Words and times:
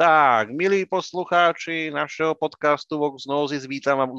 Tak, 0.00 0.50
milí 0.50 0.86
poslucháči 0.86 1.90
našeho 1.90 2.34
podcastu 2.34 2.98
Vox 2.98 3.26
Nozis, 3.26 3.66
vítám, 3.66 3.98
vám, 3.98 4.12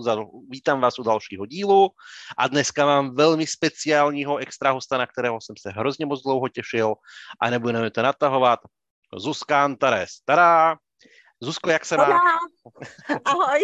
vítám 0.50 0.82
vás 0.82 1.00
u 1.00 1.04
dalšího 1.04 1.46
dílu 1.46 1.90
a 2.38 2.48
dneska 2.48 2.86
mám 2.86 3.16
velmi 3.16 3.48
speciálního 3.48 4.38
extra 4.38 4.72
hosta, 4.72 4.98
na 4.98 5.08
kterého 5.08 5.42
jsem 5.42 5.56
se 5.58 5.70
hrozně 5.70 6.06
moc 6.06 6.24
dlouho 6.24 6.50
těšil 6.50 6.96
a 7.42 7.50
nebudeme 7.50 7.92
to 7.92 8.02
natahovat. 8.02 8.60
Zuzka 9.18 9.64
Antares. 9.64 10.10
Tada! 10.26 10.78
Zuzko, 11.42 11.70
jak 11.70 11.86
se 11.86 11.98
máš? 11.98 12.22
Ahoj. 13.26 13.60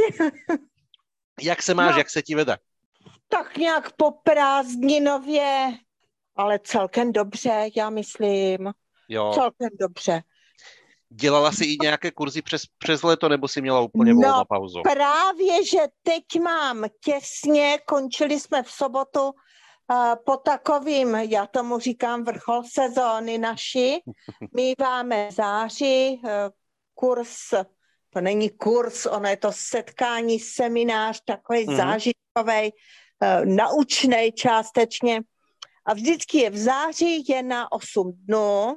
jak 1.42 1.62
se 1.62 1.74
máš, 1.74 1.92
no, 1.92 1.98
jak 1.98 2.10
se 2.10 2.22
ti 2.22 2.36
vede? 2.36 2.58
Tak 3.28 3.58
nějak 3.58 3.92
po 3.96 4.12
prázdninově, 4.12 5.72
ale 6.36 6.60
celkem 6.60 7.12
dobře, 7.12 7.70
já 7.76 7.90
myslím. 7.90 8.74
Jo. 9.10 9.32
Celkem 9.34 9.70
dobře. 9.80 10.22
Dělala 11.10 11.52
jsi 11.52 11.66
i 11.66 11.78
nějaké 11.82 12.12
kurzy 12.12 12.42
přes, 12.42 12.62
přes 12.78 13.04
leto, 13.04 13.30
nebo 13.30 13.48
si 13.48 13.62
měla 13.62 13.82
úplně 13.82 14.14
volnou 14.14 14.38
no, 14.38 14.46
pauzu? 14.46 14.82
právě, 14.84 15.66
že 15.66 15.80
teď 16.04 16.24
mám 16.44 16.86
těsně, 17.04 17.80
končili 17.86 18.40
jsme 18.40 18.64
v 18.64 18.72
sobotu 18.72 19.24
uh, 19.24 19.34
po 20.26 20.38
takovým, 20.38 21.16
já 21.16 21.46
tomu 21.46 21.80
říkám 21.80 22.24
vrchol 22.24 22.64
sezóny 22.74 23.38
naši, 23.38 24.00
míváme 24.56 25.30
září, 25.32 26.22
uh, 26.24 26.30
kurz, 26.94 27.34
to 28.10 28.22
není 28.22 28.50
kurz, 28.50 29.06
ono 29.06 29.30
je 29.30 29.38
to 29.38 29.52
setkání, 29.52 30.40
seminář, 30.40 31.22
takový 31.26 31.66
mm. 31.68 31.76
zážitkový, 31.76 32.72
uh, 32.72 33.46
naučný 33.46 34.32
částečně. 34.32 35.22
A 35.86 35.94
vždycky 35.94 36.38
je 36.38 36.50
v 36.50 36.58
září, 36.58 37.24
je 37.28 37.44
na 37.44 37.72
8 37.72 38.12
dnů, 38.26 38.76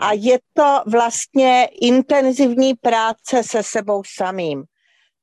a 0.00 0.12
je 0.12 0.38
to 0.52 0.82
vlastně 0.86 1.68
intenzivní 1.80 2.74
práce 2.74 3.42
se 3.42 3.62
sebou 3.62 4.02
samým. 4.16 4.64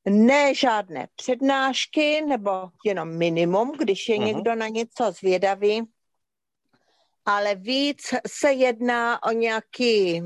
Ne 0.10 0.54
žádné 0.54 1.08
přednášky 1.16 2.22
nebo 2.22 2.52
jenom 2.86 3.18
minimum, 3.18 3.72
když 3.78 4.10
je 4.10 4.16
uh-huh. 4.18 4.26
někdo 4.26 4.56
na 4.56 4.68
něco 4.68 5.12
zvědavý, 5.12 5.82
ale 7.26 7.56
víc 7.56 8.02
se 8.28 8.52
jedná 8.52 9.24
o 9.24 9.32
nějaký 9.32 10.22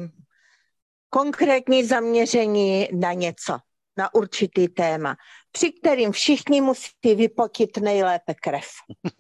konkrétní 1.10 1.84
zaměření 1.84 2.88
na 2.92 3.14
něco, 3.14 3.58
na 3.98 4.14
určitý 4.14 4.68
téma, 4.68 5.16
při 5.52 5.72
kterým 5.72 6.12
všichni 6.12 6.62
musí 6.62 7.16
vypotit 7.16 7.78
nejlépe 7.78 8.34
krev. 8.34 8.68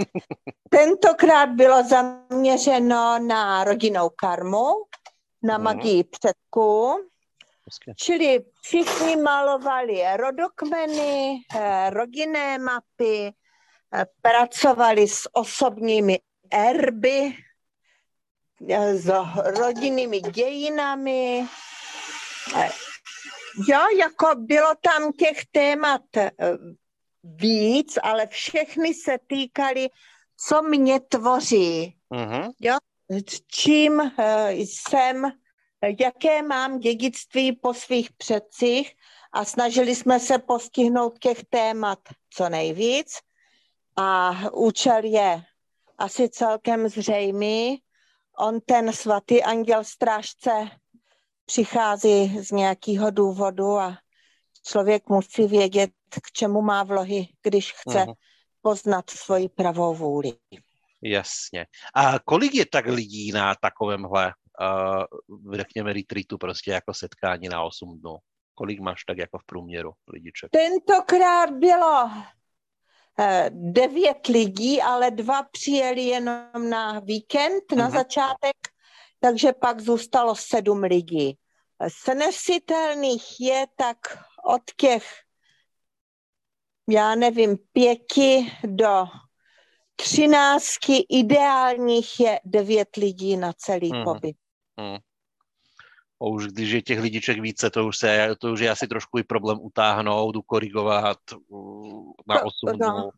Tentokrát 0.70 1.50
bylo 1.50 1.83
zaměřeno 1.83 3.20
na 3.20 3.64
rodinnou 3.64 4.09
karmu, 4.09 4.66
na 5.44 5.58
mhm. 5.58 5.63
magii 5.63 6.03
předků. 6.03 6.99
Čili 7.95 8.39
všichni 8.61 9.16
malovali 9.16 10.03
rodokmeny, 10.16 11.39
eh, 11.55 11.89
rodinné 11.89 12.58
mapy, 12.58 13.33
eh, 13.94 14.05
pracovali 14.21 15.08
s 15.08 15.30
osobními 15.33 16.19
erby, 16.52 17.38
eh, 18.69 18.95
s 18.95 19.11
rodinnými 19.36 20.19
dějinami. 20.19 21.47
Jo, 23.67 23.80
jako 23.99 24.36
bylo 24.36 24.75
tam 24.81 25.11
těch 25.11 25.45
témat 25.52 26.02
víc, 27.23 27.97
ale 28.03 28.27
všechny 28.27 28.94
se 28.94 29.17
týkaly, 29.27 29.89
co 30.47 30.61
mě 30.61 30.99
tvoří. 30.99 31.95
Uh-huh. 32.11 32.52
Jo, 32.59 32.77
čím 33.47 34.02
eh, 34.02 34.52
jsem, 34.53 35.31
jaké 36.00 36.42
mám 36.42 36.80
dědictví 36.80 37.52
po 37.52 37.73
svých 37.73 38.11
předcích 38.11 38.94
a 39.33 39.45
snažili 39.45 39.95
jsme 39.95 40.20
se 40.20 40.38
postihnout 40.38 41.20
těch 41.20 41.44
témat 41.50 42.00
co 42.30 42.50
nejvíc 42.50 43.17
a 43.95 44.31
účel 44.53 45.03
je 45.03 45.43
asi 45.98 46.30
celkem 46.30 46.89
zřejmý. 46.89 47.82
On 48.37 48.60
ten 48.61 48.93
svatý 48.93 49.43
anděl 49.43 49.83
strážce 49.83 50.70
přichází 51.45 52.43
z 52.43 52.52
nějakého 52.52 53.11
důvodu 53.11 53.77
a 53.80 53.98
člověk 54.67 55.10
musí 55.10 55.48
vědět, 55.48 55.92
k 56.23 56.32
čemu 56.32 56.61
má 56.61 56.83
vlohy, 56.83 57.27
když 57.42 57.73
chce 57.73 57.98
uh-huh. 57.98 58.14
poznat 58.61 59.10
svoji 59.10 59.49
pravou 59.49 59.95
vůli. 59.95 60.33
Jasně. 61.03 61.65
A 61.95 62.19
kolik 62.19 62.53
je 62.55 62.65
tak 62.65 62.86
lidí 62.86 63.31
na 63.31 63.55
takovémhle, 63.55 64.33
uh, 64.61 65.55
řekněme, 65.55 65.93
retreatu, 65.93 66.37
prostě 66.37 66.71
jako 66.71 66.93
setkání 66.93 67.47
na 67.49 67.64
8 67.64 67.99
dnů? 67.99 68.17
Kolik 68.55 68.80
máš 68.80 69.03
tak 69.03 69.17
jako 69.17 69.39
v 69.39 69.45
průměru 69.45 69.92
lidiček? 70.08 70.49
Tentokrát 70.52 71.52
bylo 71.52 72.09
eh, 73.19 73.49
devět 73.53 74.27
lidí, 74.27 74.81
ale 74.81 75.11
dva 75.11 75.43
přijeli 75.43 76.02
jenom 76.02 76.69
na 76.69 76.99
víkend, 76.99 77.71
na 77.75 77.87
mhm. 77.87 77.97
začátek, 77.97 78.55
takže 79.19 79.53
pak 79.53 79.81
zůstalo 79.81 80.36
sedm 80.36 80.83
lidí. 80.83 81.37
Snesitelných 81.87 83.39
je 83.39 83.65
tak 83.75 83.97
od 84.45 84.61
těch, 84.77 85.05
já 86.89 87.15
nevím, 87.15 87.58
pěti 87.73 88.52
do 88.63 89.05
třináctky 89.95 91.05
ideálních 91.09 92.20
je 92.20 92.39
devět 92.45 92.95
lidí 92.95 93.37
na 93.37 93.54
celý 93.54 93.92
hmm. 93.92 94.04
pobyt. 94.04 94.36
Hmm. 94.80 94.98
A 96.21 96.26
už 96.26 96.48
když 96.48 96.71
je 96.71 96.81
těch 96.81 96.99
lidiček 96.99 97.39
více, 97.39 97.70
to 97.70 97.87
už, 97.87 97.98
se, 97.98 98.36
to 98.39 98.52
už 98.52 98.59
je 98.59 98.70
asi 98.70 98.87
trošku 98.87 99.17
i 99.17 99.23
problém 99.23 99.58
utáhnout, 99.61 100.36
ukorigovat 100.36 101.17
na 102.27 102.45
8 102.45 102.52
no, 102.65 102.73
dnů. 102.73 103.09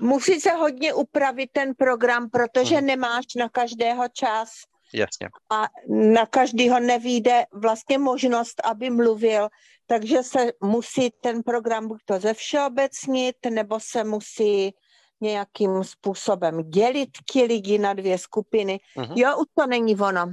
Musí 0.00 0.40
se 0.40 0.50
hodně 0.50 0.94
upravit 0.94 1.50
ten 1.52 1.74
program, 1.74 2.30
protože 2.30 2.76
hmm. 2.76 2.86
nemáš 2.86 3.24
na 3.36 3.48
každého 3.48 4.08
čas. 4.08 4.50
Jasně. 4.94 5.28
A 5.50 5.68
na 5.88 6.26
každého 6.26 6.80
nevíde 6.80 7.44
vlastně 7.52 7.98
možnost, 7.98 8.60
aby 8.64 8.90
mluvil, 8.90 9.48
takže 9.86 10.22
se 10.22 10.52
musí 10.62 11.10
ten 11.20 11.42
program 11.42 11.88
buď 11.88 12.00
to 12.04 12.18
zevšeobecnit, 12.18 13.36
nebo 13.50 13.80
se 13.80 14.04
musí 14.04 14.74
nějakým 15.20 15.84
způsobem 15.84 16.70
dělit 16.70 17.08
ti 17.32 17.42
lidi 17.42 17.78
na 17.78 17.92
dvě 17.92 18.18
skupiny. 18.18 18.80
Uh-huh. 18.96 19.12
Jo, 19.16 19.38
už 19.38 19.46
to 19.54 19.66
není 19.66 19.96
ono. 19.96 20.26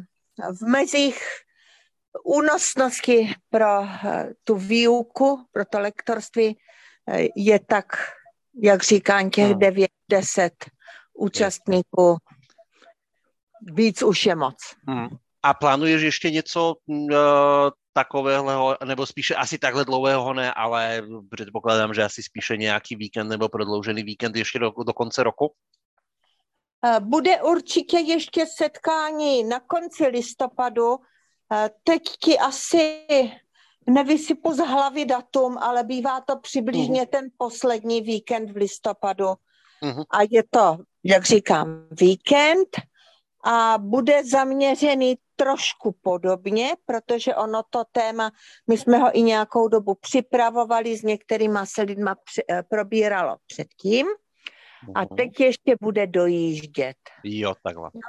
V 0.60 0.68
mezích 0.68 1.24
únosnosti 2.24 3.34
pro 3.50 3.84
eh, 3.84 4.34
tu 4.44 4.56
výuku, 4.56 5.46
pro 5.52 5.66
to 5.66 5.80
lektorství 5.80 6.58
eh, 7.08 7.28
je 7.36 7.60
tak, 7.60 7.86
jak 8.62 8.84
říkám, 8.84 9.30
těch 9.30 9.52
uh-huh. 9.52 9.58
devět, 9.58 9.92
deset 10.10 10.54
účastníků. 11.14 12.18
Víc 13.62 14.02
už 14.02 14.26
je 14.26 14.36
moc. 14.36 14.56
Uh-huh. 14.88 15.18
A 15.44 15.54
plánuješ 15.54 16.02
ještě 16.02 16.32
něco 16.32 16.76
uh, 16.86 17.10
takového, 17.94 18.78
nebo 18.86 19.06
spíše 19.06 19.36
asi 19.36 19.58
takhle 19.58 19.86
dlouhého 19.86 20.34
ne, 20.34 20.54
ale 20.54 21.02
předpokládám, 21.36 21.94
že 21.94 22.04
asi 22.04 22.24
spíše 22.24 22.58
nějaký 22.58 22.96
víkend 22.96 23.28
nebo 23.28 23.50
prodloužený 23.50 24.04
víkend 24.04 24.36
ještě 24.36 24.60
do, 24.60 24.72
do 24.86 24.94
konce 24.94 25.24
roku? 25.24 25.54
Eh, 26.86 27.00
bude 27.00 27.42
určitě 27.42 27.98
ještě 27.98 28.46
setkání 28.58 29.44
na 29.44 29.60
konci 29.60 30.08
listopadu. 30.08 30.98
Eh, 31.54 31.70
teď 31.84 32.02
ti 32.24 32.40
asi 32.40 33.08
nevysypu 33.88 34.54
z 34.54 34.58
hlavy 34.58 35.06
datum, 35.06 35.58
ale 35.58 35.84
bývá 35.84 36.22
to 36.22 36.40
přibližně 36.40 37.04
uh-huh. 37.04 37.10
ten 37.10 37.26
poslední 37.38 38.02
víkend 38.02 38.52
v 38.52 38.56
listopadu. 38.56 39.26
Uh-huh. 39.26 40.06
A 40.10 40.22
je 40.32 40.44
to, 40.50 40.78
jak 41.04 41.26
říkám, 41.26 41.88
víkend 41.92 42.68
a 43.44 43.78
bude 43.78 44.24
zaměřený 44.26 45.16
trošku 45.36 45.96
podobně, 46.02 46.72
protože 46.86 47.36
ono 47.36 47.64
to 47.70 47.84
téma, 47.92 48.32
my 48.68 48.78
jsme 48.78 48.98
ho 48.98 49.18
i 49.18 49.22
nějakou 49.22 49.68
dobu 49.68 49.96
připravovali, 49.96 50.98
s 50.98 51.04
některýma 51.04 51.66
se 51.66 51.82
lidma 51.82 52.16
při, 52.16 52.42
eh, 52.50 52.64
probíralo 52.64 53.36
předtím 53.48 54.08
a 54.96 55.00
mhm. 55.00 55.16
teď 55.16 55.40
ještě 55.40 55.76
bude 55.82 56.08
dojíždět. 56.08 56.98
Jo, 57.24 57.54
takhle. 57.64 57.90
No, 57.94 58.02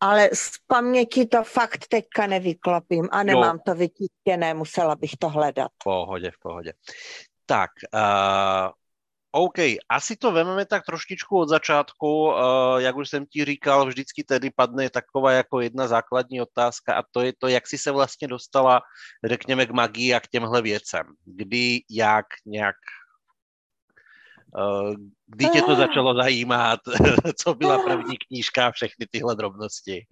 ale 0.00 0.30
z 0.32 0.50
paměti 0.66 1.26
to 1.26 1.44
fakt 1.44 1.88
teďka 1.88 2.26
nevyklopím 2.26 3.08
a 3.12 3.22
nemám 3.22 3.56
jo. 3.56 3.62
to 3.66 3.74
vytištěné, 3.74 4.54
musela 4.54 4.96
bych 4.96 5.10
to 5.18 5.28
hledat. 5.28 5.70
V 5.80 5.84
pohodě, 5.84 6.30
v 6.30 6.38
pohodě. 6.38 6.72
Tak, 7.46 7.70
uh, 7.94 8.70
OK, 9.36 9.58
asi 9.88 10.16
to 10.16 10.32
vememe 10.32 10.66
tak 10.66 10.84
trošičku 10.84 11.38
od 11.38 11.48
začátku. 11.48 12.24
Uh, 12.24 12.34
jak 12.78 12.96
už 12.96 13.08
jsem 13.08 13.26
ti 13.26 13.44
říkal, 13.44 13.86
vždycky 13.86 14.24
tedy 14.24 14.50
padne 14.50 14.90
taková 14.90 15.32
jako 15.32 15.60
jedna 15.60 15.88
základní 15.88 16.40
otázka 16.40 16.94
a 16.94 17.02
to 17.10 17.20
je 17.20 17.32
to, 17.38 17.48
jak 17.48 17.66
jsi 17.66 17.78
se 17.78 17.90
vlastně 17.90 18.28
dostala, 18.28 18.80
řekněme, 19.24 19.66
k 19.66 19.70
magii 19.70 20.14
a 20.14 20.20
k 20.20 20.28
těmhle 20.28 20.62
věcem. 20.62 21.06
Kdy, 21.24 21.80
jak, 21.90 22.26
nějak, 22.46 22.76
uh, 24.56 24.94
kdy 25.26 25.48
tě 25.48 25.62
to 25.62 25.76
začalo 25.76 26.14
zajímat, 26.14 26.80
co 27.42 27.54
byla 27.54 27.78
první 27.78 28.16
knížka 28.18 28.66
a 28.66 28.72
všechny 28.72 29.06
tyhle 29.10 29.36
drobnosti. 29.36 30.06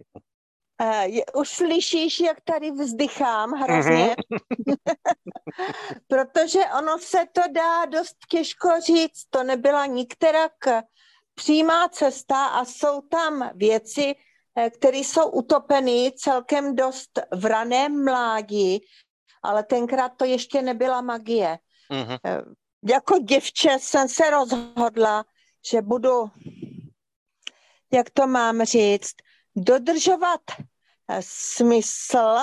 Uh, 0.82 1.40
už 1.40 1.48
slyšíš, 1.48 2.20
jak 2.20 2.40
tady 2.40 2.70
vzdychám 2.70 3.50
hrozně, 3.50 4.16
mm-hmm. 4.16 4.94
protože 6.06 6.58
ono 6.78 6.98
se 6.98 7.18
to 7.32 7.40
dá 7.52 7.84
dost 7.84 8.16
těžko 8.30 8.68
říct, 8.86 9.24
to 9.30 9.42
nebyla 9.42 9.86
nikterak 9.86 10.52
přímá 11.34 11.88
cesta 11.88 12.46
a 12.46 12.64
jsou 12.64 13.00
tam 13.00 13.50
věci, 13.54 14.14
eh, 14.56 14.70
které 14.70 14.98
jsou 14.98 15.30
utopeny 15.30 16.12
celkem 16.16 16.76
dost 16.76 17.20
v 17.34 17.44
raném 17.44 18.04
mládí, 18.04 18.80
ale 19.42 19.62
tenkrát 19.62 20.12
to 20.16 20.24
ještě 20.24 20.62
nebyla 20.62 21.00
magie. 21.00 21.58
Mm-hmm. 21.90 22.18
Jako 22.84 23.18
děvče 23.18 23.76
jsem 23.80 24.08
se 24.08 24.30
rozhodla, 24.30 25.24
že 25.70 25.82
budu, 25.82 26.30
jak 27.92 28.10
to 28.10 28.26
mám 28.26 28.64
říct, 28.64 29.14
dodržovat 29.56 30.40
eh, 31.08 31.20
smysl 31.20 32.38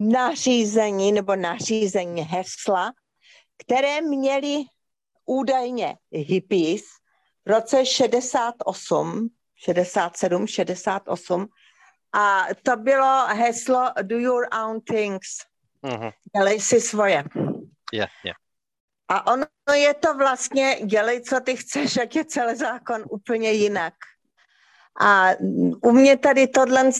nařízení 0.00 1.12
nebo 1.12 1.36
nařízení 1.36 2.22
hesla, 2.22 2.92
které 3.58 4.00
měli 4.00 4.64
údajně 5.26 5.96
hippies 6.10 6.82
v 7.46 7.50
roce 7.50 7.86
68, 7.86 9.28
67, 9.56 10.46
68 10.46 11.48
a 12.12 12.46
to 12.62 12.76
bylo 12.76 13.26
heslo 13.26 13.90
do 14.02 14.18
your 14.18 14.46
own 14.64 14.80
things. 14.80 15.26
Uh-huh. 15.82 16.12
Dělej 16.36 16.60
si 16.60 16.80
svoje. 16.80 17.24
Yeah, 17.92 18.10
yeah. 18.24 18.36
A 19.08 19.32
ono 19.32 19.46
je 19.74 19.94
to 19.94 20.14
vlastně, 20.14 20.78
dělej, 20.84 21.20
co 21.20 21.40
ty 21.40 21.56
chceš, 21.56 21.96
jak 21.96 22.16
je 22.16 22.24
celý 22.24 22.56
zákon 22.56 23.04
úplně 23.10 23.52
jinak. 23.52 23.94
A 25.00 25.30
u 25.82 25.92
mě 25.92 26.18
tady 26.18 26.46
tohle 26.46 26.90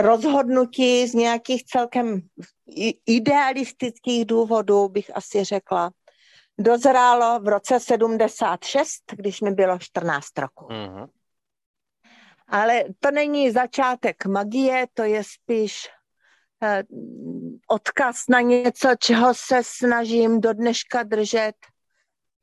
rozhodnutí 0.00 1.06
z 1.06 1.14
nějakých 1.14 1.64
celkem 1.64 2.20
idealistických 3.06 4.24
důvodů, 4.24 4.88
bych 4.88 5.16
asi 5.16 5.44
řekla, 5.44 5.90
dozrálo 6.58 7.40
v 7.40 7.48
roce 7.48 7.80
76, 7.80 9.02
když 9.12 9.40
mi 9.40 9.50
bylo 9.50 9.78
14 9.78 10.38
roku. 10.38 10.64
Mm-hmm. 10.64 11.08
Ale 12.48 12.84
to 13.00 13.10
není 13.10 13.50
začátek 13.50 14.26
magie, 14.26 14.86
to 14.94 15.02
je 15.02 15.22
spíš 15.24 15.88
eh, 16.62 16.82
odkaz 17.68 18.16
na 18.28 18.40
něco, 18.40 18.88
čeho 18.98 19.34
se 19.34 19.60
snažím 19.62 20.40
do 20.40 20.52
dneška 20.52 21.02
držet, 21.02 21.54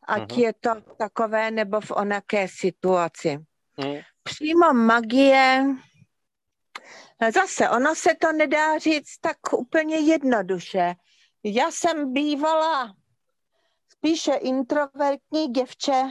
ať 0.08 0.22
mm-hmm. 0.22 0.40
je 0.40 0.54
to 0.60 0.70
takové 0.98 1.52
nebo 1.52 1.82
v 1.82 1.92
onaké 1.92 2.48
situaci. 2.48 3.38
Mm. 3.78 4.00
Přímo 4.24 4.74
magie, 4.74 5.66
zase 7.34 7.70
ono 7.70 7.96
se 7.96 8.10
to 8.22 8.32
nedá 8.32 8.78
říct 8.78 9.18
tak 9.22 9.38
úplně 9.54 9.96
jednoduše. 9.96 10.96
Já 11.44 11.72
jsem 11.72 12.14
bývala 12.14 12.94
spíše 13.90 14.34
introvertní 14.34 15.48
děvče, 15.48 16.04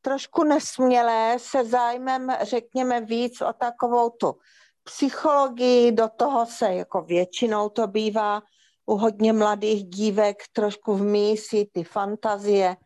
trošku 0.00 0.44
nesmělé, 0.44 1.36
se 1.38 1.64
zájmem, 1.64 2.36
řekněme, 2.42 3.00
víc 3.00 3.40
o 3.40 3.52
takovou 3.52 4.10
tu 4.10 4.38
psychologii, 4.84 5.92
do 5.92 6.08
toho 6.08 6.46
se 6.46 6.74
jako 6.74 7.02
většinou 7.02 7.68
to 7.68 7.86
bývá 7.86 8.42
u 8.86 8.96
hodně 8.96 9.32
mladých 9.32 9.84
dívek 9.84 10.36
trošku 10.52 10.94
v 10.94 11.02
mísi 11.02 11.66
ty 11.72 11.84
fantazie, 11.84 12.76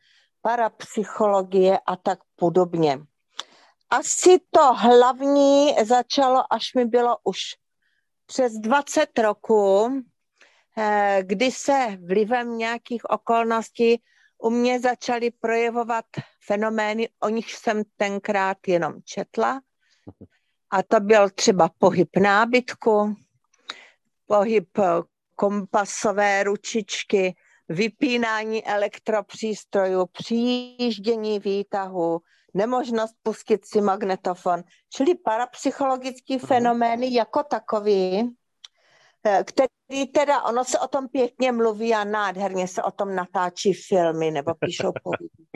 parapsychologie 0.42 1.78
a 1.86 1.96
tak 1.96 2.18
podobně. 2.36 2.98
Asi 3.90 4.38
to 4.50 4.74
hlavní 4.74 5.74
začalo, 5.84 6.52
až 6.52 6.74
mi 6.74 6.84
bylo 6.84 7.16
už 7.24 7.38
přes 8.26 8.52
20 8.52 9.18
roků, 9.18 9.90
eh, 10.78 11.22
kdy 11.22 11.52
se 11.52 11.98
vlivem 12.06 12.58
nějakých 12.58 13.10
okolností 13.10 14.02
u 14.38 14.50
mě 14.50 14.80
začaly 14.80 15.30
projevovat 15.30 16.04
fenomény, 16.46 17.08
o 17.20 17.28
nich 17.28 17.52
jsem 17.52 17.82
tenkrát 17.96 18.58
jenom 18.66 18.94
četla. 19.04 19.60
A 20.70 20.82
to 20.82 21.00
byl 21.00 21.30
třeba 21.30 21.70
pohyb 21.78 22.16
nábytku, 22.16 23.14
pohyb 24.26 24.78
eh, 24.78 24.82
kompasové 25.34 26.42
ručičky, 26.42 27.34
vypínání 27.68 28.66
elektropřístrojů, 28.66 30.06
přijíždění 30.06 31.38
výtahu, 31.38 32.20
nemožnost 32.54 33.14
pustit 33.22 33.66
si 33.66 33.80
magnetofon, 33.80 34.62
čili 34.92 35.14
parapsychologický 35.14 36.36
mhm. 36.36 36.46
fenomény 36.46 37.14
jako 37.14 37.42
takový, 37.42 38.30
eh, 39.24 39.44
který 39.44 40.06
teda, 40.14 40.42
ono 40.42 40.64
se 40.64 40.78
o 40.78 40.88
tom 40.88 41.08
pěkně 41.08 41.52
mluví 41.52 41.94
a 41.94 42.04
nádherně 42.04 42.68
se 42.68 42.82
o 42.82 42.90
tom 42.90 43.14
natáčí 43.14 43.72
filmy 43.72 44.30
nebo 44.30 44.54
píšou 44.54 44.92
povídky. 45.02 45.48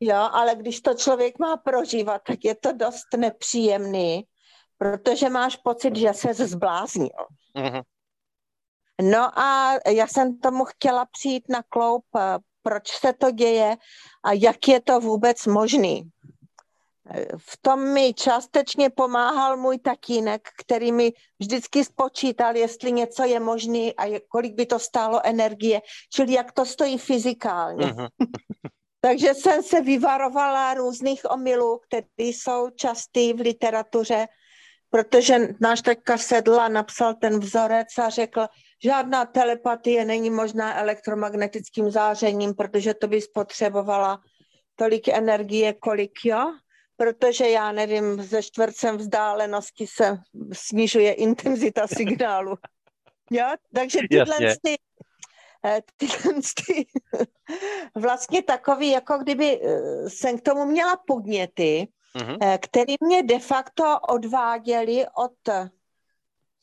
Jo, 0.00 0.28
ale 0.32 0.54
když 0.54 0.80
to 0.80 0.94
člověk 0.94 1.38
má 1.38 1.56
prožívat, 1.56 2.22
tak 2.26 2.44
je 2.44 2.54
to 2.54 2.72
dost 2.72 3.06
nepříjemný, 3.16 4.24
protože 4.78 5.28
máš 5.28 5.56
pocit, 5.56 5.96
že 5.96 6.12
se 6.14 6.34
zbláznil. 6.34 7.26
Mm-hmm. 7.56 7.82
No 9.02 9.38
a 9.38 9.74
já 9.88 10.06
jsem 10.06 10.38
tomu 10.38 10.64
chtěla 10.64 11.06
přijít 11.06 11.44
na 11.48 11.62
kloup, 11.68 12.04
eh, 12.16 12.38
proč 12.62 13.00
se 13.00 13.12
to 13.12 13.30
děje 13.30 13.76
a 14.24 14.32
jak 14.32 14.68
je 14.68 14.80
to 14.80 15.00
vůbec 15.00 15.46
možný. 15.46 16.10
V 17.36 17.58
tom 17.62 17.92
mi 17.92 18.14
částečně 18.14 18.90
pomáhal 18.90 19.56
můj 19.56 19.78
tatínek, 19.78 20.48
který 20.58 20.92
mi 20.92 21.12
vždycky 21.38 21.84
spočítal, 21.84 22.56
jestli 22.56 22.92
něco 22.92 23.24
je 23.24 23.40
možné 23.40 23.92
a 23.98 24.20
kolik 24.28 24.54
by 24.54 24.66
to 24.66 24.78
stálo 24.78 25.20
energie, 25.26 25.80
čili 26.12 26.32
jak 26.32 26.52
to 26.52 26.66
stojí 26.66 26.98
fyzikálně. 26.98 27.86
Uh-huh. 27.86 28.08
Takže 29.00 29.34
jsem 29.34 29.62
se 29.62 29.80
vyvarovala 29.80 30.74
různých 30.74 31.20
omylů, 31.30 31.78
které 31.78 32.06
jsou 32.18 32.70
častý 32.70 33.32
v 33.32 33.40
literatuře, 33.40 34.26
protože 34.90 35.38
náš 35.60 35.82
teďka 35.82 36.18
sedl 36.18 36.60
a 36.60 36.68
napsal 36.68 37.14
ten 37.14 37.40
vzorec 37.40 37.88
a 37.98 38.08
řekl, 38.08 38.46
žádná 38.82 39.24
telepatie 39.24 40.04
není 40.04 40.30
možná 40.30 40.78
elektromagnetickým 40.78 41.90
zářením, 41.90 42.54
protože 42.54 42.94
to 42.94 43.08
by 43.08 43.20
spotřebovala 43.20 44.20
tolik 44.76 45.08
energie, 45.08 45.72
kolik 45.72 46.12
jo 46.24 46.52
protože 46.98 47.48
já 47.48 47.72
nevím, 47.72 48.22
ze 48.22 48.42
čtvrtcem 48.42 48.96
vzdálenosti 48.96 49.86
se 49.86 50.18
snižuje 50.52 51.12
intenzita 51.12 51.86
signálu. 51.96 52.54
Jo? 53.30 53.46
Takže 53.74 53.98
tyhle 54.10 54.36
ty, 54.62 54.76
eh, 55.66 55.80
tyhle 55.96 56.32
ty, 56.34 56.86
vlastně 58.00 58.42
takový, 58.42 58.90
jako 58.90 59.18
kdyby 59.18 59.60
eh, 59.62 60.10
jsem 60.10 60.38
k 60.38 60.42
tomu 60.42 60.64
měla 60.64 60.96
podněty, 61.06 61.88
mm-hmm. 62.16 62.58
který 62.58 62.94
mě 63.00 63.22
de 63.22 63.38
facto 63.38 64.00
odváděli 64.08 65.06
od 65.16 65.68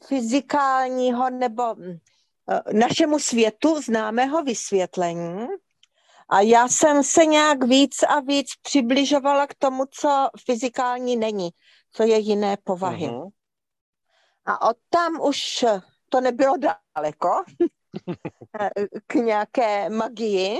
fyzikálního 0.08 1.30
nebo 1.30 1.76
našemu 2.74 3.20
světu 3.20 3.82
známého 3.82 4.44
vysvětlení 4.44 5.48
a 6.30 6.42
já 6.42 6.68
jsem 6.68 7.04
se 7.04 7.26
nějak 7.26 7.64
víc 7.64 8.04
a 8.04 8.20
víc 8.20 8.48
přibližovala 8.62 9.48
k 9.48 9.56
tomu, 9.56 9.86
co 9.86 10.30
fyzikální 10.46 11.16
není, 11.16 11.50
co 11.92 12.04
je 12.04 12.18
jiné 12.18 12.58
povahy. 12.64 13.08
Uh-huh. 13.08 13.30
A 14.46 14.70
od 14.70 14.78
tam 14.90 15.22
už 15.22 15.66
to 16.10 16.22
nebylo 16.22 16.54
daleko 16.58 17.44
k 19.08 19.14
nějaké 19.16 19.90
magii. 19.90 20.60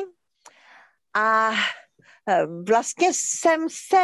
A 1.14 1.52
e, 2.28 2.46
vlastně 2.46 3.10
jsem 3.14 3.68
se 3.70 4.02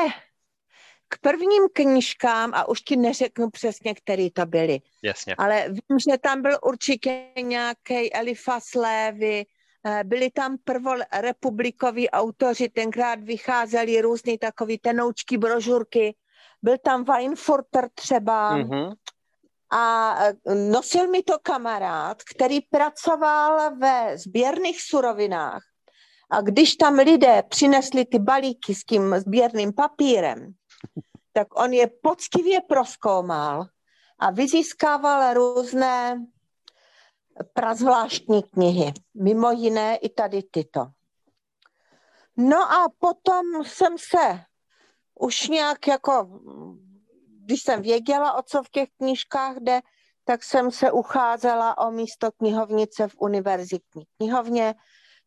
k 1.12 1.18
prvním 1.18 1.63
knížkám, 1.74 2.53
a 2.53 2.68
už 2.68 2.82
ti 2.82 2.96
neřeknu 2.98 3.50
přesně, 3.50 3.96
který 3.96 4.32
to 4.32 4.46
byly, 4.46 4.80
Jasně. 5.03 5.36
ale 5.36 5.65
vím, 5.70 6.00
že 6.00 6.18
tam 6.18 6.41
byl 6.41 6.58
určitě 6.63 7.27
nějaký 7.41 8.13
Elifas 8.13 8.75
Lévy, 8.75 9.46
Eh, 9.86 10.03
byli 10.03 10.32
tam 10.32 10.58
prvorepublikoví 10.63 12.10
autoři, 12.10 12.70
tenkrát 12.70 13.20
vycházeli 13.20 14.01
různý 14.01 14.38
takový 14.38 14.77
tenoučky, 14.77 15.38
brožurky. 15.38 16.15
Byl 16.62 16.77
tam 16.77 17.03
Weinfurter 17.03 17.89
třeba. 17.96 18.58
Mm-hmm. 18.58 18.94
A 19.72 20.15
eh, 20.25 20.56
nosil 20.56 21.08
mi 21.08 21.24
to 21.24 21.39
kamarád, 21.41 22.24
který 22.24 22.62
pracoval 22.62 23.77
ve 23.77 24.18
sběrných 24.18 24.82
surovinách. 24.82 25.63
A 26.30 26.41
když 26.41 26.75
tam 26.75 26.96
lidé 26.96 27.44
přinesli 27.50 28.06
ty 28.06 28.20
balíky 28.20 28.75
s 28.75 28.84
tím 28.84 29.15
sběrným 29.18 29.74
papírem, 29.74 30.53
tak 31.34 31.60
on 31.60 31.74
je 31.74 31.88
poctivě 31.88 32.62
proskoumal 32.62 33.66
a 34.20 34.32
vyzískával 34.32 35.34
různé 35.34 36.26
prazvláštní 37.54 38.44
knihy, 38.44 38.94
mimo 39.14 39.52
jiné 39.52 39.96
i 39.96 40.10
tady 40.10 40.44
tyto. 40.44 40.86
No 42.38 42.72
a 42.72 42.88
potom 43.00 43.46
jsem 43.64 43.96
se 43.98 44.44
už 45.20 45.48
nějak 45.48 45.88
jako, 45.88 46.42
když 47.46 47.62
jsem 47.64 47.82
věděla, 47.82 48.34
o 48.34 48.42
co 48.42 48.64
v 48.64 48.70
těch 48.70 48.90
knížkách 48.98 49.56
jde, 49.58 49.82
tak 50.24 50.44
jsem 50.44 50.72
se 50.72 50.92
ucházela 50.92 51.78
o 51.78 51.92
místo 51.92 52.32
knihovnice 52.32 53.08
v 53.08 53.16
univerzitní 53.20 54.04
knihovně. 54.18 54.76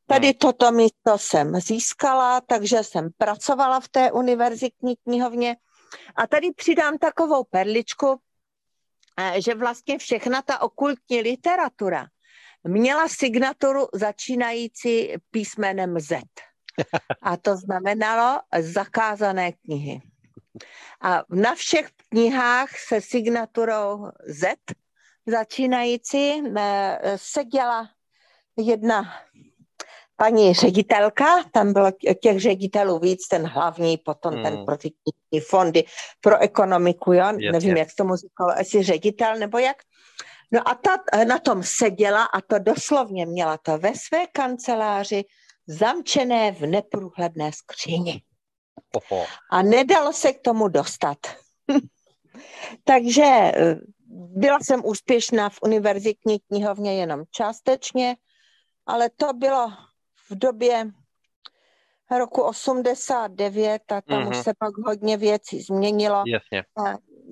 Tady 0.06 0.26
hmm. 0.26 0.34
toto 0.38 0.72
místo 0.72 1.18
jsem 1.18 1.60
získala, 1.60 2.40
takže 2.40 2.82
jsem 2.82 3.08
pracovala 3.18 3.80
v 3.80 3.88
té 3.88 4.12
univerzitní 4.12 4.96
knihovně. 4.96 5.56
A 6.16 6.26
tady 6.26 6.52
přidám 6.52 6.98
takovou 6.98 7.44
perličku, 7.44 8.20
eh, 9.18 9.40
že 9.40 9.54
vlastně 9.54 9.98
všechna 9.98 10.42
ta 10.42 10.62
okultní 10.62 11.20
literatura 11.20 12.06
měla 12.64 13.08
signaturu 13.08 13.86
začínající 13.92 15.14
písmenem 15.30 16.00
Z. 16.00 16.18
A 17.22 17.36
to 17.36 17.56
znamenalo 17.56 18.40
zakázané 18.60 19.52
knihy. 19.52 20.00
A 21.00 21.24
na 21.28 21.54
všech 21.54 21.90
knihách 22.08 22.68
se 22.88 23.00
signaturou 23.00 24.08
Z 24.26 24.56
začínající 25.26 26.42
eh, 26.56 26.98
seděla 27.16 27.88
jedna 28.56 29.02
paní 30.16 30.54
ředitelka, 30.54 31.44
tam 31.52 31.72
bylo 31.72 31.90
těch 32.22 32.40
ředitelů 32.40 32.98
víc, 32.98 33.28
ten 33.28 33.46
hlavní, 33.46 33.96
potom 33.96 34.34
hmm. 34.34 34.42
ten 34.42 34.64
pro 34.64 34.76
ty 34.76 34.90
fondy 35.40 35.84
pro 36.20 36.38
ekonomiku, 36.38 37.12
jo? 37.12 37.26
Yes, 37.38 37.52
nevím, 37.52 37.76
jak 37.76 37.88
tomu 37.98 38.16
říkalo, 38.16 38.52
jestli 38.58 38.82
ředitel 38.82 39.36
nebo 39.36 39.58
jak. 39.58 39.76
No 40.52 40.68
a 40.68 40.74
ta 40.74 41.24
na 41.24 41.38
tom 41.38 41.62
seděla 41.62 42.24
a 42.24 42.40
to 42.40 42.58
doslovně 42.58 43.26
měla 43.26 43.58
to 43.58 43.78
ve 43.78 43.92
své 43.94 44.26
kanceláři 44.26 45.24
zamčené 45.66 46.52
v 46.52 46.66
neprůhledné 46.66 47.52
skříni. 47.52 48.22
Oho. 48.92 49.26
A 49.50 49.62
nedalo 49.62 50.12
se 50.12 50.32
k 50.32 50.40
tomu 50.40 50.68
dostat. 50.68 51.18
Takže 52.84 53.24
eh, 53.24 53.76
byla 54.14 54.58
jsem 54.62 54.84
úspěšná 54.84 55.48
v 55.48 55.58
univerzitní 55.62 56.38
knihovně 56.40 56.94
jenom 56.94 57.24
částečně, 57.30 58.16
ale 58.86 59.10
to 59.16 59.32
bylo 59.32 59.72
v 60.30 60.38
době 60.38 60.90
roku 62.18 62.42
89 62.42 63.92
a 63.92 64.00
tam 64.00 64.22
mm-hmm. 64.22 64.28
už 64.28 64.36
mhm. 64.36 64.44
se 64.44 64.52
pak 64.58 64.74
hodně 64.86 65.16
věcí 65.16 65.60
změnilo. 65.60 66.22
Jasně. 66.26 66.64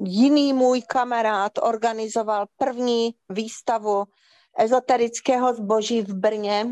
Jiný 0.05 0.53
můj 0.53 0.83
kamarád 0.83 1.53
organizoval 1.63 2.47
první 2.57 3.15
výstavu 3.29 4.05
ezoterického 4.59 5.55
zboží 5.55 6.03
v 6.03 6.15
Brně. 6.15 6.67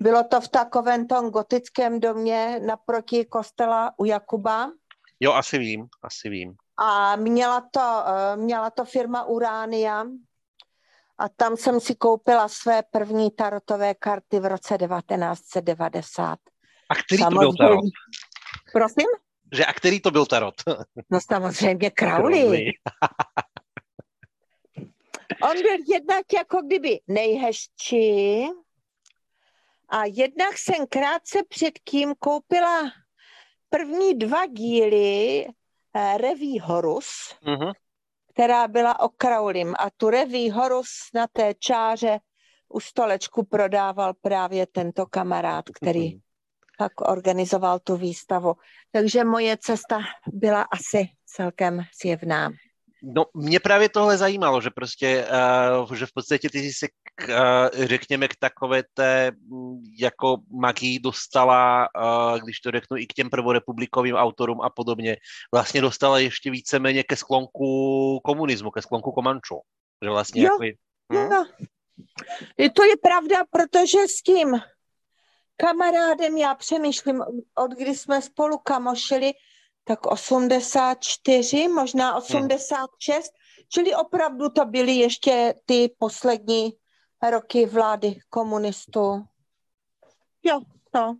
Bylo 0.00 0.24
to 0.24 0.40
v 0.40 0.48
takovém 0.48 1.06
tom 1.06 1.30
gotickém 1.30 2.00
domě 2.00 2.60
naproti 2.66 3.24
kostela 3.24 3.92
u 3.96 4.04
Jakuba. 4.04 4.70
Jo, 5.20 5.32
asi 5.32 5.58
vím, 5.58 5.86
asi 6.02 6.28
vím. 6.28 6.54
A 6.78 7.16
měla 7.16 7.60
to, 7.70 8.04
eh, 8.06 8.36
měla 8.36 8.70
to 8.70 8.84
firma 8.84 9.24
Uránia 9.24 10.04
a 11.18 11.28
tam 11.28 11.56
jsem 11.56 11.80
si 11.80 11.94
koupila 11.94 12.48
své 12.48 12.82
první 12.82 13.30
tarotové 13.30 13.94
karty 13.94 14.40
v 14.40 14.44
roce 14.44 14.78
1990. 14.78 16.38
A 16.88 16.94
který 16.94 17.22
samozřejmě... 17.22 17.34
to 17.34 17.40
byl 17.40 17.52
tarot? 17.56 17.84
Prosím? 18.72 19.06
Že 19.52 19.64
a 19.64 19.72
který 19.72 20.00
to 20.00 20.10
byl 20.10 20.26
tarot? 20.26 20.54
No 21.10 21.20
samozřejmě 21.20 21.90
Crowley. 21.94 22.72
On 25.42 25.62
byl 25.62 25.78
jednak 25.94 26.32
jako 26.36 26.62
kdyby 26.62 27.00
nejhezčí 27.08 28.46
a 29.88 30.04
jednak 30.04 30.58
jsem 30.58 30.86
krátce 30.86 31.38
předtím 31.48 32.14
koupila 32.18 32.82
první 33.70 34.18
dva 34.18 34.46
díly 34.46 35.46
eh, 35.94 36.18
Reví 36.18 36.60
Horus, 36.60 37.34
uh-huh 37.42 37.72
která 38.36 38.68
byla 38.68 39.00
o 39.00 39.08
Kraulim. 39.08 39.74
A 39.78 39.90
tu 39.96 40.10
reví 40.10 40.50
Horus 40.50 40.88
na 41.14 41.26
té 41.26 41.54
čáře 41.54 42.18
u 42.68 42.80
stolečku 42.80 43.44
prodával 43.44 44.14
právě 44.14 44.66
tento 44.66 45.06
kamarád, 45.06 45.64
který 45.70 46.14
mm. 46.14 46.20
pak 46.78 47.00
organizoval 47.00 47.78
tu 47.78 47.96
výstavu. 47.96 48.54
Takže 48.92 49.24
moje 49.24 49.56
cesta 49.56 49.98
byla 50.32 50.62
asi 50.62 51.08
celkem 51.26 51.82
zjevná. 52.02 52.50
No, 53.02 53.24
mě 53.34 53.60
právě 53.60 53.88
tohle 53.88 54.18
zajímalo, 54.18 54.60
že 54.60 54.70
prostě, 54.70 55.26
uh, 55.80 55.94
že 55.94 56.06
v 56.06 56.12
podstatě 56.14 56.50
ty 56.50 56.58
jsi 56.58 56.72
se, 56.72 56.86
uh, 57.28 57.86
řekněme, 57.86 58.28
k 58.28 58.36
takové 58.40 58.82
té 58.94 59.30
mm, 59.30 59.82
jako 60.00 60.36
magii 60.60 60.98
dostala, 60.98 61.88
uh, 61.96 62.38
když 62.40 62.60
to 62.60 62.70
řeknu, 62.70 62.96
i 62.96 63.06
k 63.06 63.12
těm 63.12 63.30
prvorepublikovým 63.30 64.14
autorům 64.14 64.60
a 64.60 64.70
podobně, 64.70 65.16
vlastně 65.54 65.80
dostala 65.80 66.18
ještě 66.18 66.50
víceméně 66.50 67.02
ke 67.02 67.16
sklonku 67.16 68.20
komunismu, 68.24 68.70
ke 68.70 68.82
sklonku 68.82 69.12
Komanču. 69.12 69.60
Že 70.04 70.10
vlastně 70.10 70.42
jo, 70.42 70.50
jako... 70.62 70.76
Hm? 71.12 71.32
jo. 71.32 71.44
To 72.74 72.84
je 72.84 72.96
pravda, 73.02 73.36
protože 73.50 73.98
s 74.08 74.22
tím 74.22 74.60
kamarádem 75.56 76.36
já 76.36 76.54
přemýšlím, 76.54 77.22
od 77.54 77.70
kdy 77.70 77.94
jsme 77.94 78.22
spolu 78.22 78.58
kamošili, 78.58 79.32
tak 79.88 80.06
84, 80.06 81.68
možná 81.68 82.16
86, 82.16 83.10
hmm. 83.10 83.66
čili 83.68 83.94
opravdu 83.94 84.48
to 84.48 84.64
byly 84.64 84.92
ještě 84.92 85.54
ty 85.66 85.94
poslední 85.98 86.72
roky 87.30 87.66
vlády 87.66 88.18
komunistů. 88.30 89.24
Jo, 90.42 90.60
no. 90.94 91.16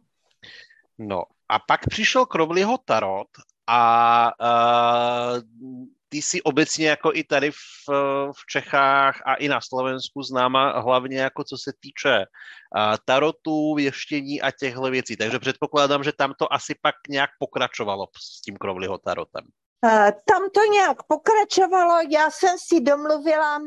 No 0.99 1.23
a 1.49 1.59
pak 1.59 1.81
přišel 1.89 2.27
Crowleyho 2.27 2.79
tarot 2.79 3.29
a 3.67 4.33
uh, 4.41 5.43
ty 6.09 6.23
jsi 6.23 6.43
obecně 6.43 6.89
jako 6.89 7.11
i 7.15 7.25
tady 7.25 7.51
v, 7.51 7.57
v 8.33 8.47
Čechách 8.51 9.23
a 9.25 9.35
i 9.35 9.49
na 9.49 9.61
Slovensku 9.61 10.23
známa 10.23 10.81
hlavně 10.81 11.19
jako 11.19 11.45
co 11.45 11.59
se 11.59 11.73
týče 11.81 12.25
tarotu, 13.05 13.75
věštění 13.75 14.43
a 14.43 14.51
těchto 14.51 14.91
věcí. 14.91 15.17
Takže 15.17 15.39
předpokládám, 15.39 16.05
že 16.05 16.13
tam 16.13 16.35
to 16.39 16.53
asi 16.53 16.75
pak 16.83 16.95
nějak 17.09 17.31
pokračovalo 17.39 18.07
s 18.17 18.41
tím 18.41 18.57
Crowleyho 18.57 18.99
tarotem. 18.99 19.45
Tam 20.27 20.51
to 20.55 20.61
nějak 20.73 21.03
pokračovalo. 21.03 21.99
Já 22.11 22.31
jsem 22.31 22.57
si 22.59 22.81
domluvila 22.81 23.59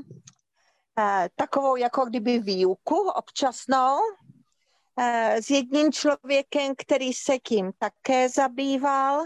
takovou 1.35 1.75
jako 1.75 2.05
kdyby 2.05 2.39
výuku 2.39 3.09
občasnou 3.09 3.97
s 5.41 5.49
jedním 5.49 5.91
člověkem, 5.91 6.73
který 6.77 7.13
se 7.13 7.39
tím 7.39 7.71
také 7.79 8.29
zabýval. 8.29 9.23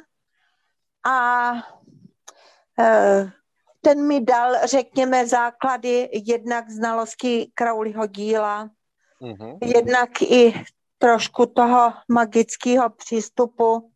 A 1.06 1.52
ten 3.82 4.08
mi 4.08 4.22
dal, 4.22 4.56
řekněme, 4.64 5.28
základy 5.28 6.10
jednak 6.12 6.70
znalosti 6.70 7.52
Crowleyho 7.54 8.08
díla, 8.08 8.70
uh-huh. 9.22 9.58
jednak 9.62 10.22
i 10.22 10.64
trošku 10.98 11.46
toho 11.46 11.94
magického 12.12 12.90
přístupu, 12.90 13.92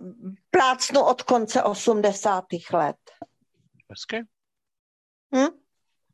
plácnu 0.51 1.01
od 1.01 1.21
konce 1.21 1.63
80. 1.63 2.43
let. 2.73 2.95
Hezké. 3.89 4.21
Hm? 5.35 5.47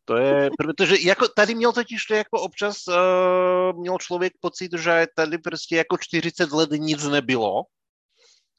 To 0.05 0.17
je, 0.17 0.49
protože 0.57 0.95
jako 1.01 1.27
tady 1.27 1.55
měl 1.55 1.73
totiž 1.73 2.05
to 2.05 2.13
jako 2.13 2.41
občas 2.41 2.87
uh, 2.87 3.79
měl 3.79 3.97
člověk 3.97 4.33
pocit, 4.39 4.71
že 4.77 5.07
tady 5.15 5.37
prostě 5.37 5.75
jako 5.75 5.97
40 5.97 6.51
let 6.51 6.69
nic 6.71 7.03
nebylo 7.03 7.63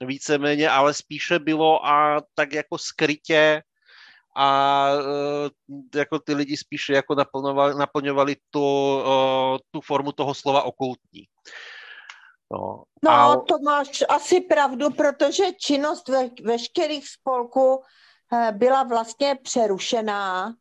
víceméně, 0.00 0.70
ale 0.70 0.94
spíše 0.94 1.38
bylo 1.38 1.86
a 1.86 2.22
tak 2.34 2.52
jako 2.52 2.78
skrytě 2.78 3.62
a 4.36 4.88
uh, 4.94 5.78
jako 5.94 6.18
ty 6.18 6.34
lidi 6.34 6.56
spíše 6.56 6.92
jako 6.92 7.14
naplňovali, 7.14 7.74
naplňovali 7.74 8.36
tu, 8.50 8.96
uh, 8.96 9.58
tu 9.70 9.80
formu 9.80 10.12
toho 10.12 10.34
slova 10.34 10.62
okultní. 10.62 11.26
No, 12.52 12.82
no 13.04 13.10
a... 13.10 13.36
to 13.48 13.58
máš 13.58 14.04
asi 14.08 14.40
pravdu, 14.40 14.90
protože 14.90 15.44
činnost 15.52 16.08
ve, 16.08 16.30
veškerých 16.42 17.08
spolků 17.08 17.82
eh, 18.32 18.52
byla 18.52 18.82
vlastně 18.82 19.38
přerušená. 19.42 20.54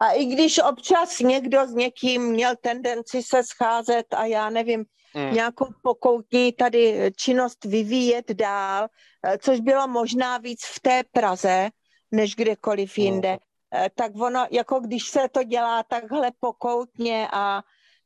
A 0.00 0.10
i 0.10 0.24
když 0.24 0.58
občas 0.58 1.18
někdo 1.18 1.66
s 1.66 1.74
někým 1.74 2.22
měl 2.22 2.54
tendenci 2.60 3.22
se 3.22 3.42
scházet 3.44 4.14
a 4.14 4.24
já 4.24 4.50
nevím, 4.50 4.84
mm. 5.14 5.34
nějakou 5.34 5.66
pokoutní 5.82 6.52
tady 6.52 7.12
činnost 7.16 7.64
vyvíjet 7.64 8.32
dál, 8.32 8.88
eh, 9.22 9.38
což 9.38 9.60
bylo 9.60 9.88
možná 9.88 10.38
víc 10.38 10.64
v 10.64 10.80
té 10.80 11.02
Praze, 11.12 11.70
než 12.12 12.34
kdekoliv 12.34 12.98
hmm. 12.98 13.04
jinde, 13.04 13.30
mm. 13.30 13.38
tak 13.94 14.12
ono, 14.20 14.46
jako 14.50 14.80
když 14.80 15.04
se 15.04 15.28
to 15.28 15.42
dělá 15.42 15.82
takhle 15.82 16.32
pokoutně 16.40 17.28
a 17.32 17.62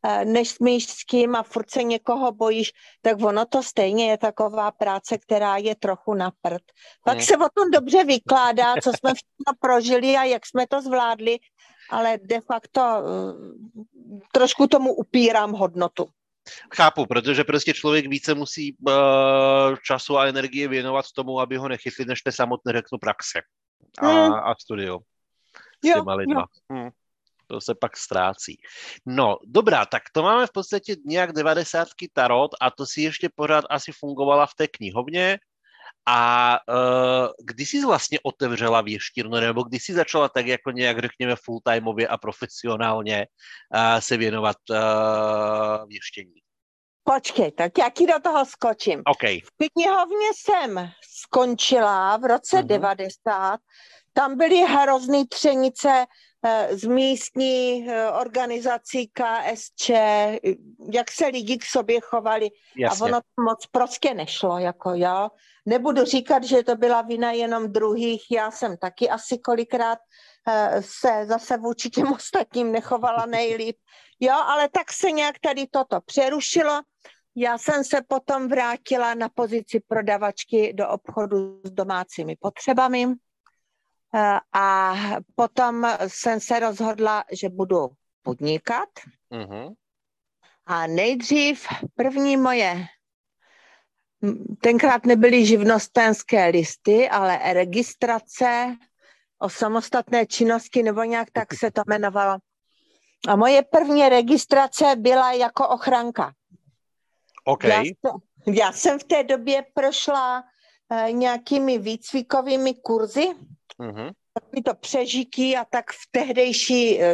Eh, 0.09 0.25
než 0.25 0.51
smíš 0.51 0.87
s 0.87 1.05
kým 1.05 1.37
a 1.37 1.43
furt 1.43 1.71
se 1.71 1.83
někoho 1.83 2.33
bojíš, 2.33 2.73
tak 3.03 3.23
ono 3.23 3.47
to 3.47 3.63
stejně 3.63 4.11
je 4.11 4.19
taková 4.19 4.71
práce, 4.71 5.19
která 5.19 5.57
je 5.57 5.75
trochu 5.75 6.15
na 6.15 6.31
prd. 6.43 6.63
Pak 7.05 7.15
hmm. 7.15 7.25
se 7.25 7.37
o 7.37 7.49
tom 7.55 7.71
dobře 7.71 8.05
vykládá, 8.05 8.75
co 8.83 8.91
jsme 8.91 9.15
všechno 9.15 9.53
prožili 9.61 10.17
a 10.17 10.25
jak 10.25 10.47
jsme 10.47 10.67
to 10.67 10.83
zvládli, 10.83 11.39
ale 11.91 12.19
de 12.23 12.41
facto 12.41 12.81
eh, 12.81 14.23
trošku 14.33 14.67
tomu 14.67 14.95
upírám 14.95 15.53
hodnotu. 15.53 16.09
Chápu, 16.77 17.07
protože 17.07 17.45
prostě 17.45 17.73
člověk 17.73 18.07
více 18.07 18.35
musí 18.35 18.77
uh, 18.89 18.95
času 19.87 20.19
a 20.19 20.27
energie 20.27 20.69
věnovat 20.69 21.05
tomu, 21.13 21.41
aby 21.41 21.57
ho 21.57 21.69
nechytli, 21.69 22.05
než 22.05 22.23
te 22.23 22.33
samotné 22.33 22.73
řeknu 22.73 22.99
praxe 22.99 23.41
a, 23.99 24.07
hmm. 24.07 24.35
a 24.35 24.55
studio 24.61 24.99
s 25.85 25.89
jo, 25.89 25.95
těma 25.95 26.15
lidma. 26.15 26.41
Jo. 26.41 26.77
Hmm 26.77 26.91
to 27.47 27.61
se 27.61 27.75
pak 27.75 27.97
ztrácí. 27.97 28.61
No, 29.07 29.37
dobrá, 29.47 29.87
tak 29.87 30.03
to 30.13 30.23
máme 30.23 30.47
v 30.47 30.53
podstatě 30.53 30.97
nějak 31.05 31.33
90 31.33 31.89
tarot 32.13 32.51
a 32.61 32.71
to 32.71 32.87
si 32.87 33.01
ještě 33.01 33.29
pořád 33.35 33.65
asi 33.71 33.93
fungovala 33.93 34.47
v 34.47 34.55
té 34.55 34.69
knihovně. 34.69 35.39
A 36.09 36.59
uh, 36.69 37.29
kdy 37.45 37.67
jsi 37.67 37.85
vlastně 37.85 38.19
otevřela 38.23 38.81
věštírnu, 38.81 39.41
nebo 39.41 39.63
kdy 39.63 39.81
jsi 39.81 39.95
začala 39.95 40.29
tak 40.29 40.47
jako 40.47 40.71
nějak, 40.71 40.99
řekněme, 40.99 41.35
full-timeově 41.35 42.07
a 42.11 42.19
profesionálně 42.19 43.27
uh, 43.75 44.01
se 44.01 44.17
věnovat 44.17 44.57
uh, 44.71 45.89
věštění? 45.89 46.35
Počkej, 47.15 47.53
tak 47.53 47.79
já 47.79 47.91
ti 47.91 48.07
do 48.07 48.21
toho 48.23 48.45
skočím. 48.45 49.03
Okay. 49.07 49.41
V 49.41 49.69
knihovně 49.73 50.29
jsem 50.35 50.91
skončila 51.19 52.17
v 52.17 52.25
roce 52.25 52.57
mm-hmm. 52.57 52.67
90. 52.67 53.61
Tam 54.17 54.37
byly 54.37 54.57
hrozný 54.57 55.27
třenice 55.27 56.07
Eh, 56.49 56.77
z 56.77 56.85
místní 56.85 57.87
eh, 57.89 58.11
organizací 58.11 59.11
KSČ, 59.13 59.91
jak 60.93 61.11
se 61.11 61.27
lidi 61.27 61.59
k 61.59 61.65
sobě 61.65 62.01
chovali. 62.01 62.51
Jasně. 62.77 63.05
A 63.05 63.05
ono 63.05 63.21
to 63.21 63.43
moc 63.43 63.67
prostě 63.67 64.15
nešlo, 64.15 64.59
jako 64.59 64.91
jo. 64.95 65.29
Nebudu 65.67 66.05
říkat, 66.05 66.45
že 66.45 66.63
to 66.63 66.77
byla 66.77 67.03
vina 67.03 67.33
jenom 67.33 67.73
druhých, 67.73 68.31
já 68.31 68.51
jsem 68.51 68.77
taky 68.77 69.09
asi 69.09 69.39
kolikrát 69.39 69.99
eh, 70.49 70.83
se 70.83 71.27
zase 71.27 71.57
vůči 71.57 71.91
těm 71.91 72.13
ostatním 72.13 72.73
nechovala 72.73 73.27
nejlíp. 73.27 73.77
Jo, 74.21 74.35
ale 74.35 74.69
tak 74.69 74.93
se 74.93 75.11
nějak 75.11 75.39
tady 75.39 75.67
toto 75.67 76.01
přerušilo. 76.01 76.83
Já 77.37 77.59
jsem 77.59 77.85
se 77.85 78.01
potom 78.09 78.49
vrátila 78.49 79.15
na 79.15 79.29
pozici 79.29 79.81
prodavačky 79.89 80.73
do 80.73 80.89
obchodu 80.89 81.61
s 81.65 81.71
domácími 81.71 82.37
potřebami 82.41 83.07
a 84.53 84.95
potom 85.35 85.87
jsem 86.07 86.41
se 86.41 86.61
rozhodla, 86.61 87.25
že 87.33 87.49
budu 87.49 87.89
podnikat. 88.23 88.89
Uh-huh. 89.31 89.75
A 90.67 90.87
nejdřív 90.87 91.67
první 91.95 92.37
moje, 92.37 92.87
tenkrát 94.61 95.07
nebyly 95.07 95.47
živnostenské 95.47 96.47
listy, 96.47 97.09
ale 97.09 97.53
registrace 97.53 98.77
o 99.39 99.49
samostatné 99.49 100.27
činnosti, 100.27 100.83
nebo 100.83 101.03
nějak 101.03 101.31
tak 101.31 101.55
se 101.55 101.71
to 101.71 101.83
jmenovalo. 101.87 102.39
A 103.29 103.37
moje 103.37 103.63
první 103.63 104.09
registrace 104.09 104.97
byla 104.97 105.33
jako 105.33 105.69
ochranka. 105.69 106.33
Okay. 107.45 107.71
Já, 107.71 107.83
já 108.47 108.73
jsem 108.73 108.99
v 108.99 109.05
té 109.05 109.25
době 109.25 109.65
prošla 109.75 110.43
uh, 110.43 111.13
nějakými 111.13 111.79
výcvikovými 111.79 112.75
kurzy, 112.75 113.29
Mm-hmm. 113.81 114.11
Takový 114.33 114.63
to 114.63 114.75
přežiky 114.75 115.57
a 115.57 115.65
tak 115.65 115.91
v 115.91 116.09
tehdejší 116.11 116.99
uh, 116.99 117.05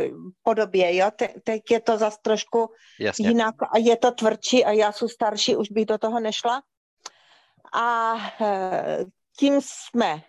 podobě, 0.43 0.97
jo. 0.97 1.11
Te, 1.17 1.29
teď 1.45 1.71
je 1.71 1.81
to 1.81 1.99
zase 1.99 2.19
trošku 2.23 2.71
Jasně. 3.01 3.29
jinak 3.29 3.55
a 3.63 3.79
je 3.79 3.97
to 3.97 4.11
tvrdší 4.11 4.65
a 4.65 4.71
já 4.71 4.93
jsem 4.93 5.09
starší, 5.09 5.57
už 5.57 5.71
bych 5.71 5.87
do 5.87 5.99
toho 5.99 6.21
nešla. 6.21 6.63
A 7.73 8.15
uh, 8.15 9.11
tím 9.39 9.61
jsme 9.61 10.23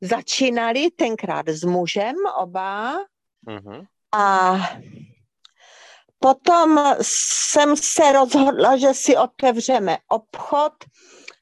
začínali 0.00 0.90
tenkrát 0.90 1.48
s 1.48 1.64
mužem 1.64 2.14
oba 2.38 2.96
mm-hmm. 3.46 3.86
a 4.12 4.56
potom 6.18 6.94
jsem 7.02 7.76
se 7.76 8.12
rozhodla, 8.12 8.76
že 8.76 8.94
si 8.94 9.16
otevřeme 9.16 9.98
obchod 10.08 10.72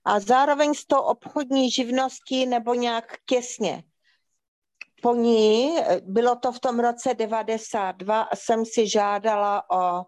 a 0.05 0.20
zároveň 0.20 0.74
s 0.74 0.87
tou 0.87 1.01
obchodní 1.01 1.70
živností 1.70 2.46
nebo 2.46 2.74
nějak 2.74 3.16
těsně 3.27 3.83
po 5.03 5.15
ní, 5.15 5.77
bylo 6.01 6.37
to 6.37 6.53
v 6.53 6.61
tom 6.61 6.81
roce 6.81 7.15
92, 7.15 8.29
jsem 8.35 8.65
si 8.65 8.89
žádala 8.89 9.71
o 9.71 10.05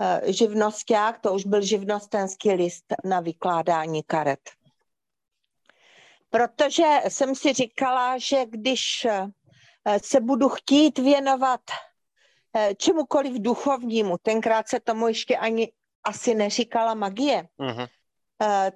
e, 0.00 0.32
živnosták, 0.32 1.20
to 1.20 1.34
už 1.34 1.46
byl 1.46 1.62
živnostenský 1.62 2.52
list 2.52 2.84
na 3.04 3.20
vykládání 3.20 4.02
karet. 4.02 4.40
Protože 6.30 6.84
jsem 7.08 7.34
si 7.34 7.52
říkala, 7.52 8.18
že 8.18 8.46
když 8.46 9.04
e, 9.04 9.28
se 10.04 10.20
budu 10.20 10.48
chtít 10.48 10.98
věnovat 10.98 11.60
čemukoliv 12.76 13.32
duchovnímu, 13.42 14.16
tenkrát 14.22 14.68
se 14.68 14.80
tomu 14.80 15.08
ještě 15.08 15.36
ani 15.36 15.72
asi 16.04 16.34
neříkala 16.34 16.94
magie, 16.94 17.48
uh-huh. 17.60 17.88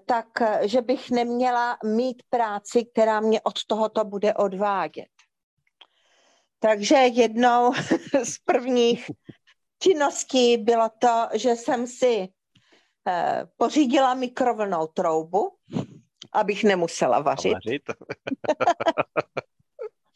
tak 0.07 0.26
že 0.62 0.83
bych 0.83 1.11
neměla 1.11 1.79
mít 1.85 2.22
práci, 2.31 2.85
která 2.85 3.20
mě 3.20 3.40
od 3.40 3.64
tohoto 3.64 4.05
bude 4.05 4.35
odvádět. 4.35 5.15
Takže 6.68 6.94
jednou 6.94 7.72
z 8.24 8.38
prvních 8.38 9.11
činností 9.79 10.57
bylo 10.57 10.88
to, 10.98 11.29
že 11.35 11.50
jsem 11.50 11.87
si 11.87 12.29
eh, 13.09 13.46
pořídila 13.57 14.14
mikrovlnou 14.14 14.87
troubu, 14.87 15.57
abych 16.33 16.64
nemusela 16.64 17.20
vařit. 17.20 17.52
vařit. 17.52 17.83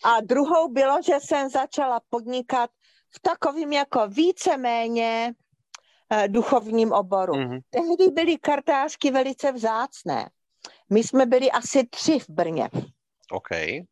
A 0.05 0.21
druhou 0.21 0.69
bylo, 0.69 1.03
že 1.03 1.15
jsem 1.21 1.49
začala 1.49 2.01
podnikat 2.11 2.71
v 3.17 3.21
takovým 3.21 3.73
jako 3.73 4.09
víceméně 4.09 5.35
eh, 6.11 6.29
duchovním 6.29 6.93
oboru. 6.93 7.33
Mm-hmm. 7.33 7.61
Tehdy 7.71 8.11
byly 8.13 8.39
kartářky 8.39 9.11
velice 9.11 9.53
vzácné. 9.53 10.31
My 10.91 11.05
jsme 11.05 11.27
byli 11.27 11.51
asi 11.51 11.87
tři 11.87 12.19
v 12.19 12.29
Brně. 12.29 12.71
Okay. 13.33 13.83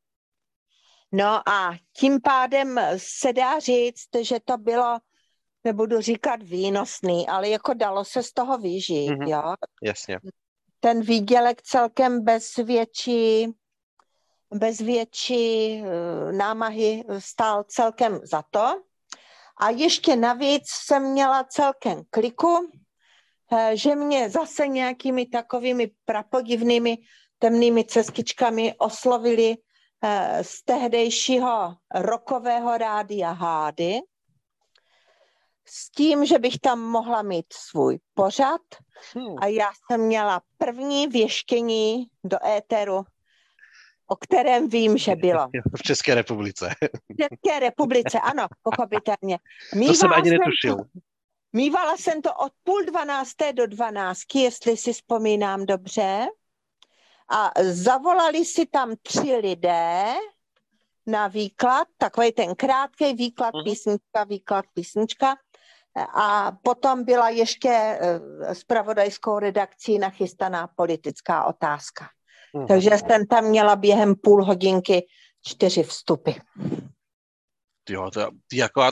No 1.13 1.49
a 1.49 1.71
tím 1.93 2.21
pádem 2.21 2.81
se 2.97 3.33
dá 3.33 3.59
říct, 3.59 4.09
že 4.21 4.41
to 4.45 4.59
bylo, 4.59 4.99
nebudu 5.65 6.01
říkat 6.01 6.43
výnosný, 6.43 7.29
ale 7.29 7.49
jako 7.49 7.75
dalo 7.75 8.05
se 8.05 8.23
z 8.23 8.33
toho 8.33 8.59
vyžít, 8.59 9.11
mm-hmm. 9.11 9.29
jo. 9.29 9.55
Jasně. 9.83 10.19
Ten 10.81 11.01
výdělek 11.01 11.63
celkem 11.63 12.25
bez 12.25 12.57
větší, 12.57 13.49
bez 14.55 14.79
větší 14.79 15.75
eh, 15.75 16.33
námahy 16.33 17.05
stál 17.19 17.65
celkem 17.69 18.21
za 18.23 18.43
to. 18.51 18.83
A 19.61 19.71
ještě 19.71 20.17
navíc 20.17 20.65
jsem 20.69 21.13
měla 21.13 21.45
celkem 21.45 22.03
kliku, 22.11 22.71
eh, 23.53 23.71
že 23.77 23.95
mě 23.95 24.31
zase 24.31 24.67
nějakými 24.69 25.27
takovými 25.27 25.91
prapodivnými 26.05 26.99
temnými 27.39 27.85
cestičkami 27.85 28.75
oslovili 28.79 29.57
z 30.43 30.63
tehdejšího 30.63 31.77
rokového 31.95 32.79
rádia 32.79 33.33
Hády 33.33 34.01
s 35.69 35.91
tím, 35.91 36.27
že 36.27 36.39
bych 36.39 36.59
tam 36.59 36.81
mohla 36.81 37.23
mít 37.23 37.47
svůj 37.53 37.99
pořad 38.15 38.61
hmm. 39.15 39.35
a 39.41 39.47
já 39.47 39.71
jsem 39.87 40.01
měla 40.01 40.43
první 40.59 41.07
věštění 41.07 42.07
do 42.25 42.47
éteru, 42.47 43.05
o 44.07 44.17
kterém 44.17 44.69
vím, 44.69 44.99
že 44.99 45.17
bylo. 45.17 45.49
V 45.77 45.83
České 45.83 46.15
republice. 46.15 46.75
V 46.81 47.17
České 47.17 47.61
republice, 47.61 48.21
ano, 48.21 48.47
pochopitelně. 48.63 49.39
Mývala 49.75 49.93
to 49.93 49.95
jsem 49.95 50.13
ani 50.13 50.31
netušil. 50.31 50.77
Jsem, 50.77 50.87
mývala 51.53 51.97
jsem 51.97 52.23
to 52.23 52.35
od 52.35 52.53
půl 52.65 52.85
dvanácté 52.85 53.53
do 53.53 53.67
dvanáctky, 53.67 54.39
jestli 54.39 54.77
si 54.77 54.93
vzpomínám 54.93 55.67
dobře 55.67 56.27
a 57.31 57.53
zavolali 57.63 58.45
si 58.45 58.67
tam 58.67 58.95
tři 59.03 59.37
lidé 59.37 60.15
na 61.07 61.29
výklad, 61.29 61.89
takový 61.99 62.33
ten 62.33 62.55
krátký 62.55 63.15
výklad, 63.15 63.55
uh-huh. 63.55 63.65
písnička, 63.65 64.25
výklad, 64.25 64.65
písnička. 64.75 65.37
a 66.15 66.53
potom 66.63 67.05
byla 67.05 67.29
ještě 67.29 67.99
s 68.41 68.65
pravodajskou 68.65 69.39
redakcí 69.39 69.99
nachystaná 69.99 70.67
politická 70.67 71.45
otázka. 71.45 72.09
Mm. 72.53 72.67
Takže 72.67 72.91
jsem 72.91 73.27
tam 73.27 73.45
měla 73.45 73.77
během 73.77 74.15
půl 74.15 74.45
hodinky 74.45 75.07
čtyři 75.43 75.83
vstupy. 75.83 76.31
Jo, 77.91 78.11
to, 78.11 78.31
jako, 78.53 78.91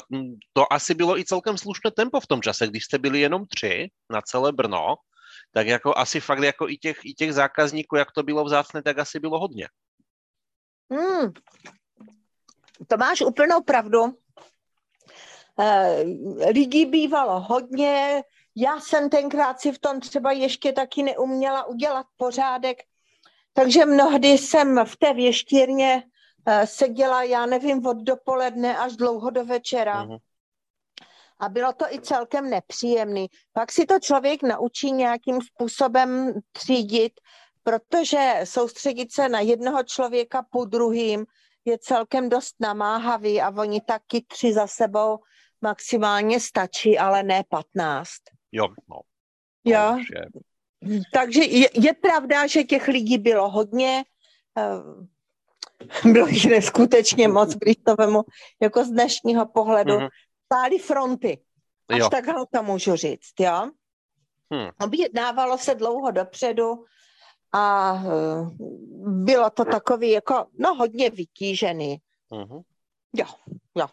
to 0.52 0.72
asi 0.72 0.94
bylo 0.94 1.18
i 1.18 1.24
celkem 1.24 1.58
slušné 1.58 1.90
tempo 1.90 2.20
v 2.20 2.26
tom 2.26 2.42
čase, 2.42 2.66
když 2.66 2.84
jste 2.84 2.98
byli 2.98 3.20
jenom 3.20 3.46
tři 3.46 3.88
na 4.10 4.20
celé 4.22 4.52
Brno, 4.52 4.94
tak 5.56 5.66
jako 5.66 5.98
asi 5.98 6.20
fakt 6.20 6.42
jako 6.42 6.68
i 6.68 6.76
těch, 6.76 7.00
i 7.04 7.14
těch 7.14 7.34
zákazníků, 7.34 7.96
jak 7.96 8.12
to 8.12 8.22
bylo 8.22 8.44
vzácné, 8.44 8.82
tak 8.82 8.98
asi 8.98 9.20
bylo 9.20 9.38
hodně. 9.38 9.68
Hmm. 10.92 11.32
To 12.86 12.96
máš 12.96 13.20
úplnou 13.22 13.62
pravdu. 13.62 13.98
Eh, 15.60 16.02
lidí 16.52 16.86
bývalo 16.86 17.40
hodně, 17.40 18.22
já 18.56 18.80
jsem 18.80 19.10
tenkrát 19.10 19.60
si 19.60 19.72
v 19.72 19.78
tom 19.78 20.00
třeba 20.00 20.32
ještě 20.32 20.72
taky 20.72 21.02
neuměla 21.02 21.64
udělat 21.64 22.06
pořádek, 22.16 22.78
takže 23.52 23.84
mnohdy 23.84 24.28
jsem 24.28 24.84
v 24.84 24.96
té 24.96 25.14
věštírně 25.14 26.02
eh, 26.46 26.66
seděla, 26.66 27.22
já 27.22 27.46
nevím, 27.46 27.86
od 27.86 27.96
dopoledne 27.96 28.78
až 28.78 28.96
dlouho 28.96 29.30
do 29.30 29.44
večera. 29.44 30.04
Uh-huh. 30.04 30.18
A 31.38 31.48
bylo 31.48 31.72
to 31.72 31.84
i 31.90 32.00
celkem 32.00 32.50
nepříjemný. 32.50 33.26
Pak 33.52 33.72
si 33.72 33.86
to 33.86 34.00
člověk 34.00 34.42
naučí 34.42 34.92
nějakým 34.92 35.40
způsobem 35.42 36.32
třídit, 36.52 37.12
protože 37.62 38.40
soustředit 38.44 39.12
se 39.12 39.28
na 39.28 39.40
jednoho 39.40 39.82
člověka 39.82 40.46
po 40.50 40.64
druhým 40.64 41.26
je 41.64 41.78
celkem 41.78 42.28
dost 42.28 42.54
namáhavý 42.60 43.40
a 43.40 43.50
oni 43.50 43.80
taky 43.80 44.24
tři 44.28 44.52
za 44.52 44.66
sebou 44.66 45.18
maximálně 45.60 46.40
stačí, 46.40 46.98
ale 46.98 47.22
ne 47.22 47.44
patnáct. 47.48 48.22
Jo, 48.52 48.68
no. 48.88 49.00
Jo. 49.64 49.96
Je... 49.96 51.00
Takže 51.12 51.44
je, 51.44 51.68
je 51.74 51.92
pravda, 51.94 52.46
že 52.46 52.64
těch 52.64 52.88
lidí 52.88 53.18
bylo 53.18 53.50
hodně, 53.50 54.04
eh, 54.58 56.08
bylo 56.12 56.26
jich 56.26 56.46
neskutečně 56.46 57.28
moc, 57.28 57.54
když 57.54 57.76
to 57.76 57.94
vemu 57.94 58.22
jako 58.62 58.84
z 58.84 58.88
dnešního 58.88 59.46
pohledu. 59.46 59.92
Mm-hmm. 59.92 60.08
Stály 60.46 60.78
fronty, 60.78 61.42
až 61.88 61.98
jo. 61.98 62.10
tak 62.10 62.24
to 62.54 62.62
můžu 62.62 62.96
říct, 62.96 63.34
jo. 63.40 63.70
Hmm. 64.52 64.68
Objednávalo 64.80 65.58
se 65.58 65.74
dlouho 65.74 66.10
dopředu 66.10 66.84
a 67.52 67.94
eh, 67.96 68.50
bylo 69.06 69.50
to 69.50 69.64
takový 69.64 70.10
jako, 70.10 70.46
no 70.58 70.74
hodně 70.74 71.10
vytížený. 71.10 71.96
Mm-hmm. 72.30 72.62
Jo, 73.16 73.26
jo. 73.74 73.86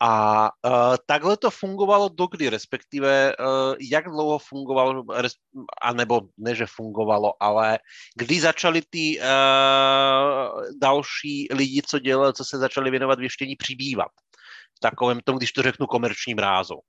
A 0.00 0.42
uh, 0.64 0.96
takhle 1.06 1.36
to 1.36 1.50
fungovalo 1.50 2.08
dokdy, 2.08 2.48
respektive 2.48 3.36
uh, 3.36 3.46
jak 3.90 4.04
dlouho 4.04 4.38
fungovalo, 4.38 5.04
anebo 5.82 6.20
ne, 6.36 6.54
že 6.54 6.66
fungovalo, 6.68 7.32
ale 7.40 7.78
kdy 8.16 8.40
začali 8.40 8.82
ty 8.90 9.20
uh, 9.20 10.62
další 10.80 11.48
lidi, 11.50 11.82
co 11.86 11.98
dělali, 11.98 12.32
co 12.32 12.44
se 12.44 12.58
začali 12.58 12.90
věnovat 12.90 13.18
věštění, 13.18 13.56
přibývat? 13.56 14.10
V 14.76 14.80
takovém 14.80 15.20
tom, 15.20 15.36
když 15.36 15.52
to 15.52 15.62
řeknu, 15.62 15.86
komerčním 15.86 16.38
rázu. 16.38 16.80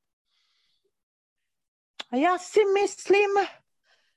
Já 2.13 2.37
si 2.37 2.59
myslím, 2.81 3.31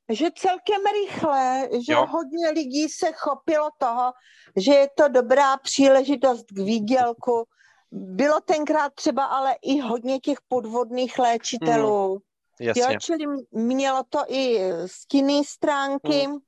že 0.09 0.31
celkem 0.37 0.81
rychle, 0.93 1.69
že 1.87 1.93
jo. 1.93 2.07
hodně 2.07 2.51
lidí 2.51 2.89
se 2.89 3.13
chopilo 3.13 3.71
toho, 3.79 4.13
že 4.57 4.73
je 4.73 4.89
to 4.97 5.09
dobrá 5.09 5.57
příležitost 5.57 6.47
k 6.51 6.59
výdělku, 6.59 7.45
bylo 7.91 8.41
tenkrát 8.41 8.95
třeba 8.95 9.25
ale 9.25 9.55
i 9.63 9.81
hodně 9.81 10.21
těch 10.21 10.39
podvodných 10.49 11.19
léčitelů. 11.19 12.15
Mm, 12.15 12.67
jasně. 12.67 12.83
Jo, 12.83 12.89
čili 13.01 13.25
mělo 13.51 14.03
to 14.09 14.19
i 14.29 14.61
stinné 14.87 15.45
stránky 15.45 16.27
mm. 16.27 16.39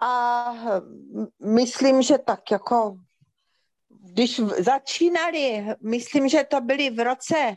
a 0.00 0.54
myslím, 1.44 2.02
že 2.02 2.18
tak 2.18 2.50
jako 2.50 2.96
když 4.02 4.40
začínali, 4.58 5.66
myslím, 5.82 6.28
že 6.28 6.44
to 6.44 6.60
byly 6.60 6.90
v 6.90 7.04
roce 7.04 7.56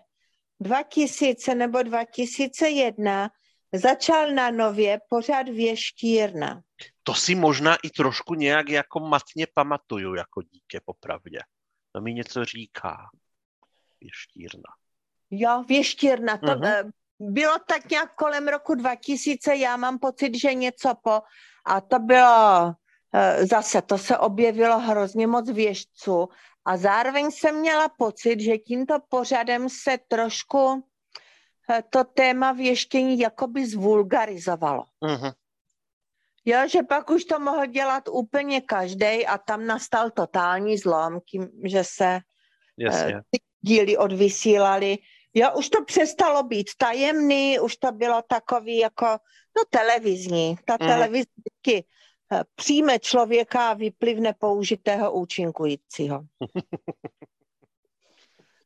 2000 0.60 1.56
nebo 1.56 1.84
2001, 1.84 3.30
začal 3.74 4.32
na 4.32 4.52
nově 4.52 5.00
pořád 5.10 5.50
věštírna. 5.50 6.62
To 7.04 7.14
si 7.14 7.36
možná 7.36 7.76
i 7.84 7.90
trošku 7.90 8.34
nějak 8.34 8.70
jako 8.70 9.00
matně 9.00 9.48
pamatuju 9.54 10.16
jako 10.16 10.42
dítě, 10.42 10.80
popravdě. 10.86 11.40
To 11.92 12.02
mi 12.02 12.14
něco 12.14 12.46
říká. 12.46 12.98
Věštírna. 14.02 14.70
Jo, 15.32 15.64
věštírna. 15.68 16.38
To 16.38 16.48
uh-huh. 16.48 16.92
bylo 17.20 17.54
tak 17.68 17.90
nějak 17.90 18.16
kolem 18.16 18.48
roku 18.48 18.76
2000, 18.76 19.56
já 19.56 19.78
mám 19.78 20.00
pocit, 20.00 20.36
že 20.36 20.54
něco 20.54 20.94
po. 21.04 21.22
A 21.66 21.82
to 21.82 22.00
bylo 22.00 22.74
zase, 23.45 23.82
to 23.82 23.97
se 23.97 24.17
objevilo 24.17 24.80
hrozně 24.80 25.28
moc 25.28 25.49
věžců. 25.49 26.30
A 26.65 26.78
zároveň 26.78 27.32
jsem 27.32 27.60
měla 27.60 27.89
pocit, 27.89 28.39
že 28.39 28.58
tímto 28.58 28.99
pořadem 29.10 29.69
se 29.69 29.97
trošku 30.08 30.84
eh, 31.69 31.84
to 31.89 32.04
téma 32.04 32.51
věštění 32.51 33.19
jakoby 33.19 33.65
zvulgarizovalo. 33.65 34.84
Uh-huh. 35.04 35.34
Jo, 36.45 36.67
že 36.67 36.84
pak 36.84 37.10
už 37.10 37.25
to 37.25 37.39
mohl 37.39 37.65
dělat 37.65 38.04
úplně 38.12 38.62
každý 38.62 39.25
a 39.25 39.38
tam 39.38 39.65
nastal 39.65 40.10
totální 40.10 40.78
zlom, 40.78 41.19
tím, 41.25 41.49
že 41.63 41.84
se 41.84 42.19
Jasně. 42.78 43.21
ty 43.30 43.39
díly 43.62 43.97
odvysílali. 43.97 44.97
Jo, 45.34 45.49
už 45.58 45.69
to 45.69 45.84
přestalo 45.84 46.43
být 46.43 46.67
tajemný, 46.78 47.60
už 47.60 47.78
to 47.78 47.91
bylo 47.91 48.21
takový 48.21 48.78
jako, 48.78 49.06
no 49.58 49.63
televizní. 49.69 50.56
Ta 50.65 50.78
mm. 50.82 50.89
eh, 51.67 51.82
přijme 52.56 53.00
člověka 53.00 53.70
a 53.70 53.74
vyplivne 53.74 54.34
použitého 54.34 55.14
účinkujícího. 55.14 56.24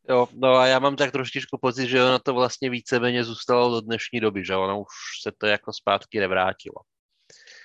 Jo, 0.10 0.28
no 0.34 0.56
a 0.56 0.68
já 0.68 0.80
mám 0.80 0.96
tak 0.96 1.12
trošičku 1.12 1.58
pocit, 1.62 1.88
že 1.88 2.04
ono 2.04 2.20
to 2.20 2.34
vlastně 2.34 2.70
víceméně 2.70 3.24
zůstalo 3.24 3.72
do 3.72 3.82
dnešní 3.82 4.20
doby, 4.20 4.46
že 4.46 4.56
ono 4.56 4.82
už 4.82 4.88
se 5.24 5.32
to 5.38 5.46
jako 5.46 5.74
zpátky 5.74 6.20
nevrátilo. 6.20 6.76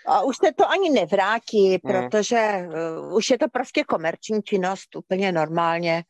A 0.07 0.22
už 0.22 0.37
se 0.37 0.52
to 0.52 0.70
ani 0.70 0.90
nevrátí, 0.90 1.70
hmm. 1.70 1.80
protože 1.80 2.68
uh, 3.07 3.16
už 3.16 3.30
je 3.30 3.38
to 3.38 3.48
prostě 3.48 3.85
komerční 3.85 4.42
činnost 4.42 4.96
úplně 4.96 5.33
normálně. 5.33 6.04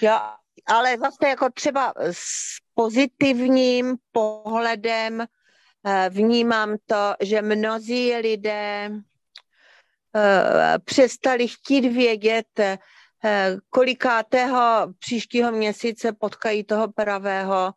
Jo, 0.00 0.18
ale 0.66 0.98
zase 0.98 1.28
jako 1.28 1.50
třeba 1.54 1.92
s 2.10 2.56
pozitivním 2.74 3.96
pohledem 4.12 5.26
vnímám 6.10 6.76
to, 6.86 7.14
že 7.20 7.42
mnozí 7.42 8.14
lidé 8.14 8.90
uh, 8.90 9.00
přestali 10.84 11.48
chtít 11.48 11.80
vědět, 11.80 12.60
kolikátého 13.70 14.92
příštího 14.98 15.52
měsíce 15.52 16.12
potkají 16.12 16.64
toho 16.64 16.92
pravého 16.92 17.72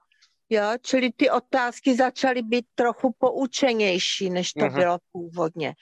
Jo, 0.53 0.63
čili 0.81 1.11
ty 1.11 1.29
otázky 1.29 1.95
začaly 1.95 2.41
být 2.41 2.65
trochu 2.75 3.15
poučenější, 3.17 4.29
než 4.29 4.53
to 4.53 4.59
uh-huh. 4.59 4.73
bylo 4.73 4.97
původně. 5.11 5.75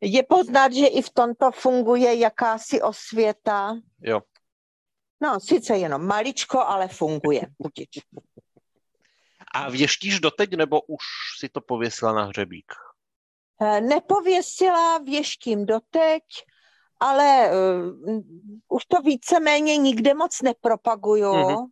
Je 0.00 0.22
poznat, 0.22 0.72
že 0.72 0.86
i 0.86 1.02
v 1.02 1.10
tomto 1.10 1.50
funguje 1.52 2.14
jakási 2.14 2.82
osvěta. 2.82 3.80
Jo. 4.00 4.20
No, 5.20 5.40
sice 5.40 5.76
jenom 5.76 6.06
maličko, 6.06 6.60
ale 6.60 6.88
funguje. 6.88 7.42
Budič. 7.58 7.98
A 9.54 9.70
věštíš 9.70 10.20
doteď, 10.20 10.54
nebo 10.54 10.80
už 10.80 11.04
si 11.38 11.48
to 11.48 11.60
pověsila 11.60 12.12
na 12.12 12.24
hřebík? 12.24 12.72
Eh, 13.62 13.80
nepověsila, 13.80 14.98
věštím 14.98 15.66
doteď, 15.66 16.22
ale 17.00 17.50
uh, 17.50 18.20
už 18.68 18.84
to 18.84 19.00
víceméně 19.00 19.76
nikde 19.76 20.14
moc 20.14 20.42
nepropaguju. 20.42 21.32
Uh-huh. 21.32 21.66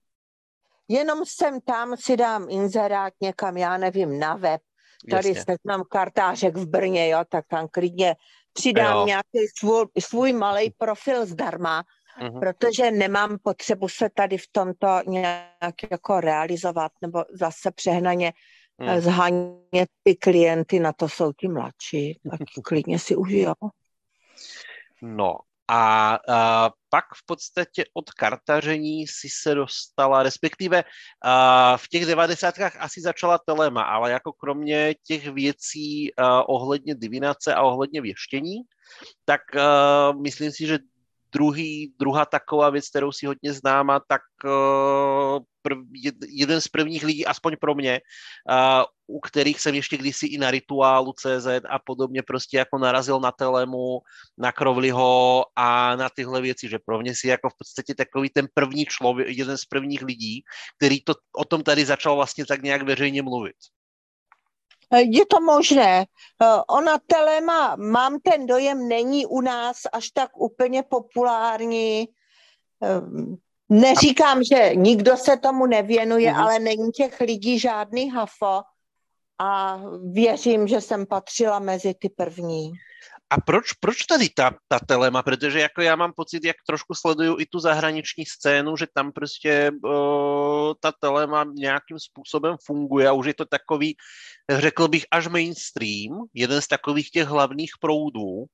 Jenom 0.88 1.22
sem 1.26 1.60
tam 1.60 1.96
si 1.96 2.16
dám 2.16 2.46
inzerát 2.50 3.12
někam, 3.20 3.56
já 3.56 3.76
nevím, 3.76 4.18
na 4.18 4.34
web. 4.34 4.60
Tady 5.10 5.34
mám 5.64 5.82
kartářek 5.90 6.56
v 6.56 6.66
Brně, 6.66 7.08
jo, 7.08 7.18
tak 7.28 7.44
tam 7.48 7.68
klidně 7.68 8.16
přidám 8.52 8.96
jo. 8.96 9.06
nějaký 9.06 9.48
svůj, 9.58 9.86
svůj 9.98 10.32
malý 10.32 10.70
profil 10.70 11.26
zdarma, 11.26 11.84
uh-huh. 12.20 12.40
protože 12.40 12.90
nemám 12.90 13.38
potřebu 13.42 13.88
se 13.88 14.08
tady 14.14 14.38
v 14.38 14.48
tomto 14.52 15.00
nějak 15.06 15.74
jako 15.90 16.20
realizovat 16.20 16.92
nebo 17.02 17.24
zase 17.32 17.70
přehnaně 17.70 18.32
uh-huh. 18.80 19.00
zhánět 19.00 19.88
ty 20.02 20.14
klienty, 20.16 20.80
na 20.80 20.92
to 20.92 21.08
jsou 21.08 21.32
ti 21.32 21.48
mladší, 21.48 22.20
tak 22.30 22.40
klidně 22.64 22.98
si 22.98 23.16
užijou. 23.16 23.54
No 25.02 25.36
a, 25.68 26.14
a 26.28 26.70
pak 26.90 27.04
v 27.04 27.26
podstatě 27.26 27.84
od 27.94 28.10
kartaření 28.10 29.06
si 29.06 29.28
se 29.42 29.54
dostala, 29.54 30.22
respektive 30.22 30.84
a, 31.22 31.76
v 31.76 31.88
těch 31.88 32.06
devadesátkách 32.06 32.76
asi 32.80 33.00
začala 33.00 33.38
telema, 33.46 33.82
ale 33.82 34.10
jako 34.10 34.32
kromě 34.32 34.94
těch 35.06 35.28
věcí 35.28 36.14
a, 36.16 36.48
ohledně 36.48 36.94
divinace 36.94 37.54
a 37.54 37.62
ohledně 37.62 38.00
věštění, 38.00 38.56
tak 39.24 39.40
a, 39.56 40.12
myslím 40.12 40.52
si, 40.52 40.66
že 40.66 40.78
druhý, 41.34 41.94
druhá 41.98 42.24
taková 42.24 42.70
věc, 42.70 42.88
kterou 42.88 43.12
si 43.12 43.26
hodně 43.26 43.52
známa, 43.52 44.00
tak 44.08 44.22
uh, 44.44 45.38
prv, 45.62 45.78
jeden 46.28 46.60
z 46.60 46.68
prvních 46.68 47.04
lidí, 47.04 47.26
aspoň 47.26 47.56
pro 47.60 47.74
mě, 47.74 48.00
uh, 48.50 48.84
u 49.16 49.20
kterých 49.20 49.60
jsem 49.60 49.74
ještě 49.74 49.96
kdysi 49.96 50.26
i 50.26 50.38
na 50.38 50.50
rituálu 50.50 51.12
CZ 51.12 51.46
a 51.68 51.78
podobně 51.78 52.22
prostě 52.22 52.58
jako 52.58 52.78
narazil 52.78 53.20
na 53.20 53.32
Telemu, 53.32 54.00
na 54.38 54.52
Krovliho 54.52 55.44
a 55.56 55.96
na 55.96 56.08
tyhle 56.08 56.40
věci, 56.40 56.68
že 56.68 56.78
pro 56.86 56.98
mě 56.98 57.14
si 57.14 57.28
jako 57.28 57.48
v 57.48 57.58
podstatě 57.58 57.94
takový 57.94 58.30
ten 58.30 58.46
první 58.54 58.84
člověk, 58.86 59.28
jeden 59.36 59.58
z 59.58 59.64
prvních 59.64 60.02
lidí, 60.02 60.42
který 60.78 61.04
to 61.04 61.14
o 61.36 61.44
tom 61.44 61.62
tady 61.62 61.84
začal 61.84 62.16
vlastně 62.16 62.46
tak 62.46 62.62
nějak 62.62 62.82
veřejně 62.82 63.22
mluvit. 63.22 63.56
Je 64.92 65.26
to 65.26 65.40
možné. 65.40 66.06
Ona 66.68 66.98
Telema, 67.06 67.76
mám 67.76 68.18
ten 68.20 68.46
dojem, 68.46 68.88
není 68.88 69.26
u 69.26 69.40
nás 69.40 69.76
až 69.92 70.08
tak 70.08 70.30
úplně 70.36 70.82
populární. 70.82 72.08
Neříkám, 73.68 74.44
že 74.44 74.70
nikdo 74.74 75.16
se 75.16 75.36
tomu 75.36 75.66
nevěnuje, 75.66 76.32
mm-hmm. 76.32 76.42
ale 76.42 76.58
není 76.58 76.90
těch 76.90 77.20
lidí 77.20 77.58
žádný 77.58 78.10
hafo 78.10 78.60
a 79.38 79.80
věřím, 80.12 80.68
že 80.68 80.80
jsem 80.80 81.06
patřila 81.06 81.58
mezi 81.58 81.94
ty 81.94 82.08
první. 82.08 82.72
A 83.30 83.40
proč, 83.40 83.72
proč 83.72 84.04
tady 84.04 84.28
ta, 84.28 84.50
ta 84.68 84.78
telema? 84.78 85.22
Protože 85.22 85.60
jako 85.60 85.82
já 85.82 85.96
mám 85.96 86.12
pocit, 86.16 86.44
jak 86.44 86.56
trošku 86.66 86.94
sleduju 86.94 87.40
i 87.40 87.46
tu 87.46 87.60
zahraniční 87.60 88.26
scénu, 88.26 88.76
že 88.76 88.86
tam 88.94 89.12
prostě 89.12 89.70
uh, 89.84 90.72
ta 90.80 90.92
telema 90.92 91.44
nějakým 91.54 91.98
způsobem 91.98 92.56
funguje 92.64 93.08
a 93.08 93.12
už 93.12 93.26
je 93.26 93.34
to 93.34 93.44
takový, 93.44 93.96
řekl 94.50 94.88
bych, 94.88 95.06
až 95.10 95.26
mainstream, 95.26 96.26
jeden 96.34 96.62
z 96.62 96.68
takových 96.68 97.10
těch 97.10 97.28
hlavních 97.28 97.70
proudů 97.80 98.30
uh, 98.30 98.46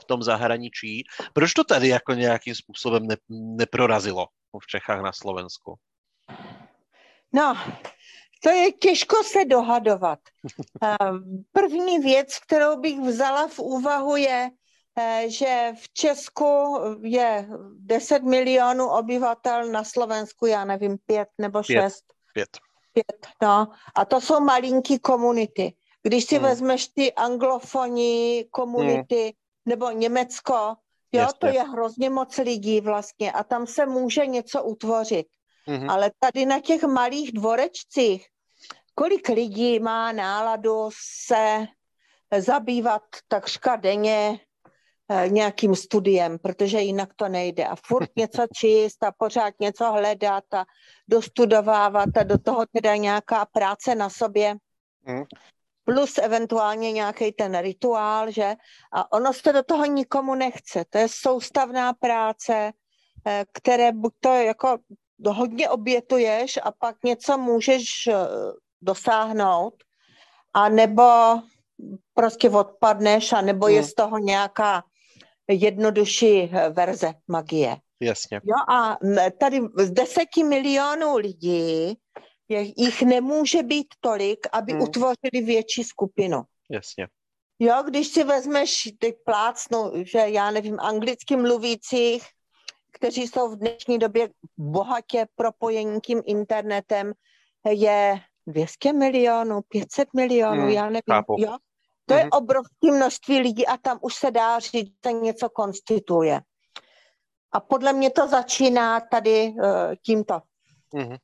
v 0.00 0.04
tom 0.04 0.22
zahraničí. 0.22 1.04
Proč 1.32 1.52
to 1.52 1.64
tady 1.64 1.88
jako 1.88 2.12
nějakým 2.12 2.54
způsobem 2.54 3.06
ne, 3.06 3.16
neprorazilo 3.30 4.26
v 4.62 4.66
Čechách 4.66 5.02
na 5.02 5.12
Slovensku? 5.12 5.74
No, 7.32 7.56
to 8.42 8.50
je 8.50 8.72
těžko 8.72 9.16
se 9.24 9.44
dohadovat. 9.44 10.18
Ehm, 11.00 11.42
první 11.52 11.98
věc, 11.98 12.38
kterou 12.38 12.80
bych 12.80 13.00
vzala 13.00 13.48
v 13.48 13.58
úvahu, 13.58 14.16
je, 14.16 14.50
eh, 14.98 15.24
že 15.26 15.72
v 15.80 15.92
Česku 15.92 16.78
je 17.02 17.48
10 17.78 18.22
milionů 18.22 18.88
obyvatel, 18.88 19.66
na 19.66 19.84
Slovensku, 19.84 20.46
já 20.46 20.64
nevím, 20.64 20.98
pět 21.06 21.28
nebo 21.38 21.62
šest. 21.62 22.04
Pět. 22.34 22.48
Pět, 22.92 23.26
no. 23.42 23.68
A 23.94 24.04
to 24.04 24.20
jsou 24.20 24.40
malinký 24.40 24.98
komunity. 24.98 25.74
Když 26.02 26.24
si 26.24 26.34
hmm. 26.36 26.44
vezmeš 26.44 26.88
ty 26.88 27.12
anglofonní 27.12 28.44
komunity 28.50 29.22
hmm. 29.22 29.32
nebo 29.66 29.90
Německo, 29.90 30.74
jo, 31.12 31.20
Jasně. 31.20 31.38
to 31.38 31.46
je 31.46 31.62
hrozně 31.62 32.10
moc 32.10 32.36
lidí 32.38 32.80
vlastně 32.80 33.32
a 33.32 33.44
tam 33.44 33.66
se 33.66 33.86
může 33.86 34.26
něco 34.26 34.64
utvořit. 34.64 35.26
Mm-hmm. 35.68 35.90
Ale 35.90 36.10
tady 36.18 36.46
na 36.46 36.60
těch 36.60 36.82
malých 36.82 37.32
dvorečcích, 37.32 38.26
kolik 39.02 39.28
lidí 39.28 39.80
má 39.80 40.12
náladu 40.12 40.90
se 41.26 41.66
zabývat 42.38 43.02
takřka 43.28 43.76
denně 43.76 44.40
eh, 45.08 45.28
nějakým 45.28 45.74
studiem, 45.74 46.38
protože 46.38 46.80
jinak 46.80 47.08
to 47.16 47.28
nejde. 47.28 47.66
A 47.66 47.76
furt 47.86 48.10
něco 48.16 48.46
číst 48.56 49.02
a 49.02 49.12
pořád 49.12 49.54
něco 49.60 49.92
hledat 49.92 50.54
a 50.54 50.64
dostudovávat 51.08 52.16
a 52.16 52.22
do 52.22 52.38
toho 52.38 52.66
teda 52.72 52.96
nějaká 52.96 53.44
práce 53.44 53.94
na 53.94 54.10
sobě. 54.10 54.54
Mm. 55.04 55.24
Plus 55.84 56.18
eventuálně 56.18 56.92
nějaký 56.92 57.32
ten 57.32 57.58
rituál, 57.58 58.30
že? 58.30 58.54
A 58.92 59.12
ono 59.12 59.32
se 59.32 59.52
do 59.52 59.62
toho 59.62 59.84
nikomu 59.84 60.34
nechce. 60.34 60.84
To 60.90 60.98
je 60.98 61.08
soustavná 61.08 61.92
práce, 61.92 62.72
eh, 63.26 63.44
které 63.52 63.92
buď 63.92 64.12
to 64.20 64.28
jako 64.28 64.78
hodně 65.26 65.70
obětuješ 65.70 66.58
a 66.62 66.70
pak 66.70 67.04
něco 67.04 67.38
můžeš 67.38 68.06
eh, 68.06 68.14
dosáhnout, 68.82 69.74
a 70.54 70.68
nebo 70.68 71.02
prostě 72.14 72.50
odpadneš, 72.50 73.32
a 73.32 73.40
nebo 73.40 73.66
hmm. 73.66 73.74
je 73.74 73.82
z 73.82 73.94
toho 73.94 74.18
nějaká 74.18 74.82
jednodušší 75.48 76.42
eh, 76.42 76.70
verze 76.70 77.12
magie. 77.28 77.76
Jasně. 78.00 78.40
Jo, 78.44 78.74
a 78.74 78.98
tady 79.38 79.60
z 79.78 79.90
deseti 79.90 80.44
milionů 80.44 81.16
lidí 81.16 81.98
jich 82.76 83.02
nemůže 83.02 83.62
být 83.62 83.86
tolik, 84.00 84.46
aby 84.52 84.72
hmm. 84.72 84.82
utvořili 84.82 85.40
větší 85.44 85.84
skupinu. 85.84 86.42
Jasně. 86.70 87.06
Jo, 87.58 87.82
když 87.86 88.08
si 88.08 88.24
vezmeš 88.24 88.88
ty 88.98 89.14
plácnu, 89.24 89.92
že 89.94 90.18
já 90.18 90.50
nevím, 90.50 90.80
anglicky 90.80 91.36
mluvících, 91.36 92.24
kteří 92.92 93.22
jsou 93.28 93.50
v 93.50 93.58
dnešní 93.58 93.98
době 93.98 94.28
bohatě 94.58 95.26
propojení 95.34 96.00
tím 96.00 96.22
internetem, 96.26 97.12
je 97.70 98.20
200 98.46 98.92
milionů, 98.92 99.60
500 99.68 100.08
milionů, 100.14 100.62
hmm, 100.62 100.70
já 100.70 100.84
nevím, 100.84 101.02
chápu. 101.10 101.36
jo? 101.38 101.56
To 102.06 102.14
je 102.14 102.20
mhm. 102.20 102.30
obrovské 102.32 102.92
množství 102.92 103.38
lidí 103.40 103.66
a 103.66 103.76
tam 103.76 103.98
už 104.00 104.14
se 104.14 104.30
dá 104.30 104.58
říct, 104.58 104.72
že 104.72 104.82
se 105.06 105.12
něco 105.12 105.48
konstituje. 105.48 106.40
A 107.52 107.60
podle 107.60 107.92
mě 107.92 108.10
to 108.10 108.28
začíná 108.28 109.00
tady 109.00 109.48
uh, 109.48 109.64
tímto. 110.02 110.40
Mm-hmm. 110.94 111.18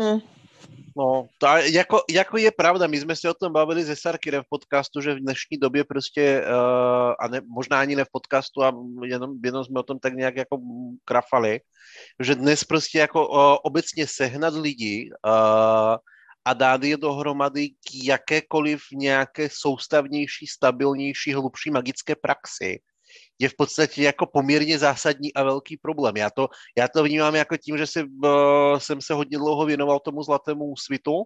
Mm. 0.00 0.35
No, 0.96 1.28
to 1.38 1.46
jako, 1.46 2.00
jako 2.10 2.38
je 2.38 2.50
pravda, 2.50 2.86
my 2.86 3.00
jsme 3.00 3.16
se 3.16 3.30
o 3.30 3.34
tom 3.34 3.52
bavili 3.52 3.84
se 3.84 3.96
Sarkirem 3.96 4.42
v 4.42 4.48
podcastu, 4.48 5.00
že 5.00 5.14
v 5.14 5.20
dnešní 5.20 5.58
době 5.58 5.84
prostě, 5.84 6.44
uh, 6.48 7.14
a 7.20 7.28
ne, 7.28 7.40
možná 7.48 7.80
ani 7.80 7.96
ne 7.96 8.04
v 8.04 8.10
podcastu, 8.12 8.62
a 8.62 8.72
jenom, 9.04 9.30
jenom 9.44 9.64
jsme 9.64 9.80
o 9.80 9.82
tom 9.82 9.98
tak 9.98 10.14
nějak 10.14 10.36
jako 10.36 10.60
krafali, 11.04 11.60
že 12.20 12.34
dnes 12.34 12.64
prostě 12.64 12.98
jako 12.98 13.28
uh, 13.28 13.56
obecně 13.62 14.06
sehnat 14.06 14.54
lidi 14.54 15.10
uh, 15.26 15.96
a 16.44 16.54
dát 16.54 16.84
je 16.84 16.96
dohromady 16.96 17.68
k 17.68 18.04
jakékoliv 18.04 18.80
nějaké 18.92 19.48
soustavnější, 19.52 20.46
stabilnější, 20.46 21.34
hlubší 21.34 21.70
magické 21.70 22.14
praxi, 22.16 22.78
je 23.38 23.48
v 23.48 23.56
podstatě 23.58 24.02
jako 24.02 24.26
poměrně 24.26 24.78
zásadní 24.78 25.34
a 25.34 25.42
velký 25.42 25.76
problém. 25.76 26.16
Já 26.16 26.30
to, 26.30 26.48
já 26.78 26.88
to 26.88 27.02
vnímám 27.02 27.34
jako 27.34 27.56
tím, 27.56 27.78
že 27.78 27.86
si, 27.86 28.02
uh, 28.02 28.78
jsem 28.78 29.00
se 29.00 29.14
hodně 29.14 29.38
dlouho 29.38 29.66
věnoval 29.66 30.00
tomu 30.00 30.22
zlatému 30.22 30.74
svitu 30.76 31.24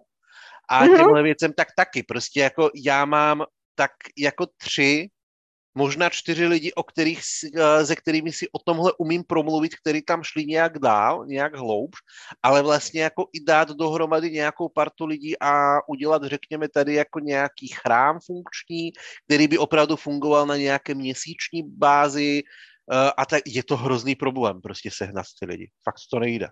a 0.69 0.83
mm-hmm. 0.83 0.97
těmhle 0.97 1.23
věcem 1.23 1.53
tak 1.53 1.67
taky. 1.75 2.03
Prostě 2.03 2.39
jako 2.39 2.69
já 2.85 3.05
mám 3.05 3.43
tak 3.75 3.91
jako 4.17 4.45
tři 4.57 5.07
možná 5.75 6.09
čtyři 6.09 6.47
lidi, 6.47 6.73
o 6.73 6.83
kterých, 6.83 7.21
eh, 7.55 7.85
se 7.85 7.95
kterými 7.95 8.31
si 8.31 8.47
o 8.51 8.59
tomhle 8.59 8.91
umím 8.97 9.23
promluvit, 9.23 9.75
který 9.75 10.01
tam 10.01 10.23
šli 10.23 10.45
nějak 10.45 10.79
dál, 10.79 11.25
nějak 11.25 11.55
hloubš, 11.55 11.99
ale 12.43 12.61
vlastně 12.61 13.01
jako 13.01 13.27
i 13.33 13.43
dát 13.43 13.69
dohromady 13.69 14.31
nějakou 14.31 14.69
partu 14.69 15.05
lidí 15.05 15.39
a 15.39 15.79
udělat, 15.87 16.23
řekněme, 16.23 16.69
tady 16.69 16.93
jako 16.93 17.19
nějaký 17.19 17.67
chrám 17.67 18.19
funkční, 18.25 18.91
který 19.25 19.47
by 19.47 19.57
opravdu 19.57 19.95
fungoval 19.95 20.45
na 20.45 20.57
nějaké 20.57 20.95
měsíční 20.95 21.63
bázi 21.63 22.41
eh, 22.93 23.11
a 23.17 23.25
tak 23.25 23.43
je 23.45 23.63
to 23.63 23.77
hrozný 23.77 24.15
problém 24.15 24.61
prostě 24.61 24.89
sehnat 24.91 25.25
ty 25.39 25.45
lidi. 25.45 25.71
Fakt 25.83 25.99
to 26.11 26.19
nejde. 26.19 26.47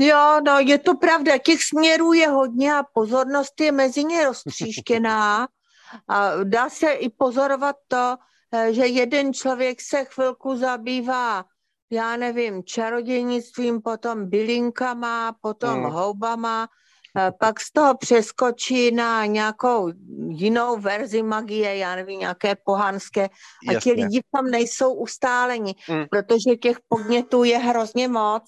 Jo, 0.00 0.40
no 0.46 0.58
je 0.58 0.78
to 0.78 0.94
pravda, 0.94 1.38
těch 1.38 1.62
směrů 1.62 2.12
je 2.12 2.28
hodně 2.28 2.74
a 2.74 2.82
pozornost 2.94 3.60
je 3.60 3.72
mezi 3.72 4.04
ně 4.04 4.24
roztříštěná. 4.24 5.48
A 6.08 6.44
dá 6.44 6.68
se 6.68 6.92
i 6.92 7.08
pozorovat 7.08 7.76
to, 7.88 8.16
eh, 8.52 8.72
že 8.72 8.86
jeden 8.86 9.34
člověk 9.34 9.80
se 9.80 10.04
chvilku 10.04 10.56
zabývá, 10.56 11.44
já 11.90 12.16
nevím, 12.16 12.64
čarodějnictvím, 12.64 13.82
potom 13.82 14.30
bylinkama, 14.30 15.36
potom 15.40 15.78
mm. 15.78 15.90
houbama, 15.90 16.68
eh, 17.18 17.32
pak 17.40 17.60
z 17.60 17.72
toho 17.72 17.96
přeskočí 17.96 18.90
na 18.94 19.26
nějakou 19.26 19.92
jinou 20.28 20.76
verzi 20.76 21.22
magie, 21.22 21.76
já 21.76 21.96
nevím, 21.96 22.20
nějaké 22.20 22.56
pohanské. 22.64 23.28
A 23.68 23.72
Jasně. 23.72 23.80
ti 23.80 24.02
lidi 24.02 24.22
tam 24.32 24.46
nejsou 24.46 24.94
ustáleni, 24.94 25.74
mm. 25.88 26.04
protože 26.10 26.56
těch 26.56 26.76
podnětů 26.88 27.44
je 27.44 27.58
hrozně 27.58 28.08
moc. 28.08 28.44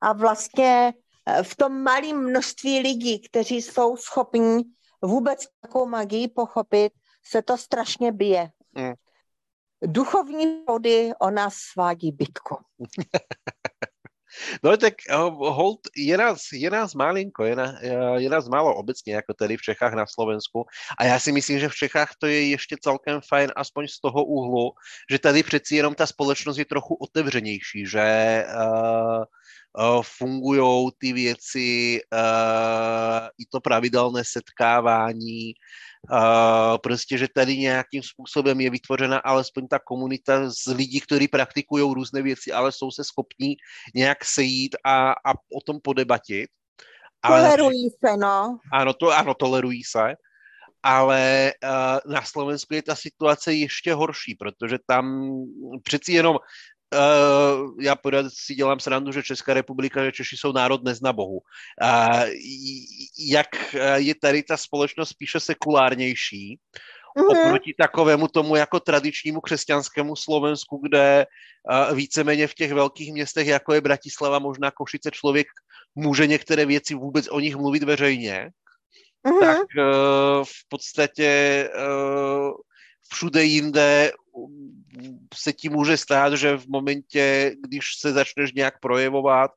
A 0.00 0.12
vlastně 0.12 0.92
eh, 1.26 1.42
v 1.42 1.56
tom 1.56 1.82
malém 1.82 2.30
množství 2.30 2.80
lidí, 2.80 3.20
kteří 3.28 3.62
jsou 3.62 3.96
schopni 3.96 4.64
vůbec 5.02 5.46
takovou 5.60 5.86
magii 5.86 6.28
pochopit, 6.28 6.92
se 7.24 7.42
to 7.42 7.56
strašně 7.56 8.12
bije. 8.12 8.50
Mm. 8.72 8.92
Duchovní 9.82 10.64
vody 10.68 11.12
o 11.20 11.30
nás 11.30 11.54
svádí 11.54 12.12
bitku. 12.12 12.56
No 14.62 14.76
tak 14.76 14.94
hold, 15.38 15.80
je 15.96 16.18
nás, 16.18 16.40
je 16.52 16.70
nás 16.70 16.94
malinko, 16.94 17.44
je, 17.44 17.56
na, 17.56 17.78
je 18.16 18.30
nás 18.30 18.48
málo 18.48 18.74
obecně, 18.74 19.14
jako 19.14 19.34
tady 19.34 19.56
v 19.56 19.62
Čechách 19.62 19.92
na 19.92 20.06
Slovensku. 20.06 20.64
A 20.98 21.04
já 21.04 21.18
si 21.18 21.32
myslím, 21.32 21.58
že 21.58 21.68
v 21.68 21.74
Čechách 21.74 22.10
to 22.18 22.26
je 22.26 22.48
ještě 22.48 22.76
celkem 22.80 23.20
fajn, 23.28 23.50
aspoň 23.56 23.88
z 23.88 24.00
toho 24.00 24.24
úhlu, 24.24 24.72
že 25.10 25.18
tady 25.18 25.42
přeci 25.42 25.76
jenom 25.76 25.94
ta 25.94 26.06
společnost 26.06 26.58
je 26.58 26.64
trochu 26.64 26.94
otevřenější, 26.94 27.86
že 27.86 28.44
uh, 28.54 29.24
uh, 29.96 30.02
fungují 30.02 30.90
ty 30.98 31.12
věci, 31.12 32.00
uh, 32.12 33.19
i 33.40 33.46
to 33.50 33.60
pravidelné 33.60 34.22
setkávání, 34.24 35.52
Uh, 36.12 36.78
prostě, 36.78 37.18
že 37.18 37.28
tady 37.34 37.58
nějakým 37.58 38.02
způsobem 38.02 38.60
je 38.60 38.70
vytvořena 38.70 39.18
alespoň 39.18 39.68
ta 39.68 39.78
komunita 39.78 40.50
z 40.50 40.66
lidí, 40.66 41.00
kteří 41.00 41.28
praktikují 41.28 41.94
různé 41.94 42.22
věci, 42.22 42.52
ale 42.52 42.72
jsou 42.72 42.90
se 42.90 43.04
schopní 43.04 43.56
nějak 43.94 44.24
sejít 44.24 44.76
a, 44.84 45.12
a 45.12 45.32
o 45.34 45.60
tom 45.64 45.80
podebatit. 45.82 46.50
Tolerují 47.26 47.90
se, 47.90 48.16
no. 48.16 48.58
Ano, 48.72 48.94
to, 48.94 49.10
ano, 49.10 49.34
tolerují 49.34 49.84
se 49.84 50.14
ale 50.82 51.52
uh, 51.64 52.12
na 52.12 52.22
Slovensku 52.22 52.74
je 52.74 52.82
ta 52.82 52.94
situace 52.94 53.52
ještě 53.52 53.94
horší, 53.94 54.34
protože 54.34 54.78
tam 54.86 55.30
přeci 55.82 56.12
jenom 56.12 56.38
Uh, 56.94 57.70
já 57.80 57.96
pořád 57.96 58.26
si 58.34 58.54
dělám 58.54 58.80
srandu, 58.80 59.12
že 59.12 59.22
Česká 59.22 59.54
republika, 59.54 60.04
že 60.04 60.12
Češi 60.12 60.36
jsou 60.36 60.52
národ 60.52 60.84
nezna 60.84 61.12
Bohu. 61.12 61.38
Uh, 61.82 62.24
jak 63.18 63.74
je 63.94 64.14
tady 64.14 64.42
ta 64.42 64.56
společnost 64.56 65.08
spíše 65.08 65.40
sekulárnější, 65.40 66.58
mm-hmm. 67.16 67.46
oproti 67.46 67.74
takovému 67.78 68.28
tomu 68.28 68.56
jako 68.56 68.80
tradičnímu 68.80 69.40
křesťanskému 69.40 70.16
Slovensku, 70.16 70.80
kde 70.82 71.26
uh, 71.26 71.96
víceméně 71.96 72.46
v 72.46 72.54
těch 72.54 72.72
velkých 72.72 73.12
městech, 73.12 73.46
jako 73.46 73.74
je 73.74 73.80
Bratislava, 73.80 74.38
možná 74.38 74.70
Košice, 74.70 75.10
člověk 75.10 75.46
může 75.94 76.26
některé 76.26 76.66
věci 76.66 76.94
vůbec 76.94 77.28
o 77.28 77.40
nich 77.40 77.56
mluvit 77.56 77.82
veřejně, 77.82 78.50
mm-hmm. 79.26 79.40
tak 79.40 79.58
uh, 79.58 80.44
v 80.44 80.68
podstatě 80.68 81.68
uh, 81.76 82.50
všude 83.12 83.44
jinde 83.44 84.12
se 85.34 85.52
ti 85.52 85.68
může 85.68 85.96
stát, 85.96 86.32
že 86.32 86.58
v 86.58 86.66
momentě, 86.66 87.54
když 87.66 87.84
se 88.00 88.12
začneš 88.12 88.52
nějak 88.52 88.80
projevovat 88.80 89.50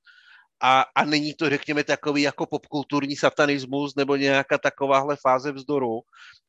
a, 0.63 0.85
a 0.95 1.05
není 1.05 1.33
to, 1.33 1.49
řekněme, 1.49 1.83
takový 1.83 2.21
jako 2.21 2.45
popkulturní 2.45 3.15
satanismus 3.15 3.95
nebo 3.95 4.15
nějaká 4.15 4.57
takováhle 4.57 5.17
fáze 5.21 5.51
vzdoru, 5.51 5.99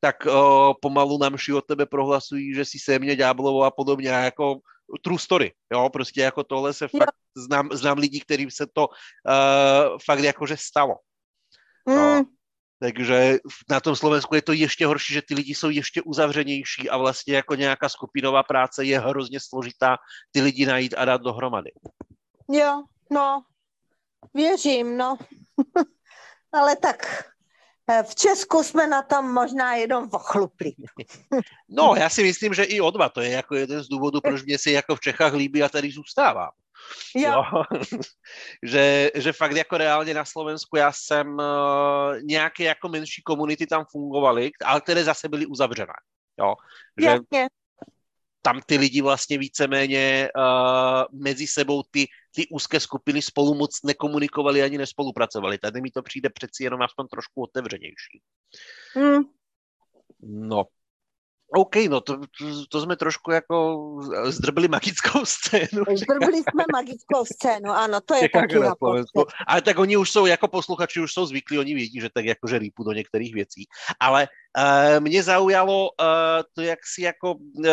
tak 0.01 0.27
uh, 0.27 0.73
pomalu 0.81 1.19
nám 1.19 1.37
od 1.57 1.67
tebe 1.67 1.87
prohlasují, 1.87 2.55
že 2.55 2.65
si 2.65 2.79
sémě 2.79 3.17
ďáblovo 3.17 3.65
a 3.65 3.71
podobně, 3.71 4.09
jako 4.09 4.59
true 5.03 5.19
story, 5.19 5.53
jo, 5.73 5.89
prostě 5.89 6.21
jako 6.21 6.45
tohle 6.45 6.73
se 6.73 6.89
fakt, 6.89 7.15
znám, 7.37 7.69
znám 7.73 7.99
lidí, 7.99 8.21
kterým 8.21 8.51
se 8.51 8.67
to 8.73 8.89
uh, 8.89 9.99
fakt 10.05 10.19
jakože 10.19 10.57
stalo. 10.59 10.95
Mm. 11.89 11.97
No. 11.97 12.25
Takže 12.81 13.39
na 13.71 13.81
tom 13.81 13.97
Slovensku 13.97 14.35
je 14.35 14.43
to 14.43 14.53
ještě 14.53 14.87
horší, 14.87 15.15
že 15.15 15.23
ty 15.23 15.35
lidi 15.35 15.55
jsou 15.55 15.71
ještě 15.71 16.03
uzavřenější 16.03 16.91
a 16.91 16.97
vlastně 16.97 17.37
jako 17.37 17.55
nějaká 17.55 17.89
skupinová 17.89 18.43
práce 18.43 18.85
je 18.85 19.01
hrozně 19.01 19.41
složitá 19.41 19.97
ty 20.33 20.41
lidi 20.41 20.67
najít 20.67 20.95
a 20.99 21.05
dát 21.05 21.23
dohromady. 21.23 21.71
Jo, 22.51 22.83
no, 23.11 23.43
věřím, 24.35 24.97
no. 24.97 25.17
Ale 26.53 26.77
tak 26.77 27.25
eh, 27.91 28.03
v 28.03 28.15
Česku 28.15 28.63
jsme 28.63 28.87
na 28.87 29.03
tom 29.03 29.33
možná 29.33 29.75
jenom 29.75 30.09
ochlupli. 30.13 30.73
No, 31.69 31.95
já 31.97 32.09
si 32.09 32.23
myslím, 32.23 32.55
že 32.55 32.65
i 32.65 32.81
o 32.81 32.91
dva. 32.91 33.09
To 33.09 33.21
je 33.21 33.31
jako 33.31 33.55
jeden 33.55 33.83
z 33.83 33.89
důvodů, 33.89 34.21
proč 34.21 34.43
mě 34.43 34.59
si 34.59 34.71
jako 34.71 34.97
v 34.97 35.01
Čechách 35.01 35.33
líbí 35.33 35.63
a 35.63 35.69
tady 35.69 35.91
zůstávám. 35.91 36.51
Jo. 37.17 37.31
jo. 37.31 37.63
že, 38.63 39.11
že 39.15 39.33
fakt 39.33 39.57
jako 39.57 39.79
reálně 39.79 40.15
na 40.15 40.25
Slovensku 40.25 40.77
já 40.77 40.93
jsem 40.93 41.35
uh, 41.35 42.23
nějaké 42.23 42.65
jako 42.65 42.89
menší 42.89 43.23
komunity 43.23 43.67
tam 43.67 43.85
fungovaly, 43.91 44.51
ale 44.65 44.81
které 44.81 45.05
zase 45.05 45.29
byly 45.29 45.47
uzavřené. 45.47 45.95
Jo. 46.39 46.55
Že 47.01 47.07
Jasně. 47.07 47.49
tam 48.43 48.61
ty 48.67 48.77
lidi 48.77 49.03
vlastně 49.03 49.39
víceméně 49.39 50.29
uh, 50.37 51.23
mezi 51.23 51.47
sebou 51.47 51.83
ty, 51.91 52.07
ty 52.35 52.47
úzké 52.51 52.81
skupiny 52.81 53.23
spolu 53.23 53.55
moc 53.55 53.83
nekomunikovali 53.85 54.63
ani 54.63 54.79
nespolupracovali. 54.79 55.59
Tady 55.59 55.81
mi 55.81 55.91
to 55.91 56.03
přijde 56.03 56.31
přeci 56.31 56.65
jenom 56.65 56.83
aspoň 56.83 57.07
trošku 57.09 57.43
otevřenější. 57.43 58.23
Hmm. 58.95 59.23
No, 60.21 60.65
OK, 61.57 61.77
no 61.89 62.01
to, 62.01 62.21
to, 62.69 62.81
jsme 62.81 62.97
trošku 62.97 63.31
jako 63.31 63.87
zdrbili 64.25 64.69
magickou 64.69 65.25
scénu. 65.25 65.85
Zdrbili 65.95 66.39
jsme 66.39 66.65
magickou 66.73 67.25
scénu, 67.25 67.71
ano, 67.71 68.01
to 68.01 68.15
je 68.15 68.29
taky 68.29 68.59
na 68.59 68.75
Ale 69.47 69.63
tak 69.63 69.79
oni 69.79 69.97
už 69.97 70.11
jsou, 70.11 70.27
jako 70.27 70.49
posluchači 70.49 71.01
už 71.01 71.13
jsou 71.13 71.27
zvyklí, 71.27 71.59
oni 71.59 71.75
vědí, 71.75 72.01
že 72.01 72.09
tak 72.15 72.25
jakože 72.25 72.59
rýpu 72.59 72.85
do 72.85 72.93
některých 72.93 73.35
věcí. 73.35 73.67
Ale 74.01 74.29
mě 75.01 75.23
zaujalo 75.23 75.89
uh, 75.91 76.07
to, 76.53 76.63
jak 76.63 76.79
si 76.95 77.03
jako 77.03 77.35
uh, 77.35 77.65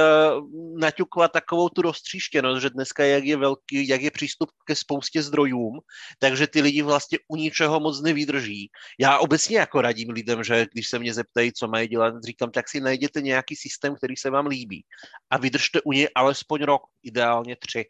naťukla 0.79 1.27
takovou 1.27 1.69
tu 1.69 1.81
roztříštěnost, 1.81 2.61
že 2.61 2.69
dneska 2.69 3.05
jak 3.05 3.23
je 3.23 3.37
velký, 3.37 3.87
jak 3.87 4.01
je 4.01 4.11
přístup 4.11 4.49
ke 4.65 4.75
spoustě 4.75 5.21
zdrojům, 5.23 5.79
takže 6.19 6.47
ty 6.47 6.61
lidi 6.61 6.81
vlastně 6.81 7.17
u 7.27 7.35
ničeho 7.35 7.79
moc 7.79 8.01
nevydrží. 8.01 8.69
Já 8.99 9.17
obecně 9.17 9.57
jako 9.57 9.81
radím 9.81 10.09
lidem, 10.09 10.43
že 10.43 10.65
když 10.73 10.89
se 10.89 10.99
mě 10.99 11.13
zeptají, 11.13 11.53
co 11.53 11.67
mají 11.67 11.87
dělat, 11.87 12.23
říkám, 12.23 12.51
tak 12.51 12.69
si 12.69 12.81
najděte 12.81 13.21
nějaký 13.21 13.55
systém, 13.55 13.95
který 13.95 14.17
se 14.17 14.29
vám 14.29 14.47
líbí. 14.47 14.85
A 15.29 15.37
vydržte 15.37 15.81
u 15.81 15.91
něj 15.91 16.09
alespoň 16.15 16.63
rok, 16.63 16.81
ideálně 17.03 17.55
tři. 17.55 17.85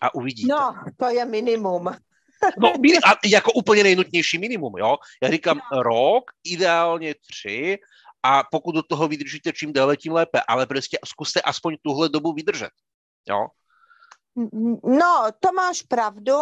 A 0.00 0.14
uvidíte. 0.14 0.48
No, 0.48 0.74
to 0.96 1.08
je 1.08 1.24
minimum. 1.24 1.90
No, 2.58 2.72
a 3.06 3.14
jako 3.24 3.52
úplně 3.52 3.82
nejnutnější 3.82 4.38
minimum, 4.38 4.72
jo. 4.78 4.96
Já 5.22 5.30
říkám 5.30 5.60
no. 5.72 5.82
rok, 5.82 6.24
ideálně 6.44 7.14
tři, 7.14 7.78
a 8.22 8.42
pokud 8.50 8.74
do 8.74 8.82
toho 8.82 9.08
vydržíte 9.08 9.52
čím 9.52 9.72
déle, 9.72 9.96
tím 9.96 10.12
lépe. 10.12 10.40
Ale 10.48 10.66
prostě 10.66 10.98
zkuste 11.04 11.40
aspoň 11.40 11.76
tuhle 11.82 12.08
dobu 12.08 12.32
vydržet, 12.32 12.70
jo. 13.28 13.46
No, 14.84 15.26
to 15.40 15.52
máš 15.52 15.82
pravdu, 15.82 16.34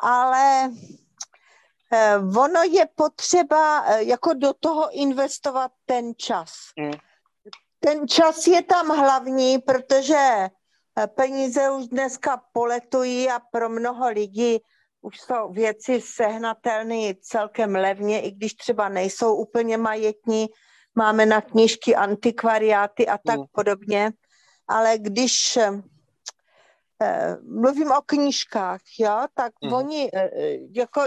ale 0.00 0.70
eh, 1.92 2.16
ono 2.16 2.62
je 2.62 2.86
potřeba 2.94 3.84
eh, 3.84 4.04
jako 4.04 4.34
do 4.34 4.52
toho 4.60 4.90
investovat 4.92 5.72
ten 5.86 6.12
čas. 6.16 6.52
Mm. 6.80 6.92
Ten 7.80 8.08
čas 8.08 8.46
je 8.46 8.62
tam 8.62 8.88
hlavní, 8.88 9.58
protože 9.58 10.16
eh, 10.16 11.06
peníze 11.06 11.70
už 11.70 11.88
dneska 11.88 12.42
poletují 12.52 13.30
a 13.30 13.38
pro 13.38 13.68
mnoho 13.68 14.08
lidí 14.08 14.58
už 15.00 15.20
jsou 15.20 15.52
věci 15.52 16.00
sehnatelné 16.00 17.14
celkem 17.20 17.74
levně, 17.74 18.22
i 18.22 18.30
když 18.30 18.54
třeba 18.54 18.88
nejsou 18.88 19.34
úplně 19.34 19.76
majetní. 19.76 20.46
Máme 20.94 21.26
na 21.26 21.40
knížky 21.40 21.96
antikvariáty 21.96 23.06
a 23.06 23.18
tak 23.18 23.38
mm. 23.38 23.46
podobně. 23.52 24.12
Ale 24.68 24.98
když 24.98 25.56
eh, 25.56 27.36
mluvím 27.42 27.90
o 27.90 28.02
knížkách, 28.06 28.80
jo, 28.98 29.26
tak 29.34 29.52
mm. 29.64 29.72
oni 29.72 30.10
eh, 30.14 30.30
jako 30.76 31.02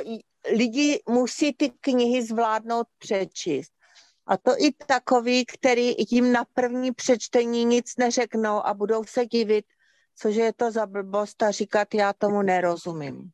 lidi 0.58 1.00
musí 1.10 1.54
ty 1.54 1.70
knihy 1.70 2.24
zvládnout 2.24 2.88
přečíst. 2.98 3.72
A 4.28 4.38
to 4.38 4.52
i 4.58 4.72
takový, 4.72 5.46
který 5.46 5.96
jim 6.10 6.32
na 6.32 6.46
první 6.54 6.92
přečtení 6.92 7.66
nic 7.66 7.98
neřeknou 7.98 8.66
a 8.66 8.74
budou 8.74 9.04
se 9.04 9.26
divit, 9.26 9.66
což 10.16 10.36
je 10.36 10.54
to 10.54 10.72
za 10.72 10.86
blbost 10.86 11.44
a 11.44 11.52
říkat, 11.52 11.94
já 11.94 12.14
tomu 12.14 12.42
nerozumím. 12.42 13.32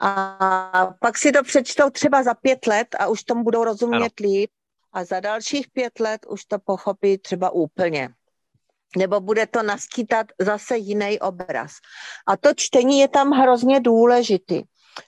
A 0.00 0.94
pak 1.00 1.18
si 1.18 1.32
to 1.32 1.42
přečtou 1.42 1.90
třeba 1.90 2.22
za 2.22 2.34
pět 2.34 2.66
let 2.66 2.88
a 2.98 3.06
už 3.06 3.22
tomu 3.22 3.44
budou 3.44 3.64
rozumět 3.64 4.12
ano. 4.20 4.30
líp 4.30 4.50
a 4.92 5.04
za 5.04 5.20
dalších 5.20 5.70
pět 5.70 6.00
let 6.00 6.26
už 6.28 6.44
to 6.44 6.58
pochopí 6.58 7.18
třeba 7.18 7.50
úplně. 7.50 8.08
Nebo 8.96 9.20
bude 9.20 9.46
to 9.46 9.62
naskýtat 9.62 10.26
zase 10.38 10.76
jiný 10.76 11.20
obraz. 11.20 11.72
A 12.26 12.36
to 12.36 12.54
čtení 12.54 12.98
je 12.98 13.08
tam 13.08 13.30
hrozně 13.30 13.80
důležitý. 13.80 14.62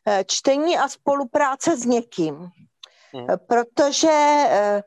Eh, 0.06 0.24
čtení 0.26 0.78
a 0.78 0.88
spolupráce 0.88 1.76
s 1.76 1.84
někým. 1.84 2.34
Hmm. 3.14 3.26
Protože 3.48 4.44
eh, 4.48 4.82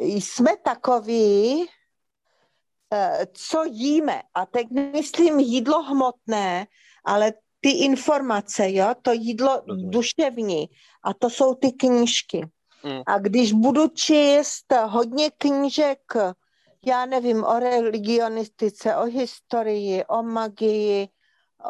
jsme 0.00 0.56
takoví, 0.56 1.66
co 3.32 3.64
jíme. 3.64 4.22
A 4.34 4.46
teď 4.46 4.66
myslím 4.92 5.40
jídlo 5.40 5.82
hmotné, 5.82 6.66
ale 7.04 7.32
ty 7.66 7.72
informace, 7.72 8.72
jo, 8.72 8.94
to 9.02 9.12
jídlo 9.12 9.62
Rozumím. 9.66 9.90
duševní 9.90 10.68
a 11.04 11.14
to 11.14 11.30
jsou 11.30 11.54
ty 11.54 11.72
knížky. 11.72 12.48
Mm. 12.84 13.02
A 13.06 13.18
když 13.18 13.52
budu 13.52 13.88
číst 13.88 14.72
hodně 14.86 15.30
knížek, 15.38 16.12
já 16.86 17.06
nevím, 17.06 17.44
o 17.44 17.58
religionistice, 17.58 18.96
o 18.96 19.04
historii, 19.04 20.04
o 20.04 20.22
magii, 20.22 21.08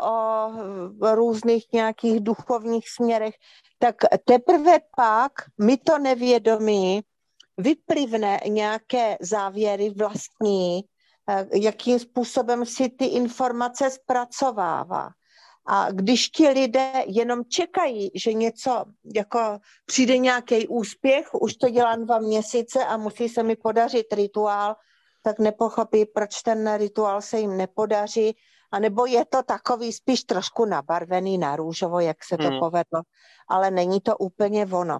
o 0.05 1.15
různých 1.15 1.67
nějakých 1.73 2.21
duchovních 2.21 2.89
směrech, 2.89 3.35
tak 3.79 3.97
teprve 4.25 4.79
pak 4.97 5.33
mi 5.61 5.77
to 5.77 5.99
nevědomí 5.99 7.01
vyplivne 7.57 8.41
nějaké 8.49 9.17
závěry 9.21 9.91
vlastní, 9.91 10.81
eh, 11.29 11.47
jakým 11.55 11.99
způsobem 11.99 12.67
si 12.67 12.89
ty 12.89 13.05
informace 13.05 13.91
zpracovává. 13.91 15.09
A 15.69 15.91
když 15.91 16.29
ti 16.29 16.49
lidé 16.49 16.93
jenom 17.07 17.45
čekají, 17.45 18.11
že 18.15 18.33
něco, 18.33 18.85
jako 19.15 19.59
přijde 19.87 20.19
nějaký 20.19 20.69
úspěch, 20.69 21.35
už 21.35 21.55
to 21.55 21.69
dělám 21.69 22.05
dva 22.05 22.19
měsíce 22.19 22.85
a 22.85 22.97
musí 22.97 23.29
se 23.29 23.43
mi 23.43 23.57
podařit 23.57 24.13
rituál, 24.13 24.77
tak 25.23 25.39
nepochopí, 25.39 26.05
proč 26.05 26.43
ten 26.43 26.77
rituál 26.77 27.23
se 27.23 27.39
jim 27.39 27.57
nepodaří, 27.57 28.37
a 28.73 28.79
nebo 28.79 29.07
je 29.07 29.25
to 29.25 29.43
takový 29.43 29.93
spíš 29.93 30.25
trošku 30.25 30.65
nabarvený 30.65 31.39
na 31.39 31.57
růžovo, 31.57 32.01
jak 32.01 32.25
se 32.25 32.37
to 32.37 32.49
hmm. 32.49 32.59
povedlo, 32.59 33.03
ale 33.49 33.71
není 33.71 34.01
to 34.01 34.17
úplně 34.17 34.67
ono. 34.67 34.99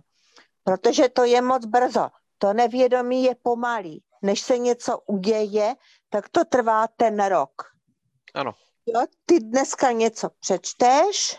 Protože 0.65 1.09
to 1.09 1.25
je 1.25 1.43
moc 1.43 1.67
brzo. 1.67 2.09
To 2.39 2.53
nevědomí 2.53 3.25
je 3.25 3.35
pomalý. 3.43 4.03
Než 4.23 4.41
se 4.41 4.59
něco 4.59 4.99
uděje, 5.07 5.75
tak 6.09 6.29
to 6.29 6.45
trvá 6.45 6.87
ten 6.97 7.25
rok. 7.25 7.51
Ano. 8.35 8.53
Jo, 8.87 9.07
ty 9.27 9.41
dneska 9.41 9.93
něco 9.93 10.29
přečteš 10.41 11.39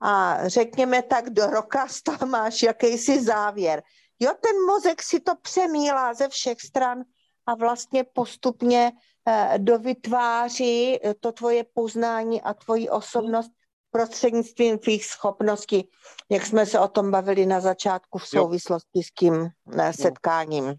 a 0.00 0.38
řekněme 0.48 1.02
tak 1.02 1.30
do 1.30 1.46
roka 1.46 1.88
z 1.90 2.02
toho 2.02 2.26
máš 2.26 2.62
jakýsi 2.62 3.24
závěr. 3.24 3.82
Jo, 4.20 4.30
ten 4.40 4.66
mozek 4.66 5.02
si 5.02 5.20
to 5.20 5.32
přemílá 5.42 6.14
ze 6.14 6.28
všech 6.28 6.60
stran 6.60 7.02
a 7.46 7.54
vlastně 7.54 8.04
postupně 8.04 8.92
eh, 9.28 9.54
dovytváří 9.58 11.00
to 11.20 11.32
tvoje 11.32 11.64
poznání 11.74 12.42
a 12.42 12.54
tvoji 12.54 12.88
osobnost 12.88 13.50
prostřednictvím 13.90 14.78
tvých 14.78 15.06
schopností, 15.06 15.90
jak 16.30 16.46
jsme 16.46 16.66
se 16.66 16.78
o 16.78 16.88
tom 16.88 17.10
bavili 17.10 17.46
na 17.46 17.60
začátku 17.60 18.18
v 18.18 18.26
souvislosti 18.26 19.02
s 19.02 19.12
tím 19.18 19.48
eh, 19.78 19.92
setkáním 19.92 20.74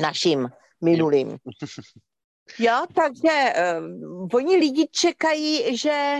naším 0.00 0.48
minulým. 0.80 1.38
Jo, 2.58 2.86
takže 2.94 3.54
uh, 3.78 4.28
oni 4.32 4.56
lidi 4.56 4.88
čekají, 4.90 5.76
že 5.76 6.18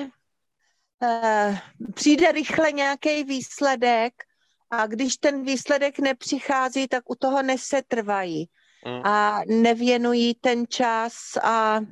uh, 1.03 1.57
přijde 1.95 2.33
rychle 2.33 2.73
nějaký 2.73 3.25
výsledek 3.25 4.15
a 4.71 4.87
když 4.87 5.17
ten 5.17 5.45
výsledek 5.45 5.99
nepřichází, 5.99 6.89
tak 6.89 7.11
u 7.11 7.15
toho 7.15 7.43
nesetrvají 7.43 8.49
mm. 8.87 9.07
a 9.07 9.41
nevěnují 9.47 10.35
ten 10.35 10.65
čas 10.69 11.13
a 11.43 11.81
uh, 11.81 11.87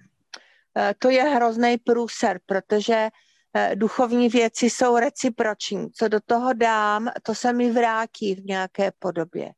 to 0.98 1.10
je 1.10 1.22
hrozný 1.22 1.78
průser, 1.78 2.40
protože 2.46 3.08
uh, 3.08 3.74
duchovní 3.74 4.28
věci 4.28 4.70
jsou 4.70 4.96
reciproční. 4.96 5.90
Co 5.92 6.08
do 6.08 6.20
toho 6.26 6.52
dám, 6.52 7.10
to 7.22 7.34
se 7.34 7.52
mi 7.52 7.70
vrátí 7.70 8.34
v 8.34 8.44
nějaké 8.44 8.92
podobě. 8.98 9.52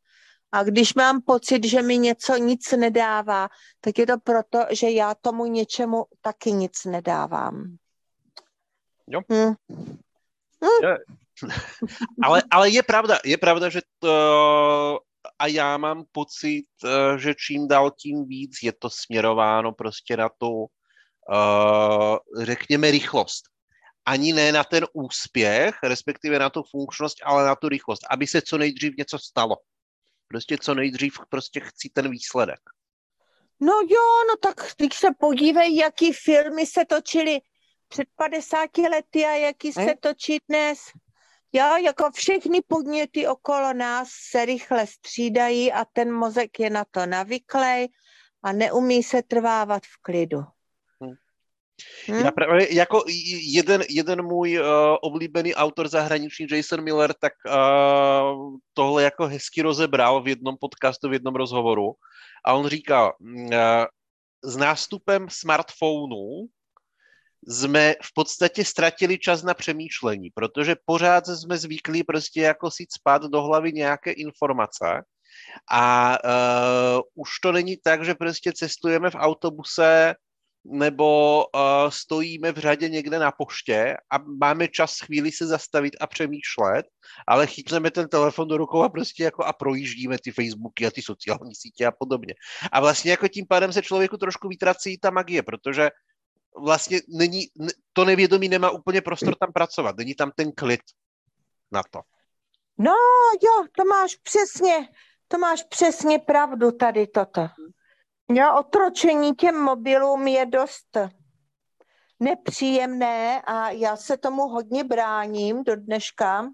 A 0.52 0.62
když 0.62 0.94
mám 0.94 1.22
pocit, 1.22 1.64
že 1.64 1.82
mi 1.82 1.98
něco 1.98 2.36
nic 2.36 2.72
nedává, 2.72 3.48
tak 3.80 3.98
je 3.98 4.06
to 4.06 4.18
proto, 4.24 4.58
že 4.70 4.90
já 4.90 5.14
tomu 5.14 5.46
něčemu 5.46 6.04
taky 6.20 6.52
nic 6.52 6.84
nedávám. 6.84 7.76
Jo. 9.08 9.20
Hmm. 9.30 9.54
Hmm. 10.62 10.82
Je. 10.82 10.98
ale, 12.24 12.42
ale 12.50 12.70
je 12.70 12.82
pravda, 12.82 13.18
je 13.24 13.38
pravda, 13.38 13.68
že 13.68 13.80
to, 13.98 14.98
a 15.38 15.46
já 15.46 15.76
mám 15.76 16.04
pocit, 16.12 16.66
eh, 16.84 17.18
že 17.18 17.34
čím 17.34 17.68
dál 17.68 17.90
tím 17.90 18.26
víc 18.26 18.62
je 18.62 18.72
to 18.72 18.90
směrováno 18.90 19.72
prostě 19.72 20.16
na 20.16 20.28
tu, 20.38 20.50
uh, 20.50 22.16
řekněme, 22.44 22.90
rychlost. 22.90 23.42
Ani 24.06 24.32
ne 24.32 24.52
na 24.52 24.64
ten 24.64 24.86
úspěch, 24.92 25.74
respektive 25.82 26.38
na 26.38 26.50
tu 26.50 26.62
funkčnost, 26.70 27.16
ale 27.24 27.46
na 27.46 27.56
tu 27.56 27.68
rychlost, 27.68 28.00
aby 28.10 28.26
se 28.26 28.42
co 28.42 28.58
nejdřív 28.58 28.96
něco 28.98 29.18
stalo. 29.18 29.56
Prostě 30.32 30.58
co 30.58 30.74
nejdřív 30.74 31.18
prostě 31.28 31.60
chci 31.60 31.88
ten 31.88 32.10
výsledek. 32.10 32.60
No 33.60 33.72
jo, 33.72 34.24
no 34.28 34.36
tak 34.40 34.74
když 34.76 34.98
se 34.98 35.08
podívej, 35.18 35.76
jaký 35.76 36.12
filmy 36.12 36.66
se 36.66 36.84
točily 36.84 37.40
před 37.88 38.08
50 38.16 38.78
lety 38.78 39.24
a 39.24 39.34
jaký 39.34 39.72
se 39.72 39.94
točí 40.00 40.38
dnes. 40.48 40.78
Jo, 41.52 41.76
jako 41.76 42.10
všechny 42.10 42.60
podněty 42.68 43.26
okolo 43.26 43.72
nás 43.72 44.08
se 44.30 44.44
rychle 44.44 44.86
střídají 44.86 45.72
a 45.72 45.84
ten 45.84 46.12
mozek 46.12 46.60
je 46.60 46.70
na 46.70 46.84
to 46.90 47.06
navyklý 47.06 47.88
a 48.42 48.52
neumí 48.52 49.02
se 49.02 49.22
trvávat 49.22 49.82
v 49.82 50.02
klidu. 50.02 50.38
Hmm? 52.06 52.24
Já 52.24 52.30
právě 52.30 52.74
jako 52.74 53.04
jeden, 53.52 53.82
jeden 53.88 54.22
můj 54.22 54.60
uh, 54.60 54.66
oblíbený 55.02 55.54
autor 55.54 55.88
zahraniční 55.88 56.46
Jason 56.50 56.84
Miller, 56.84 57.14
tak 57.20 57.32
uh, 57.46 58.56
tohle 58.74 59.02
jako 59.02 59.26
hezky 59.26 59.62
rozebral 59.62 60.22
v 60.22 60.28
jednom 60.28 60.56
podcastu, 60.60 61.08
v 61.08 61.12
jednom 61.12 61.34
rozhovoru 61.34 61.92
a 62.44 62.52
on 62.52 62.66
říkal, 62.66 63.12
uh, 63.20 63.54
s 64.44 64.56
nástupem 64.56 65.26
smartphonů 65.30 66.46
jsme 67.48 67.94
v 68.02 68.14
podstatě 68.14 68.64
ztratili 68.64 69.18
čas 69.18 69.42
na 69.42 69.54
přemýšlení, 69.54 70.30
protože 70.34 70.76
pořád 70.84 71.26
jsme 71.26 71.58
zvyklí 71.58 72.04
prostě 72.04 72.40
jako 72.40 72.70
si 72.70 72.86
spát 72.90 73.22
do 73.22 73.42
hlavy 73.42 73.72
nějaké 73.72 74.12
informace 74.12 75.02
a 75.70 76.16
uh, 76.24 77.00
už 77.14 77.30
to 77.42 77.52
není 77.52 77.76
tak, 77.76 78.04
že 78.04 78.14
prostě 78.14 78.52
cestujeme 78.52 79.10
v 79.10 79.14
autobuse 79.14 80.14
nebo 80.64 81.38
uh, 81.44 81.90
stojíme 81.90 82.52
v 82.52 82.58
řadě 82.58 82.88
někde 82.88 83.18
na 83.18 83.32
poště 83.32 83.96
a 84.10 84.18
máme 84.18 84.68
čas 84.68 84.98
chvíli 84.98 85.32
se 85.32 85.46
zastavit 85.46 85.96
a 86.00 86.06
přemýšlet, 86.06 86.86
ale 87.28 87.46
chytneme 87.46 87.90
ten 87.90 88.08
telefon 88.08 88.48
do 88.48 88.56
rukou 88.56 88.82
a 88.82 88.88
prostě 88.88 89.24
jako 89.24 89.44
a 89.44 89.52
projíždíme 89.52 90.16
ty 90.24 90.32
Facebooky 90.32 90.86
a 90.86 90.90
ty 90.90 91.02
sociální 91.02 91.54
sítě 91.54 91.86
a 91.86 91.92
podobně. 91.92 92.34
A 92.72 92.80
vlastně 92.80 93.10
jako 93.10 93.28
tím 93.28 93.46
pádem 93.46 93.72
se 93.72 93.82
člověku 93.82 94.16
trošku 94.16 94.48
vytrací 94.48 94.98
ta 94.98 95.10
magie, 95.10 95.42
protože 95.42 95.90
vlastně 96.64 97.00
není, 97.08 97.46
to 97.92 98.04
nevědomí 98.04 98.48
nemá 98.48 98.70
úplně 98.70 99.00
prostor 99.00 99.34
tam 99.34 99.52
pracovat, 99.52 99.96
není 99.96 100.14
tam 100.14 100.30
ten 100.36 100.52
klid 100.52 100.80
na 101.72 101.82
to. 101.90 102.00
No 102.78 102.92
jo, 103.42 103.66
to 103.76 103.84
máš 103.84 104.16
přesně, 104.16 104.88
to 105.28 105.38
máš 105.38 105.62
přesně 105.62 106.18
pravdu 106.18 106.72
tady 106.72 107.06
toto. 107.06 107.48
Jo, 108.34 108.56
otročení 108.58 109.34
těm 109.34 109.60
mobilům 109.60 110.26
je 110.26 110.46
dost 110.46 110.96
nepříjemné 112.20 113.42
a 113.42 113.70
já 113.70 113.96
se 113.96 114.16
tomu 114.16 114.48
hodně 114.48 114.84
bráním 114.84 115.64
do 115.64 115.76
dneška. 115.76 116.48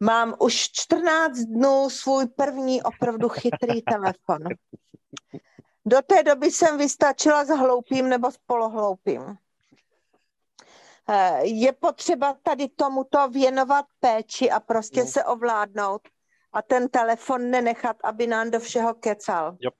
Mám 0.00 0.34
už 0.40 0.70
14 0.72 1.38
dnů 1.38 1.90
svůj 1.90 2.26
první 2.26 2.82
opravdu 2.82 3.28
chytrý 3.28 3.82
telefon. 3.92 4.38
Do 5.86 6.02
té 6.02 6.22
doby 6.22 6.50
jsem 6.50 6.78
vystačila 6.78 7.44
s 7.44 7.48
hloupým 7.48 8.08
nebo 8.08 8.30
s 8.30 8.38
polohloupým. 8.46 9.36
Eh, 11.08 11.46
je 11.46 11.72
potřeba 11.72 12.36
tady 12.42 12.68
tomuto 12.68 13.28
věnovat 13.28 13.86
péči 14.00 14.50
a 14.50 14.60
prostě 14.60 15.00
no. 15.00 15.06
se 15.06 15.24
ovládnout 15.24 16.02
a 16.52 16.62
ten 16.62 16.88
telefon 16.88 17.50
nenechat, 17.50 17.96
aby 18.04 18.26
nám 18.26 18.50
do 18.50 18.60
všeho 18.60 18.94
kecal. 18.94 19.56
Yep. 19.60 19.74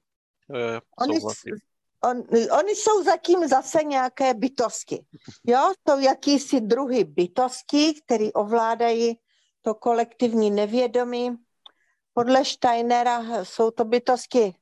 Oni, 0.99 1.21
on, 2.05 2.23
oni 2.59 2.75
jsou 2.75 3.03
zatím 3.05 3.49
zase 3.49 3.85
nějaké 3.85 4.35
bytosti. 4.35 5.05
Jo, 5.45 5.73
jsou 5.89 5.99
jakýsi 5.99 6.61
druhy 6.61 7.05
bytosti, 7.05 7.95
které 8.05 8.33
ovládají 8.33 9.19
to 9.63 9.75
kolektivní 9.75 10.51
nevědomí. 10.51 11.37
Podle 12.15 12.45
Steinera 12.45 13.45
jsou 13.45 13.71
to 13.71 13.85
bytosti 13.85 14.55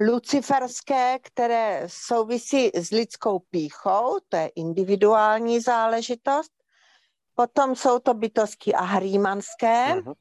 luciferské, 0.00 1.18
které 1.22 1.84
souvisí 1.86 2.70
s 2.74 2.90
lidskou 2.90 3.38
píchou, 3.38 4.18
to 4.28 4.36
je 4.36 4.50
individuální 4.56 5.60
záležitost. 5.60 6.52
Potom 7.34 7.76
jsou 7.76 7.98
to 7.98 8.14
bytosti 8.14 8.74
ahrímanské, 8.74 9.94
uh-huh. 9.94 10.14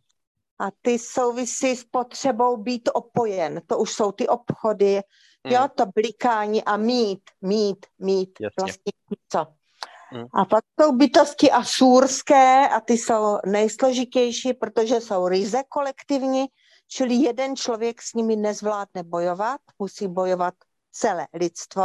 A 0.62 0.72
ty 0.82 1.00
souvisí 1.00 1.76
s 1.76 1.84
potřebou 1.84 2.58
být 2.58 2.90
opojen. 2.94 3.62
To 3.68 3.78
už 3.78 3.94
jsou 3.94 4.12
ty 4.12 4.28
obchody, 4.28 5.00
uh-huh. 5.00 5.52
jo, 5.54 5.68
to 5.76 5.86
blikání 5.96 6.64
a 6.64 6.78
mít, 6.78 7.22
mít, 7.42 7.86
mít, 8.00 8.30
Jasně. 8.40 8.56
vlastně 8.60 8.92
co. 9.30 9.40
Uh-huh. 9.40 10.28
A 10.34 10.46
pak 10.46 10.64
jsou 10.82 10.92
bytosti 10.92 11.52
asůrské 11.52 12.70
a 12.70 12.80
ty 12.80 12.94
jsou 12.94 13.38
nejsložitější, 13.46 14.54
protože 14.54 15.02
jsou 15.02 15.28
ryze 15.28 15.62
kolektivní, 15.70 16.46
Čili 16.94 17.16
jeden 17.16 17.56
člověk 17.56 18.02
s 18.02 18.14
nimi 18.14 18.36
nezvládne 18.36 19.04
bojovat, 19.04 19.62
musí 19.80 20.08
bojovat 20.08 20.54
celé 20.92 21.28
lidstvo. 21.34 21.84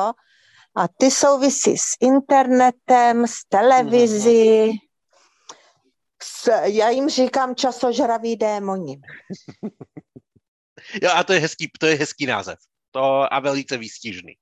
A 0.77 0.89
ty 0.99 1.11
souvisí 1.11 1.79
s 1.79 1.97
internetem, 2.01 3.27
s 3.27 3.45
televizí, 3.49 4.71
s, 4.71 4.86
já 6.65 6.89
jim 6.89 7.09
říkám 7.09 7.55
časožraví 7.55 8.37
démoni. 8.37 9.01
Jo, 11.03 11.11
a 11.15 11.25
to 11.25 11.33
je 11.33 11.39
hezký, 11.39 11.71
to 11.81 11.87
je 11.87 11.95
hezký 11.95 12.27
název. 12.27 12.59
To 12.91 13.35
a 13.35 13.41
velice 13.41 13.79
výstižný. 13.79 14.35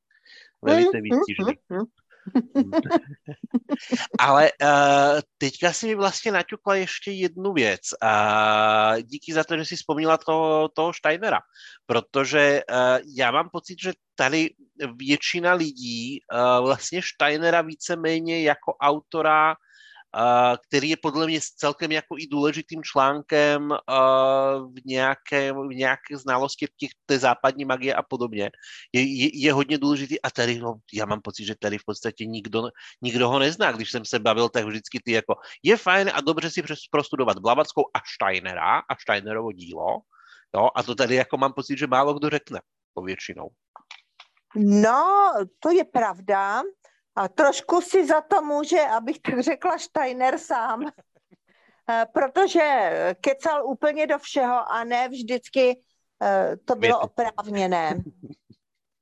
Velice 0.62 0.96
mm, 0.96 1.02
mm, 1.02 1.02
výstižný. 1.02 1.54
Mm, 1.68 1.78
mm, 1.78 2.70
Ale 4.18 4.52
uh, 4.62 5.20
teďka 5.38 5.72
si 5.72 5.86
mi 5.86 5.94
vlastně 5.94 6.32
naťukla 6.32 6.74
ještě 6.74 7.10
jednu 7.10 7.52
věc. 7.52 7.80
Uh, 8.02 9.02
díky 9.02 9.32
za 9.32 9.44
to, 9.44 9.56
že 9.56 9.64
si 9.64 9.76
vzpomněla 9.76 10.18
toho, 10.18 10.68
toho 10.68 10.92
Steinera, 10.92 11.40
protože 11.86 12.62
uh, 12.70 12.98
já 13.16 13.30
mám 13.30 13.48
pocit, 13.52 13.76
že 13.82 13.92
tady 14.14 14.50
většina 14.96 15.52
lidí 15.52 16.20
uh, 16.32 16.66
vlastně 16.66 17.00
Steinera 17.14 17.62
víceméně 17.62 18.42
jako 18.42 18.74
autora 18.74 19.54
který 20.68 20.88
je 20.90 20.96
podle 20.96 21.26
mě 21.26 21.40
celkem 21.56 21.92
jako 21.92 22.18
i 22.18 22.26
důležitým 22.26 22.82
článkem 22.82 23.74
v 24.58 24.86
nějaké, 24.86 25.52
v 25.52 25.74
nějaké 25.74 26.16
znalosti 26.16 26.66
těch, 26.76 26.90
té 27.06 27.18
západní 27.18 27.64
magie 27.64 27.94
a 27.94 28.02
podobně. 28.02 28.50
Je, 28.92 29.02
je, 29.02 29.40
je 29.42 29.52
hodně 29.52 29.78
důležitý 29.78 30.22
a 30.22 30.30
tady, 30.30 30.58
no, 30.58 30.74
já 30.92 31.06
mám 31.06 31.20
pocit, 31.20 31.44
že 31.44 31.54
tady 31.60 31.78
v 31.78 31.84
podstatě 31.86 32.26
nikdo, 32.26 32.62
nikdo 33.02 33.28
ho 33.28 33.38
nezná. 33.38 33.72
Když 33.72 33.90
jsem 33.90 34.04
se 34.04 34.18
bavil, 34.18 34.48
tak 34.48 34.64
vždycky 34.64 35.00
ty 35.04 35.12
jako, 35.12 35.34
je 35.62 35.76
fajn 35.76 36.10
a 36.14 36.20
dobře 36.20 36.50
si 36.50 36.62
prostudovat 36.90 37.38
Blavackou 37.38 37.82
a 37.94 37.98
Steinera 38.14 38.78
a 38.78 38.96
Steinerovo 39.00 39.52
dílo, 39.52 40.00
No 40.54 40.78
a 40.78 40.82
to 40.82 40.94
tady 40.94 41.14
jako 41.14 41.36
mám 41.36 41.52
pocit, 41.52 41.78
že 41.78 41.86
málo 41.86 42.14
kdo 42.14 42.30
řekne 42.30 42.60
povětšinou. 42.94 43.48
No, 44.56 45.32
to 45.58 45.70
je 45.70 45.84
pravda. 45.84 46.62
A 47.16 47.28
trošku 47.28 47.80
si 47.80 48.06
za 48.06 48.20
to 48.20 48.42
může, 48.42 48.80
abych 48.80 49.18
tak 49.20 49.40
řekla, 49.40 49.78
Steiner 49.78 50.38
sám. 50.38 50.90
Eh, 51.90 52.06
protože 52.12 52.90
kecal 53.20 53.66
úplně 53.66 54.06
do 54.06 54.18
všeho 54.18 54.72
a 54.72 54.84
ne 54.84 55.08
vždycky 55.08 55.80
eh, 56.22 56.56
to 56.64 56.74
bylo 56.74 57.00
oprávněné. 57.00 58.02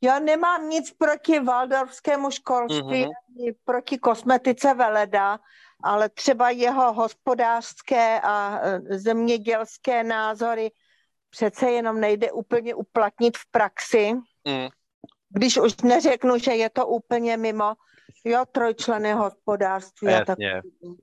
Já 0.05 0.19
nemám 0.19 0.69
nic 0.69 0.93
proti 0.93 1.41
Waldorfskému 1.41 2.31
školství, 2.31 3.07
mm-hmm. 3.07 3.55
proti 3.65 3.99
kosmetice 3.99 4.75
Veleda, 4.75 5.39
ale 5.83 6.09
třeba 6.09 6.51
jeho 6.51 6.93
hospodářské 6.93 8.21
a 8.21 8.61
eh, 8.63 8.99
zemědělské 8.99 10.05
názory 10.05 10.71
přece 11.31 11.71
jenom 11.71 12.01
nejde 12.01 12.33
úplně 12.33 12.75
uplatnit 12.75 13.37
v 13.37 13.51
praxi. 13.51 14.13
Mm. 14.45 14.69
Když 15.29 15.59
už 15.59 15.77
neřeknu, 15.77 16.39
že 16.39 16.53
je 16.53 16.71
to 16.71 16.87
úplně 16.87 17.37
mimo, 17.37 17.75
jo, 18.25 18.45
trojčlené 18.53 19.15
hospodářství. 19.15 20.09
Jasně, 20.13 20.25
tak, 20.25 20.39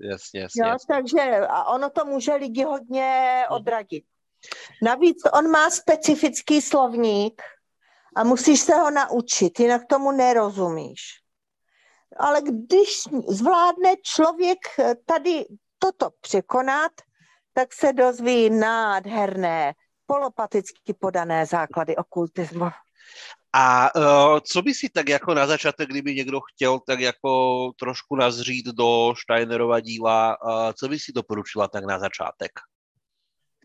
jasně, 0.02 0.42
jasně. 0.42 0.64
Jo, 0.64 0.76
takže 0.88 1.38
a 1.50 1.64
ono 1.64 1.90
to 1.90 2.06
může 2.06 2.36
lidi 2.36 2.64
hodně 2.64 3.44
mhm. 3.50 3.56
odradit. 3.56 4.04
Navíc 4.82 5.18
on 5.34 5.52
má 5.52 5.70
specifický 5.70 6.62
slovník 6.62 7.42
a 8.16 8.24
musíš 8.24 8.60
se 8.60 8.76
ho 8.76 8.92
naučit, 8.92 9.60
jinak 9.60 9.82
tomu 9.90 10.12
nerozumíš. 10.12 11.02
Ale 12.18 12.42
když 12.42 12.90
zvládne 13.28 13.96
člověk 14.04 14.60
tady 15.06 15.46
toto 15.80 16.10
překonat, 16.22 16.92
tak 17.54 17.74
se 17.74 17.94
dozví 17.94 18.50
nádherné, 18.50 19.74
polopaticky 20.06 20.94
podané 21.00 21.46
základy 21.46 21.96
okultismu. 21.96 22.70
A 23.54 23.96
uh, 23.96 24.40
co 24.40 24.62
by 24.62 24.74
si 24.74 24.90
tak 24.90 25.10
jako 25.10 25.34
na 25.34 25.48
začátek, 25.48 25.90
kdyby 25.90 26.16
někdo 26.16 26.40
chtěl 26.42 26.80
tak 26.80 27.00
jako 27.00 27.72
trošku 27.80 28.16
nazřít 28.16 28.66
do 28.66 29.14
Steinerova 29.24 29.80
díla, 29.80 30.38
uh, 30.44 30.72
co 30.74 30.88
by 30.88 31.00
si 31.00 31.12
doporučila 31.12 31.68
tak 31.68 31.86
na 31.86 32.00
začátek? 32.00 32.52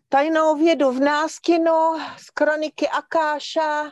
Tajnou 0.09 0.55
vědu 0.55 0.91
v 0.91 0.99
náskinu 0.99 1.99
z 2.17 2.29
kroniky 2.29 2.87
Akáša. 2.87 3.91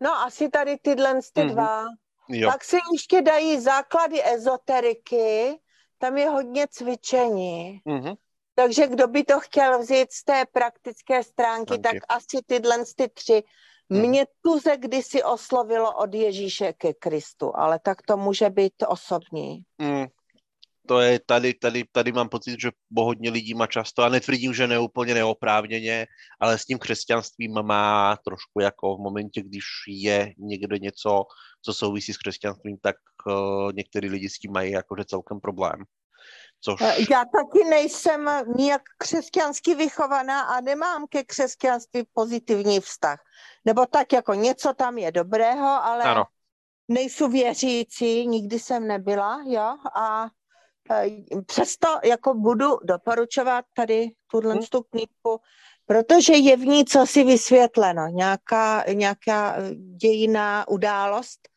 No 0.00 0.14
asi 0.14 0.48
tady 0.48 0.76
tyhle 0.76 1.14
ty 1.14 1.40
mm-hmm. 1.40 1.52
dva. 1.52 1.84
Jo. 2.28 2.50
Pak 2.50 2.64
si 2.64 2.78
ještě 2.92 3.22
dají 3.22 3.60
základy 3.60 4.22
ezoteriky, 4.34 5.58
tam 5.98 6.16
je 6.18 6.28
hodně 6.28 6.66
cvičení. 6.70 7.80
Mm-hmm. 7.86 8.16
Takže 8.58 8.86
kdo 8.86 9.06
by 9.08 9.24
to 9.24 9.40
chtěl 9.40 9.78
vzít 9.78 10.12
z 10.12 10.24
té 10.24 10.44
praktické 10.52 11.22
stránky, 11.22 11.78
tak 11.78 11.96
asi 12.08 12.38
tyhle 12.46 12.84
ty 12.96 13.08
tři. 13.08 13.42
Hmm. 13.90 14.00
Mě 14.00 14.26
tuze 14.42 14.76
kdysi 14.76 15.22
oslovilo 15.22 15.92
od 15.96 16.14
Ježíše 16.14 16.72
ke 16.72 16.94
Kristu, 16.94 17.56
ale 17.56 17.78
tak 17.78 18.02
to 18.02 18.16
může 18.16 18.50
být 18.50 18.72
osobní. 18.88 19.62
Mm. 19.78 20.06
To 20.86 21.00
je 21.00 21.20
tady, 21.26 21.54
tady, 21.54 21.84
tady 21.92 22.12
mám 22.12 22.28
pocit, 22.28 22.60
že 22.60 22.70
hodně 22.98 23.30
lidí 23.30 23.54
má 23.54 23.66
často, 23.66 24.02
a 24.02 24.08
netvrdím, 24.08 24.54
že 24.54 24.66
neúplně 24.66 25.14
neoprávněně, 25.14 26.06
ale 26.40 26.58
s 26.58 26.64
tím 26.64 26.78
křesťanstvím 26.78 27.62
má 27.62 28.16
trošku 28.24 28.60
jako 28.60 28.96
v 28.96 29.00
momentě, 29.00 29.42
když 29.42 29.64
je 29.88 30.34
někdo 30.38 30.76
něco, 30.76 31.24
co 31.62 31.74
souvisí 31.74 32.12
s 32.12 32.16
křesťanstvím, 32.16 32.76
tak 32.82 32.96
uh, 33.26 33.72
některý 33.72 34.08
lidi 34.08 34.28
s 34.28 34.38
tím 34.38 34.52
mají 34.52 34.72
jakože 34.72 35.04
celkem 35.04 35.40
problém. 35.40 35.84
Což... 36.66 36.80
Eh, 36.82 36.96
já 37.10 37.24
taky 37.24 37.64
nejsem 37.64 38.30
nijak 38.56 38.82
křesťansky 38.98 39.74
vychovaná 39.74 40.40
a 40.40 40.60
nemám 40.60 41.06
ke 41.06 41.24
křesťanství 41.24 42.02
pozitivní 42.12 42.80
vztah. 42.80 43.18
Nebo 43.64 43.86
tak 43.86 44.12
jako 44.12 44.34
něco 44.34 44.74
tam 44.74 44.98
je 44.98 45.12
dobrého, 45.12 45.68
ale 45.68 46.04
ano. 46.04 46.24
nejsou 46.88 47.28
věřící, 47.28 48.26
nikdy 48.26 48.58
jsem 48.58 48.86
nebyla, 48.86 49.42
jo, 49.46 49.76
a 49.94 50.26
eh, 50.90 51.10
přesto 51.46 51.88
jako 52.04 52.34
budu 52.34 52.78
doporučovat 52.82 53.64
tady 53.74 54.10
tuhle 54.30 54.54
hmm. 54.54 54.62
knížku, 54.90 55.40
protože 55.86 56.32
je 56.32 56.56
v 56.56 56.66
ní 56.66 56.84
co 56.84 57.06
si 57.06 57.24
vysvětleno, 57.24 58.06
nějaká, 58.06 58.84
nějaká 58.92 59.56
eh, 59.56 59.74
dějiná 59.74 60.68
událost, 60.68 61.48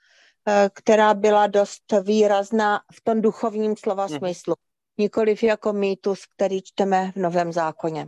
která 0.73 1.13
byla 1.13 1.47
dost 1.47 1.93
výrazná 2.03 2.81
v 2.93 3.01
tom 3.01 3.21
duchovním 3.21 3.75
slova 3.77 4.05
hmm. 4.05 4.17
smyslu 4.17 4.55
nikoliv 4.99 5.43
jako 5.43 5.73
mýtus, 5.73 6.25
který 6.25 6.61
čteme 6.61 7.11
v 7.11 7.15
Novém 7.15 7.53
zákoně. 7.53 8.07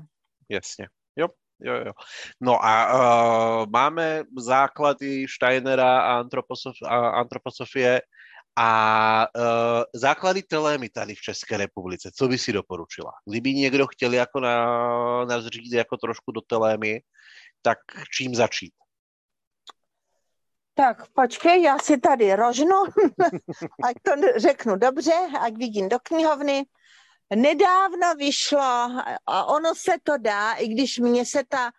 Jasně. 0.50 0.88
Jo, 1.16 1.28
jo, 1.60 1.74
jo. 1.74 1.94
No 2.42 2.66
a 2.66 2.74
uh, 2.94 3.70
máme 3.70 4.24
základy 4.38 5.26
Steinera 5.36 6.02
a, 6.02 6.20
antroposof, 6.20 6.76
a 6.86 7.10
antroposofie 7.10 8.02
a 8.56 9.28
uh, 9.36 9.84
základy 9.96 10.44
telémy 10.44 10.90
tady 10.90 11.16
v 11.16 11.22
České 11.22 11.58
republice. 11.58 12.12
Co 12.16 12.28
by 12.28 12.38
si 12.38 12.54
doporučila? 12.54 13.12
Kdyby 13.30 13.54
někdo 13.54 13.88
chtěl 13.88 14.14
jako 14.14 14.40
na, 14.40 15.26
nazřít 15.26 15.74
jako 15.74 15.98
trošku 15.98 16.32
do 16.32 16.42
telémy, 16.42 17.00
tak 17.62 17.78
čím 18.18 18.36
začít? 18.36 18.74
Tak 20.74 21.08
počkej, 21.08 21.62
já 21.62 21.80
si 21.80 21.98
tady 21.98 22.36
rožnu, 22.36 22.76
ať 23.84 23.96
to 24.02 24.12
řeknu 24.36 24.76
dobře, 24.76 25.14
ať 25.40 25.54
vidím 25.58 25.90
do 25.90 25.98
knihovny. 26.04 26.66
Nedávno 27.36 28.16
vyšlo, 28.18 28.90
a 29.26 29.46
ono 29.46 29.76
se 29.76 29.92
to 30.04 30.18
dá, 30.18 30.54
i 30.54 30.68
když 30.68 31.00
mně 31.00 31.26
se 31.26 31.44
ta, 31.50 31.72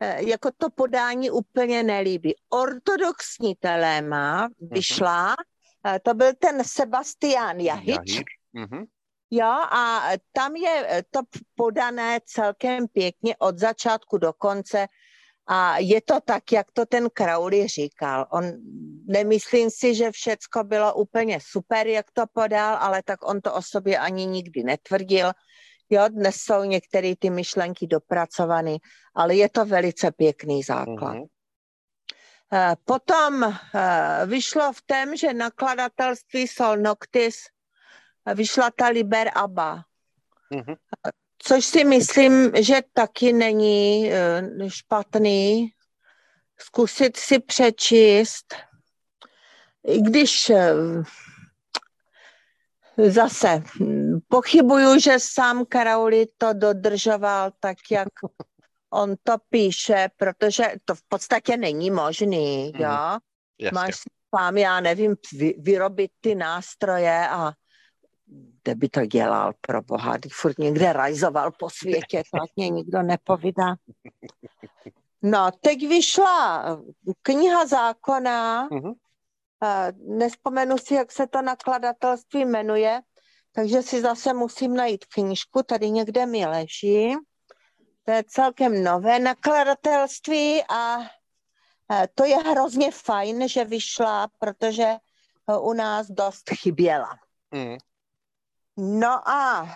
eh, 0.00 0.22
jako 0.30 0.50
to 0.56 0.70
podání 0.70 1.30
úplně 1.30 1.82
nelíbí. 1.82 2.34
Ortodoxní 2.48 3.54
teléma 3.54 4.42
mhm. 4.42 4.50
vyšla, 4.60 5.34
uh-huh. 5.34 5.98
to 6.02 6.14
byl 6.14 6.32
ten 6.38 6.64
Sebastián 6.64 7.60
Jahič. 7.60 8.22
Uh-huh. 8.54 8.86
Jo, 9.30 9.50
a 9.70 10.10
tam 10.32 10.56
je 10.56 10.86
eh, 10.88 11.02
to 11.10 11.20
podané 11.54 12.20
celkem 12.24 12.88
pěkně 12.88 13.36
od 13.38 13.58
začátku 13.58 14.18
do 14.18 14.32
konce 14.32 14.86
a 15.46 15.78
je 15.78 16.00
to 16.00 16.20
tak, 16.20 16.52
jak 16.52 16.72
to 16.72 16.86
ten 16.86 17.08
Crowley 17.10 17.68
říkal. 17.68 18.26
On, 18.30 18.44
nemyslím 19.06 19.70
si, 19.70 19.94
že 19.94 20.10
všecko 20.10 20.64
bylo 20.64 20.94
úplně 20.94 21.38
super, 21.42 21.86
jak 21.86 22.06
to 22.12 22.26
podal, 22.32 22.76
ale 22.80 23.02
tak 23.02 23.28
on 23.28 23.40
to 23.40 23.54
o 23.54 23.62
sobě 23.62 23.98
ani 23.98 24.26
nikdy 24.26 24.64
netvrdil. 24.64 25.32
Jo, 25.90 26.08
dnes 26.08 26.36
jsou 26.36 26.64
některé 26.64 27.16
ty 27.16 27.30
myšlenky 27.30 27.86
dopracované, 27.86 28.76
ale 29.14 29.34
je 29.34 29.48
to 29.48 29.64
velice 29.64 30.10
pěkný 30.10 30.62
základ. 30.62 31.14
Mm-hmm. 31.14 31.28
Potom 32.84 33.44
eh, 33.44 34.26
vyšlo 34.26 34.72
v 34.72 34.82
tom, 34.86 35.16
že 35.16 35.34
nakladatelství 35.34 36.48
Sol 36.48 36.76
Noctis 36.76 37.36
vyšla 38.34 38.70
ta 38.70 38.88
Liber 38.88 39.30
Abba. 39.34 39.84
Mm-hmm. 40.52 40.76
Což 41.46 41.64
si 41.64 41.84
myslím, 41.84 42.52
že 42.54 42.80
taky 42.92 43.32
není 43.32 44.12
eh, 44.12 44.42
špatný. 44.68 45.70
Zkusit 46.58 47.16
si 47.16 47.38
přečíst, 47.38 48.54
i 49.86 50.00
když 50.00 50.50
eh, 50.50 50.74
zase 53.10 53.62
pochybuju, 54.28 54.98
že 54.98 55.12
sám 55.18 55.64
Karauli 55.66 56.26
to 56.38 56.52
dodržoval 56.52 57.50
tak, 57.60 57.76
jak 57.90 58.08
on 58.90 59.14
to 59.22 59.36
píše, 59.50 60.08
protože 60.16 60.64
to 60.84 60.94
v 60.94 61.02
podstatě 61.08 61.56
není 61.56 61.90
možný, 61.90 62.72
mm, 62.74 62.80
jo. 62.80 63.18
Máš 63.72 63.94
sám, 64.36 64.56
já 64.56 64.80
nevím, 64.80 65.16
vyrobit 65.58 66.10
ty 66.20 66.34
nástroje 66.34 67.28
a 67.28 67.52
kde 68.64 68.74
by 68.74 68.88
to 68.88 69.06
dělal 69.06 69.52
pro 69.60 69.82
boha, 69.82 70.16
když 70.16 70.34
furt 70.34 70.58
někde 70.58 70.92
rajzoval 70.92 71.50
po 71.50 71.70
světě, 71.70 72.22
to 72.32 72.38
mě 72.56 72.68
nikdo 72.68 73.02
nepovídá. 73.02 73.74
No, 75.22 75.50
teď 75.60 75.88
vyšla 75.88 76.64
kniha 77.22 77.66
zákona, 77.66 78.68
uh-huh. 78.68 78.94
nespomenu 80.18 80.78
si, 80.78 80.94
jak 80.94 81.12
se 81.12 81.26
to 81.26 81.42
nakladatelství 81.42 82.44
jmenuje, 82.44 83.00
takže 83.52 83.82
si 83.82 84.00
zase 84.00 84.32
musím 84.32 84.76
najít 84.76 85.04
knížku, 85.04 85.62
tady 85.62 85.90
někde 85.90 86.26
mi 86.26 86.46
leží. 86.46 87.16
To 88.04 88.10
je 88.10 88.24
celkem 88.28 88.84
nové 88.84 89.18
nakladatelství 89.18 90.62
a 90.70 90.98
to 92.14 92.24
je 92.24 92.36
hrozně 92.36 92.90
fajn, 92.90 93.48
že 93.48 93.64
vyšla, 93.64 94.28
protože 94.38 94.96
u 95.60 95.72
nás 95.72 96.06
dost 96.10 96.50
chyběla. 96.50 97.10
Mm. 97.50 97.76
No 98.76 99.28
a 99.28 99.66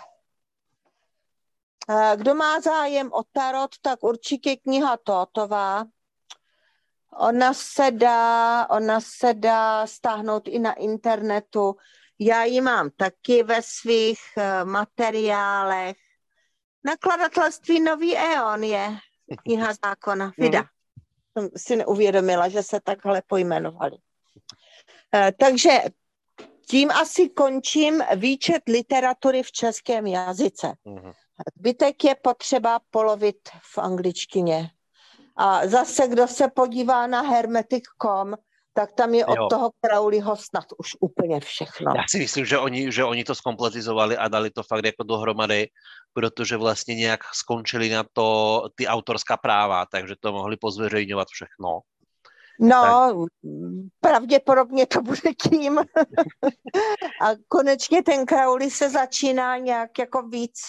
kdo 2.15 2.35
má 2.35 2.59
zájem 2.59 3.09
o 3.13 3.23
tarot, 3.31 3.71
tak 3.81 4.03
určitě 4.03 4.55
kniha 4.55 4.97
Totová. 4.97 5.85
Ona 7.11 7.53
se 7.53 7.91
dá, 7.91 8.67
ona 8.69 9.01
se 9.01 9.33
dá 9.33 9.87
stáhnout 9.87 10.47
i 10.47 10.59
na 10.59 10.73
internetu. 10.73 11.75
Já 12.19 12.43
ji 12.43 12.61
mám 12.61 12.89
taky 12.89 13.43
ve 13.43 13.61
svých 13.61 14.19
eh, 14.37 14.65
materiálech. 14.65 15.97
Nakladatelství 16.83 17.79
Nový 17.79 18.17
Eon 18.17 18.63
je 18.63 18.97
kniha 19.43 19.73
zákona, 19.85 20.31
Vida. 20.37 20.65
Jsem 21.37 21.49
si 21.57 21.75
neuvědomila, 21.75 22.49
že 22.49 22.63
se 22.63 22.79
takhle 22.79 23.21
pojmenovali. 23.27 23.97
Eh, 25.15 25.31
takže 25.39 25.69
tím 26.69 26.91
asi 26.91 27.29
končím 27.29 28.03
výčet 28.15 28.61
literatury 28.67 29.43
v 29.43 29.51
českém 29.51 30.07
jazyce. 30.07 30.73
Mhm. 30.85 31.11
Zbytek 31.57 32.03
je 32.03 32.15
potřeba 32.15 32.79
polovit 32.89 33.49
v 33.73 33.77
angličtině. 33.77 34.69
A 35.37 35.67
zase, 35.67 36.07
kdo 36.07 36.27
se 36.27 36.47
podívá 36.47 37.07
na 37.07 37.21
hermetic.com, 37.21 38.35
tak 38.73 38.91
tam 38.91 39.13
je 39.13 39.25
od 39.25 39.37
jo. 39.37 39.47
toho 39.49 39.71
Crowleyho 39.85 40.35
snad 40.35 40.65
už 40.77 40.89
úplně 40.99 41.39
všechno. 41.39 41.93
Já 41.95 42.03
si 42.09 42.19
myslím, 42.19 42.45
že 42.45 42.57
oni, 42.57 42.91
že 42.91 43.03
oni 43.03 43.23
to 43.23 43.35
skompletizovali 43.35 44.17
a 44.17 44.27
dali 44.27 44.49
to 44.49 44.63
fakt 44.63 44.85
jako 44.85 45.03
dohromady, 45.03 45.67
protože 46.13 46.57
vlastně 46.57 46.95
nějak 46.95 47.19
skončili 47.33 47.89
na 47.89 48.03
to 48.13 48.61
ty 48.75 48.87
autorská 48.87 49.37
práva, 49.37 49.85
takže 49.91 50.15
to 50.19 50.31
mohli 50.31 50.57
pozveřejňovat 50.57 51.27
všechno. 51.27 51.79
No, 52.59 52.81
tak. 52.81 53.15
pravděpodobně 53.99 54.85
to 54.85 55.01
bude 55.01 55.33
tím. 55.49 55.79
a 57.21 57.29
konečně 57.47 58.03
ten 58.03 58.25
Crowley 58.25 58.71
se 58.71 58.89
začíná 58.89 59.57
nějak 59.57 59.99
jako 59.99 60.21
víc 60.21 60.59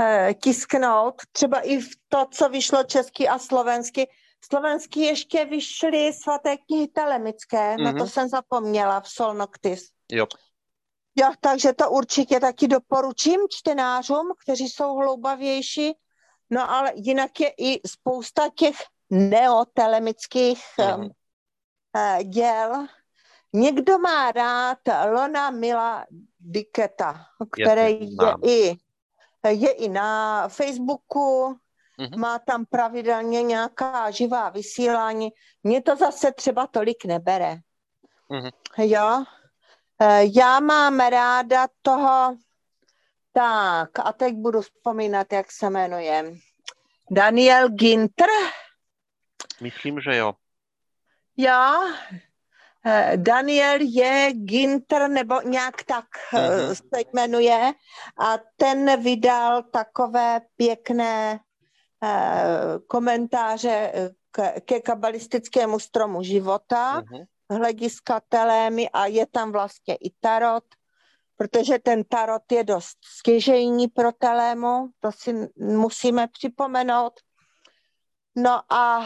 eh, 0.00 0.34
tisknout. 0.42 1.14
Třeba 1.32 1.60
i 1.60 1.78
v 1.78 1.88
to, 2.08 2.26
co 2.30 2.48
vyšlo 2.48 2.84
česky 2.84 3.28
a 3.28 3.38
slovensky. 3.38 4.08
Slovensky 4.50 5.00
ještě 5.00 5.44
vyšly 5.44 6.12
svaté 6.12 6.56
knihy 6.56 6.88
telemické, 6.88 7.76
mm-hmm. 7.76 7.84
na 7.84 7.92
to 7.92 7.98
mhm. 7.98 8.08
jsem 8.08 8.28
zapomněla 8.28 9.00
v 9.00 9.08
Sol 9.08 9.34
Noctis. 9.34 9.88
Jo. 10.12 10.26
Jo, 11.16 11.32
takže 11.40 11.72
to 11.72 11.90
určitě 11.90 12.40
taky 12.40 12.68
doporučím 12.68 13.40
čtenářům, 13.50 14.32
kteří 14.42 14.68
jsou 14.68 14.94
hloubavější. 14.94 15.92
No 16.50 16.70
ale 16.70 16.92
jinak 16.94 17.40
je 17.40 17.52
i 17.58 17.88
spousta 17.88 18.48
těch 18.54 18.76
neotelemických 19.10 20.62
mm-hmm. 20.78 21.10
Uh, 21.94 22.22
děl. 22.22 22.86
Někdo 23.52 23.98
má 23.98 24.32
rád 24.32 24.78
Lona 25.10 25.50
Mila 25.50 26.06
Diketa, 26.40 27.26
který 27.52 28.00
je 28.00 28.34
i, 28.44 28.76
je 29.48 29.72
i 29.72 29.88
na 29.88 30.48
Facebooku, 30.48 31.56
mm-hmm. 31.98 32.18
má 32.18 32.38
tam 32.38 32.66
pravidelně 32.66 33.42
nějaká 33.42 34.10
živá 34.10 34.48
vysílání. 34.48 35.32
Mně 35.62 35.82
to 35.82 35.96
zase 35.96 36.32
třeba 36.32 36.66
tolik 36.66 37.04
nebere. 37.04 37.56
Mm-hmm. 38.30 38.52
Jo, 38.78 39.24
Eh, 40.00 40.24
já 40.36 40.60
mám 40.60 41.00
ráda 41.00 41.66
toho, 41.82 42.36
tak 43.32 43.98
a 43.98 44.12
teď 44.12 44.34
budu 44.34 44.60
vzpomínat, 44.60 45.32
jak 45.32 45.52
se 45.52 45.70
jmenuje. 45.70 46.32
Daniel 47.10 47.68
Ginter. 47.68 48.28
Myslím, 49.60 50.00
že 50.00 50.16
jo. 50.16 50.32
Já. 51.38 51.80
Eh, 52.86 53.12
Daniel 53.16 53.78
je 53.80 54.32
Ginter, 54.32 55.10
nebo 55.10 55.40
nějak 55.40 55.82
tak 55.82 56.04
mm-hmm. 56.32 56.74
se 56.74 57.04
jmenuje. 57.12 57.72
A 58.18 58.38
ten 58.56 59.02
vydal 59.02 59.62
takové 59.62 60.40
pěkné 60.56 61.40
komentáře 62.86 63.92
ke 64.64 64.80
kabalistickému 64.80 65.78
stromu 65.78 66.22
života. 66.22 67.00
Mm-hmm 67.00 67.26
hlediska 67.50 68.20
telémy 68.28 68.90
a 68.90 69.06
je 69.06 69.26
tam 69.26 69.52
vlastně 69.52 69.94
i 69.94 70.10
tarot, 70.20 70.64
protože 71.36 71.78
ten 71.78 72.04
tarot 72.04 72.52
je 72.52 72.64
dost 72.64 72.98
stěžejní 73.04 73.88
pro 73.88 74.12
telému, 74.12 74.90
to 75.00 75.12
si 75.12 75.48
musíme 75.56 76.28
připomenout. 76.28 77.12
No 78.36 78.72
a 78.72 79.04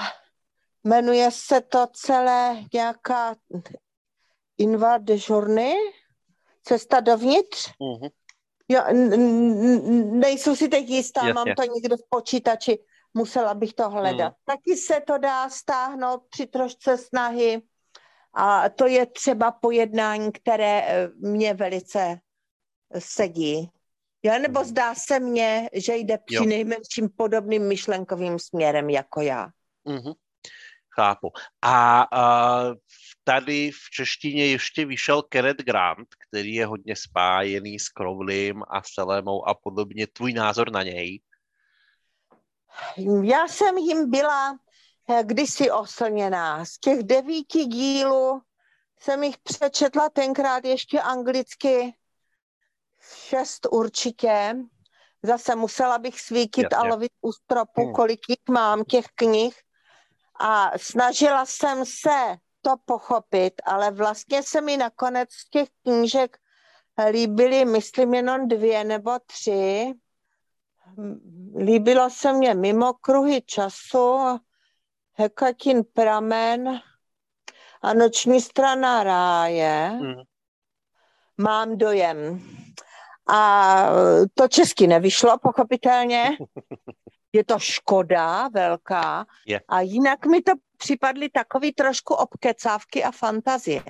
jmenuje 0.84 1.30
se 1.30 1.60
to 1.60 1.86
celé 1.92 2.64
nějaká 2.72 3.34
Inva 4.58 4.98
de 4.98 5.16
Journée, 5.28 5.76
cesta 6.62 7.00
dovnitř. 7.00 7.70
Mm-hmm. 7.80 8.10
Jo, 8.68 8.82
nejsou 10.12 10.56
si 10.56 10.68
teď 10.68 10.88
jistá, 10.88 11.20
Jasně. 11.20 11.32
mám 11.32 11.46
to 11.56 11.62
někdo 11.74 11.96
v 11.96 12.08
počítači, 12.08 12.78
musela 13.14 13.54
bych 13.54 13.74
to 13.74 13.90
hledat. 13.90 14.28
Mm. 14.32 14.36
Taky 14.44 14.76
se 14.76 15.00
to 15.06 15.18
dá 15.18 15.50
stáhnout 15.50 16.22
při 16.30 16.46
trošce 16.46 16.98
snahy. 16.98 17.62
A 18.34 18.68
to 18.68 18.86
je 18.86 19.06
třeba 19.06 19.52
pojednání, 19.52 20.32
které 20.32 20.82
eh, 20.82 21.08
mě 21.18 21.54
velice 21.54 22.18
sedí. 22.98 23.70
Jo, 24.22 24.38
nebo 24.38 24.60
mhm. 24.60 24.68
zdá 24.68 24.94
se 24.94 25.20
mně, 25.20 25.70
že 25.72 25.96
jde 25.96 26.18
při 26.18 26.46
nejmenším 26.46 27.08
podobným 27.16 27.68
myšlenkovým 27.68 28.38
směrem 28.38 28.90
jako 28.90 29.20
já. 29.20 29.48
Mm-hmm. 29.86 30.14
Chápu. 30.95 31.28
A 31.62 32.07
uh, 32.12 32.74
tady 33.24 33.70
v 33.70 33.90
češtině 33.90 34.47
ještě 34.47 34.84
vyšel 34.84 35.22
Kenneth 35.22 35.62
Grant, 35.64 36.09
který 36.28 36.55
je 36.55 36.66
hodně 36.66 36.97
spájený 36.97 37.78
s 37.78 37.84
Crowleym 37.84 38.62
a 38.62 38.82
Selemou 38.95 39.49
a 39.49 39.55
podobně. 39.55 40.07
Tvůj 40.07 40.32
názor 40.32 40.72
na 40.72 40.82
něj? 40.82 41.20
Já 43.22 43.49
jsem 43.49 43.78
jim 43.78 44.11
byla 44.11 44.59
Eh, 45.09 45.22
kdysi 45.24 45.70
oslněná. 45.70 46.64
Z 46.64 46.78
těch 46.78 47.03
devíti 47.03 47.64
dílů 47.64 48.43
jsem 49.01 49.22
jich 49.22 49.38
přečetla 49.38 50.09
tenkrát 50.11 50.64
ještě 50.64 51.01
anglicky 51.01 51.95
šest 53.01 53.66
určitě. 53.70 54.57
Zase 55.22 55.57
musela 55.57 55.99
bych 55.99 56.20
svítit 56.20 56.62
Jasně. 56.62 56.76
a 56.76 56.82
lovit 56.82 57.12
u 57.20 57.32
stropu, 57.32 57.84
hmm. 57.84 57.95
kolik 57.95 58.20
jich 58.28 58.49
mám, 58.51 58.84
těch 58.84 59.07
knih. 59.14 59.55
A 60.40 60.70
snažila 60.78 61.46
jsem 61.46 61.84
se 61.84 62.36
to 62.62 62.70
pochopit, 62.84 63.54
ale 63.64 63.90
vlastně 63.90 64.42
se 64.42 64.60
mi 64.60 64.76
nakonec 64.76 65.32
z 65.32 65.50
těch 65.50 65.68
knížek 65.82 66.38
líbily, 67.10 67.64
myslím, 67.64 68.14
jenom 68.14 68.48
dvě 68.48 68.84
nebo 68.84 69.18
tři. 69.26 69.92
Líbilo 71.58 72.10
se 72.10 72.32
mně 72.32 72.54
mimo 72.54 72.92
kruhy 72.92 73.42
času 73.42 74.18
Hekatin 75.12 75.84
pramen 75.92 76.80
a 77.82 77.94
noční 77.94 78.40
strana 78.40 79.02
ráje. 79.02 79.88
Hmm. 80.00 80.22
Mám 81.38 81.78
dojem. 81.78 82.42
A 83.28 83.86
to 84.34 84.48
česky 84.48 84.86
nevyšlo, 84.86 85.38
pochopitelně. 85.38 86.30
Je 87.32 87.44
to 87.44 87.58
škoda 87.58 88.48
velká. 88.48 89.26
Yeah. 89.46 89.62
A 89.68 89.80
jinak 89.80 90.26
mi 90.26 90.42
to 90.42 90.52
připadly 90.76 91.28
takový 91.28 91.72
trošku 91.72 92.14
obkecávky 92.14 93.04
a 93.04 93.10
fantazie. 93.10 93.82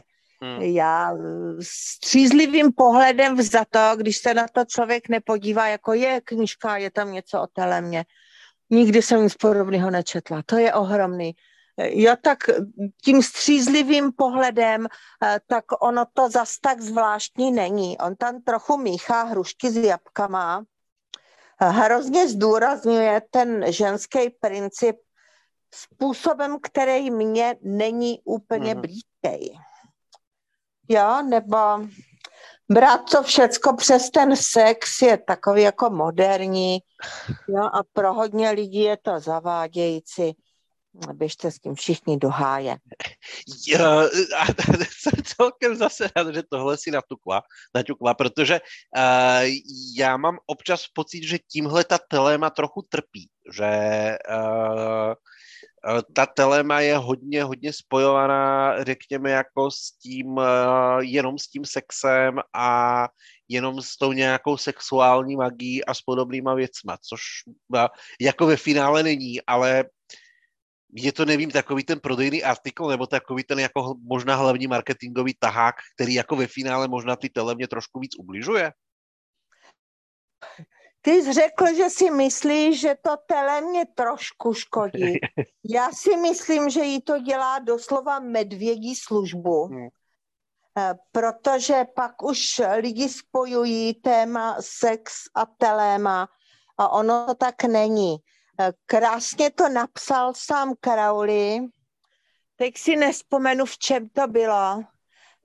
Hmm. 0.43 0.63
Já 0.63 1.13
střízlivým 1.61 2.73
pohledem 2.73 3.43
za 3.43 3.65
to, 3.71 3.97
když 3.97 4.17
se 4.17 4.35
na 4.35 4.47
to 4.49 4.65
člověk 4.65 5.09
nepodívá, 5.09 5.69
jako 5.69 5.93
je 5.93 6.21
knižka, 6.25 6.77
je 6.77 6.91
tam 6.91 7.13
něco 7.13 7.43
o 7.43 7.47
telemě, 7.47 8.05
Nikdy 8.73 9.03
jsem 9.03 9.23
nic 9.23 9.35
podobného 9.35 9.91
nečetla. 9.91 10.43
To 10.47 10.57
je 10.57 10.75
ohromný. 10.75 11.37
Jo, 11.79 12.15
tak 12.23 12.39
tím 13.05 13.23
střízlivým 13.23 14.13
pohledem, 14.13 14.87
eh, 15.25 15.41
tak 15.47 15.65
ono 15.81 16.05
to 16.13 16.31
zas 16.31 16.59
tak 16.59 16.81
zvláštní 16.81 17.53
není. 17.53 17.99
On 17.99 18.17
tam 18.17 18.43
trochu 18.43 18.77
míchá 18.77 19.23
hrušky 19.23 19.71
s 19.71 19.77
jabkama. 19.77 20.65
Hrozně 21.71 22.29
zdůrazňuje 22.29 23.23
ten 23.31 23.73
ženský 23.73 24.31
princip 24.31 24.97
způsobem, 25.75 26.57
který 26.63 27.11
mně 27.11 27.57
není 27.63 28.21
úplně 28.25 28.75
mm-hmm. 28.75 28.81
blízký. 28.81 29.59
Jo, 30.89 31.23
nebo 31.23 31.59
brát 32.69 33.11
to 33.11 33.23
všecko 33.23 33.77
přes 33.77 34.11
ten 34.11 34.37
sex 34.37 35.03
je 35.03 35.19
takový 35.19 35.63
jako 35.63 35.91
moderní 35.91 36.79
jo, 37.49 37.63
a 37.63 37.83
pro 37.93 38.15
hodně 38.15 38.51
lidí 38.51 38.81
je 38.81 38.97
to 38.97 39.21
zavádějící. 39.21 40.37
Běžte 41.13 41.51
s 41.51 41.59
tím 41.59 41.75
všichni 41.75 42.17
do 42.17 42.29
háje. 42.29 42.77
A 44.39 44.47
jsem 44.91 45.13
celkem 45.25 45.77
zase 45.77 46.11
rád, 46.17 46.35
že 46.35 46.43
tohle 46.51 46.77
si 46.77 46.91
natukla, 46.91 47.43
natukla 47.75 48.15
protože 48.15 48.61
uh, 48.61 49.49
já 49.97 50.17
mám 50.17 50.39
občas 50.47 50.87
pocit, 50.95 51.25
že 51.25 51.39
tímhle 51.53 51.85
ta 51.85 51.99
telema 52.09 52.51
trochu 52.51 52.83
trpí, 52.89 53.29
že 53.57 53.71
uh, 54.31 55.15
ta 56.13 56.27
telema 56.27 56.81
je 56.81 56.97
hodně, 56.97 57.45
hodně 57.45 57.73
spojovaná, 57.73 58.75
řekněme, 58.85 59.31
jako 59.31 59.71
s 59.71 59.91
tím, 59.91 60.41
jenom 61.01 61.39
s 61.39 61.49
tím 61.49 61.65
sexem 61.65 62.39
a 62.55 63.09
jenom 63.49 63.83
s 63.83 63.97
tou 63.97 64.13
nějakou 64.13 64.57
sexuální 64.57 65.37
magií 65.37 65.85
a 65.85 65.95
s 65.95 66.03
podobnýma 66.03 66.55
věcma, 66.55 66.97
což 67.09 67.21
jako 68.21 68.47
ve 68.47 68.57
finále 68.57 69.03
není, 69.03 69.43
ale 69.43 69.85
je 70.93 71.13
to, 71.13 71.25
nevím, 71.25 71.51
takový 71.51 71.85
ten 71.85 72.01
prodejný 72.01 72.45
artikl, 72.45 72.87
nebo 72.87 73.07
takový 73.07 73.45
ten 73.45 73.59
jako 73.59 73.95
možná 74.03 74.37
hlavní 74.37 74.67
marketingový 74.67 75.35
tahák, 75.39 75.75
který 75.95 76.15
jako 76.15 76.37
ve 76.37 76.47
finále 76.47 76.89
možná 76.89 77.17
ty 77.17 77.29
telemě 77.29 77.69
trošku 77.69 78.01
víc 78.01 78.17
ubližuje? 78.19 78.73
Ty 81.01 81.11
jsi 81.11 81.33
řekl, 81.33 81.67
že 81.77 81.91
si 81.91 82.11
myslíš, 82.11 82.81
že 82.81 82.95
to 83.03 83.17
tele 83.27 83.61
mě 83.61 83.87
trošku 83.95 84.55
škodí. 84.55 85.19
Já 85.65 85.91
si 85.93 86.17
myslím, 86.17 86.71
že 86.71 86.81
jí 86.81 87.01
to 87.01 87.19
dělá 87.19 87.59
doslova 87.59 88.21
medvědí 88.21 88.97
službu. 88.97 89.65
Hmm. 89.65 89.89
Eh, 90.79 90.95
protože 91.13 91.85
pak 91.95 92.23
už 92.23 92.63
lidi 92.77 93.09
spojují 93.09 93.95
téma 93.95 94.57
sex 94.61 95.13
a 95.35 95.47
teléma 95.47 96.29
a 96.79 96.89
ono 96.89 97.27
to 97.27 97.35
tak 97.35 97.65
není. 97.65 98.17
Eh, 98.61 98.73
krásně 98.87 99.51
to 99.51 99.69
napsal 99.69 100.33
sám 100.37 100.75
Crowley. 100.81 101.61
Teď 102.57 102.79
si 102.79 102.97
nespomenu, 102.97 103.65
v 103.65 103.79
čem 103.79 104.09
to 104.09 104.27
bylo, 104.27 104.85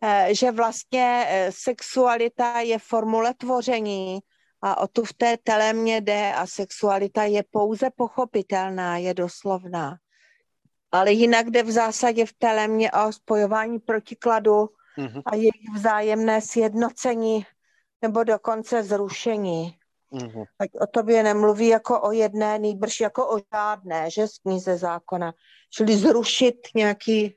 eh, 0.04 0.28
že 0.32 0.52
vlastně 0.52 1.28
sexualita 1.50 2.60
je 2.60 2.80
formule 2.80 3.34
tvoření 3.34 4.20
a 4.62 4.78
o 4.78 4.88
tu 4.88 5.04
v 5.04 5.14
té 5.14 5.38
telémě 5.38 6.02
jde 6.02 6.34
a 6.34 6.48
sexualita 6.48 7.24
je 7.24 7.44
pouze 7.52 7.90
pochopitelná, 7.96 8.98
je 8.98 9.14
doslovná. 9.14 9.98
Ale 10.92 11.12
jinak 11.12 11.50
jde 11.50 11.64
v 11.64 11.72
zásadě 11.72 12.26
v 12.26 12.34
telémě 12.34 12.92
o 12.92 13.12
spojování 13.12 13.80
protikladu 13.80 14.70
mm-hmm. 14.98 15.22
a 15.26 15.36
jejich 15.36 15.70
vzájemné 15.76 16.42
sjednocení 16.42 17.46
nebo 18.02 18.24
dokonce 18.24 18.84
zrušení. 18.84 19.78
Mm-hmm. 20.14 20.46
Ať 20.60 20.70
o 20.82 20.88
tobě 20.88 21.24
nemluví 21.24 21.68
jako 21.68 22.02
o 22.02 22.12
jedné, 22.12 22.60
nejbrž 22.60 23.00
jako 23.00 23.36
o 23.36 23.40
žádné, 23.54 24.12
že 24.12 24.28
z 24.28 24.38
knize 24.38 24.78
zákona. 24.78 25.34
Čili 25.70 25.98
zrušit 25.98 26.56
nějaký 26.76 27.36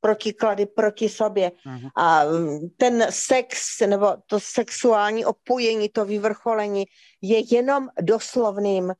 protiklady 0.00 0.66
proti 0.66 1.08
sobě. 1.08 1.50
Mm-hmm. 1.50 1.90
A 1.96 2.22
ten 2.76 3.06
sex 3.10 3.80
nebo 3.80 4.16
to 4.26 4.40
sexuální 4.40 5.24
opojení, 5.24 5.88
to 5.88 6.04
vyvrcholení 6.04 6.84
je 7.22 7.54
jenom 7.54 7.88
doslovným 8.00 8.92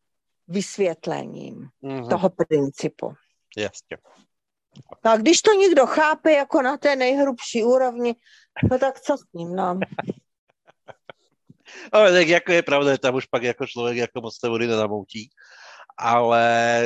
vysvětlením 0.49 1.68
mm-hmm. 1.83 2.09
toho 2.09 2.31
principu. 2.31 3.14
Jasně. 3.57 3.97
A 5.03 5.16
když 5.16 5.43
to 5.43 5.53
někdo 5.53 5.87
chápe 5.87 6.33
jako 6.33 6.62
na 6.62 6.77
té 6.77 6.97
nejhrubší 6.97 7.64
úrovni, 7.64 8.14
no 8.70 8.79
tak 8.79 9.01
co 9.01 9.16
s 9.16 9.33
ním, 9.35 9.57
no? 9.57 9.79
Ale 11.93 12.12
tak 12.12 12.29
jako 12.29 12.53
je 12.53 12.62
pravda, 12.62 12.93
že 12.93 12.99
tam 12.99 13.14
už 13.14 13.27
pak 13.27 13.43
jako 13.43 13.66
člověk 13.66 13.97
jako 13.97 14.20
moc 14.20 14.39
té 14.39 14.49
vody 14.49 14.66
nenamoutí. 14.66 15.31
Ale 15.99 16.83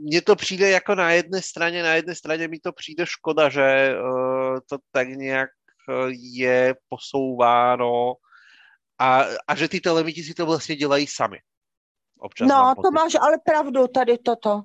mně 0.00 0.22
to 0.22 0.36
přijde 0.36 0.70
jako 0.70 0.94
na 0.94 1.10
jedné 1.12 1.42
straně, 1.42 1.82
na 1.82 1.94
jedné 1.94 2.14
straně 2.14 2.48
mi 2.48 2.58
to 2.58 2.72
přijde 2.72 3.06
škoda, 3.06 3.48
že 3.48 3.94
uh, 4.02 4.58
to 4.68 4.78
tak 4.92 5.08
nějak 5.08 5.50
je 6.32 6.74
posouváno 6.88 8.14
a, 8.98 9.24
a 9.48 9.54
že 9.54 9.68
ty 9.68 9.80
telemiti 9.80 10.22
si 10.22 10.34
to 10.34 10.46
vlastně 10.46 10.76
dělají 10.76 11.06
sami. 11.06 11.38
Občas 12.18 12.48
no, 12.48 12.74
to 12.82 12.90
máš 12.90 13.14
ale 13.14 13.38
pravdu 13.44 13.88
tady 13.88 14.18
toto. 14.18 14.62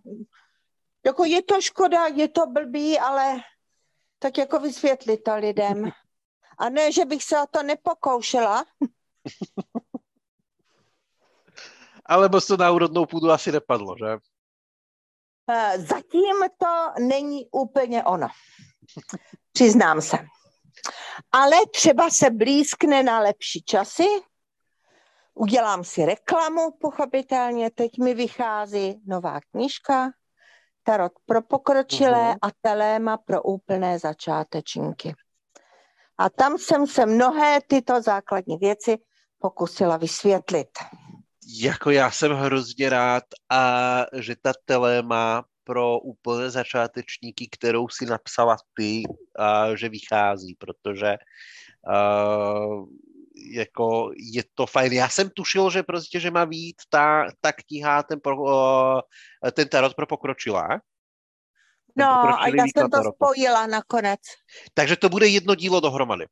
Jako 1.06 1.26
je 1.26 1.44
to 1.44 1.62
škoda, 1.62 2.06
je 2.06 2.28
to 2.28 2.48
blbý, 2.48 3.00
ale 3.00 3.36
tak 4.20 4.38
jako 4.38 4.60
vysvětlit 4.60 5.18
to 5.18 5.36
lidem. 5.36 5.92
A 6.58 6.70
ne, 6.70 6.92
že 6.92 7.06
bych 7.06 7.24
se 7.24 7.42
o 7.42 7.46
to 7.52 7.64
nepokoušela. 7.64 8.66
Ale 12.06 12.30
moc 12.30 12.48
to 12.48 12.58
na 12.58 12.72
úrodnou 12.72 13.06
půdu 13.06 13.32
asi 13.32 13.52
nepadlo, 13.52 13.96
že? 13.98 14.18
Eh, 15.52 15.80
zatím 15.80 16.36
to 16.58 16.94
není 17.00 17.48
úplně 17.52 18.04
ono. 18.04 18.28
Přiznám 19.52 20.02
se. 20.02 20.18
Ale 21.32 21.58
třeba 21.74 22.10
se 22.10 22.30
blízkne 22.30 23.04
na 23.04 23.20
lepší 23.20 23.62
časy. 23.62 24.08
Udělám 25.34 25.84
si 25.84 26.06
reklamu, 26.06 26.72
pochopitelně. 26.82 27.72
Teď 27.72 27.98
mi 27.98 28.14
vychází 28.14 29.02
nová 29.06 29.40
knížka 29.52 30.12
tarot 30.84 31.12
pro 31.26 31.42
pokročilé 31.42 32.34
uh-huh. 32.34 32.38
a 32.42 32.48
teléma 32.62 33.18
pro 33.18 33.44
úplné 33.44 34.00
začátečníky. 34.00 35.16
A 36.18 36.30
tam 36.30 36.58
jsem 36.58 36.88
se 36.88 37.06
mnohé 37.06 37.62
tyto 37.62 38.02
základní 38.02 38.58
věci 38.58 38.98
pokusila 39.40 39.98
vysvětlit. 39.98 40.70
Jako 41.62 41.92
já 41.92 42.12
jsem 42.12 42.32
hrozně 42.32 42.90
rád, 42.90 43.24
a 43.50 44.06
že 44.14 44.36
ta 44.42 44.54
teléma 44.66 45.46
pro 45.64 46.00
úplné 46.00 46.50
začátečníky, 46.50 47.48
kterou 47.52 47.90
si 47.90 48.06
napsala 48.06 48.58
ty, 48.74 49.04
a 49.40 49.76
že 49.76 49.90
vychází, 49.90 50.56
protože 50.56 51.18
uh, 51.88 52.86
jako 53.54 54.12
je 54.34 54.44
to 54.54 54.66
fajn. 54.66 54.94
Já 54.94 55.10
jsem 55.10 55.30
tušil, 55.30 55.70
že 55.70 55.84
prostě, 55.84 56.20
že 56.20 56.32
má 56.32 56.46
být 56.46 56.76
ta, 56.90 57.26
ta 57.42 57.52
kniha, 57.52 58.04
ten, 58.04 58.20
pro, 58.20 58.38
uh, 58.38 59.02
ten 59.54 59.68
tarot 59.68 59.96
pro 59.96 60.08
pokročilá. 60.08 60.68
No, 61.96 62.42
a 62.42 62.48
já 62.48 62.64
jsem 62.64 62.90
to 62.90 63.12
spojila 63.16 63.68
nakonec. 63.68 64.20
Takže 64.74 64.96
to 64.96 65.10
bude 65.10 65.28
jedno 65.28 65.56
dílo 65.56 65.80
dohromady. 65.80 66.26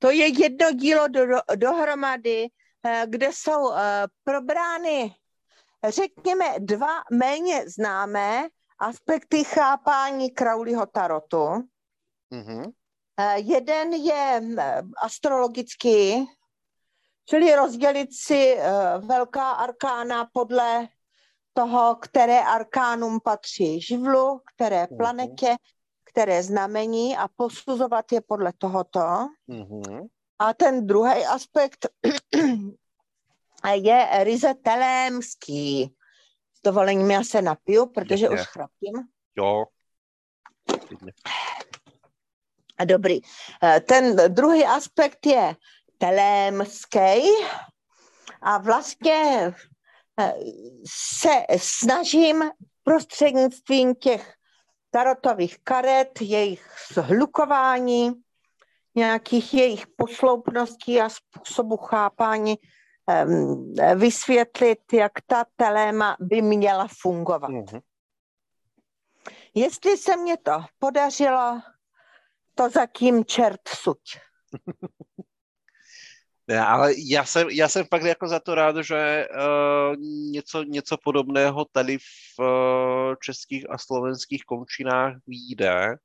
To 0.00 0.10
je 0.10 0.26
jedno 0.42 0.72
dílo 0.72 1.08
do, 1.08 1.26
do, 1.26 1.40
dohromady, 1.56 2.48
eh, 2.84 3.04
kde 3.06 3.32
jsou 3.32 3.68
uh, 3.68 3.76
probrány, 4.24 5.14
řekněme, 5.88 6.44
dva 6.58 7.02
méně 7.12 7.64
známé 7.68 8.48
aspekty 8.78 9.44
chápání 9.44 10.30
Crowleyho 10.30 10.86
tarotu. 10.86 11.46
Mm-hmm. 12.32 12.72
Jeden 13.36 13.92
je 13.92 14.42
astrologický, 15.02 16.26
Čili 17.30 17.54
rozdělit 17.54 18.08
si 18.12 18.58
velká 18.98 19.50
arkána 19.50 20.28
podle 20.32 20.88
toho, 21.52 21.96
které 21.96 22.40
arkánum 22.40 23.20
patří 23.20 23.80
živlu, 23.80 24.40
které 24.54 24.86
mhm. 24.90 24.96
planetě, 24.96 25.56
které 26.12 26.42
znamení 26.42 27.16
a 27.16 27.28
posuzovat 27.28 28.12
je 28.12 28.20
podle 28.20 28.52
tohoto. 28.58 29.00
Mm-hmm. 29.48 30.08
A 30.38 30.54
ten 30.54 30.86
druhý 30.86 31.26
aspekt 31.26 31.86
je 33.74 34.08
ryze 34.24 34.54
telémský. 34.54 35.94
S 36.54 36.62
dovolením 36.64 37.10
já 37.10 37.24
se 37.24 37.42
napiju, 37.42 37.86
protože 37.86 38.26
je, 38.26 38.30
už 38.30 38.40
chrapím. 38.40 38.94
Jo. 39.36 39.64
Dobrý. 42.84 43.20
Eh, 43.62 43.80
ten 43.80 44.16
druhý 44.28 44.64
aspekt 44.64 45.26
je 45.26 45.56
telémský 45.98 47.22
a 48.42 48.58
vlastně 48.58 49.52
eh, 50.20 50.34
se 51.18 51.58
snažím 51.58 52.50
prostřednictvím 52.84 53.94
těch 53.94 54.34
tarotových 54.90 55.58
karet, 55.64 56.20
jejich 56.20 56.66
zhlukování, 56.92 58.12
nějakých 58.94 59.54
jejich 59.54 59.86
posloupností 59.86 61.00
a 61.00 61.08
způsobu 61.08 61.76
chápání 61.76 62.58
vysvětlit, 63.94 64.92
jak 64.92 65.12
ta 65.26 65.44
teléma 65.56 66.16
by 66.20 66.42
měla 66.42 66.88
fungovat. 67.02 67.50
Mm-hmm. 67.50 67.80
Jestli 69.54 69.96
se 69.96 70.16
mě 70.16 70.36
to 70.36 70.64
podařilo, 70.78 71.60
to 72.54 72.70
zatím 72.70 73.24
čert 73.24 73.68
suť. 73.68 74.00
Ale 76.58 76.92
já 76.96 77.24
jsem, 77.24 77.50
já 77.50 77.68
jsem 77.68 77.84
fakt 77.84 78.02
jako 78.02 78.28
za 78.28 78.40
to 78.40 78.54
rád, 78.54 78.76
že 78.76 79.28
uh, 79.30 79.96
něco, 80.30 80.62
něco 80.62 80.96
podobného 81.04 81.66
tady 81.72 81.98
v 81.98 82.38
uh, 82.38 83.14
českých 83.22 83.70
a 83.70 83.78
slovenských 83.78 84.44
končinách 84.44 85.14
vyjde, 85.26 85.96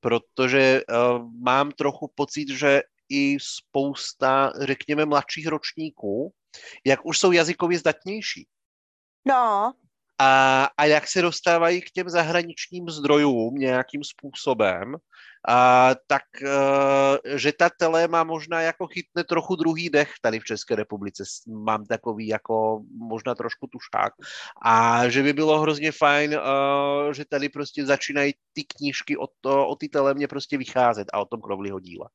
protože 0.00 0.82
uh, 0.88 1.28
mám 1.42 1.70
trochu 1.70 2.12
pocit, 2.14 2.48
že 2.48 2.82
i 3.08 3.36
spousta, 3.40 4.52
řekněme, 4.60 5.04
mladších 5.04 5.46
ročníků, 5.46 6.32
jak 6.86 7.06
už 7.06 7.18
jsou 7.18 7.32
jazykově 7.32 7.78
zdatnější. 7.78 8.46
No. 9.24 9.72
A, 10.18 10.64
a 10.76 10.84
jak 10.84 11.08
se 11.08 11.22
dostávají 11.22 11.80
k 11.80 11.90
těm 11.90 12.10
zahraničním 12.10 12.88
zdrojům 12.88 13.54
nějakým 13.54 14.04
způsobem, 14.04 14.96
a, 15.48 15.90
tak 16.06 16.22
uh, 16.42 17.36
že 17.36 17.52
ta 17.52 17.70
tele 17.78 18.08
má 18.08 18.24
možná 18.24 18.60
jako 18.60 18.86
chytne 18.86 19.24
trochu 19.24 19.56
druhý 19.56 19.90
dech 19.90 20.12
tady 20.22 20.40
v 20.40 20.44
České 20.44 20.76
republice. 20.76 21.24
Mám 21.48 21.86
takový 21.86 22.26
jako 22.26 22.82
možná 22.98 23.34
trošku 23.34 23.66
tušák. 23.66 24.12
A 24.62 25.08
že 25.08 25.22
by 25.22 25.32
bylo 25.32 25.60
hrozně 25.60 25.92
fajn, 25.92 26.34
uh, 26.34 27.12
že 27.12 27.24
tady 27.24 27.48
prostě 27.48 27.86
začínají 27.86 28.34
ty 28.52 28.64
knížky 28.64 29.16
o, 29.16 29.26
to, 29.40 29.68
o 29.68 29.76
ty 29.76 29.88
telemě 29.88 30.28
prostě 30.28 30.58
vycházet 30.58 31.08
a 31.12 31.20
o 31.20 31.24
tom 31.24 31.40
Crowleyho 31.40 31.80
díle. 31.80 32.08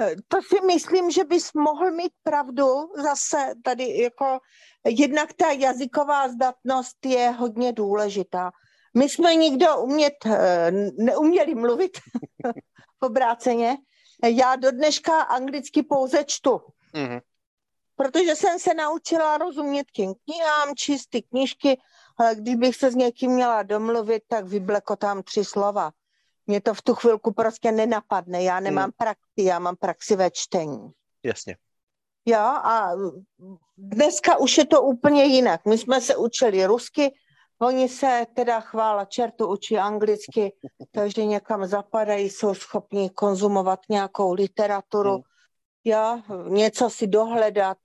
E, 0.00 0.16
to 0.28 0.42
si 0.42 0.66
myslím, 0.66 1.10
že 1.10 1.24
bys 1.24 1.52
mohl 1.52 1.90
mít 1.90 2.12
pravdu. 2.22 2.66
Zase 3.02 3.36
tady 3.64 4.02
jako 4.02 4.38
jednak 4.86 5.32
ta 5.32 5.50
jazyková 5.50 6.28
zdatnost 6.28 7.06
je 7.06 7.30
hodně 7.30 7.72
důležitá. 7.72 8.50
My 8.94 9.08
jsme 9.08 9.34
nikdo 9.34 9.78
umět, 9.78 10.14
eh, 10.26 10.70
neuměli 10.98 11.54
mluvit 11.54 11.98
v 11.98 12.02
obráceně. 13.06 13.76
Já 14.24 14.56
do 14.56 14.70
dneška 14.70 15.20
anglicky 15.20 15.82
pouze 15.82 16.24
čtu. 16.24 16.60
Mm-hmm. 16.94 17.20
protože 17.96 18.36
jsem 18.36 18.58
se 18.58 18.74
naučila 18.74 19.38
rozumět 19.38 19.86
těm 19.92 20.14
knihám, 20.24 20.74
číst 20.76 21.06
ty 21.06 21.22
knížky, 21.22 21.80
ale 22.18 22.34
když 22.34 22.54
bych 22.54 22.76
se 22.76 22.90
s 22.90 22.94
někým 22.94 23.30
měla 23.30 23.62
domluvit, 23.62 24.22
tak 24.28 24.44
vyblekotám 24.44 25.22
tři 25.22 25.44
slova. 25.44 25.90
Mě 26.46 26.60
to 26.60 26.74
v 26.74 26.82
tu 26.82 26.94
chvilku 26.94 27.32
prostě 27.32 27.72
nenapadne. 27.72 28.42
Já 28.42 28.60
nemám 28.60 28.84
hmm. 28.84 28.92
praxi, 28.96 29.42
já 29.42 29.58
mám 29.58 29.76
praxi 29.76 30.16
ve 30.16 30.30
čtení. 30.30 30.90
Jasně. 31.22 31.56
Jo, 32.26 32.38
a 32.40 32.90
dneska 33.76 34.36
už 34.36 34.58
je 34.58 34.66
to 34.66 34.82
úplně 34.82 35.24
jinak. 35.24 35.64
My 35.64 35.78
jsme 35.78 36.00
se 36.00 36.16
učili 36.16 36.66
rusky, 36.66 37.14
oni 37.58 37.88
se 37.88 38.26
teda 38.34 38.60
chvála 38.60 39.04
čertu 39.04 39.46
učí 39.46 39.78
anglicky, 39.78 40.52
takže 40.90 41.24
někam 41.24 41.66
zapadají, 41.66 42.30
jsou 42.30 42.54
schopni 42.54 43.10
konzumovat 43.10 43.80
nějakou 43.88 44.32
literaturu, 44.32 45.12
hmm. 45.12 45.22
jo, 45.84 46.22
něco 46.48 46.90
si 46.90 47.06
dohledat, 47.06 47.78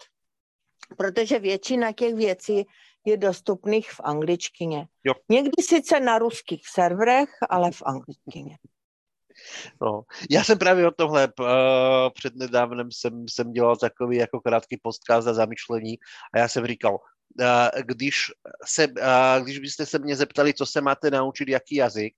protože 0.97 1.39
většina 1.39 1.91
těch 1.91 2.15
věcí 2.15 2.65
je 3.05 3.17
dostupných 3.17 3.91
v 3.91 4.01
angličtině. 4.03 4.88
Jo. 5.03 5.13
Někdy 5.30 5.63
sice 5.63 5.99
na 5.99 6.19
ruských 6.19 6.61
serverech, 6.67 7.30
ale 7.49 7.71
v 7.71 7.82
angličtině. 7.86 8.57
No, 9.82 10.01
já 10.30 10.43
jsem 10.43 10.57
právě 10.57 10.88
o 10.88 10.91
tomhle 10.91 11.28
uh, 11.39 11.45
před 12.13 12.36
nedávnem 12.36 12.91
jsem, 12.91 13.28
jsem 13.28 13.51
dělal 13.51 13.76
takový 13.76 14.17
jako 14.17 14.39
krátký 14.39 14.78
podcast 14.78 15.26
za 15.26 15.34
zamyšlení 15.34 15.97
a 16.34 16.39
já 16.39 16.47
jsem 16.47 16.67
říkal, 16.67 16.99
když, 17.82 18.32
se, 18.66 18.88
když 19.44 19.60
byste 19.60 19.86
se 19.86 20.00
mě 20.00 20.16
zeptali, 20.16 20.54
co 20.54 20.66
se 20.66 20.82
máte 20.82 21.12
naučit, 21.12 21.48
jaký 21.50 21.76
jazyk, 21.76 22.14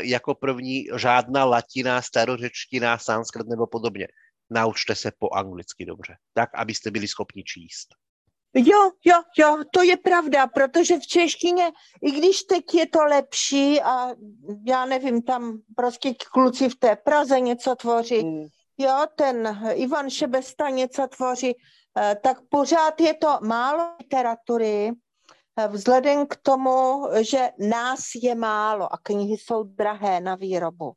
jako 0.00 0.34
první 0.34 0.86
žádná 0.96 1.44
latina, 1.44 2.02
starořečtina, 2.02 2.98
sanskrt 2.98 3.46
nebo 3.46 3.66
podobně. 3.66 4.08
Naučte 4.50 4.94
se 4.94 5.12
po 5.18 5.28
anglicky 5.30 5.84
dobře, 5.84 6.16
tak, 6.34 6.50
abyste 6.54 6.90
byli 6.90 7.08
schopni 7.08 7.44
číst. 7.44 7.88
Jo, 8.54 8.90
jo, 9.04 9.22
jo, 9.38 9.58
to 9.72 9.82
je 9.82 9.96
pravda, 9.96 10.46
protože 10.46 10.98
v 10.98 11.06
češtině, 11.06 11.72
i 12.02 12.10
když 12.10 12.42
teď 12.42 12.74
je 12.74 12.86
to 12.86 13.04
lepší 13.04 13.80
a 13.80 14.14
já 14.66 14.84
nevím, 14.84 15.22
tam 15.22 15.58
prostě 15.76 16.14
kluci 16.32 16.68
v 16.68 16.76
té 16.76 16.96
Praze 16.96 17.40
něco 17.40 17.74
tvoří, 17.74 18.24
mm. 18.24 18.46
jo, 18.78 19.06
ten 19.16 19.60
Ivan 19.74 20.10
Šebesta 20.10 20.70
něco 20.70 21.06
tvoří, 21.06 21.54
tak 22.22 22.40
pořád 22.48 23.00
je 23.00 23.14
to 23.14 23.38
málo 23.42 23.96
literatury, 24.00 24.92
eh, 25.56 25.68
vzhledem 25.68 26.26
k 26.26 26.36
tomu, 26.36 27.08
že 27.20 27.50
nás 27.58 28.00
je 28.22 28.34
málo 28.34 28.92
a 28.92 28.98
knihy 29.02 29.36
jsou 29.38 29.62
drahé 29.62 30.20
na 30.20 30.34
výrobu. 30.34 30.92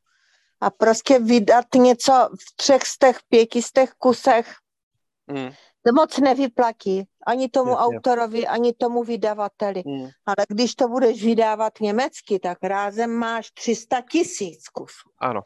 A 0.61 0.69
prostě 0.69 1.19
vydat 1.19 1.65
něco 1.75 2.11
v 2.13 2.55
třech 2.55 2.85
stech, 2.85 3.17
pětistech 3.29 3.91
kusech, 3.91 4.55
mm 5.27 5.49
to 5.85 5.93
moc 5.93 6.17
nevyplatí 6.17 7.03
ani 7.27 7.49
tomu 7.49 7.69
Jasně. 7.69 7.85
autorovi, 7.85 8.47
ani 8.47 8.73
tomu 8.73 9.03
vydavateli. 9.03 9.83
Hmm. 9.85 10.09
Ale 10.25 10.45
když 10.49 10.75
to 10.75 10.87
budeš 10.87 11.23
vydávat 11.23 11.73
německy, 11.81 12.39
tak 12.39 12.57
rázem 12.63 13.11
máš 13.11 13.51
300 13.51 14.01
tisíc 14.11 14.69
kusů. 14.69 15.09
Ano. 15.19 15.41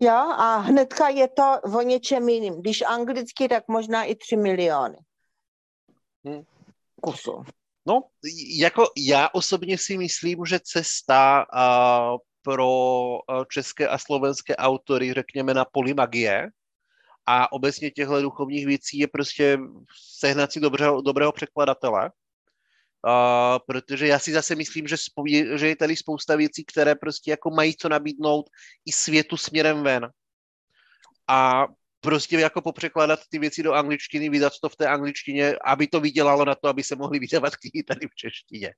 Jo, 0.00 0.14
a 0.14 0.56
hnedka 0.56 1.08
je 1.08 1.28
to 1.28 1.60
o 1.78 1.82
něčem 1.82 2.28
jiným. 2.28 2.54
Když 2.54 2.82
anglicky, 2.82 3.48
tak 3.48 3.68
možná 3.68 4.04
i 4.04 4.14
3 4.14 4.36
miliony 4.36 4.98
hmm. 6.24 6.42
kusů. 7.02 7.44
No, 7.86 8.02
jako 8.58 8.84
já 8.96 9.28
osobně 9.32 9.78
si 9.78 9.98
myslím, 9.98 10.44
že 10.44 10.60
cesta 10.62 11.46
uh, 11.54 12.18
pro 12.42 12.68
české 13.50 13.88
a 13.88 13.98
slovenské 13.98 14.56
autory, 14.56 15.12
řekněme, 15.12 15.54
na 15.54 15.64
poli 15.64 15.94
magie, 15.94 16.50
a 17.26 17.52
obecně 17.52 17.90
těchto 17.90 18.22
duchovních 18.22 18.66
věcí 18.66 18.98
je 18.98 19.08
prostě 19.08 19.58
sehnat 20.18 20.52
si 20.52 20.60
dobrého, 20.60 21.00
dobrého 21.00 21.32
překladatele, 21.32 22.10
Uh, 23.06 23.58
protože 23.66 24.06
já 24.06 24.18
si 24.18 24.32
zase 24.32 24.54
myslím, 24.54 24.88
že, 24.88 24.96
spoví, 24.96 25.46
že 25.54 25.68
je 25.68 25.76
tady 25.76 25.96
spousta 25.96 26.36
věcí, 26.36 26.64
které 26.64 26.94
prostě 26.94 27.30
jako 27.30 27.50
mají 27.50 27.76
co 27.76 27.88
nabídnout 27.88 28.46
i 28.86 28.92
světu 28.92 29.36
směrem 29.36 29.82
ven. 29.82 30.08
A 31.28 31.66
prostě 32.00 32.38
jako 32.38 32.62
popřekládat 32.62 33.20
ty 33.30 33.38
věci 33.38 33.62
do 33.62 33.72
angličtiny, 33.72 34.28
vydat 34.28 34.52
to 34.62 34.68
v 34.68 34.76
té 34.76 34.86
angličtině, 34.86 35.54
aby 35.64 35.86
to 35.86 36.00
vydělalo 36.00 36.44
na 36.44 36.54
to, 36.54 36.68
aby 36.68 36.82
se 36.82 36.96
mohly 36.96 37.18
vydávat 37.18 37.56
knihy 37.56 37.82
tady 37.82 38.06
v 38.06 38.14
češtině. 38.14 38.74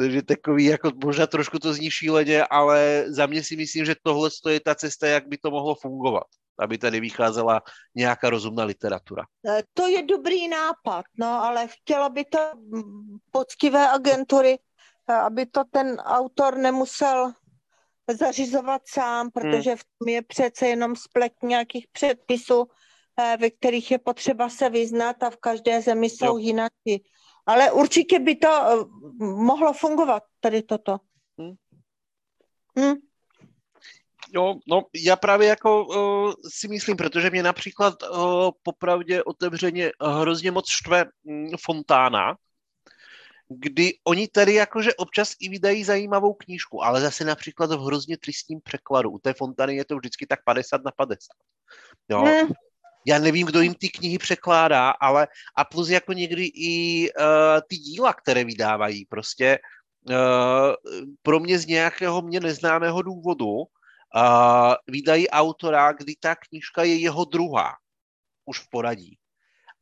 Takže 0.00 0.22
takový, 0.22 0.64
jako 0.64 0.90
možná 1.04 1.26
trošku 1.26 1.58
to 1.58 1.74
zní 1.74 1.90
šíleně, 1.90 2.44
ale 2.44 3.04
za 3.08 3.26
mě 3.26 3.44
si 3.44 3.56
myslím, 3.56 3.84
že 3.84 3.94
tohle 4.02 4.30
je 4.50 4.60
ta 4.60 4.74
cesta, 4.74 5.06
jak 5.06 5.28
by 5.28 5.38
to 5.38 5.50
mohlo 5.50 5.74
fungovat 5.74 6.26
aby 6.58 6.78
tady 6.78 7.00
vycházela 7.00 7.62
nějaká 7.94 8.30
rozumná 8.30 8.64
literatura. 8.64 9.24
E, 9.46 9.62
to 9.74 9.86
je 9.86 10.02
dobrý 10.02 10.48
nápad, 10.48 11.04
no 11.18 11.26
ale 11.26 11.68
chtěla 11.68 12.08
by 12.08 12.24
to 12.24 12.38
poctivé 13.30 13.88
agentury, 13.88 14.58
e, 15.08 15.14
aby 15.14 15.46
to 15.46 15.64
ten 15.70 15.96
autor 15.96 16.56
nemusel 16.56 17.32
zařizovat 18.10 18.82
sám, 18.88 19.30
protože 19.30 19.76
v 19.76 19.84
tom 19.98 20.08
je 20.08 20.22
přece 20.22 20.66
jenom 20.66 20.96
splet 20.96 21.32
nějakých 21.42 21.86
předpisů, 21.92 22.66
e, 23.16 23.36
ve 23.36 23.50
kterých 23.50 23.90
je 23.90 23.98
potřeba 23.98 24.48
se 24.48 24.70
vyznat 24.70 25.22
a 25.22 25.30
v 25.30 25.36
každé 25.36 25.82
zemi 25.82 26.10
jsou 26.10 26.38
jinak. 26.38 26.72
Ale 27.46 27.72
určitě 27.72 28.18
by 28.18 28.36
to 28.36 28.48
mohlo 29.20 29.72
fungovat, 29.72 30.22
tady 30.40 30.62
toto. 30.62 30.98
Hmm. 31.38 31.54
Hmm. 32.78 33.07
Jo, 34.34 34.54
no 34.68 34.82
já 34.94 35.16
právě 35.16 35.48
jako 35.48 35.84
uh, 35.84 36.32
si 36.52 36.68
myslím, 36.68 36.96
protože 36.96 37.30
mě 37.30 37.42
například 37.42 37.94
uh, 38.02 38.50
popravdě 38.62 39.24
otevřeně 39.24 39.90
hrozně 40.00 40.50
moc 40.50 40.70
štve 40.70 41.04
um, 41.24 41.50
Fontána, 41.64 42.36
kdy 43.48 43.92
oni 44.04 44.28
tady 44.28 44.54
jakože 44.54 44.94
občas 44.94 45.32
i 45.40 45.48
vydají 45.48 45.84
zajímavou 45.84 46.34
knížku, 46.34 46.84
ale 46.84 47.00
zase 47.00 47.24
například 47.24 47.70
v 47.70 47.80
hrozně 47.80 48.16
tristním 48.16 48.60
překladu. 48.64 49.10
U 49.10 49.18
té 49.18 49.34
Fontány 49.34 49.76
je 49.76 49.84
to 49.84 49.96
vždycky 49.96 50.26
tak 50.26 50.44
50 50.44 50.84
na 50.84 50.90
50. 50.96 51.18
Jo. 52.08 52.20
Hmm. 52.20 52.52
Já 53.06 53.18
nevím, 53.18 53.46
kdo 53.46 53.60
jim 53.60 53.74
ty 53.74 53.88
knihy 53.88 54.18
překládá, 54.18 54.90
ale 54.90 55.28
a 55.56 55.64
plus 55.64 55.88
jako 55.88 56.12
někdy 56.12 56.44
i 56.44 57.08
uh, 57.10 57.60
ty 57.68 57.76
díla, 57.76 58.12
které 58.12 58.44
vydávají, 58.44 59.04
prostě 59.04 59.58
uh, 60.10 60.14
pro 61.22 61.40
mě 61.40 61.58
z 61.58 61.66
nějakého 61.66 62.22
mě 62.22 62.40
neznámého 62.40 63.02
důvodu 63.02 63.64
uh, 64.16 64.74
vydají 64.86 65.28
autora, 65.28 65.92
kdy 65.92 66.14
ta 66.20 66.34
knížka 66.34 66.82
je 66.82 66.96
jeho 66.96 67.24
druhá 67.24 67.74
už 68.44 68.58
v 68.58 68.70
poradí. 68.70 69.18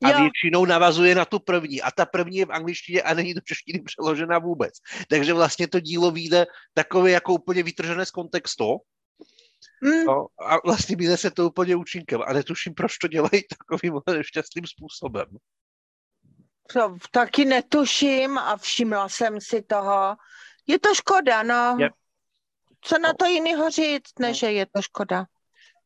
A 0.05 0.11
jo. 0.11 0.21
většinou 0.21 0.65
navazuje 0.65 1.15
na 1.15 1.25
tu 1.25 1.39
první. 1.39 1.83
A 1.83 1.91
ta 1.91 2.07
první 2.07 2.37
je 2.37 2.47
v 2.47 2.53
angličtině 2.53 3.03
a 3.03 3.15
není 3.15 3.35
do 3.35 3.41
češtiny 3.41 3.83
přeložena 3.83 4.39
vůbec. 4.39 4.75
Takže 5.09 5.33
vlastně 5.33 5.69
to 5.69 5.81
dílo 5.81 6.11
vyjde 6.11 6.47
takové 6.75 7.11
jako 7.11 7.35
úplně 7.35 7.63
vytržené 7.63 8.07
z 8.07 8.11
kontextu. 8.11 8.77
Mm. 9.83 10.05
No, 10.05 10.27
a 10.47 10.57
vlastně 10.65 10.97
vyjde 10.97 11.17
se 11.17 11.31
to 11.31 11.47
úplně 11.47 11.77
účinkem. 11.77 12.23
A 12.27 12.33
netuším, 12.33 12.75
proč 12.75 12.99
to 12.99 13.09
dělají 13.09 13.43
takovým 13.59 14.01
nešťastným 14.11 14.67
způsobem. 14.67 15.27
To 16.73 16.97
taky 17.11 17.45
netuším 17.45 18.39
a 18.39 18.57
všimla 18.57 19.09
jsem 19.09 19.41
si 19.41 19.63
toho. 19.63 20.17
Je 20.67 20.79
to 20.79 20.95
škoda, 20.95 21.43
no. 21.43 21.77
Je. 21.81 21.91
Co 22.81 22.99
na 22.99 23.15
to 23.15 23.25
jiného 23.25 23.71
říct, 23.71 24.19
než 24.19 24.43
je 24.43 24.67
to 24.67 24.83
škoda? 24.83 25.27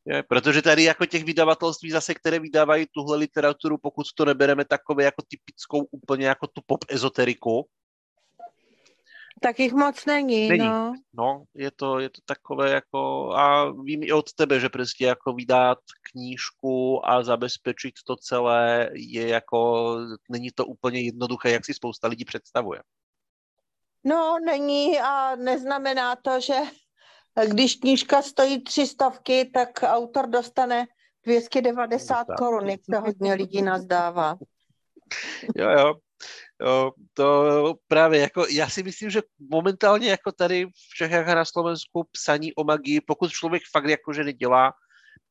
Je, 0.05 0.23
protože 0.23 0.63
tady 0.63 0.85
jako 0.85 1.07
těch 1.07 1.25
vydavatelství 1.25 1.91
zase, 1.91 2.15
které 2.15 2.39
vydávají 2.39 2.87
tuhle 2.95 3.17
literaturu, 3.17 3.79
pokud 3.79 4.07
to 4.15 4.25
nebereme 4.25 4.65
takové 4.65 5.05
jako 5.05 5.23
typickou 5.29 5.89
úplně 5.91 6.27
jako 6.27 6.47
tu 6.47 6.61
pop 6.67 6.85
ezoteriku, 6.89 7.67
tak 9.43 9.61
jich 9.61 9.73
moc 9.73 10.07
není, 10.07 10.49
není. 10.49 10.65
no. 10.65 10.95
No, 11.13 11.45
je 11.55 11.71
to, 11.71 11.99
je 11.99 12.09
to 12.09 12.21
takové 12.25 12.71
jako, 12.71 13.33
a 13.33 13.71
vím 13.71 14.03
i 14.03 14.13
od 14.13 14.33
tebe, 14.33 14.61
že 14.61 14.69
prostě 14.69 15.05
jako 15.05 15.33
vydat 15.33 15.79
knížku 16.13 17.09
a 17.09 17.23
zabezpečit 17.23 17.95
to 18.07 18.17
celé 18.17 18.91
je 18.95 19.29
jako, 19.29 19.97
není 20.31 20.51
to 20.51 20.67
úplně 20.67 21.01
jednoduché, 21.01 21.51
jak 21.51 21.65
si 21.65 21.75
spousta 21.75 22.09
lidí 22.09 22.25
představuje. 22.25 22.83
No, 24.05 24.39
není 24.45 25.01
a 25.01 25.37
neznamená 25.37 26.17
to, 26.17 26.41
že 26.41 26.55
když 27.47 27.75
knížka 27.75 28.23
stojí 28.23 28.63
tři 28.63 28.87
stovky, 28.87 29.51
tak 29.55 29.69
autor 29.83 30.27
dostane 30.27 30.87
290 31.27 32.27
korun, 32.39 32.69
jak 32.69 32.81
to 32.91 33.01
hodně 33.01 33.35
lidí 33.35 33.63
nazdává. 33.63 34.37
Jo, 35.57 35.71
jo. 35.71 35.95
Jo, 36.63 36.93
to 37.15 37.75
právě 37.89 38.21
jako, 38.21 38.47
já 38.51 38.69
si 38.69 38.83
myslím, 38.83 39.11
že 39.11 39.23
momentálně 39.51 40.11
jako 40.11 40.33
tady 40.33 40.67
v 40.67 40.95
Čechách 40.97 41.29
a 41.29 41.35
na 41.35 41.45
Slovensku 41.45 42.05
psaní 42.13 42.55
o 42.55 42.65
magii, 42.65 43.01
pokud 43.01 43.31
člověk 43.31 43.63
fakt 43.73 43.89
jako, 43.89 44.13
že 44.13 44.25
nedělá 44.25 44.73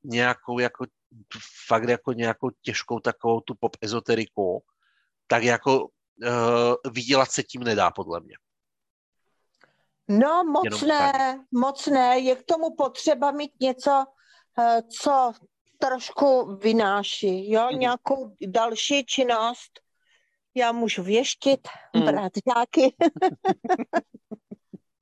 nějakou 0.03 0.59
jako, 0.59 0.85
fakt 1.67 1.89
jako 1.89 2.13
nějakou 2.13 2.49
těžkou 2.61 2.99
takovou 2.99 3.39
tu 3.39 3.53
pop 3.59 3.75
ezoteriku, 3.81 4.63
tak 5.27 5.43
jako 5.43 5.79
uh, 5.81 6.91
vydělat 6.93 7.31
se 7.31 7.43
tím 7.43 7.63
nedá, 7.63 7.91
podle 7.91 8.19
mě. 8.19 8.35
No 10.09 10.43
moc 10.43 10.81
ne, 10.81 11.45
moc 11.51 11.87
ne. 11.87 12.19
Je 12.19 12.35
k 12.35 12.43
tomu 12.43 12.75
potřeba 12.75 13.31
mít 13.31 13.51
něco, 13.61 14.05
eh, 14.59 14.81
co 15.01 15.31
trošku 15.77 16.55
vynáší, 16.55 17.51
jo, 17.51 17.67
Mhm. 17.71 17.79
nějakou 17.79 18.35
další 18.47 19.05
činnost. 19.05 19.79
Já 20.55 20.71
můžu 20.71 21.03
věštit, 21.03 21.67
Mhm. 21.95 22.05
brát 22.05 22.31
žáky. 22.55 22.95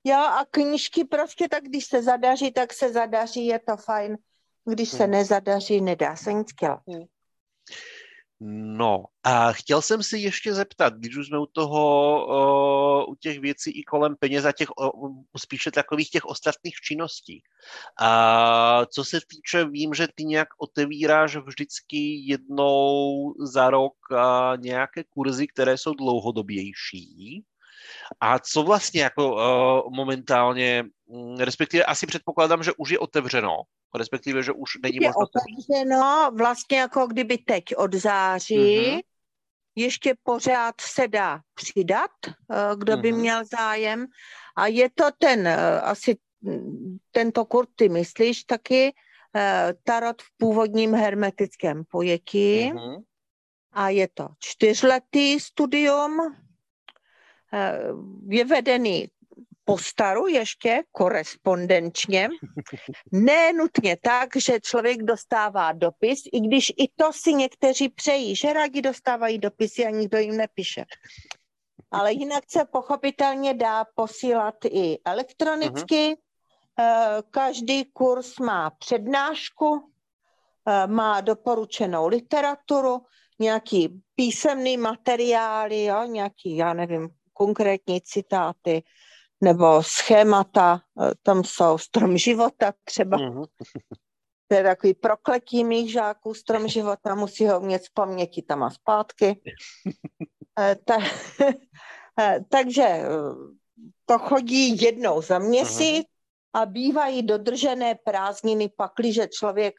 jo, 0.03 0.15
a 0.17 0.45
knížky 0.51 1.03
prostě 1.05 1.49
tak, 1.49 1.63
když 1.63 1.85
se 1.85 2.03
zadaří, 2.03 2.51
tak 2.51 2.73
se 2.73 2.93
zadaří, 2.93 3.45
je 3.45 3.59
to 3.59 3.77
fajn. 3.77 4.17
Když 4.65 4.89
se 4.89 5.03
Mhm. 5.03 5.11
nezadaří, 5.11 5.81
nedá 5.81 6.15
se 6.15 6.33
nic 6.33 6.47
dělat. 6.61 6.81
No 8.39 9.03
a 9.23 9.51
chtěl 9.51 9.81
jsem 9.81 10.03
si 10.03 10.17
ještě 10.17 10.53
zeptat, 10.53 10.93
když 10.93 11.17
už 11.17 11.27
jsme 11.27 11.39
u 11.39 11.45
toho, 11.45 12.25
uh, 13.05 13.11
u 13.11 13.15
těch 13.15 13.39
věcí 13.39 13.71
i 13.71 13.83
kolem 13.83 14.15
peněz 14.15 14.45
a 14.45 14.51
těch, 14.51 14.69
uh, 14.77 15.21
spíše 15.37 15.71
takových 15.71 16.09
těch 16.09 16.25
ostatních 16.25 16.75
činností. 16.75 17.41
A 18.01 18.85
co 18.85 19.03
se 19.03 19.19
týče, 19.27 19.65
vím, 19.65 19.93
že 19.93 20.07
ty 20.15 20.25
nějak 20.25 20.47
otevíráš 20.57 21.35
vždycky 21.35 21.97
jednou 22.27 23.33
za 23.39 23.69
rok 23.69 23.93
uh, 24.11 24.17
nějaké 24.57 25.03
kurzy, 25.03 25.47
které 25.47 25.77
jsou 25.77 25.93
dlouhodobější. 25.93 27.43
A 28.19 28.39
co 28.39 28.63
vlastně 28.63 29.01
jako 29.01 29.35
uh, 29.35 29.93
momentálně, 29.93 30.83
respektive 31.39 31.83
asi 31.85 32.07
předpokládám, 32.07 32.63
že 32.63 32.71
už 32.77 32.89
je 32.89 32.99
otevřeno, 32.99 33.61
respektive, 33.95 34.43
že 34.43 34.51
už 34.51 34.69
není 34.83 34.95
Je 34.95 35.07
možnost... 35.09 35.31
otevřeno 35.35 36.31
vlastně 36.37 36.79
jako 36.79 37.07
kdyby 37.07 37.37
teď 37.37 37.63
od 37.75 37.93
září. 37.95 38.89
Mhm. 38.91 38.99
Ještě 39.75 40.15
pořád 40.23 40.75
se 40.81 41.07
dá 41.07 41.39
přidat, 41.53 42.11
eh, 42.27 42.55
kdo 42.77 42.97
by 42.97 43.11
Mhm. 43.11 43.19
měl 43.21 43.41
zájem. 43.57 44.05
A 44.55 44.67
je 44.67 44.89
to 44.89 45.03
ten, 45.17 45.47
eh, 45.47 45.81
asi 45.81 46.17
mm, 46.41 46.97
tento 47.11 47.45
kurz, 47.45 47.69
ty 47.75 47.89
myslíš 47.89 48.43
taky, 48.43 48.93
eh, 49.35 49.73
tarot 49.83 50.21
v 50.21 50.25
původním 50.37 50.93
hermetickém 50.93 51.83
pojetí. 51.89 52.71
Mhm. 52.73 52.95
A 53.71 53.89
je 53.89 54.07
to 54.13 54.27
čtyřletý 54.39 55.39
studium. 55.39 56.35
Je 58.29 58.45
vedený 58.45 59.07
po 59.67 59.77
staru 59.77 60.27
ještě 60.27 60.83
korespondenčně. 60.91 62.29
Ne 63.11 63.53
nutně 63.53 63.97
tak, 64.01 64.29
že 64.35 64.59
člověk 64.59 65.03
dostává 65.03 65.71
dopis, 65.71 66.19
i 66.33 66.39
když 66.39 66.69
i 66.69 66.87
to 66.95 67.13
si 67.13 67.33
někteří 67.33 67.89
přejí, 67.89 68.35
že 68.35 68.53
rádi 68.53 68.81
dostávají 68.81 69.37
dopisy 69.37 69.85
a 69.85 69.89
nikdo 69.89 70.17
jim 70.17 70.37
nepíše. 70.37 70.85
Ale 71.91 72.13
jinak 72.13 72.43
se 72.47 72.65
pochopitelně 72.71 73.53
dá 73.53 73.85
posílat 73.95 74.55
i 74.65 74.99
elektronicky. 75.05 76.17
Eh, 76.79 77.21
Každý 77.31 77.85
kurz 77.85 78.39
má 78.39 78.69
přednášku, 78.69 79.91
eh, 80.67 80.87
má 80.87 81.21
doporučenou 81.21 82.07
literaturu, 82.07 83.01
nějaký 83.39 84.01
písemný 84.15 84.77
materiály, 84.77 85.83
jo, 85.83 86.03
nějaký, 86.03 86.57
já 86.57 86.73
nevím, 86.73 87.09
konkrétní 87.33 88.01
citáty 88.01 88.83
nebo 89.41 89.83
schémata, 89.83 90.81
eh, 91.01 91.11
tam 91.23 91.43
jsou 91.43 91.77
strom 91.77 92.17
života 92.17 92.73
třeba, 92.83 93.17
Mhm. 93.17 93.43
to 94.47 94.55
je 94.55 94.63
takový 94.63 94.93
prokletí 94.93 95.63
mých 95.63 95.91
žáků, 95.91 96.33
strom 96.33 96.67
života, 96.67 97.15
musí 97.15 97.47
ho 97.47 97.59
umět 97.59 97.83
z 97.83 97.89
paměti 97.89 98.41
tam 98.41 98.63
a 98.63 98.69
zpátky. 98.69 99.41
Eh, 100.59 100.75
Ta, 100.85 100.97
eh, 102.19 102.39
takže 102.49 103.01
to 104.05 104.19
chodí 104.19 104.81
jednou 104.81 105.21
za 105.21 105.39
měsíc 105.39 106.05
a 106.53 106.65
bývají 106.65 107.23
dodržené 107.23 107.95
prázdniny, 107.95 108.69
pakliže 108.69 109.27
člověk 109.27 109.75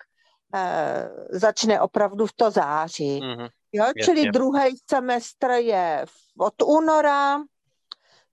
eh, 0.54 1.10
začne 1.30 1.80
opravdu 1.80 2.26
v 2.26 2.32
to 2.32 2.50
září. 2.50 3.20
Mhm. 3.20 3.46
Jo, 3.72 3.84
Jasně. 3.84 4.02
čili 4.04 4.30
druhý 4.30 4.76
semestr 4.90 5.50
je 5.50 6.04
od 6.38 6.54
února, 6.62 7.38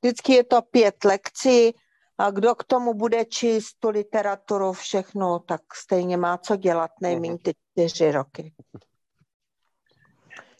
vždycky 0.05 0.33
je 0.33 0.43
to 0.43 0.61
pět 0.61 1.03
lekcí 1.05 1.75
a 2.17 2.31
kdo 2.31 2.55
k 2.55 2.63
tomu 2.63 2.93
bude 2.93 3.25
číst 3.25 3.73
tu 3.79 3.89
literaturu 3.89 4.73
všechno, 4.73 5.39
tak 5.39 5.61
stejně 5.75 6.17
má 6.17 6.37
co 6.37 6.55
dělat 6.55 6.91
nejméně 7.01 7.37
ty 7.37 7.53
čtyři 7.71 8.11
roky. 8.11 8.53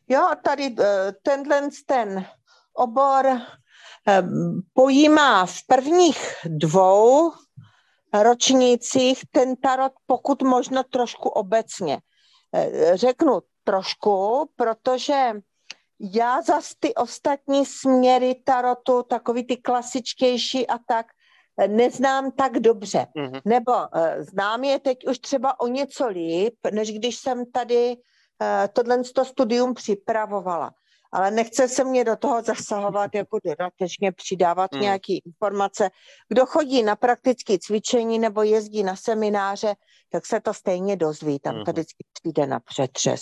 Jo, 0.07 0.21
a 0.31 0.35
tady 0.35 0.75
eh, 0.79 1.11
tenhle 1.21 1.69
ten 1.85 2.25
obor 2.73 3.25
eh, 3.27 4.23
pojímá 4.73 5.45
v 5.45 5.55
prvních 5.67 6.35
dvou 6.45 7.31
ročnících 8.13 9.23
ten 9.31 9.55
tarot 9.55 9.93
pokud 10.05 10.41
možno 10.41 10.83
trošku 10.83 11.29
obecně. 11.29 11.99
Eh, 12.53 12.97
Řeknu 12.97 13.39
trošku, 13.63 14.49
protože 14.55 15.33
já 15.99 16.41
zas 16.41 16.71
ty 16.79 16.95
ostatní 16.95 17.65
směry 17.65 18.35
tarotu, 18.43 19.03
takový 19.03 19.43
ty 19.47 19.57
klasičtější 19.57 20.67
a 20.67 20.77
tak, 20.87 21.05
eh, 21.59 21.67
neznám 21.67 22.31
tak 22.31 22.59
dobře. 22.59 23.07
Mhm. 23.15 23.39
Nebo 23.45 23.71
uh, 23.71 23.87
znám 24.19 24.63
je 24.63 24.79
teď 24.79 25.07
už 25.07 25.19
třeba 25.19 25.59
o 25.59 25.67
něco 25.67 26.07
líp, 26.07 26.55
než 26.71 26.91
když 26.91 27.15
jsem 27.15 27.45
tady 27.51 27.95
uh, 27.97 28.47
tohle 28.73 29.03
to 29.15 29.25
studium 29.25 29.73
připravovala. 29.73 30.71
Ale 31.11 31.31
nechce 31.31 31.67
se 31.67 31.83
mě 31.83 32.03
do 32.03 32.15
toho 32.15 32.41
zasahovat, 32.41 33.15
jako 33.15 33.39
dodatečně 33.45 34.11
přidávat 34.11 34.71
Mm. 34.73 34.81
nějaké 34.81 35.13
informace. 35.25 35.89
Kdo 36.29 36.45
chodí 36.45 36.83
na 36.83 36.95
praktické 36.95 37.57
cvičení 37.59 38.19
nebo 38.19 38.43
jezdí 38.43 38.83
na 38.83 38.95
semináře, 38.95 39.75
tak 40.09 40.25
se 40.25 40.39
to 40.39 40.53
stejně 40.53 40.95
dozví. 40.95 41.39
Tam 41.39 41.53
to 41.55 41.59
Mhm. 41.61 41.71
vždycky 41.71 42.03
přijde 42.13 42.47
na 42.47 42.59
přetřes. 42.59 43.21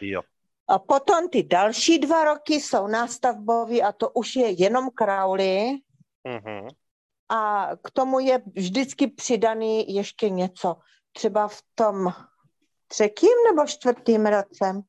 Jo. 0.00 0.22
A 0.68 0.78
potom 0.78 1.28
ty 1.28 1.42
další 1.42 1.98
dva 1.98 2.24
roky 2.24 2.54
jsou 2.54 2.86
nástavbový 2.86 3.82
a 3.82 3.92
to 3.92 4.10
už 4.10 4.36
je 4.36 4.50
jenom 4.62 4.90
Crowley 4.90 5.78
Mhm. 6.24 6.68
a 7.28 7.70
k 7.82 7.90
tomu 7.90 8.18
je 8.20 8.42
vždycky 8.56 9.06
přidaný 9.06 9.94
ještě 9.94 10.30
něco. 10.30 10.76
Třeba 11.12 11.48
v 11.48 11.62
tom 11.74 12.12
třetím 12.88 13.30
nebo 13.50 13.66
čtvrtým 13.66 14.26
roce. 14.26 14.82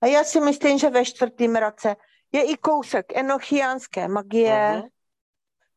A 0.00 0.06
já 0.06 0.24
si 0.24 0.40
myslím, 0.40 0.78
že 0.78 0.90
ve 0.90 1.04
čtvrtém 1.04 1.56
roce 1.56 1.96
je 2.32 2.42
i 2.44 2.56
kousek 2.56 3.16
enochiánské 3.16 4.08
magie. 4.08 4.72
Mhm. 4.74 4.88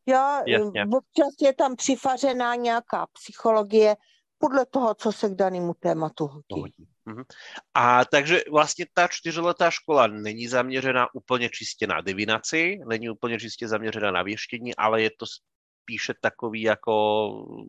Jo, 0.06 0.40
Jasně. 0.46 0.82
občas 0.96 1.34
je 1.40 1.54
tam 1.54 1.76
přifařená 1.76 2.54
nějaká 2.54 3.06
psychologie 3.12 3.96
podle 4.38 4.66
toho, 4.66 4.94
co 4.94 5.12
se 5.12 5.28
k 5.28 5.34
danému 5.34 5.74
tématu 5.74 6.26
hodí. 6.26 6.72
Mhm. 7.06 7.22
A 7.74 8.04
takže 8.04 8.42
vlastně 8.50 8.86
ta 8.94 9.08
čtyřletá 9.08 9.70
škola 9.70 10.06
není 10.06 10.48
zaměřená 10.48 11.14
úplně 11.14 11.48
čistě 11.48 11.86
na 11.86 12.00
divinaci, 12.00 12.78
není 12.88 13.10
úplně 13.10 13.38
čistě 13.38 13.68
zaměřená 13.68 14.10
na 14.10 14.22
věštění, 14.22 14.76
ale 14.76 15.02
je 15.02 15.10
to 15.18 15.26
spíše 15.84 16.14
takový 16.20 16.62
jako 16.62 17.28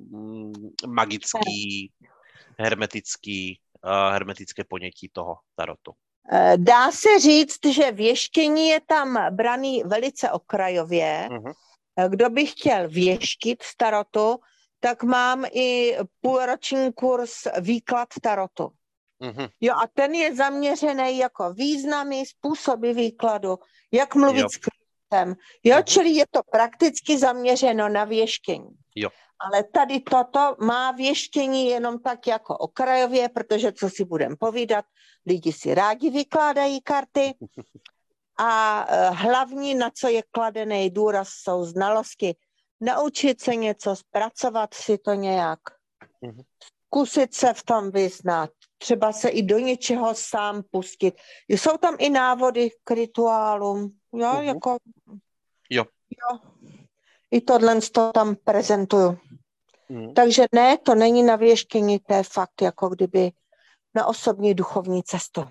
mm, 0.10 0.54
magický, 0.88 1.92
hermetický, 2.60 3.60
uh, 3.86 4.14
hermetické 4.14 4.64
ponětí 4.64 5.10
toho 5.14 5.38
tarotu. 5.56 5.92
Eh, 6.32 6.58
Dá 6.58 6.92
se 6.92 7.20
říct, 7.20 7.66
že 7.66 7.92
věštění 7.92 8.68
je 8.68 8.82
tam 8.82 9.36
braný 9.36 9.84
velice 9.86 10.32
okrajově. 10.32 11.30
Eh, 11.98 12.10
Kdo 12.10 12.30
by 12.30 12.46
chtěl 12.46 12.90
věštit 12.90 13.64
z 13.64 13.78
tarotu, 13.78 14.40
tak 14.80 15.04
mám 15.04 15.46
i 15.52 15.98
půlroční 16.22 16.94
kurz 16.94 17.32
výklad 17.62 18.08
tarotu. 18.22 18.72
Mhm. 19.20 19.48
Jo, 19.62 19.74
a 19.84 19.88
ten 19.94 20.14
je 20.14 20.36
zaměřený 20.36 21.18
jako 21.18 21.54
významy, 21.54 22.24
způsoby 22.26 22.92
výkladu, 22.92 23.58
jak 23.92 24.16
mluvit 24.16 24.40
Jo. 24.40 24.48
s 24.50 24.58
klientem. 24.58 25.36
Jo, 25.64 25.76
Mhm. 25.76 25.84
čili 25.86 26.10
je 26.10 26.26
to 26.32 26.40
prakticky 26.52 27.18
zaměřeno 27.18 27.90
na 27.90 28.04
věštění. 28.04 28.70
Jo. 28.96 29.10
Ale 29.40 29.64
tady 29.64 30.00
toto 30.00 30.56
má 30.60 30.92
věštění 30.92 31.68
jenom 31.68 32.00
tak 32.00 32.28
jako 32.28 32.58
okrajově, 32.58 33.30
protože 33.30 33.72
co 33.72 33.90
si 33.90 34.06
budem 34.06 34.36
povídat, 34.40 34.86
lidi 35.26 35.54
si 35.54 35.74
rádi 35.74 36.10
vykládají 36.10 36.82
karty 36.82 37.34
a 38.40 38.86
eh, 38.90 39.10
hlavní, 39.10 39.76
na 39.76 39.90
co 39.90 40.08
je 40.08 40.24
kladený 40.32 40.90
důraz, 40.90 41.30
jsou 41.30 41.64
znalosti. 41.66 42.36
Naučit 42.82 43.42
se 43.42 43.56
něco, 43.56 43.96
zpracovat 43.96 44.74
si 44.74 44.98
to 44.98 45.14
nějak, 45.14 45.60
Mhm. 46.22 46.42
Zkusit 46.88 47.34
se 47.34 47.54
v 47.54 47.64
tom 47.64 47.92
vyznat, 47.92 48.50
třeba 48.78 49.12
se 49.14 49.30
i 49.30 49.44
do 49.44 49.60
něčeho 49.60 50.16
sám 50.16 50.64
pustit. 50.72 51.16
Jsou 51.50 51.78
tam 51.78 51.96
i 52.00 52.10
návody 52.10 52.70
k 52.84 52.92
rituálům, 52.92 53.98
jo, 54.14 54.34
Mhm. 54.34 54.44
jako... 54.44 54.78
Jo. 55.70 55.86
jo. 56.10 56.40
I 57.32 57.42
tohle 57.42 57.82
to 57.82 58.12
tam 58.14 58.36
prezentuju. 58.36 59.18
Mhm. 59.90 60.14
Takže 60.14 60.46
ne, 60.52 60.78
to 60.78 60.96
není 60.96 61.24
na 61.24 61.36
věštění, 61.36 62.00
to 62.00 62.14
je 62.14 62.24
fakt 62.24 62.62
jako 62.62 62.90
kdyby 62.90 63.32
na 63.96 64.06
osobní 64.06 64.54
duchovní 64.54 65.04
cestu. 65.04 65.46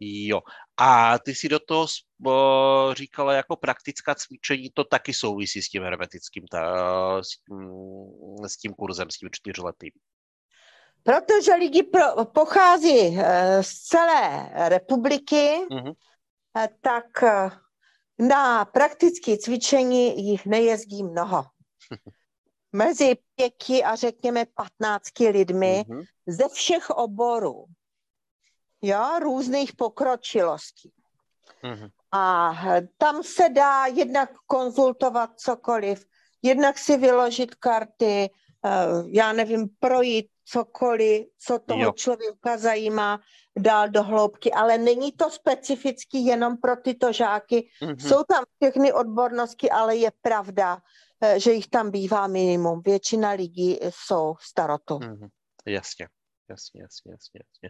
Jo. 0.00 0.40
A 0.76 1.18
ty 1.18 1.34
si 1.34 1.48
do 1.48 1.58
toho 1.58 1.86
o, 2.26 2.90
říkala 2.96 3.32
jako 3.32 3.56
praktická 3.56 4.14
cvičení, 4.14 4.70
to 4.74 4.84
taky 4.84 5.14
souvisí 5.14 5.62
s 5.62 5.68
tím 5.68 5.82
hermetickým, 5.82 6.46
ta, 6.50 6.62
s, 7.22 7.28
tím, 7.28 7.68
s 8.46 8.56
tím 8.56 8.72
kurzem, 8.74 9.10
s 9.10 9.18
tím 9.18 9.28
čtyřletým. 9.32 9.90
Protože 11.04 11.54
lidi 11.54 11.82
pro, 11.82 12.24
pochází 12.24 13.18
eh, 13.18 13.62
z 13.62 13.72
celé 13.72 14.50
republiky, 14.68 15.66
mm-hmm. 15.70 15.94
tak 16.80 17.24
na 18.18 18.64
praktické 18.64 19.38
cvičení 19.38 20.28
jich 20.30 20.46
nejezdí 20.46 21.02
mnoho. 21.02 21.44
Mezi 22.72 23.16
pěti 23.34 23.84
a 23.84 23.94
řekněme 23.94 24.44
patnácti 24.54 25.28
lidmi 25.28 25.84
mm-hmm. 25.88 26.04
ze 26.26 26.48
všech 26.48 26.90
oborů, 26.90 27.64
jo, 28.82 29.18
různých 29.20 29.72
pokročilostí. 29.76 30.92
Mm-hmm. 31.64 31.90
A 32.12 32.52
tam 32.98 33.22
se 33.22 33.48
dá 33.48 33.86
jednak 33.86 34.30
konzultovat 34.46 35.30
cokoliv, 35.36 36.06
jednak 36.42 36.78
si 36.78 36.96
vyložit 36.96 37.54
karty, 37.54 38.30
já 39.06 39.32
nevím, 39.32 39.68
projít 39.78 40.30
cokoliv, 40.44 41.26
co 41.38 41.58
toho 41.58 41.82
jo. 41.82 41.92
člověka 41.92 42.58
zajímá, 42.58 43.20
dál 43.58 43.88
do 43.88 44.02
hloubky, 44.02 44.52
ale 44.52 44.78
není 44.78 45.12
to 45.12 45.30
specificky 45.30 46.18
jenom 46.18 46.56
pro 46.56 46.76
tyto 46.76 47.12
žáky. 47.12 47.68
Mm-hmm. 47.82 48.08
Jsou 48.08 48.22
tam 48.28 48.44
všechny 48.60 48.92
odbornosti, 48.92 49.70
ale 49.70 49.96
je 49.96 50.12
pravda, 50.22 50.78
eh, 51.20 51.40
že 51.40 51.52
jich 51.52 51.68
tam 51.68 51.90
bývá 51.90 52.26
minimum. 52.26 52.82
Většina 52.84 53.30
lidí 53.30 53.78
jsou 53.90 54.34
starotou. 54.40 54.98
Mm-hmm. 54.98 55.28
Jasně. 55.66 56.08
Jasně, 56.50 56.82
jasně, 56.82 57.12
jasně, 57.12 57.40
jasně. 57.40 57.68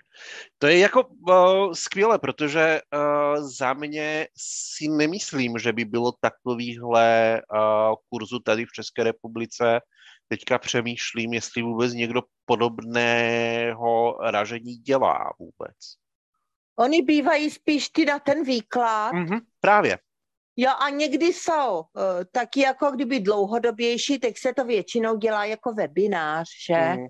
To 0.58 0.66
je 0.66 0.78
jako 0.78 1.06
uh, 1.06 1.72
skvělé, 1.72 2.18
protože 2.18 2.80
uh, 2.94 3.48
za 3.48 3.72
mě 3.72 4.28
si 4.36 4.88
nemyslím, 4.88 5.58
že 5.58 5.72
by 5.72 5.84
bylo 5.84 6.12
takovýhle 6.20 7.40
uh, 7.52 7.94
kurzu 8.08 8.38
tady 8.38 8.64
v 8.64 8.72
České 8.72 9.04
republice 9.04 9.80
teďka 10.28 10.58
přemýšlím, 10.58 11.32
jestli 11.32 11.62
vůbec 11.62 11.92
někdo 11.92 12.22
podobného 12.44 14.18
ražení 14.30 14.76
dělá 14.76 15.18
vůbec. 15.38 15.76
Oni 16.78 17.02
bývají 17.02 17.50
spíš 17.50 17.88
ty 17.88 18.04
na 18.04 18.18
ten 18.18 18.44
výklad. 18.44 19.12
Mm-hmm, 19.12 19.40
právě. 19.60 19.98
Jo, 20.56 20.70
a 20.80 20.90
někdy 20.90 21.26
jsou 21.26 21.80
uh, 21.80 21.84
taky 22.32 22.60
jako 22.60 22.90
kdyby 22.90 23.20
dlouhodobější, 23.20 24.18
tak 24.18 24.38
se 24.38 24.54
to 24.54 24.64
většinou 24.64 25.16
dělá 25.16 25.44
jako 25.44 25.72
webinář, 25.72 26.48
že? 26.66 26.76
Mm. 26.76 27.06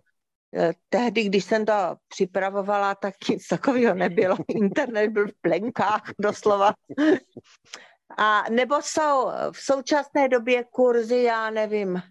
Tehdy, 0.88 1.24
když 1.24 1.44
jsem 1.44 1.66
to 1.66 1.96
připravovala, 2.09 2.94
tak 2.94 3.14
nic 3.28 3.48
takového 3.48 3.94
nebylo. 3.94 4.36
Internet 4.48 5.11
byl 5.11 5.28
v 5.28 5.40
plenkách 5.40 6.02
doslova. 6.18 6.72
A 8.18 8.44
nebo 8.50 8.82
jsou 8.82 9.30
v 9.52 9.59
současné 9.59 10.28
době 10.28 10.64
kurzy, 10.64 11.22
já 11.22 11.50
nevím, 11.50 12.02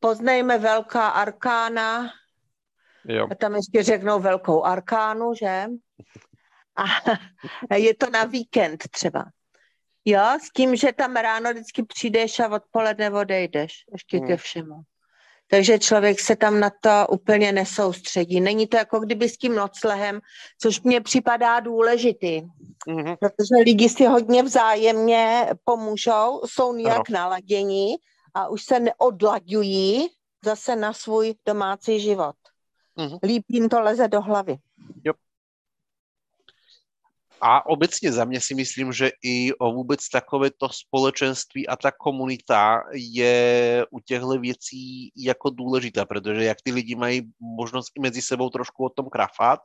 poznejme 0.00 0.58
velká 0.58 1.08
arkána, 1.08 2.10
jo. 3.04 3.28
a 3.30 3.34
tam 3.34 3.54
ještě 3.54 3.82
řeknou 3.82 4.20
velkou 4.20 4.64
arkánu, 4.64 5.34
že? 5.34 5.66
A 6.76 6.84
je 7.76 7.94
to 7.94 8.10
na 8.10 8.24
víkend 8.24 8.84
třeba. 8.90 9.24
Jo, 10.04 10.38
s 10.42 10.52
tím, 10.52 10.76
že 10.76 10.92
tam 10.92 11.16
ráno 11.16 11.50
vždycky 11.50 11.82
přijdeš 11.82 12.40
a 12.40 12.48
odpoledne 12.48 13.10
odejdeš, 13.10 13.84
ještě 13.92 14.18
hmm. 14.18 14.26
ke 14.26 14.36
všemu. 14.36 14.74
Takže 15.50 15.78
člověk 15.78 16.20
se 16.20 16.36
tam 16.36 16.60
na 16.60 16.70
to 16.80 17.06
úplně 17.10 17.52
nesoustředí. 17.52 18.40
Není 18.40 18.66
to 18.66 18.76
jako 18.76 19.00
kdyby 19.00 19.28
s 19.28 19.36
tím 19.36 19.54
noclehem, 19.54 20.20
což 20.60 20.82
mně 20.82 21.00
připadá 21.00 21.60
důležitý, 21.60 22.42
mm-hmm. 22.88 23.16
protože 23.20 23.64
lidi 23.64 23.88
si 23.88 24.06
hodně 24.06 24.42
vzájemně 24.42 25.50
pomůžou, 25.64 26.40
jsou 26.44 26.72
nějak 26.72 27.10
ano. 27.10 27.18
naladění 27.18 27.94
a 28.34 28.48
už 28.48 28.64
se 28.64 28.80
neodlaďují 28.80 30.08
zase 30.44 30.76
na 30.76 30.92
svůj 30.92 31.34
domácí 31.46 32.00
život. 32.00 32.36
Mm-hmm. 32.98 33.18
Líp 33.22 33.44
jim 33.48 33.68
to 33.68 33.80
leze 33.80 34.08
do 34.08 34.20
hlavy. 34.20 34.56
A 37.40 37.66
obecně 37.66 38.12
za 38.12 38.24
mě 38.24 38.40
si 38.40 38.54
myslím, 38.54 38.92
že 38.92 39.10
i 39.24 39.50
vůbec 39.60 40.08
takovéto 40.08 40.68
společenství 40.68 41.68
a 41.68 41.76
ta 41.76 41.90
komunita 41.90 42.82
je 42.92 43.86
u 43.90 44.00
těchto 44.00 44.38
věcí 44.38 45.12
jako 45.16 45.50
důležitá, 45.50 46.04
protože 46.04 46.44
jak 46.44 46.58
ty 46.64 46.72
lidi 46.72 46.94
mají 46.94 47.22
možnost 47.40 47.92
i 47.96 48.00
mezi 48.00 48.22
sebou 48.22 48.50
trošku 48.50 48.84
o 48.84 48.90
tom 48.90 49.06
krafat, 49.10 49.60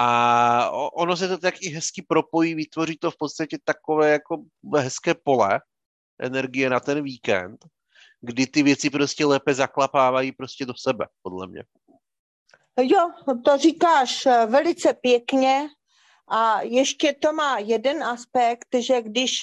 a 0.00 0.70
ono 0.92 1.16
se 1.16 1.28
to 1.28 1.38
tak 1.38 1.54
i 1.62 1.68
hezky 1.68 2.02
propojí, 2.02 2.54
vytvoří 2.54 2.96
to 2.98 3.10
v 3.10 3.16
podstatě 3.18 3.58
takové 3.64 4.10
jako 4.10 4.42
hezké 4.76 5.14
pole, 5.14 5.60
energie 6.22 6.70
na 6.70 6.80
ten 6.80 7.02
víkend, 7.02 7.64
kdy 8.20 8.46
ty 8.46 8.62
věci 8.62 8.90
prostě 8.90 9.26
lépe 9.26 9.54
zaklapávají 9.54 10.32
prostě 10.32 10.66
do 10.66 10.74
sebe, 10.76 11.06
podle 11.22 11.46
mě. 11.46 11.62
Jo, 12.80 13.10
to 13.44 13.58
říkáš 13.58 14.26
eh, 14.26 14.46
velice 14.46 14.94
pěkně 14.94 15.68
a 16.28 16.62
ještě 16.62 17.12
to 17.12 17.32
má 17.32 17.58
jeden 17.58 18.04
aspekt, 18.04 18.68
že 18.78 19.02
když 19.02 19.42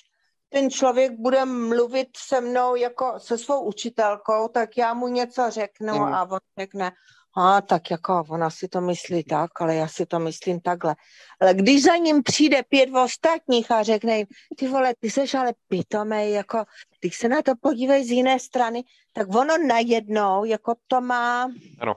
ten 0.49 0.69
člověk 0.69 1.11
bude 1.19 1.45
mluvit 1.45 2.07
se 2.17 2.41
mnou 2.41 2.75
jako 2.75 3.13
se 3.17 3.37
svou 3.37 3.61
učitelkou, 3.61 4.47
tak 4.47 4.77
já 4.77 4.93
mu 4.93 5.07
něco 5.07 5.49
řeknu 5.49 5.93
mm. 5.93 6.01
a 6.03 6.23
on 6.31 6.39
řekne, 6.59 6.91
a 7.37 7.61
tak 7.61 7.91
jako 7.91 8.23
ona 8.29 8.49
si 8.49 8.67
to 8.67 8.81
myslí 8.81 9.23
tak, 9.23 9.61
ale 9.61 9.75
já 9.75 9.87
si 9.87 10.05
to 10.05 10.19
myslím 10.19 10.59
takhle. 10.61 10.95
Ale 11.41 11.53
když 11.53 11.83
za 11.83 11.95
ním 11.95 12.23
přijde 12.23 12.63
pět 12.63 12.89
ostatních 13.03 13.71
a 13.71 13.83
řekne 13.83 14.17
jim, 14.17 14.27
ty 14.57 14.67
vole, 14.67 14.93
ty 14.99 15.09
seš 15.09 15.33
ale 15.33 15.53
pitomej, 15.67 16.31
jako, 16.31 16.63
když 16.99 17.17
se 17.17 17.29
na 17.29 17.41
to 17.41 17.51
podívej 17.61 18.05
z 18.05 18.11
jiné 18.11 18.39
strany, 18.39 18.83
tak 19.13 19.35
ono 19.35 19.57
najednou, 19.57 20.45
jako 20.45 20.75
to 20.87 21.01
má 21.01 21.51
ano. 21.79 21.95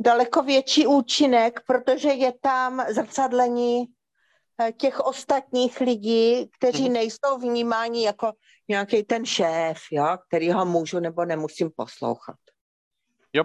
daleko 0.00 0.42
větší 0.42 0.86
účinek, 0.86 1.60
protože 1.66 2.08
je 2.08 2.32
tam 2.40 2.84
zrcadlení 2.88 3.86
těch 4.76 5.00
ostatních 5.00 5.80
lidí, 5.80 6.50
kteří 6.58 6.84
hmm. 6.84 6.92
nejsou 6.92 7.38
vnímáni 7.38 8.04
jako 8.04 8.32
nějaký 8.68 9.02
ten 9.02 9.24
šéf, 9.26 9.78
jo, 9.92 10.16
který 10.28 10.50
ho 10.52 10.66
můžu 10.66 11.00
nebo 11.00 11.24
nemusím 11.24 11.70
poslouchat. 11.76 12.36
Jo, 13.32 13.44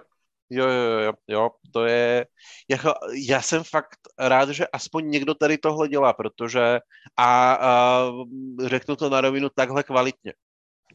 jo, 0.49 0.67
jo, 1.03 1.13
jo, 1.27 1.49
to 1.73 1.85
je, 1.85 2.25
jako, 2.69 2.93
já 3.29 3.41
jsem 3.41 3.63
fakt 3.63 3.99
rád, 4.19 4.49
že 4.49 4.67
aspoň 4.67 5.09
někdo 5.09 5.33
tady 5.33 5.57
tohle 5.57 5.87
dělá, 5.87 6.13
protože 6.13 6.79
a, 7.17 7.53
a 7.53 8.05
řeknu 8.65 8.95
to 8.95 9.09
na 9.09 9.21
rovinu 9.21 9.49
takhle 9.55 9.83
kvalitně, 9.83 10.33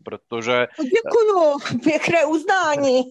protože... 0.04 0.66
Děkuju, 0.82 1.58
pěkné 1.84 2.24
uznání. 2.24 3.02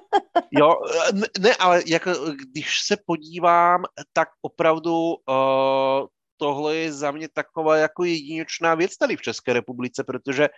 jo, 0.50 0.74
ne, 1.12 1.26
ne, 1.40 1.54
ale 1.56 1.82
jako, 1.86 2.10
když 2.52 2.80
se 2.86 2.96
podívám, 3.06 3.84
tak 4.12 4.28
opravdu 4.42 5.14
uh, 5.28 6.06
tohle 6.36 6.76
je 6.76 6.92
za 6.92 7.10
mě 7.10 7.28
taková 7.28 7.76
jako 7.76 8.04
jedinečná 8.04 8.74
věc 8.74 8.96
tady 8.96 9.16
v 9.16 9.22
České 9.22 9.52
republice, 9.52 10.04
protože 10.04 10.48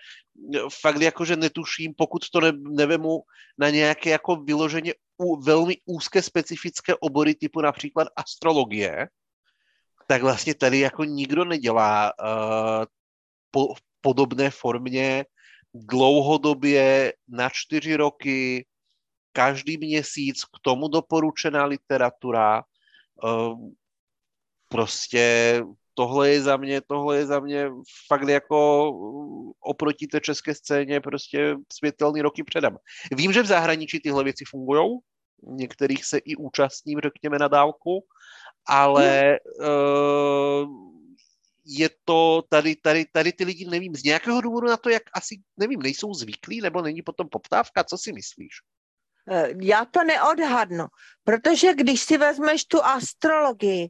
fakt 0.83 1.01
jakože 1.01 1.37
netuším, 1.37 1.95
pokud 1.97 2.22
to 2.33 2.41
ne, 2.41 2.53
nevemu 2.53 3.20
na 3.59 3.70
nějaké 3.70 4.11
jako 4.11 4.37
vyloženě 4.37 4.95
u, 5.18 5.43
velmi 5.43 5.76
úzké 5.87 6.22
specifické 6.22 6.95
obory 7.01 7.35
typu 7.35 7.61
například 7.61 8.09
astrologie, 8.16 9.09
tak 10.07 10.23
vlastně 10.23 10.55
tady 10.55 10.78
jako 10.78 11.05
nikdo 11.05 11.44
nedělá 11.44 12.12
uh, 12.20 12.85
po, 13.51 13.74
v 13.74 13.78
podobné 14.01 14.51
formě 14.51 15.24
dlouhodobě 15.74 17.12
na 17.28 17.48
čtyři 17.52 17.97
roky, 17.97 18.66
každý 19.32 19.78
měsíc 19.78 20.44
k 20.44 20.59
tomu 20.62 20.89
doporučená 20.89 21.65
literatura. 21.65 22.62
Uh, 23.24 23.70
prostě 24.69 25.62
tohle 25.95 26.31
je 26.31 26.43
za 26.43 26.57
mě, 26.57 26.81
tohle 26.81 27.16
je 27.16 27.27
za 27.27 27.40
mě 27.40 27.70
fakt 28.07 28.28
jako 28.28 28.90
oproti 29.61 30.07
té 30.07 30.20
české 30.20 30.55
scéně 30.55 31.01
prostě 31.01 31.57
světelný 31.73 32.23
roky 32.23 32.45
předem. 32.45 32.77
Vím, 33.16 33.32
že 33.32 33.43
v 33.43 33.47
zahraničí 33.47 34.01
tyhle 34.01 34.24
věci 34.24 34.45
fungují, 34.51 34.99
některých 35.43 36.05
se 36.05 36.19
i 36.19 36.36
účastním, 36.36 37.01
řekněme, 37.01 37.39
na 37.39 37.49
dálku, 37.49 38.05
ale 38.66 39.39
uh, 39.61 40.69
je 41.66 41.90
to 42.05 42.43
tady, 42.49 42.77
tady, 42.77 43.05
tady 43.12 43.32
ty 43.32 43.45
lidi, 43.45 43.66
nevím, 43.66 43.95
z 43.95 44.03
nějakého 44.03 44.40
důvodu 44.40 44.66
na 44.66 44.77
to, 44.77 44.90
jak 44.90 45.03
asi, 45.15 45.40
nevím, 45.57 45.82
nejsou 45.82 46.15
zvyklí, 46.15 46.61
nebo 46.61 46.82
není 46.82 47.03
potom 47.03 47.28
poptávka, 47.28 47.85
co 47.85 47.99
si 47.99 48.12
myslíš? 48.12 48.53
Eh, 49.31 49.49
já 49.62 49.85
to 49.85 50.05
neodhadnu, 50.05 50.86
protože 51.24 51.74
když 51.74 52.01
si 52.01 52.19
vezmeš 52.19 52.65
tu 52.65 52.85
astrologii, 52.85 53.89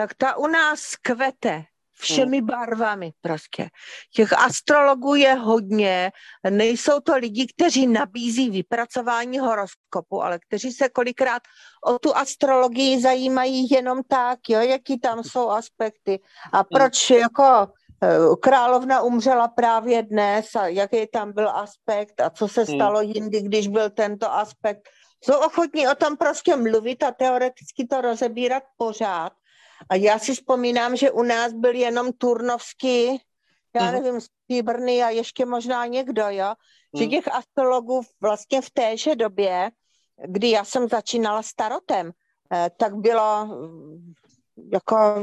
tak 0.00 0.14
ta 0.14 0.36
u 0.36 0.46
nás 0.46 0.96
kvete 0.96 1.64
všemi 1.92 2.38
hmm. 2.38 2.46
barvami 2.46 3.12
prostě. 3.20 3.68
Těch 4.14 4.32
astrologů 4.32 5.14
je 5.14 5.34
hodně, 5.34 6.12
nejsou 6.50 7.00
to 7.00 7.16
lidi, 7.16 7.46
kteří 7.46 7.86
nabízí 7.86 8.50
vypracování 8.50 9.38
horoskopu, 9.38 10.22
ale 10.22 10.38
kteří 10.38 10.72
se 10.72 10.88
kolikrát 10.88 11.42
o 11.86 11.98
tu 11.98 12.16
astrologii 12.16 13.00
zajímají 13.00 13.68
jenom 13.70 14.00
tak, 14.08 14.38
jo, 14.48 14.60
jaký 14.60 15.00
tam 15.00 15.24
jsou 15.24 15.48
aspekty 15.48 16.20
a 16.52 16.56
hmm. 16.56 16.66
proč 16.74 17.10
jako 17.10 17.66
eh, 18.02 18.36
královna 18.42 19.02
umřela 19.02 19.48
právě 19.48 20.02
dnes 20.02 20.56
a 20.56 20.66
jaký 20.66 21.06
tam 21.06 21.32
byl 21.32 21.50
aspekt 21.50 22.20
a 22.20 22.30
co 22.30 22.48
se 22.48 22.64
hmm. 22.64 22.74
stalo 22.74 23.00
jindy, 23.00 23.42
když 23.42 23.68
byl 23.68 23.90
tento 23.90 24.32
aspekt 24.32 24.88
jsou 25.24 25.34
ochotní 25.34 25.88
o 25.88 25.94
tom 25.94 26.16
prostě 26.16 26.56
mluvit 26.56 27.02
a 27.02 27.10
teoreticky 27.10 27.86
to 27.86 28.00
rozebírat 28.00 28.62
pořád. 28.76 29.32
A 29.88 29.94
já 29.94 30.18
si 30.18 30.34
vzpomínám, 30.34 30.96
že 30.96 31.10
u 31.10 31.22
nás 31.22 31.52
byl 31.52 31.74
jenom 31.74 32.12
Turnovský, 32.12 33.20
já 33.74 33.86
mm. 33.86 33.92
nevím, 33.92 34.20
Stříbrný 34.20 35.02
a 35.02 35.10
ještě 35.10 35.46
možná 35.46 35.86
někdo, 35.86 36.22
jo, 36.28 36.54
že 36.96 37.02
mhm. 37.02 37.10
těch 37.10 37.28
astrologů 37.28 38.00
vlastně 38.20 38.60
v 38.62 38.70
téže 38.70 39.16
době, 39.16 39.70
kdy 40.26 40.50
já 40.50 40.64
jsem 40.64 40.88
začínala 40.88 41.42
starotem, 41.42 42.10
eh, 42.52 42.70
tak 42.76 42.94
bylo 42.94 43.46
mm, 43.46 44.12
jako 44.72 45.22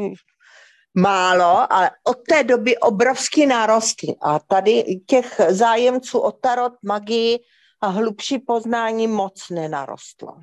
málo, 0.97 1.73
ale 1.73 1.91
od 2.03 2.17
té 2.29 2.43
doby 2.43 2.77
obrovský 2.77 3.45
nárosty. 3.45 4.15
A 4.21 4.39
tady 4.39 4.83
těch 5.05 5.41
zájemců 5.49 6.19
o 6.19 6.31
tarot, 6.31 6.73
magii 6.83 7.39
a 7.81 7.87
hlubší 7.87 8.39
poznání 8.39 9.07
moc 9.07 9.49
nenarostlo. 9.49 10.33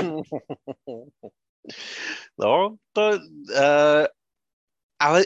No, 2.38 2.76
to, 2.92 3.10
uh, 3.10 4.06
ale 4.98 5.24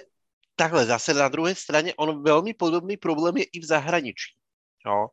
takhle 0.57 0.87
zase 0.87 1.15
na 1.15 1.29
druhé 1.29 1.55
straně 1.55 1.95
on 1.95 2.23
velmi 2.23 2.55
podobný 2.55 2.97
problém 2.97 3.37
je 3.37 3.45
i 3.45 3.61
v 3.61 3.65
zahraničí. 3.65 4.35
Jo? 4.87 5.07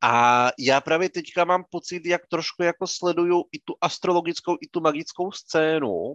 A 0.00 0.50
já 0.58 0.80
právě 0.80 1.08
teďka 1.08 1.44
mám 1.44 1.64
pocit, 1.70 2.06
jak 2.06 2.26
trošku 2.26 2.62
jako 2.62 2.86
sleduju 2.86 3.44
i 3.52 3.58
tu 3.58 3.74
astrologickou, 3.80 4.56
i 4.60 4.68
tu 4.68 4.80
magickou 4.80 5.32
scénu, 5.32 6.14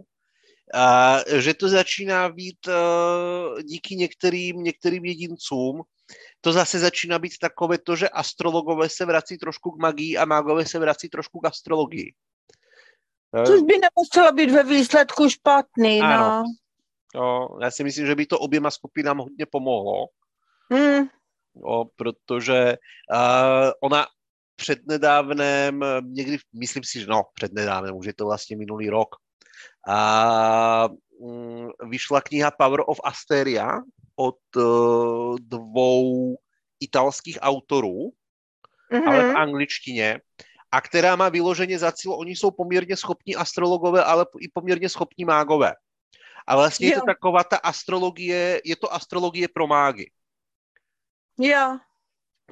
a 0.74 1.18
že 1.36 1.54
to 1.54 1.68
začíná 1.68 2.28
být 2.28 2.66
uh, 2.66 3.62
díky 3.62 3.96
některým, 3.96 4.62
některým 4.62 5.04
jedincům, 5.04 5.82
to 6.40 6.52
zase 6.52 6.78
začíná 6.78 7.18
být 7.18 7.38
takové 7.40 7.78
to, 7.78 7.96
že 7.96 8.08
astrologové 8.08 8.88
se 8.88 9.04
vrací 9.04 9.38
trošku 9.38 9.70
k 9.70 9.78
magii 9.78 10.16
a 10.16 10.24
magové 10.24 10.66
se 10.66 10.78
vrací 10.78 11.08
trošku 11.08 11.40
k 11.40 11.46
astrologii. 11.46 12.14
Což 13.46 13.62
by 13.62 13.74
nemuselo 13.78 14.32
být 14.32 14.50
ve 14.50 14.62
výsledku 14.62 15.28
špatný, 15.28 16.00
ano. 16.00 16.18
no. 16.18 16.44
no. 17.20 17.58
Já 17.62 17.70
si 17.70 17.84
myslím, 17.84 18.06
že 18.06 18.14
by 18.14 18.26
to 18.26 18.38
oběma 18.38 18.70
skupinám 18.70 19.18
hodně 19.18 19.46
pomohlo. 19.46 20.06
Hmm. 20.72 21.08
No, 21.54 21.84
protože 21.96 22.76
uh, 23.12 23.70
ona 23.80 24.06
přednedávnem, 24.56 25.84
někdy, 26.02 26.38
myslím 26.54 26.84
si, 26.84 27.00
že 27.00 27.06
no, 27.06 27.22
přednedávnem, 27.34 27.96
už 27.96 28.06
je 28.06 28.14
to 28.14 28.26
vlastně 28.26 28.56
minulý 28.56 28.90
rok, 28.90 29.08
a 29.88 30.88
um, 31.18 31.70
vyšla 31.88 32.20
kniha 32.20 32.50
Power 32.50 32.80
of 32.86 33.00
Asteria 33.04 33.80
od 34.16 34.38
uh, 34.56 35.36
dvou 35.40 36.36
italských 36.80 37.38
autorů, 37.40 38.12
mm-hmm. 38.92 39.08
ale 39.08 39.32
v 39.32 39.36
angličtině 39.36 40.20
a 40.72 40.80
která 40.80 41.16
má 41.16 41.28
vyloženě 41.28 41.78
za 41.78 41.92
cíl, 41.92 42.12
oni 42.12 42.36
jsou 42.36 42.50
poměrně 42.50 42.96
schopní 42.96 43.36
astrologové, 43.36 44.04
ale 44.04 44.26
i 44.40 44.48
poměrně 44.48 44.88
schopní 44.88 45.24
mágové. 45.24 45.74
A 46.46 46.56
vlastně 46.56 46.86
jo. 46.86 46.90
je 46.90 47.00
to 47.00 47.06
taková 47.06 47.44
ta 47.44 47.56
astrologie, 47.56 48.60
je 48.64 48.76
to 48.76 48.94
astrologie 48.94 49.48
pro 49.48 49.66
mágy. 49.66 50.10
Jo. 51.38 51.78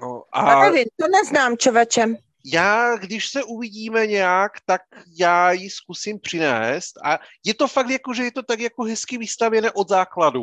No, 0.00 0.22
a... 0.32 0.40
a 0.40 0.70
nevím, 0.70 0.84
to 0.96 1.06
neznám, 1.08 1.56
čovečem. 1.56 2.16
Já, 2.44 2.96
když 2.96 3.28
se 3.28 3.44
uvidíme 3.44 4.06
nějak, 4.06 4.52
tak 4.66 4.82
já 5.18 5.52
ji 5.52 5.70
zkusím 5.70 6.20
přinést 6.20 6.92
a 7.04 7.18
je 7.44 7.54
to 7.54 7.68
fakt 7.68 7.90
jako, 7.90 8.14
že 8.14 8.22
je 8.22 8.32
to 8.32 8.42
tak 8.42 8.60
jako 8.60 8.82
hezky 8.82 9.18
vystavěné 9.18 9.70
od 9.70 9.88
základu, 9.88 10.42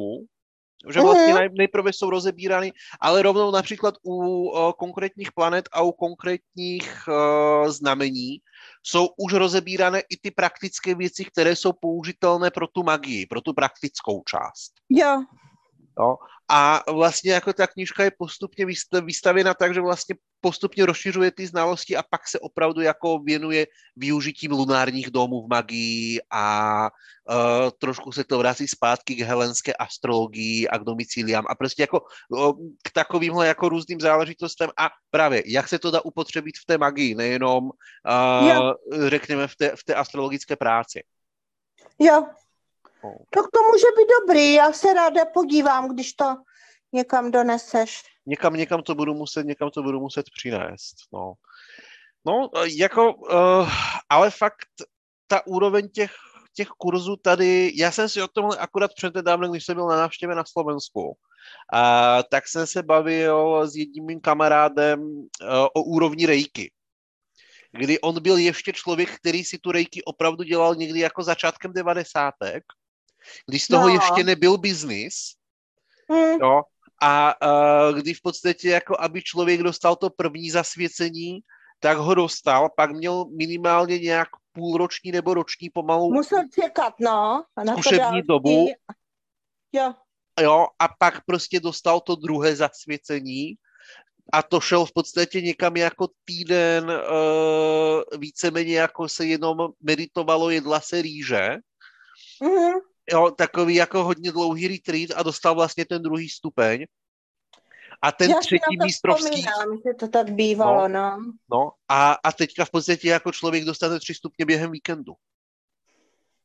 že 0.90 1.02
vlastně 1.02 1.34
mm-hmm. 1.34 1.58
nejprve 1.58 1.94
jsou 1.94 2.10
rozebírány, 2.10 2.74
ale 3.02 3.22
rovnou 3.22 3.52
například 3.52 3.96
u 4.04 4.16
uh, 4.16 4.72
konkrétních 4.72 5.32
planet 5.32 5.70
a 5.72 5.82
u 5.82 5.92
konkrétních 5.92 7.04
uh, 7.08 7.70
znamení 7.70 8.38
jsou 8.84 9.08
už 9.18 9.34
rozebírané 9.34 10.00
i 10.00 10.18
ty 10.22 10.32
praktické 10.32 10.96
věci, 10.96 11.26
které 11.26 11.56
jsou 11.56 11.74
použitelné 11.74 12.52
pro 12.52 12.68
tu 12.68 12.84
magii, 12.84 13.26
pro 13.26 13.42
tu 13.42 13.54
praktickou 13.54 14.24
část. 14.30 14.72
Jo. 14.90 15.24
No, 16.00 16.16
a 16.50 16.84
vlastně 16.92 17.32
jako 17.32 17.54
ta 17.54 17.68
knížka 17.68 18.04
je 18.04 18.12
postupně 18.18 18.66
vystavěna 19.02 19.54
tak, 19.54 19.74
že 19.74 19.82
vlastně 19.82 20.16
postupně 20.42 20.86
rozšiřuje 20.86 21.32
ty 21.32 21.48
znalosti 21.48 21.98
a 21.98 22.04
pak 22.04 22.28
se 22.28 22.40
opravdu 22.40 22.82
jako 22.82 23.20
věnuje 23.20 23.68
využitím 23.96 24.52
lunárních 24.52 25.12
domů 25.12 25.42
v 25.42 25.50
magii 25.50 26.22
a 26.32 26.90
uh, 27.30 27.70
trošku 27.80 28.12
se 28.12 28.24
to 28.24 28.38
vrací 28.38 28.68
zpátky 28.68 29.16
k 29.16 29.22
helenské 29.22 29.74
astrologii 29.74 30.68
a 30.68 30.78
k 30.78 30.84
domicíliám 30.84 31.46
a 31.50 31.56
prostě 31.56 31.84
jako 31.84 32.02
uh, 32.30 32.52
k 32.84 32.92
takovýmhle 32.94 33.48
jako 33.48 33.70
různým 33.70 34.02
záležitostem 34.02 34.70
a 34.78 34.90
právě 35.12 35.44
jak 35.46 35.68
se 35.68 35.80
to 35.80 35.92
dá 35.92 36.06
upotřebit 36.06 36.58
v 36.58 36.66
té 36.66 36.78
magii, 36.78 37.16
nejenom 37.16 37.64
uh, 37.66 39.10
řekněme 39.10 39.48
v 39.48 39.56
té, 39.56 39.76
v 39.76 39.84
té 39.84 39.96
astrologické 39.96 40.56
práci. 40.56 41.04
Jo, 42.00 42.28
tak 43.30 43.46
to 43.54 43.60
může 43.72 43.88
být 43.98 44.08
dobrý, 44.22 44.54
já 44.54 44.74
se 44.74 44.94
ráda 44.94 45.26
podívám, 45.26 45.94
když 45.94 46.14
to 46.14 46.36
někam 46.94 47.32
doneseš. 47.32 48.04
Někam, 48.26 48.54
někam 48.54 48.84
to 48.84 48.96
budu 48.96 49.14
muset, 49.14 49.46
někam 49.46 49.70
to 49.70 49.84
budu 49.84 50.00
muset 50.00 50.26
přinést, 50.38 50.96
no. 51.14 51.34
No, 52.28 52.50
jako, 52.78 53.14
uh, 53.14 53.70
ale 54.10 54.32
fakt 54.32 54.68
ta 55.28 55.48
úroveň 55.48 55.90
těch, 55.90 56.12
těch 56.54 56.68
kurzů 56.68 57.16
tady, 57.16 57.72
já 57.76 57.92
jsem 57.92 58.10
si 58.10 58.22
o 58.22 58.28
tomhle 58.28 58.58
akurát 58.58 58.92
přednedávno, 58.96 59.52
když 59.52 59.66
jsem 59.66 59.76
byl 59.76 59.88
na 59.88 59.98
návštěvě 59.98 60.36
na 60.36 60.44
Slovensku, 60.46 61.18
a 61.74 62.24
tak 62.24 62.48
jsem 62.48 62.68
se 62.68 62.84
bavil 62.84 63.68
s 63.68 63.76
jedním 63.76 64.06
mým 64.06 64.22
kamarádem 64.22 65.02
uh, 65.02 65.28
o 65.74 65.84
úrovni 65.84 66.26
rejky 66.26 66.72
kdy 67.80 68.00
on 68.00 68.22
byl 68.22 68.38
ještě 68.38 68.74
člověk, 68.74 69.16
který 69.16 69.44
si 69.44 69.58
tu 69.58 69.72
rejky 69.72 70.04
opravdu 70.04 70.44
dělal 70.44 70.76
někdy 70.76 71.00
jako 71.00 71.24
začátkem 71.24 71.74
devadesátek 71.74 72.64
když 73.48 73.64
z 73.64 73.68
toho 73.68 73.88
no. 73.88 73.94
ještě 73.94 74.24
nebyl 74.24 74.58
biznis, 74.58 75.16
hmm. 76.10 76.40
jo, 76.42 76.62
a 77.02 77.34
uh, 77.90 77.98
kdy 78.00 78.14
v 78.14 78.22
podstatě 78.22 78.70
jako 78.70 78.96
aby 79.00 79.22
člověk 79.22 79.64
dostal 79.64 79.96
to 79.96 80.10
první 80.10 80.52
zasvěcení, 80.52 81.40
tak 81.80 81.98
ho 81.98 82.16
dostal, 82.16 82.70
pak 82.78 82.92
měl 82.92 83.26
minimálně 83.26 84.00
nějak 84.00 84.28
půlroční 84.52 85.12
nebo 85.12 85.34
roční 85.34 85.70
pomalu 85.70 86.14
Musel 86.14 86.44
čekat, 86.62 86.94
no. 87.00 87.44
A 87.56 87.66
zkušební 87.72 88.22
dobu. 88.22 88.68
Jo. 89.72 89.94
Jo, 90.42 90.68
a 90.80 90.88
pak 91.00 91.26
prostě 91.26 91.60
dostal 91.60 92.00
to 92.00 92.16
druhé 92.16 92.56
zasvěcení 92.56 93.56
a 94.34 94.44
to 94.44 94.60
šel 94.60 94.86
v 94.86 94.94
podstatě 94.94 95.42
někam 95.42 95.78
jako 95.78 96.08
týden 96.26 96.90
uh, 96.90 98.20
víceméně 98.20 98.78
jako 98.78 99.10
se 99.10 99.26
jenom 99.26 99.58
meditovalo, 99.82 100.50
jedla 100.50 100.80
se 100.80 101.02
rýže. 101.02 101.58
Mm-hmm 102.42 102.80
jo, 103.12 103.32
takový 103.32 103.76
jako 103.76 104.04
hodně 104.04 104.32
dlouhý 104.32 104.68
retreat 104.68 105.10
a 105.16 105.24
dostal 105.24 105.56
vlastně 105.56 105.86
ten 105.86 106.02
druhý 106.02 106.30
stupeň. 106.30 106.86
A 108.02 108.12
ten 108.12 108.32
Já 108.32 108.40
třetí 108.40 108.78
mistrovský... 108.84 109.42
že 109.42 109.94
to 110.00 110.08
tak 110.08 110.30
bývalo, 110.30 110.88
no. 110.88 111.18
No, 111.18 111.34
no 111.52 111.72
a, 111.90 112.18
a 112.24 112.32
teďka 112.32 112.66
v 112.66 112.72
podstatě 112.72 113.10
jako 113.10 113.32
člověk 113.32 113.66
dostane 113.66 114.00
tři 114.00 114.14
stupně 114.14 114.46
během 114.46 114.72
víkendu. 114.72 115.14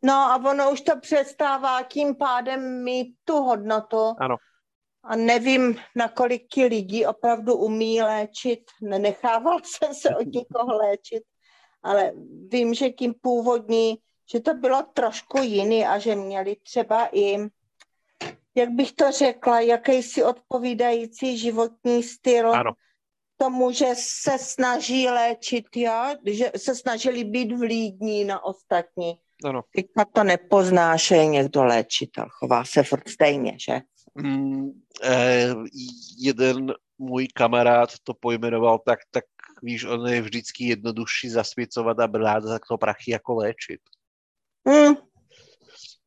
No 0.02 0.14
a 0.14 0.36
ono 0.36 0.72
už 0.72 0.80
to 0.80 1.00
přestává 1.00 1.82
tím 1.82 2.14
pádem 2.16 2.84
mít 2.84 3.14
tu 3.24 3.36
hodnotu. 3.36 4.14
Ano. 4.18 4.36
A 5.02 5.16
nevím, 5.16 5.76
nakolik 5.96 6.46
ti 6.52 6.64
lidi 6.64 7.06
opravdu 7.06 7.56
umí 7.56 8.02
léčit. 8.02 8.60
Nenechával 8.82 9.58
jsem 9.64 9.94
se 9.94 10.16
od 10.16 10.26
nikoho 10.26 10.76
léčit, 10.76 11.22
ale 11.82 12.12
vím, 12.48 12.74
že 12.74 12.90
tím 12.90 13.14
původní 13.20 13.98
že 14.32 14.40
to 14.40 14.54
bylo 14.54 14.82
trošku 14.82 15.42
jiný 15.42 15.86
a 15.86 15.98
že 15.98 16.14
měli 16.14 16.56
třeba 16.56 17.08
i, 17.12 17.36
jak 18.54 18.70
bych 18.70 18.92
to 18.92 19.12
řekla, 19.12 19.60
jakýsi 19.60 20.24
odpovídající 20.24 21.38
životní 21.38 22.02
styl 22.02 22.54
ano. 22.54 22.72
tomu, 23.36 23.72
že 23.72 23.86
se 23.94 24.38
snaží 24.38 25.08
léčit, 25.08 25.66
jo? 25.76 26.14
že 26.26 26.52
se 26.56 26.74
snažili 26.74 27.24
být 27.24 27.52
vlídní 27.52 28.24
na 28.24 28.44
ostatní. 28.44 29.14
Ano. 29.44 29.62
Teďka 29.74 30.04
to 30.04 30.24
nepoznáš, 30.24 31.06
že 31.06 31.16
je 31.16 31.26
někdo 31.26 31.64
léčitel, 31.64 32.26
chová 32.30 32.64
se 32.64 32.82
furt 32.82 33.08
stejně, 33.08 33.56
že? 33.66 33.80
Mm, 34.14 34.70
eh, 35.02 35.54
jeden 36.18 36.74
můj 36.98 37.28
kamarád 37.34 37.90
to 38.02 38.14
pojmenoval 38.14 38.78
tak, 38.78 38.98
tak 39.10 39.24
víš, 39.62 39.84
on 39.84 40.06
je 40.06 40.22
vždycky 40.22 40.64
jednodušší 40.64 41.30
zasvěcovat 41.30 42.00
a 42.00 42.06
brát 42.06 42.44
za 42.44 42.58
to 42.68 42.78
prachy 42.78 43.10
jako 43.10 43.34
léčit. 43.34 43.80
Hmm. 44.68 44.94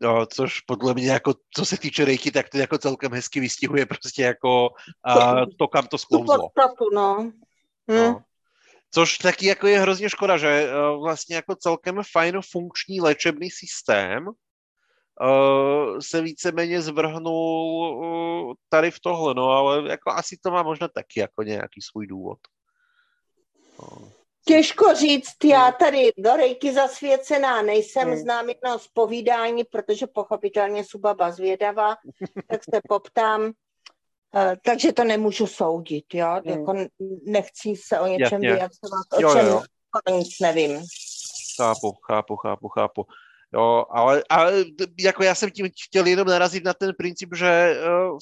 No, 0.01 0.25
což 0.25 0.59
podle 0.59 0.93
mě 0.93 1.11
jako, 1.11 1.33
co 1.55 1.65
se 1.65 1.77
týče 1.77 2.05
rejky, 2.05 2.31
tak 2.31 2.49
to 2.49 2.57
jako 2.57 2.77
celkem 2.77 3.11
hezky 3.11 3.39
vystihuje 3.39 3.85
prostě 3.85 4.23
jako 4.23 4.69
a, 5.05 5.45
to, 5.45 5.67
kam 5.67 5.87
to 5.87 5.97
sklouzlo. 5.97 6.37
Podstatu, 6.39 6.89
no. 6.93 7.15
Hmm. 7.89 7.99
no. 8.03 8.23
Což 8.91 9.17
taky 9.17 9.45
jako 9.45 9.67
je 9.67 9.79
hrozně 9.79 10.09
škoda, 10.09 10.37
že 10.37 10.69
uh, 10.69 11.03
vlastně 11.03 11.35
jako 11.35 11.55
celkem 11.55 12.01
fajn 12.11 12.39
funkční 12.51 13.01
léčebný 13.01 13.49
systém 13.51 14.27
uh, 14.27 15.99
se 15.99 16.21
víceméně 16.21 16.81
zvrhnul 16.81 17.97
uh, 17.97 18.53
tady 18.69 18.91
v 18.91 18.99
tohle, 18.99 19.33
no 19.33 19.49
ale 19.49 19.89
jako 19.89 20.11
asi 20.11 20.37
to 20.43 20.51
má 20.51 20.63
možná 20.63 20.87
taky 20.87 21.19
jako 21.19 21.43
nějaký 21.43 21.81
svůj 21.81 22.07
důvod. 22.07 22.39
No. 23.79 24.11
Těžko 24.45 24.95
říct, 24.95 25.43
já 25.43 25.71
tady 25.71 26.11
do 26.17 26.35
rejky 26.35 26.73
zasvěcená 26.73 27.61
nejsem, 27.61 28.07
hmm. 28.07 28.17
znám 28.17 28.49
jedno 28.49 28.79
z 28.79 28.87
povídání, 28.87 29.63
protože 29.63 30.07
pochopitelně 30.07 30.83
jsou 30.83 30.99
baba 30.99 31.31
zvědavá, 31.31 31.95
tak 32.47 32.63
se 32.63 32.81
poptám, 32.89 33.51
Uh, 34.35 34.55
takže 34.65 34.93
to 34.93 35.03
nemůžu 35.03 35.47
soudit, 35.47 36.05
jo, 36.13 36.27
hmm. 36.45 36.59
jako 36.59 36.73
nechci 37.25 37.75
se 37.75 37.99
o 37.99 38.07
něčem 38.07 38.41
vyjadřovat, 38.41 39.05
o 39.17 39.21
jo, 39.21 39.33
čem 39.33 39.47
jo. 39.47 39.63
nic 40.17 40.39
nevím. 40.41 40.81
Chápu, 41.57 41.93
chápu, 42.07 42.35
chápu, 42.35 42.67
chápu. 42.67 43.05
Jo, 43.53 43.85
ale, 43.89 44.23
ale 44.29 44.65
jako 44.99 45.23
já 45.23 45.35
jsem 45.35 45.51
tím 45.51 45.69
chtěl 45.85 46.05
jenom 46.05 46.27
narazit 46.27 46.63
na 46.63 46.73
ten 46.73 46.93
princip, 46.97 47.29
že 47.35 47.75
uh, 47.87 48.17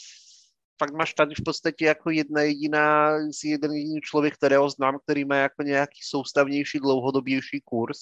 fakt 0.81 0.93
máš 0.93 1.13
tady 1.13 1.35
v 1.35 1.43
podstatě 1.45 1.85
jako 1.85 2.09
jedna 2.09 2.41
jediná, 2.41 3.11
jeden 3.43 3.71
jediný 3.71 4.01
člověk, 4.01 4.33
kterého 4.33 4.69
znám, 4.69 4.97
který 5.03 5.25
má 5.25 5.35
jako 5.35 5.63
nějaký 5.63 5.99
soustavnější, 6.03 6.79
dlouhodobější 6.79 7.61
kurz, 7.65 7.97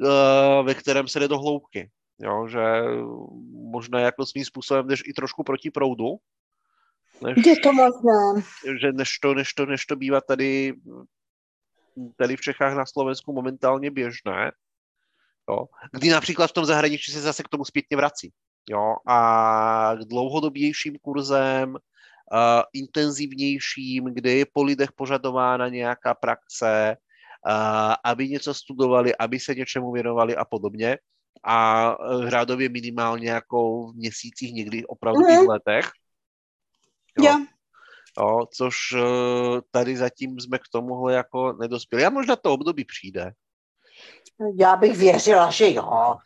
uh, 0.00 0.66
ve 0.66 0.74
kterém 0.74 1.08
se 1.08 1.20
jde 1.20 1.28
do 1.28 1.38
hloubky. 1.38 1.90
Jo, 2.18 2.48
že 2.48 2.60
možná 3.52 4.00
jako 4.00 4.26
svým 4.26 4.44
způsobem 4.44 4.88
jdeš 4.88 5.02
i 5.06 5.12
trošku 5.12 5.44
proti 5.44 5.70
proudu. 5.70 6.16
Než, 7.22 7.46
Je 7.46 7.56
to 7.60 7.72
možné. 7.72 8.42
Že 8.80 8.92
než 8.92 9.18
to, 9.18 9.34
než 9.34 9.52
to, 9.54 9.66
než 9.66 9.86
to 9.86 9.96
bývá 9.96 10.20
tady, 10.20 10.74
tady 12.16 12.36
v 12.36 12.40
Čechách 12.40 12.74
na 12.74 12.86
Slovensku 12.86 13.32
momentálně 13.32 13.90
běžné. 13.90 14.52
Jo, 15.50 15.66
kdy 15.92 16.10
například 16.10 16.46
v 16.46 16.52
tom 16.52 16.64
zahraničí 16.64 17.12
se 17.12 17.20
zase 17.20 17.42
k 17.42 17.48
tomu 17.48 17.64
zpětně 17.64 17.96
vrací. 17.96 18.32
Jo, 18.70 18.96
a 19.06 19.94
k 19.94 20.04
dlouhodobějším 20.04 20.96
kurzem, 21.02 21.76
intenzivnějším, 22.72 24.04
kde 24.04 24.30
je 24.30 24.46
po 24.52 24.62
lidech 24.62 24.92
požadována 24.92 25.68
nějaká 25.68 26.14
praxe, 26.14 26.96
aby 28.04 28.28
něco 28.28 28.54
studovali, 28.54 29.16
aby 29.16 29.40
se 29.40 29.54
něčemu 29.54 29.92
věnovali 29.92 30.36
a 30.36 30.44
podobně. 30.44 30.98
A 31.44 31.96
řádově 32.28 32.68
minimálně 32.68 33.30
jako 33.30 33.86
v 33.86 33.94
měsících, 33.94 34.52
někdy 34.52 34.86
opravdu 34.86 35.20
mm. 35.20 35.28
i 35.28 35.36
v 35.36 35.38
mhm. 35.38 35.48
letech. 35.48 35.90
Jo. 37.18 37.24
Yeah. 37.24 37.40
Jo, 38.18 38.46
což 38.54 38.76
uh, 38.92 39.60
tady 39.70 39.96
zatím 39.96 40.40
jsme 40.40 40.58
k 40.58 40.68
tomuhle 40.72 41.14
jako 41.14 41.52
nedospěli. 41.52 42.04
A 42.04 42.10
možná 42.10 42.36
to 42.36 42.52
období 42.52 42.84
přijde. 42.84 43.32
Já 44.60 44.76
bych 44.76 44.96
věřila, 44.96 45.50
že 45.50 45.72
jo. 45.72 46.16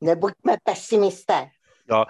Nebuďme 0.00 0.56
pesimisté. 0.64 1.48
No, 1.90 2.04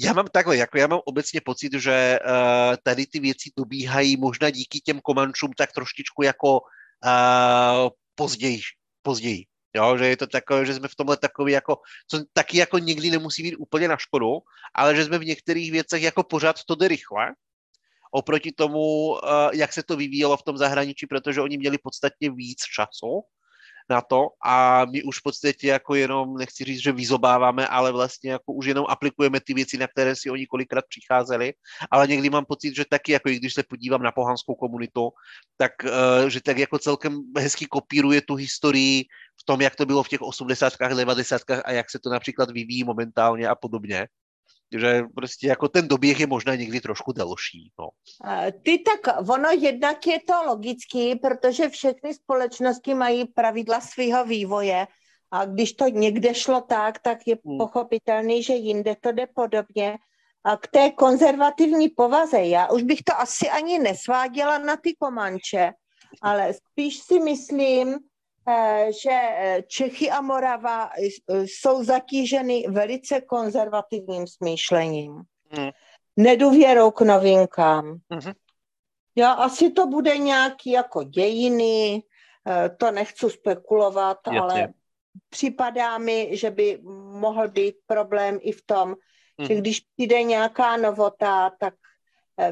já 0.00 0.12
mám 0.12 0.26
takhle, 0.32 0.56
jako 0.56 0.78
já 0.78 0.86
mám 0.86 1.00
obecně 1.04 1.40
pocit, 1.40 1.72
že 1.74 2.18
uh, 2.26 2.76
tady 2.82 3.06
ty 3.06 3.20
věci 3.20 3.50
dobíhají 3.56 4.16
možná 4.16 4.50
díky 4.50 4.80
těm 4.80 5.00
komančům 5.00 5.50
tak 5.56 5.72
trošičku 5.72 6.22
jako 6.22 6.60
uh, 6.60 7.88
později, 8.14 8.60
později. 9.02 9.44
Jo, 9.76 9.96
že 9.98 10.06
je 10.06 10.16
to 10.16 10.26
takové, 10.26 10.66
že 10.66 10.74
jsme 10.74 10.88
v 10.88 10.94
tomhle 10.94 11.16
takový 11.16 11.52
jako, 11.52 11.76
co 12.10 12.24
taky 12.32 12.58
jako 12.58 12.78
nikdy 12.78 13.10
nemusí 13.10 13.42
být 13.42 13.56
úplně 13.56 13.88
na 13.88 13.96
škodu, 13.96 14.38
ale 14.74 14.96
že 14.96 15.04
jsme 15.04 15.18
v 15.18 15.24
některých 15.24 15.72
věcech 15.72 16.02
jako 16.02 16.22
pořád 16.22 16.56
to 16.64 16.74
jde 16.74 16.88
rychle, 16.88 17.26
oproti 18.12 18.52
tomu, 18.52 19.10
uh, 19.10 19.18
jak 19.52 19.72
se 19.72 19.82
to 19.82 19.96
vyvíjelo 19.96 20.36
v 20.36 20.42
tom 20.42 20.56
zahraničí, 20.56 21.06
protože 21.06 21.40
oni 21.40 21.58
měli 21.58 21.78
podstatně 21.78 22.30
víc 22.30 22.58
času 22.74 23.22
na 23.90 24.00
to 24.00 24.28
a 24.44 24.84
my 24.84 25.02
už 25.02 25.18
v 25.18 25.22
podstatě 25.22 25.68
jako 25.68 25.94
jenom, 25.94 26.36
nechci 26.36 26.64
říct, 26.64 26.82
že 26.82 26.92
vyzobáváme, 26.92 27.68
ale 27.68 27.92
vlastně 27.92 28.30
jako 28.30 28.52
už 28.52 28.66
jenom 28.66 28.84
aplikujeme 28.88 29.40
ty 29.40 29.54
věci, 29.54 29.78
na 29.78 29.86
které 29.86 30.16
si 30.16 30.30
oni 30.30 30.46
kolikrát 30.46 30.84
přicházeli, 30.88 31.52
ale 31.90 32.06
někdy 32.06 32.30
mám 32.30 32.44
pocit, 32.44 32.76
že 32.76 32.84
taky, 32.90 33.12
jako 33.12 33.28
i 33.28 33.36
když 33.36 33.54
se 33.54 33.62
podívám 33.62 34.02
na 34.02 34.12
pohanskou 34.12 34.54
komunitu, 34.54 35.10
tak 35.56 35.72
uh, 35.84 36.28
že 36.28 36.40
tak 36.40 36.58
jako 36.58 36.78
celkem 36.78 37.20
hezky 37.38 37.66
kopíruje 37.66 38.20
tu 38.20 38.34
historii 38.34 39.04
v 39.40 39.44
tom, 39.44 39.60
jak 39.60 39.76
to 39.76 39.86
bylo 39.86 40.02
v 40.02 40.08
těch 40.08 40.22
80 40.22 40.72
90 40.80 41.40
a 41.64 41.72
jak 41.72 41.90
se 41.90 41.98
to 41.98 42.10
například 42.10 42.50
vyvíjí 42.50 42.84
momentálně 42.84 43.48
a 43.48 43.54
podobně 43.54 44.08
že 44.72 45.02
prostě 45.14 45.46
jako 45.46 45.68
ten 45.68 45.88
doběh 45.88 46.20
je 46.20 46.26
možná 46.26 46.54
někdy 46.54 46.80
trošku 46.80 47.12
delší. 47.12 47.72
No. 47.78 47.88
Ty 48.62 48.78
tak, 48.78 49.30
ono 49.30 49.50
jednak 49.50 50.06
je 50.06 50.18
to 50.26 50.42
logický, 50.42 51.16
protože 51.16 51.68
všechny 51.68 52.14
společnosti 52.14 52.94
mají 52.94 53.24
pravidla 53.24 53.80
svého 53.80 54.24
vývoje 54.24 54.86
a 55.30 55.44
když 55.44 55.72
to 55.72 55.88
někde 55.88 56.34
šlo 56.34 56.60
tak, 56.60 56.98
tak 56.98 57.18
je 57.26 57.38
hmm. 57.46 57.58
pochopitelný, 57.58 58.42
že 58.42 58.54
jinde 58.54 58.96
to 59.00 59.12
jde 59.12 59.26
podobně. 59.34 59.98
A 60.44 60.56
k 60.56 60.66
té 60.66 60.90
konzervativní 60.90 61.88
povaze, 61.88 62.40
já 62.40 62.70
už 62.70 62.82
bych 62.82 63.02
to 63.02 63.20
asi 63.20 63.50
ani 63.50 63.78
nesváděla 63.78 64.58
na 64.58 64.76
ty 64.76 64.94
komanče, 64.94 65.72
ale 66.22 66.54
spíš 66.54 66.98
si 66.98 67.20
myslím, 67.20 67.98
že 69.02 69.10
eh, 69.10 69.62
Čechy 69.66 70.10
a 70.10 70.20
Morava 70.20 70.90
jsou 71.28 71.84
zatíženy 71.84 72.64
velice 72.68 73.20
konzervativním 73.20 74.26
smýšlením. 74.26 75.22
Hmm. 75.50 75.70
Nedůvěrou 76.16 76.90
k 76.90 77.00
novinkám. 77.00 77.98
Hmm. 78.10 78.32
Já 79.16 79.32
asi 79.32 79.70
to 79.70 79.86
bude 79.86 80.18
nějaký 80.18 80.70
jako 80.70 81.02
dějiny, 81.02 82.02
eh, 82.48 82.68
to 82.68 82.90
nechci 82.90 83.30
spekulovat, 83.30 84.18
Jasně. 84.26 84.40
ale 84.40 84.68
připadá 85.28 85.98
mi, 85.98 86.36
že 86.36 86.50
by 86.50 86.80
mohl 87.12 87.48
být 87.48 87.74
problém 87.86 88.38
i 88.42 88.52
v 88.52 88.62
tom, 88.66 88.94
hmm. 89.38 89.48
že 89.48 89.54
když 89.54 89.80
přijde 89.80 90.22
nějaká 90.22 90.76
novota, 90.76 91.50
tak 91.60 91.74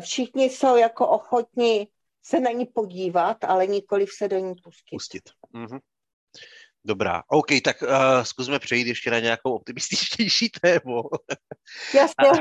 všichni 0.01 0.44
jsou 0.44 0.77
jako 0.77 1.09
ochotní 1.09 1.89
se 2.23 2.40
na 2.40 2.51
ní 2.51 2.66
podívat, 2.66 3.44
ale 3.44 3.66
nikoliv 3.66 4.09
se 4.19 4.28
do 4.28 4.39
ní 4.39 4.55
pustit. 4.65 4.85
pustit. 4.90 5.23
Mm-hmm. 5.55 5.81
Dobrá, 6.85 7.23
OK, 7.28 7.47
tak 7.65 7.82
uh, 7.82 7.89
zkusme 8.23 8.59
přejít 8.59 8.86
ještě 8.86 9.11
na 9.11 9.19
nějakou 9.19 9.55
optimističtější 9.55 10.51
tému. 10.62 11.03
Jasně. 11.94 12.40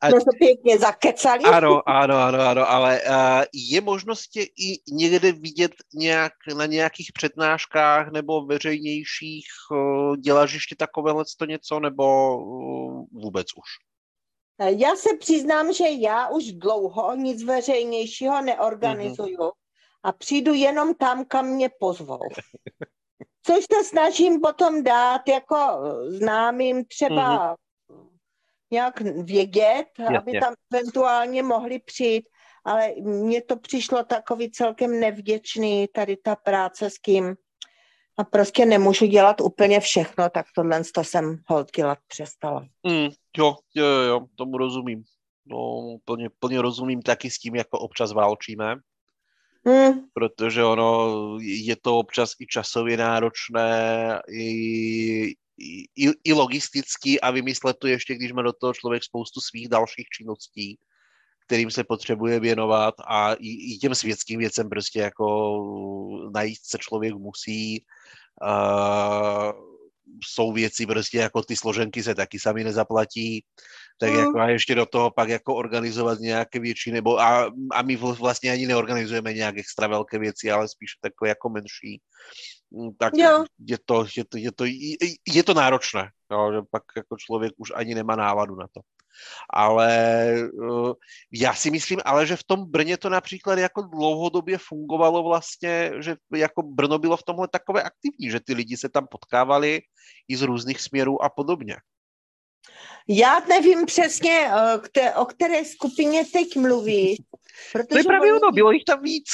a, 0.00 0.08
to 0.10 0.20
se 0.20 0.30
pěkně 0.38 0.78
zakecali. 0.78 1.44
Ano, 1.44 1.88
ano, 1.88 2.16
ano, 2.16 2.40
ano, 2.40 2.70
ale 2.70 3.00
uh, 3.02 3.44
je 3.52 3.80
možnost 3.80 4.36
i 4.36 4.78
někde 4.92 5.32
vidět 5.32 5.72
nějak, 5.94 6.32
na 6.56 6.66
nějakých 6.66 7.12
přednáškách 7.12 8.12
nebo 8.12 8.46
veřejnějších, 8.46 9.46
uh, 9.70 10.16
děláš 10.16 10.52
ještě 10.52 10.76
takovéhle 10.76 11.24
to 11.38 11.44
něco, 11.44 11.80
nebo 11.80 12.36
uh, 12.38 13.06
vůbec 13.12 13.46
už? 13.56 13.93
Já 14.60 14.96
se 14.96 15.08
přiznám, 15.20 15.72
že 15.72 15.84
já 15.88 16.28
už 16.28 16.52
dlouho 16.52 17.14
nic 17.14 17.42
veřejnějšího 17.42 18.42
neorganizuju 18.42 19.36
mm-hmm. 19.36 19.52
a 20.02 20.12
přijdu 20.12 20.54
jenom 20.54 20.94
tam, 20.94 21.24
kam 21.24 21.46
mě 21.46 21.70
pozvou. 21.80 22.18
Což 23.46 23.64
se 23.72 23.84
snažím 23.84 24.40
potom 24.40 24.82
dát 24.82 25.28
jako 25.28 25.56
známým 26.06 26.84
třeba 26.84 27.56
mm-hmm. 27.56 28.08
nějak 28.70 29.00
vědět, 29.00 29.86
Jasně. 29.98 30.18
aby 30.18 30.40
tam 30.40 30.54
eventuálně 30.72 31.42
mohli 31.42 31.78
přijít, 31.78 32.28
ale 32.64 32.92
mně 33.00 33.42
to 33.42 33.56
přišlo 33.56 34.04
takový 34.04 34.50
celkem 34.50 35.00
nevděčný, 35.00 35.88
tady 35.94 36.16
ta 36.16 36.36
práce 36.36 36.90
s 36.90 36.98
kým 36.98 37.34
a 38.16 38.24
prostě 38.24 38.66
nemůžu 38.66 39.06
dělat 39.06 39.40
úplně 39.40 39.80
všechno, 39.80 40.30
tak 40.30 40.46
tohle 40.54 40.82
to 40.94 41.04
jsem 41.04 41.38
hold 41.46 41.72
dělat 41.76 41.98
přestala. 42.08 42.66
Mm, 42.86 43.08
jo, 43.36 43.56
jo, 43.74 43.86
jo, 43.86 44.26
tomu 44.34 44.58
rozumím. 44.58 45.04
No, 45.46 45.96
plně, 46.04 46.28
plně 46.38 46.62
rozumím 46.62 47.02
taky 47.02 47.30
s 47.30 47.38
tím, 47.38 47.54
jako 47.54 47.78
občas 47.78 48.12
válčíme. 48.12 48.76
Mm. 49.64 49.92
Protože 50.12 50.64
ono 50.64 51.38
je 51.40 51.76
to 51.76 51.98
občas 51.98 52.30
i 52.40 52.46
časově 52.46 52.96
náročné, 52.96 54.20
i, 54.28 55.34
i, 55.96 56.10
i 56.24 56.32
logisticky 56.32 57.20
a 57.20 57.30
vymyslet 57.30 57.76
to 57.78 57.86
ještě, 57.86 58.14
když 58.14 58.32
má 58.32 58.42
do 58.42 58.52
toho 58.52 58.74
člověk 58.74 59.04
spoustu 59.04 59.40
svých 59.40 59.68
dalších 59.68 60.06
činností, 60.08 60.78
kterým 61.46 61.70
se 61.70 61.84
potřebuje 61.84 62.40
věnovat 62.40 62.94
a 63.06 63.34
i, 63.34 63.74
i 63.74 63.78
těm 63.78 63.94
světským 63.94 64.38
věcem 64.38 64.68
prostě 64.68 65.00
jako 65.00 66.28
najít 66.34 66.58
se 66.62 66.78
člověk 66.78 67.14
musí. 67.14 67.84
Uh, 68.42 69.74
jsou 70.24 70.52
věci 70.52 70.86
prostě 70.86 71.18
jako 71.18 71.42
ty 71.42 71.56
složenky 71.56 72.02
se 72.02 72.14
taky 72.14 72.38
sami 72.38 72.64
nezaplatí, 72.64 73.44
tak 73.98 74.10
mm. 74.10 74.18
jako 74.18 74.38
a 74.38 74.48
ještě 74.48 74.74
do 74.74 74.86
toho 74.86 75.10
pak 75.10 75.28
jako 75.28 75.54
organizovat 75.54 76.18
nějaké 76.18 76.60
větší, 76.60 76.92
nebo 76.92 77.20
a, 77.20 77.52
a 77.72 77.82
my 77.82 77.96
vlastně 77.96 78.50
ani 78.50 78.66
neorganizujeme 78.66 79.32
nějak 79.32 79.58
extra 79.58 79.86
velké 79.86 80.18
věci, 80.18 80.50
ale 80.50 80.68
spíš 80.68 80.90
takové 81.00 81.28
jako 81.28 81.48
menší, 81.48 82.00
mm, 82.70 82.90
tak 82.98 83.12
jo. 83.16 83.44
je 83.66 83.78
to, 83.84 84.06
je 84.16 84.24
to, 84.24 84.36
je 84.38 84.52
to, 84.52 84.64
je, 84.64 84.96
je 85.34 85.42
to 85.42 85.54
náročné, 85.54 86.08
jo, 86.32 86.52
že 86.52 86.58
pak 86.70 86.82
jako 86.96 87.16
člověk 87.16 87.52
už 87.56 87.72
ani 87.74 87.94
nemá 87.94 88.16
návadu 88.16 88.56
na 88.56 88.66
to. 88.72 88.80
Ale 89.54 90.34
uh, 90.52 90.92
já 91.32 91.54
si 91.54 91.70
myslím, 91.70 92.00
ale 92.04 92.26
že 92.26 92.36
v 92.36 92.44
tom 92.44 92.70
Brně 92.70 92.96
to 92.96 93.08
například 93.08 93.58
jako 93.58 93.82
dlouhodobě 93.82 94.58
fungovalo 94.58 95.22
vlastně, 95.22 95.92
že 96.00 96.16
jako 96.34 96.62
Brno 96.62 96.98
bylo 96.98 97.16
v 97.16 97.22
tomhle 97.22 97.48
takové 97.48 97.82
aktivní, 97.82 98.30
že 98.30 98.40
ty 98.40 98.54
lidi 98.54 98.76
se 98.76 98.88
tam 98.88 99.06
potkávali 99.10 99.80
i 100.28 100.36
z 100.36 100.42
různých 100.42 100.80
směrů 100.80 101.24
a 101.24 101.28
podobně. 101.28 101.76
Já 103.08 103.40
nevím 103.40 103.86
přesně, 103.86 104.50
eh, 104.96 105.14
o 105.14 105.24
které 105.24 105.64
skupině 105.64 106.24
teď 106.32 106.56
mluví. 106.56 107.24
Protože 107.72 107.88
to 107.88 107.98
je 107.98 108.04
právě 108.04 108.34
ono, 108.34 108.52
bylo 108.52 108.72
jich 108.72 108.84
tam 108.84 109.02
víc. 109.02 109.28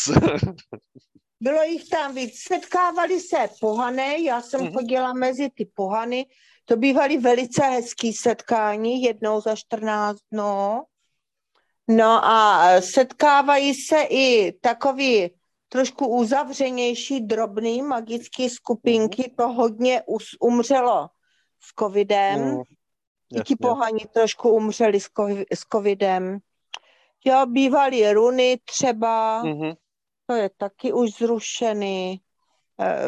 bylo 1.41 1.63
jich 1.63 1.89
tam 1.89 2.15
víc. 2.15 2.43
Setkávali 2.43 3.21
se 3.21 3.49
pohany, 3.61 4.25
já 4.25 4.41
jsem 4.41 4.61
mm-hmm. 4.61 4.73
chodila 4.73 5.13
mezi 5.13 5.51
ty 5.51 5.71
pohany, 5.75 6.27
to 6.65 6.77
bývaly 6.77 7.17
velice 7.19 7.63
hezký 7.63 8.13
setkání, 8.13 9.03
jednou 9.03 9.41
za 9.41 9.57
14 9.57 10.19
dnů. 10.33 10.83
No 11.89 12.25
a 12.25 12.71
setkávají 12.81 13.75
se 13.75 14.03
i 14.03 14.53
takový 14.53 15.31
trošku 15.69 16.07
uzavřenější, 16.07 17.21
drobný 17.21 17.83
magický 17.83 18.51
skupinky, 18.51 19.35
to 19.39 19.49
hodně 19.49 20.03
umřelo 20.41 21.09
s 21.61 21.75
covidem. 21.79 22.41
Mm, 22.41 22.63
I 23.35 23.41
ti 23.41 23.57
pohani 23.57 24.01
trošku 24.15 24.51
umřeli 24.51 25.01
s, 25.01 25.09
co- 25.17 25.45
s 25.55 25.61
covidem. 25.73 26.39
Jo, 27.25 27.47
bývaly 27.47 28.13
runy 28.13 28.61
třeba, 28.65 29.45
mm-hmm. 29.45 29.77
to 30.27 30.35
je 30.35 30.51
taky 30.57 30.93
už 30.93 31.11
zrušený. 31.11 32.21
Eh, 32.81 33.03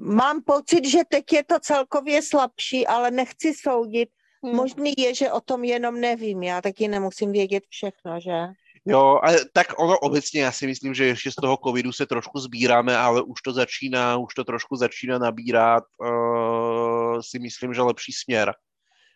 mám 0.00 0.42
pocit, 0.42 0.88
že 0.88 0.98
teď 1.08 1.32
je 1.32 1.44
to 1.44 1.60
celkově 1.60 2.22
slabší, 2.22 2.86
ale 2.86 3.10
nechci 3.10 3.54
soudit. 3.54 4.08
Hmm. 4.44 4.56
Možný 4.56 4.94
je, 4.98 5.14
že 5.14 5.32
o 5.32 5.40
tom 5.40 5.64
jenom 5.64 6.00
nevím. 6.00 6.42
Já 6.42 6.60
taky 6.60 6.88
nemusím 6.88 7.32
vědět 7.32 7.64
všechno, 7.68 8.20
že? 8.20 8.46
Jo, 8.84 9.20
ale 9.22 9.36
tak 9.52 9.66
ono 9.78 9.98
obecně, 9.98 10.42
já 10.42 10.52
si 10.52 10.66
myslím, 10.66 10.94
že 10.94 11.06
ještě 11.06 11.30
z 11.30 11.34
toho 11.34 11.58
covidu 11.64 11.92
se 11.92 12.06
trošku 12.06 12.38
sbíráme, 12.38 12.96
ale 12.96 13.22
už 13.22 13.42
to 13.42 13.52
začíná, 13.52 14.16
už 14.16 14.34
to 14.34 14.44
trošku 14.44 14.76
začíná 14.76 15.18
nabírat, 15.18 15.84
uh, 15.98 17.20
si 17.20 17.38
myslím, 17.38 17.74
že 17.74 17.82
lepší 17.82 18.12
směr. 18.12 18.52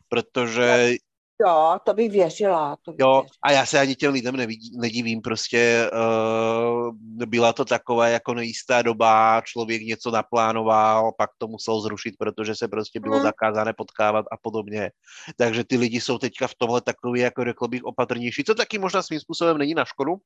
Protože 0.08 0.94
Jo, 1.40 1.78
to 1.84 1.94
bych 1.94 2.10
věřila. 2.12 2.76
To 2.84 2.90
bych 2.90 2.98
jo, 3.00 3.12
věřila. 3.12 3.30
a 3.42 3.52
já 3.52 3.66
se 3.66 3.80
ani 3.80 3.94
těm 3.94 4.12
lidem 4.12 4.36
nevidí, 4.36 4.78
nedivím, 4.78 5.20
prostě 5.20 5.90
uh, 5.92 6.94
byla 7.26 7.52
to 7.52 7.64
taková 7.64 8.08
jako 8.08 8.34
nejistá 8.34 8.82
doba, 8.82 9.42
člověk 9.44 9.82
něco 9.82 10.10
naplánoval, 10.10 11.12
pak 11.18 11.30
to 11.38 11.48
musel 11.48 11.80
zrušit, 11.80 12.14
protože 12.18 12.54
se 12.54 12.68
prostě 12.68 13.00
bylo 13.00 13.14
hmm. 13.14 13.22
zakázané 13.22 13.72
potkávat 13.72 14.26
a 14.32 14.36
podobně. 14.42 14.90
Takže 15.36 15.64
ty 15.64 15.76
lidi 15.76 16.00
jsou 16.00 16.18
teďka 16.18 16.48
v 16.48 16.54
tomhle 16.58 16.80
takový, 16.80 17.20
jako 17.20 17.44
řekl 17.44 17.68
bych, 17.68 17.84
opatrnější, 17.84 18.44
co 18.44 18.54
taky 18.54 18.78
možná 18.78 19.02
svým 19.02 19.20
způsobem 19.20 19.58
není 19.58 19.74
na 19.74 19.84
škodu, 19.84 20.16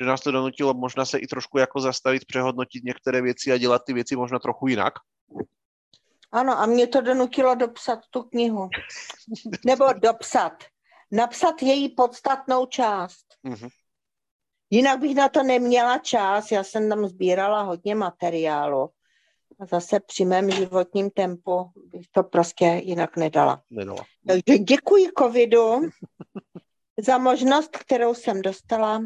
že 0.00 0.06
nás 0.06 0.20
to 0.20 0.30
donutilo 0.30 0.74
možná 0.74 1.04
se 1.04 1.18
i 1.18 1.26
trošku 1.26 1.58
jako 1.58 1.80
zastavit, 1.80 2.24
přehodnotit 2.24 2.84
některé 2.84 3.22
věci 3.22 3.52
a 3.52 3.56
dělat 3.56 3.82
ty 3.86 3.92
věci 3.92 4.16
možná 4.16 4.38
trochu 4.38 4.68
jinak. 4.68 4.94
Ano, 6.32 6.58
a 6.58 6.66
mě 6.66 6.86
to 6.86 7.00
donutilo 7.00 7.54
dopsat 7.54 8.00
tu 8.10 8.22
knihu. 8.22 8.68
Nebo 9.66 9.92
dopsat. 9.92 10.64
Napsat 11.10 11.62
její 11.62 11.88
podstatnou 11.88 12.66
část. 12.66 13.26
Mm-hmm. 13.44 13.68
Jinak 14.70 15.00
bych 15.00 15.14
na 15.14 15.28
to 15.28 15.42
neměla 15.42 15.98
čas, 15.98 16.50
já 16.50 16.64
jsem 16.64 16.88
tam 16.88 17.06
sbírala 17.06 17.62
hodně 17.62 17.94
materiálu. 17.94 18.90
A 19.60 19.66
zase 19.66 20.00
při 20.00 20.24
mém 20.24 20.50
životním 20.50 21.10
tempu 21.10 21.70
bych 21.86 22.06
to 22.10 22.22
prostě 22.22 22.64
jinak 22.64 23.16
nedala. 23.16 23.62
nedala. 23.70 24.04
Takže 24.26 24.58
děkuji 24.58 25.08
covidu 25.18 25.80
za 26.98 27.18
možnost, 27.18 27.76
kterou 27.76 28.14
jsem 28.14 28.42
dostala 28.42 29.02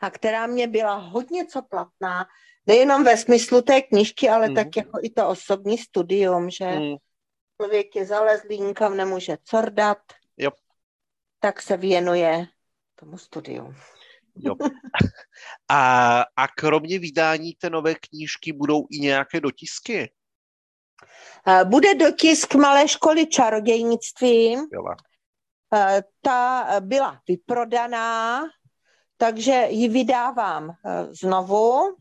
a 0.00 0.10
která 0.10 0.46
mě 0.46 0.66
byla 0.66 0.94
hodně 0.94 1.46
co 1.46 1.62
platná 1.62 2.26
nejenom 2.68 3.04
ve 3.04 3.16
smyslu 3.16 3.62
té 3.62 3.82
knižky, 3.82 4.28
ale 4.28 4.48
mm. 4.48 4.54
tak 4.54 4.76
jako 4.76 4.98
i 5.02 5.10
to 5.10 5.28
osobní 5.28 5.78
studium, 5.78 6.50
že 6.50 6.66
mm. 6.66 6.96
člověk 7.56 7.96
je 7.96 8.06
zalezlý, 8.06 8.60
nikam 8.60 8.96
nemůže 8.96 9.36
cordat, 9.44 9.98
jo. 10.36 10.50
tak 11.40 11.62
se 11.62 11.76
věnuje 11.76 12.46
tomu 12.94 13.18
studiu. 13.18 13.74
Jo. 14.36 14.54
A, 15.68 16.20
a 16.36 16.48
kromě 16.48 16.98
vydání 16.98 17.52
té 17.52 17.70
nové 17.70 17.94
knížky 17.94 18.52
budou 18.52 18.86
i 18.90 18.98
nějaké 18.98 19.40
dotisky? 19.40 20.12
Bude 21.64 21.94
dotisk 21.94 22.54
Malé 22.54 22.88
školy 22.88 23.26
čarodějnictví. 23.26 24.56
Byla. 24.70 24.96
Ta 26.22 26.66
byla 26.80 27.20
vyprodaná, 27.28 28.42
takže 29.16 29.66
ji 29.68 29.88
vydávám 29.88 30.70
znovu. 31.10 31.96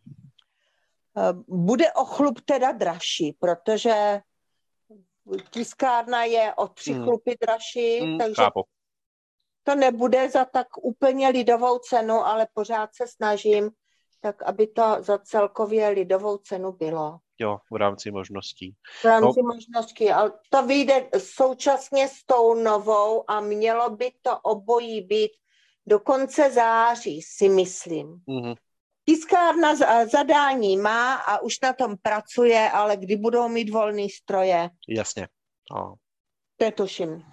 Eh, 1.17 1.33
bude 1.47 1.93
o 1.93 2.05
chlup 2.05 2.41
teda 2.45 2.71
dražší, 2.71 3.37
protože 3.39 4.21
tiskárna 5.51 6.23
je 6.23 6.53
o 6.53 6.67
tři 6.67 6.93
hmm. 6.93 7.03
chlupy 7.03 7.35
dražší, 7.41 7.99
hmm, 7.99 8.17
takže 8.17 8.35
chápu. 8.35 8.63
to 9.63 9.75
nebude 9.75 10.29
za 10.29 10.45
tak 10.45 10.67
úplně 10.81 11.29
lidovou 11.29 11.79
cenu, 11.79 12.13
ale 12.13 12.47
pořád 12.53 12.89
se 12.95 13.07
snažím, 13.07 13.69
tak 14.19 14.41
aby 14.41 14.67
to 14.67 14.97
za 14.99 15.17
celkově 15.17 15.89
lidovou 15.89 16.37
cenu 16.37 16.71
bylo. 16.71 17.17
Jo, 17.39 17.59
v 17.71 17.75
rámci 17.75 18.11
možností. 18.11 18.75
V 19.01 19.05
rámci 19.05 19.41
no. 19.43 19.53
možností, 19.53 20.11
ale 20.11 20.31
to 20.49 20.65
vyjde 20.65 21.09
současně 21.17 22.07
s 22.07 22.23
tou 22.25 22.53
novou 22.53 23.29
a 23.29 23.39
mělo 23.39 23.89
by 23.89 24.11
to 24.21 24.39
obojí 24.39 25.01
být 25.01 25.31
do 25.85 25.99
konce 25.99 26.51
září, 26.51 27.21
si 27.21 27.49
myslím. 27.49 28.21
Mm-hmm. 28.27 28.55
Tiskárna 29.09 29.75
zadání 30.11 30.77
má 30.77 31.15
a 31.15 31.39
už 31.39 31.59
na 31.63 31.73
tom 31.73 31.95
pracuje, 32.01 32.69
ale 32.71 32.97
kdy 32.97 33.15
budou 33.15 33.49
mít 33.49 33.69
volný 33.69 34.09
stroje? 34.09 34.69
Jasně. 34.89 35.27
No. 35.71 35.93
Netuším. 36.61 37.23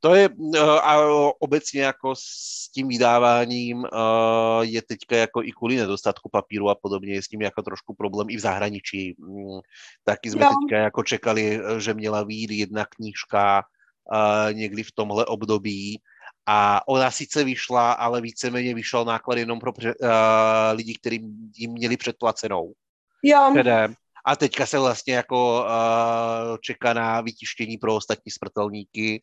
To 0.00 0.14
je 0.14 0.28
eh, 0.54 0.60
a 0.60 1.00
obecně 1.38 1.82
jako 1.82 2.14
s 2.16 2.70
tím 2.74 2.88
vydáváním 2.88 3.84
eh, 3.84 4.64
je 4.64 4.82
teďka 4.82 5.16
jako 5.16 5.42
i 5.42 5.52
kvůli 5.52 5.76
nedostatku 5.76 6.28
papíru 6.28 6.68
a 6.70 6.74
podobně 6.74 7.14
je 7.14 7.22
s 7.22 7.28
tím 7.28 7.42
jako 7.42 7.62
trošku 7.62 7.94
problém 7.94 8.30
i 8.30 8.36
v 8.36 8.40
zahraničí. 8.40 9.14
Mm, 9.18 9.60
taky 10.04 10.30
jsme 10.30 10.44
jo. 10.44 10.48
teďka 10.48 10.82
jako 10.82 11.02
čekali, 11.02 11.60
eh, 11.60 11.80
že 11.80 11.94
měla 11.94 12.22
výjít 12.24 12.50
jedna 12.50 12.84
knížka 12.84 13.62
někdy 14.52 14.82
v 14.82 14.92
tomhle 14.92 15.26
období 15.26 16.00
a 16.46 16.88
ona 16.88 17.10
sice 17.10 17.44
vyšla, 17.44 17.92
ale 17.92 18.20
víceméně 18.20 18.74
vyšel 18.74 19.04
náklad 19.04 19.38
jenom 19.38 19.58
pro 19.60 19.72
uh, 19.72 20.08
lidi, 20.72 20.94
kteří 20.94 21.20
jim 21.56 21.72
měli 21.72 21.96
předplacenou. 21.96 22.72
Jo. 23.22 23.50
Předem. 23.54 23.94
A 24.26 24.36
teďka 24.36 24.66
se 24.66 24.78
vlastně 24.78 25.14
jako 25.14 25.64
uh, 25.64 26.56
čeká 26.60 26.92
na 26.92 27.20
vytištění 27.20 27.76
pro 27.76 27.94
ostatní 27.94 28.32
smrtelníky, 28.32 29.22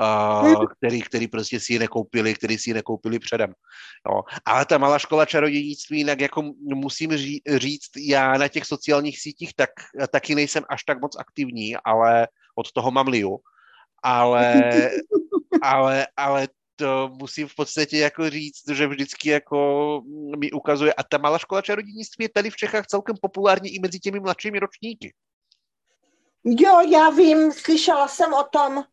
uh, 0.00 0.64
který, 0.76 1.02
který 1.02 1.28
prostě 1.28 1.60
si 1.60 1.72
ji 1.72 1.78
nekoupili, 1.78 2.34
který 2.34 2.58
si 2.58 2.70
ji 2.70 2.74
nekoupili 2.74 3.18
předem. 3.18 3.52
No. 4.08 4.22
Ale 4.44 4.64
ta 4.64 4.78
malá 4.78 4.98
škola 4.98 5.24
čarodějnictví, 5.24 5.98
jinak 5.98 6.20
jako 6.20 6.52
musím 6.74 7.16
ří, 7.16 7.42
říct, 7.56 7.90
já 7.96 8.38
na 8.38 8.48
těch 8.48 8.64
sociálních 8.64 9.20
sítích 9.20 9.52
tak, 9.56 9.70
taky 10.10 10.34
nejsem 10.34 10.64
až 10.68 10.84
tak 10.84 11.00
moc 11.00 11.16
aktivní, 11.18 11.76
ale 11.76 12.28
od 12.54 12.72
toho 12.72 12.90
mám 12.90 13.08
liu. 13.08 13.38
Ale, 14.02 14.70
ale, 15.62 16.06
ale 16.16 16.48
to 16.78 17.10
musím 17.14 17.48
v 17.48 17.54
podstatě 17.54 17.98
jako 17.98 18.30
říct, 18.30 18.68
že 18.72 18.86
vždycky 18.86 19.28
jako 19.28 20.00
mi 20.38 20.50
ukazuje, 20.50 20.94
a 20.94 21.02
ta 21.02 21.18
malá 21.18 21.38
škola 21.38 21.62
čarodějnictví 21.62 22.24
je 22.24 22.28
tady 22.28 22.50
v 22.50 22.56
Čechách 22.56 22.86
celkem 22.86 23.16
populární 23.22 23.74
i 23.74 23.80
mezi 23.80 24.00
těmi 24.00 24.20
mladšími 24.20 24.58
ročníky. 24.58 25.14
Jo, 26.44 26.80
já 26.80 27.10
vím, 27.10 27.52
slyšela 27.52 28.08
jsem 28.08 28.34
o 28.34 28.44
tom, 28.44 28.84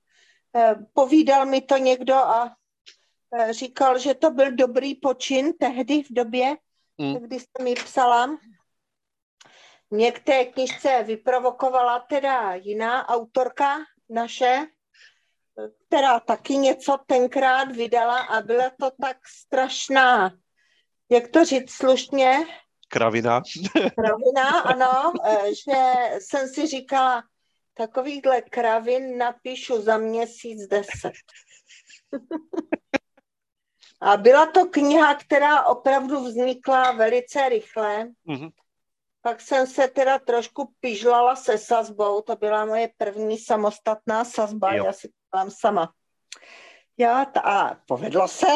eh, 0.55 0.75
povídal 0.93 1.45
mi 1.45 1.61
to 1.61 1.77
někdo 1.77 2.15
a 2.15 2.55
eh, 3.33 3.53
říkal, 3.53 3.99
že 3.99 4.13
to 4.13 4.31
byl 4.31 4.51
dobrý 4.51 4.95
počin 4.95 5.53
tehdy 5.53 6.03
v 6.03 6.13
době, 6.13 6.57
hmm. 6.99 7.15
kdy 7.15 7.39
jsem 7.39 7.67
ji 7.67 7.75
psala. 7.75 8.37
Mě 9.89 10.11
k 10.11 10.19
té 10.19 10.45
knižce 10.45 11.03
vyprovokovala 11.03 11.99
teda 11.99 12.53
jiná 12.53 13.09
autorka 13.09 13.77
naše, 14.09 14.67
která 15.87 16.19
taky 16.19 16.57
něco 16.57 16.97
tenkrát 17.05 17.71
vydala 17.71 18.19
a 18.19 18.41
byla 18.41 18.69
to 18.79 18.91
tak 19.01 19.17
strašná, 19.27 20.31
jak 21.09 21.27
to 21.27 21.45
říct 21.45 21.71
slušně? 21.71 22.37
Kravina. 22.87 23.41
Kravina, 23.95 24.59
ano, 24.59 25.13
e, 25.25 25.55
že 25.55 25.83
jsem 26.19 26.47
si 26.47 26.67
říkala, 26.67 27.23
takovýchhle 27.73 28.41
kravin 28.41 29.17
napíšu 29.17 29.81
za 29.81 29.97
měsíc 29.97 30.67
deset. 30.67 31.13
A 34.01 34.17
byla 34.17 34.45
to 34.45 34.65
kniha, 34.65 35.15
která 35.15 35.65
opravdu 35.65 36.23
vznikla 36.23 36.91
velice 36.91 37.49
rychle. 37.49 38.07
Mm-hmm. 38.27 38.51
Pak 39.25 39.41
jsem 39.41 39.67
se 39.67 39.87
teda 39.87 40.19
trošku 40.19 40.73
pižlala 40.79 41.35
se 41.35 41.57
sazbou, 41.57 42.21
to 42.21 42.35
byla 42.35 42.65
moje 42.65 42.89
první 42.97 43.37
samostatná 43.37 44.25
sazba, 44.25 44.73
jo. 44.73 44.85
já 44.85 44.93
si 44.93 45.09
dělám 45.33 45.51
sama. 45.51 45.93
Já 46.97 47.21
a 47.43 47.77
povedlo 47.87 48.27
se. 48.27 48.45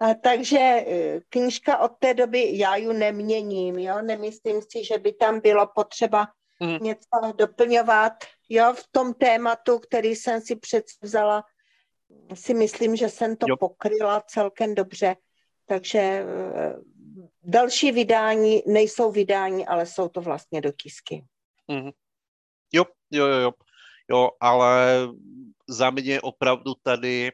a, 0.00 0.14
takže 0.14 0.58
e, 0.58 1.20
knížka 1.28 1.78
od 1.78 1.92
té 1.98 2.14
doby 2.14 2.58
já 2.58 2.76
ji 2.76 2.92
neměním, 2.92 3.78
jo, 3.78 4.02
nemyslím 4.02 4.62
si, 4.70 4.84
že 4.84 4.98
by 4.98 5.12
tam 5.12 5.40
bylo 5.40 5.66
potřeba 5.74 6.28
mm. 6.60 6.78
něco 6.80 7.32
doplňovat, 7.36 8.12
jo, 8.48 8.74
v 8.74 8.88
tom 8.90 9.14
tématu, 9.14 9.78
který 9.78 10.16
jsem 10.16 10.40
si 10.40 10.56
předvzala, 10.56 11.44
si 12.34 12.54
myslím, 12.54 12.96
že 12.96 13.08
jsem 13.08 13.36
to 13.36 13.46
jo. 13.48 13.56
pokryla 13.56 14.22
celkem 14.26 14.74
dobře, 14.74 15.16
takže 15.66 15.98
e, 15.98 16.26
další 17.42 17.92
vydání 17.92 18.62
nejsou 18.66 19.12
vydání, 19.12 19.66
ale 19.66 19.86
jsou 19.86 20.08
to 20.08 20.20
vlastně 20.20 20.60
dotisky. 20.60 21.24
Mm-hmm. 21.70 21.92
Jo, 22.72 22.84
jo, 23.10 23.26
jo, 23.26 23.38
jo. 23.38 23.52
Jo, 24.10 24.30
ale 24.40 25.08
za 25.68 25.90
mě 25.90 26.20
opravdu 26.20 26.74
tady 26.82 27.32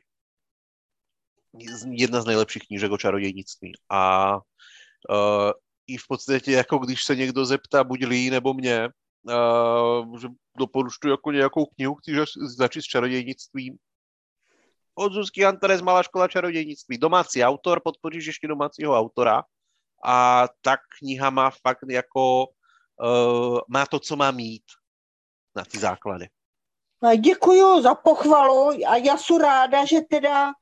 jedna 1.90 2.20
z 2.20 2.26
nejlepších 2.26 2.62
knížek 2.66 2.92
o 2.92 2.98
čarodějnictví. 2.98 3.72
A 3.90 4.34
uh, 4.36 5.52
i 5.86 5.96
v 5.96 6.06
podstatě, 6.08 6.52
jako 6.52 6.78
když 6.78 7.04
se 7.04 7.16
někdo 7.16 7.44
zeptá 7.46 7.84
buď 7.84 8.04
Lí 8.04 8.30
nebo 8.30 8.54
mě, 8.54 8.88
uh, 9.22 10.18
že 10.18 10.28
doporučuji 10.58 11.10
jako 11.10 11.32
nějakou 11.32 11.66
knihu, 11.66 11.94
chci 11.94 12.12
začít 12.56 12.82
s 12.82 12.84
čarodějnictvím. 12.84 13.76
Od 14.94 15.12
Zuzky 15.12 15.44
Antares 15.44 15.80
Malá 15.80 16.02
škola 16.02 16.28
čarodějnictví. 16.28 16.98
Domácí 16.98 17.44
autor, 17.44 17.80
podpoříš 17.84 18.26
ještě 18.26 18.48
domácího 18.48 18.98
autora. 18.98 19.42
A 20.04 20.48
ta 20.60 20.76
kniha 20.98 21.30
má 21.30 21.50
fakt 21.50 21.78
jako, 21.90 22.46
uh, 22.46 23.58
má 23.68 23.86
to, 23.86 24.00
co 24.00 24.16
má 24.16 24.30
mít 24.30 24.62
na 25.56 25.64
ty 25.64 25.78
základy. 25.78 26.28
Děkuji 27.16 27.82
za 27.82 27.94
pochvalu 27.94 28.68
a 28.86 28.96
já 28.96 29.16
jsem 29.16 29.36
ráda, 29.36 29.84
že 29.84 30.00
teda 30.00 30.52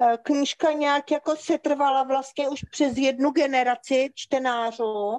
eh, 0.00 0.18
knížka 0.22 0.72
nějak 0.72 1.10
jako 1.10 1.36
se 1.36 1.58
trvala 1.58 2.02
vlastně 2.02 2.48
už 2.48 2.60
přes 2.70 2.96
jednu 2.96 3.30
generaci 3.30 4.10
čtenářů, 4.14 5.18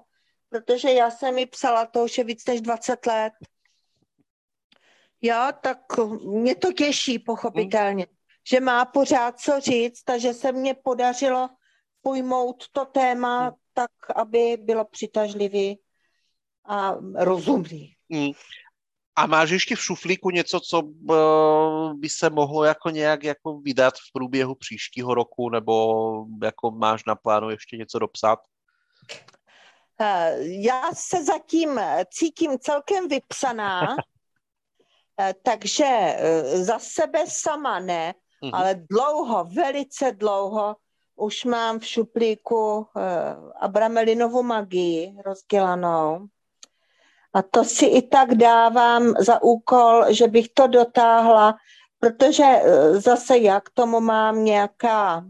protože 0.50 0.92
já 0.92 1.12
jsem 1.12 1.36
mi 1.36 1.46
psala 1.46 1.86
to 1.86 2.04
už 2.04 2.18
je 2.18 2.24
víc 2.24 2.46
než 2.46 2.62
20 2.62 3.06
let. 3.06 3.34
Jo, 5.22 5.48
tak 5.62 5.78
mě 6.24 6.56
to 6.56 6.74
těší 6.74 7.20
pochopitelně, 7.20 8.06
hmm. 8.06 8.16
že 8.48 8.60
má 8.60 8.86
pořád 8.86 9.40
co 9.40 9.60
říct, 9.60 10.04
takže 10.04 10.34
se 10.34 10.52
mně 10.52 10.74
podařilo 10.74 11.50
pojmout 12.02 12.64
to 12.72 12.86
téma. 12.86 13.56
Tak, 13.74 13.92
aby 14.16 14.58
bylo 14.62 14.86
přitažlivý 14.86 15.80
a 16.66 16.96
rozumný. 17.16 17.94
Hmm. 18.12 18.32
A 19.16 19.28
máš 19.28 19.50
ještě 19.50 19.76
v 19.76 19.84
šuflíku 19.84 20.30
něco, 20.30 20.60
co 20.60 20.82
by 21.94 22.10
se 22.10 22.30
mohlo 22.30 22.64
jako 22.64 22.90
nějak 22.90 23.24
jako 23.24 23.60
vydat 23.60 23.94
v 23.94 24.14
průběhu 24.14 24.56
příštího 24.56 25.14
roku, 25.14 25.50
nebo 25.50 26.26
jako 26.44 26.72
máš 26.72 27.06
na 27.06 27.16
plánu 27.16 27.50
ještě 27.50 27.78
něco 27.78 28.00
dopsat? 28.00 28.40
Eh, 30.02 30.38
já 30.40 30.90
se 30.94 31.24
zatím 31.24 31.80
cítím 32.14 32.60
celkem 32.60 33.08
vypsaná, 33.08 33.82
eh, 35.20 35.34
takže 35.44 35.86
eh, 35.86 36.58
za 36.64 36.80
sebe 36.80 37.24
sama 37.28 37.80
ne, 37.80 38.14
mm-hmm. 38.44 38.50
ale 38.54 38.76
dlouho, 38.90 39.44
velice 39.44 40.12
dlouho 40.12 40.76
už 41.16 41.46
mám 41.46 41.80
v 41.80 41.86
šuplíku 41.86 42.88
Abramelinovu 43.60 44.44
magii 44.44 45.16
rozdělanou. 45.26 46.28
A 47.34 47.42
to 47.42 47.64
si 47.64 47.86
i 47.86 48.02
tak 48.02 48.36
dávám 48.36 49.14
za 49.20 49.44
úkol, 49.44 50.14
že 50.14 50.28
bych 50.28 50.50
to 50.54 50.68
dotáhla, 50.68 51.56
protože 52.00 52.44
e, 52.44 52.94
zase 53.00 53.38
já 53.38 53.60
k 53.60 53.70
tomu 53.70 54.00
mám 54.00 54.44
nějaká, 54.44 55.26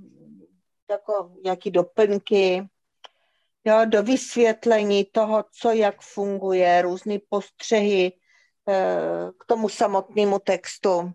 jako, 0.89 1.31
nějaký 1.43 1.71
doplňky, 1.71 2.67
jo, 3.65 3.81
do 3.85 4.03
vysvětlení 4.03 5.05
toho, 5.05 5.45
co 5.61 5.71
jak 5.71 6.01
funguje, 6.01 6.81
různé 6.81 7.17
postřehy 7.29 8.11
e, 8.11 8.11
k 9.39 9.45
tomu 9.45 9.69
samotnému 9.69 10.39
textu. 10.39 11.13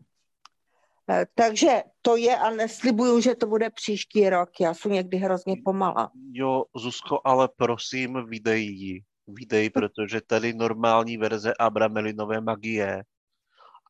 E, 1.11 1.27
takže 1.35 1.83
to 2.03 2.17
je 2.17 2.39
a 2.39 2.51
neslibuju, 2.51 3.21
že 3.21 3.35
to 3.35 3.47
bude 3.47 3.71
příští 3.71 4.31
rok. 4.31 4.51
Já 4.61 4.75
jsem 4.75 4.93
někdy 4.93 5.17
hrozně 5.17 5.57
pomala. 5.65 6.11
Jo, 6.33 6.65
Zuzko, 6.77 7.21
ale 7.25 7.49
prosím, 7.57 8.27
vydej 8.27 8.65
ji 8.65 9.03
videj, 9.29 9.71
protože 9.71 10.21
tady 10.21 10.53
normální 10.53 11.17
verze 11.17 11.55
Abramelinové 11.59 12.41
magie 12.41 13.05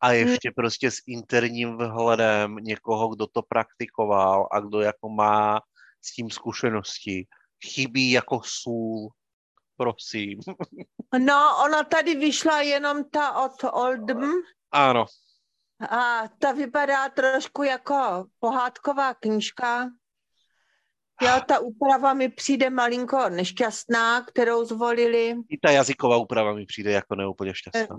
a 0.00 0.12
ještě 0.12 0.50
prostě 0.56 0.90
s 0.90 0.98
interním 1.06 1.76
vhledem 1.76 2.56
někoho, 2.56 3.08
kdo 3.08 3.26
to 3.26 3.42
praktikoval 3.42 4.48
a 4.52 4.60
kdo 4.60 4.80
jako 4.80 5.08
má 5.08 5.60
s 6.02 6.14
tím 6.14 6.30
zkušenosti. 6.30 7.26
Chybí 7.66 8.10
jako 8.10 8.40
sůl, 8.44 9.10
prosím. 9.76 10.40
No, 11.18 11.56
ona 11.64 11.84
tady 11.84 12.14
vyšla 12.14 12.60
jenom 12.60 13.04
ta 13.04 13.44
od 13.44 13.64
Oldham. 13.72 14.32
Ano. 14.72 15.06
A 15.80 16.28
ta 16.38 16.52
vypadá 16.52 17.08
trošku 17.08 17.62
jako 17.62 18.26
pohádková 18.38 19.14
knížka. 19.14 19.90
Jo, 21.22 21.30
ta 21.46 21.58
úprava 21.58 22.14
mi 22.14 22.28
přijde 22.28 22.70
malinko 22.70 23.28
nešťastná, 23.28 24.22
kterou 24.22 24.64
zvolili. 24.64 25.34
I 25.48 25.58
ta 25.58 25.70
jazyková 25.70 26.16
úprava 26.16 26.54
mi 26.54 26.66
přijde 26.66 26.90
jako 26.90 27.14
neúplně 27.14 27.54
šťastná. 27.54 27.96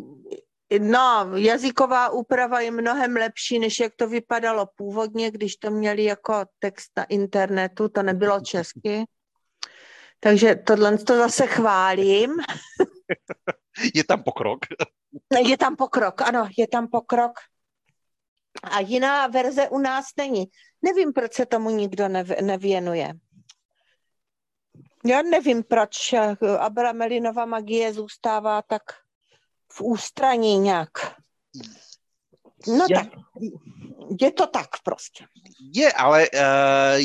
Eh, 0.72 0.80
no, 0.80 1.32
jazyková 1.36 2.10
úprava 2.10 2.60
je 2.60 2.72
mnohem 2.72 3.16
lepší, 3.16 3.60
než 3.60 3.80
jak 3.80 3.96
to 3.96 4.08
vypadalo 4.08 4.68
původně, 4.76 5.32
když 5.32 5.56
to 5.56 5.72
měli 5.72 6.04
jako 6.04 6.46
text 6.60 6.92
na 6.98 7.04
internetu, 7.04 7.90
to 7.90 8.04
nebylo 8.04 8.40
česky. 8.40 9.04
Takže 10.20 10.56
tohle 10.56 10.98
to 10.98 11.18
zase 11.18 11.48
chválím. 11.48 12.36
Je 13.96 14.04
tam 14.04 14.24
pokrok. 14.24 14.60
Je 15.48 15.58
tam 15.58 15.76
pokrok, 15.76 16.22
ano, 16.22 16.48
je 16.58 16.68
tam 16.68 16.88
pokrok. 16.88 17.32
A 18.64 18.80
jiná 18.80 19.28
verze 19.28 19.70
u 19.70 19.78
nás 19.78 20.06
není. 20.18 20.46
Nevím, 20.82 21.14
proč 21.14 21.34
se 21.34 21.46
tomu 21.46 21.70
nikdo 21.70 22.08
nev, 22.08 22.30
nevěnuje. 22.42 23.14
Já 25.06 25.22
nevím, 25.22 25.64
proč 25.64 26.14
Abramelinova 26.60 27.46
magie 27.46 27.94
zůstává 27.94 28.62
tak 28.62 28.82
v 29.72 29.82
ústraní 29.82 30.58
nějak. 30.58 30.90
No 32.68 32.86
je. 32.90 32.96
tak, 32.96 33.08
je 34.22 34.32
to 34.32 34.48
tak 34.48 34.68
prostě. 34.84 35.26
Je, 35.76 35.94
ale 35.94 36.30
uh, 36.30 37.02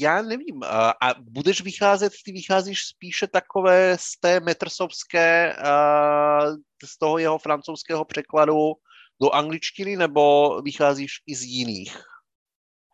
já 0.00 0.22
nevím. 0.22 0.56
Uh, 0.56 0.68
a 1.02 1.14
budeš 1.20 1.62
vycházet, 1.62 2.12
ty 2.24 2.32
vycházíš 2.32 2.86
spíše 2.86 3.26
takové 3.26 3.96
z 4.00 4.20
té 4.20 4.40
metrsovské, 4.40 5.56
uh, 5.56 6.56
z 6.84 6.98
toho 6.98 7.18
jeho 7.18 7.38
francouzského 7.38 8.04
překladu 8.04 8.72
do 9.20 9.30
angličtiny, 9.30 9.96
nebo 9.96 10.54
vycházíš 10.62 11.22
i 11.26 11.34
z 11.34 11.42
jiných? 11.42 11.96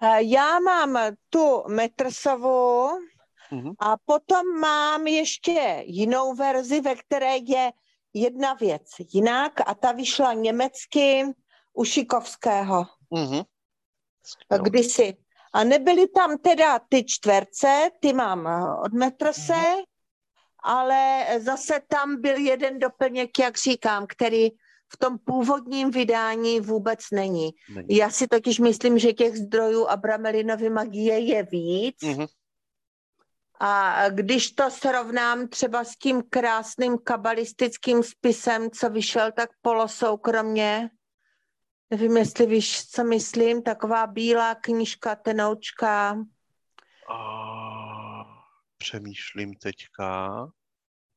Eh, 0.02 0.22
já 0.22 0.60
mám 0.60 0.98
tu 1.30 1.64
Metrsovu 1.68 2.88
uh-huh. 3.52 3.74
a 3.78 3.97
potom 4.05 4.60
mám 4.60 5.06
ještě 5.06 5.82
jinou 5.86 6.34
verzi, 6.34 6.80
ve 6.80 6.94
které 6.94 7.36
je 7.36 7.72
jedna 8.14 8.55
věc 8.55 8.86
jinak 9.12 9.52
a 9.66 9.74
ta 9.74 9.92
vyšla 9.92 10.32
německy 10.32 11.24
u 11.72 11.84
Šikovského. 11.84 12.84
Uh-huh. 13.12 13.44
Kdysi. 14.62 15.16
A 15.52 15.64
nebyly 15.64 16.09
tam 16.09 16.38
teda 16.38 16.78
ty 16.88 17.05
čtverce, 17.05 17.90
ty 18.01 18.12
mám 18.12 18.48
od 18.84 18.92
Metrse, 18.92 19.52
uh-huh. 19.52 19.84
ale 20.62 21.26
zase 21.40 21.80
tam 21.88 22.20
byl 22.20 22.36
jeden 22.36 22.78
doplněk, 22.78 23.38
jak 23.38 23.59
říkám, 23.59 24.06
který 24.06 24.51
v 24.92 24.96
tom 24.96 25.18
původním 25.18 25.90
vydání 25.90 26.60
vůbec 26.60 27.00
není. 27.12 27.50
není. 27.74 27.96
Já 27.96 28.10
si 28.10 28.28
totiž 28.28 28.58
myslím, 28.58 28.98
že 28.98 29.12
těch 29.12 29.36
zdrojů 29.36 29.86
Abramelinovy 29.86 30.70
magie 30.70 31.18
je 31.18 31.42
víc. 31.42 31.96
Mm-hmm. 32.02 32.28
A 33.60 34.08
když 34.08 34.52
to 34.52 34.70
srovnám 34.70 35.48
třeba 35.48 35.84
s 35.84 35.96
tím 35.96 36.22
krásným 36.30 36.98
kabalistickým 36.98 38.02
spisem, 38.02 38.70
co 38.70 38.90
vyšel 38.90 39.32
tak 39.32 39.50
polosoukromně, 39.62 40.90
nevím, 41.90 42.16
jestli 42.16 42.46
víš, 42.46 42.90
co 42.90 43.04
myslím, 43.04 43.62
taková 43.62 44.06
bílá 44.06 44.54
knížka, 44.54 45.14
tenoučka. 45.14 46.18
A 47.14 47.18
přemýšlím 48.78 49.54
teďka. 49.54 50.30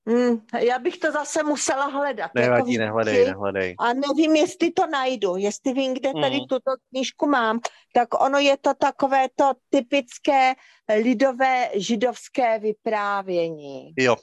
Hmm, 0.08 0.46
já 0.60 0.80
bych 0.80 0.98
to 0.98 1.12
zase 1.12 1.44
musela 1.44 1.86
hledat. 1.86 2.32
Nevadí, 2.36 2.74
jako 2.74 2.86
nehledej, 2.86 3.26
nehledej. 3.26 3.76
A 3.80 3.94
nevím, 3.94 4.36
jestli 4.36 4.72
to 4.72 4.88
najdu, 4.88 5.36
jestli 5.38 5.74
vím, 5.74 5.94
kde 5.94 6.14
tady 6.14 6.36
mm. 6.36 6.48
tuto 6.48 6.72
knížku 6.90 7.28
mám, 7.28 7.60
tak 7.94 8.24
ono 8.24 8.40
je 8.40 8.58
to 8.58 8.74
takové 8.74 9.28
to 9.36 9.52
typické 9.70 10.54
lidové 11.02 11.70
židovské 11.74 12.60
vyprávění. 12.60 13.94
Jo. 13.98 14.16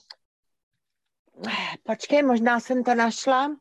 Počkej, 1.82 2.22
možná 2.22 2.60
jsem 2.60 2.84
to 2.84 2.94
našla. 2.94 3.56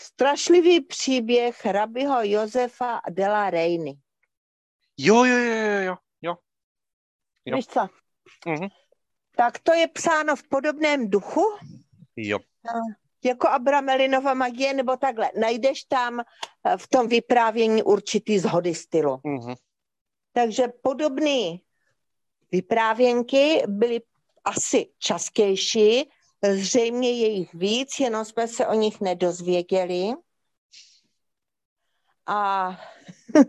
Strašlivý 0.00 0.80
příběh 0.80 1.66
rabiho 1.66 2.18
Josefa 2.22 3.00
de 3.10 3.28
la 3.28 3.50
Reiny. 3.50 3.94
Jo, 4.98 5.24
jo, 5.24 5.36
jo, 5.36 5.54
jo, 5.54 5.96
jo. 6.22 6.36
jo. 7.46 7.56
Víš 7.56 7.66
co? 7.66 7.80
Mm-hmm 8.46 8.83
tak 9.36 9.58
to 9.58 9.72
je 9.72 9.88
psáno 9.88 10.36
v 10.36 10.48
podobném 10.48 11.10
duchu. 11.10 11.44
Jo. 12.16 12.38
Jako 13.24 13.48
Abramelinova 13.48 14.34
magie, 14.34 14.74
nebo 14.74 14.96
takhle. 14.96 15.30
Najdeš 15.40 15.84
tam 15.84 16.20
eh, 16.20 16.76
v 16.76 16.88
tom 16.88 17.08
vyprávění 17.08 17.82
určitý 17.82 18.38
zhody 18.38 18.74
stylu. 18.74 19.16
Mm-hmm. 19.16 19.56
Takže 20.32 20.68
podobné 20.82 21.58
vyprávěnky 22.52 23.62
byly 23.66 24.00
asi 24.44 24.86
častější, 24.98 26.10
zřejmě 26.52 27.12
je 27.12 27.28
jich 27.28 27.54
víc, 27.54 28.00
jenom 28.00 28.24
jsme 28.24 28.48
se 28.48 28.66
o 28.66 28.74
nich 28.74 29.00
nedozvěděli. 29.00 30.12
A 32.26 32.70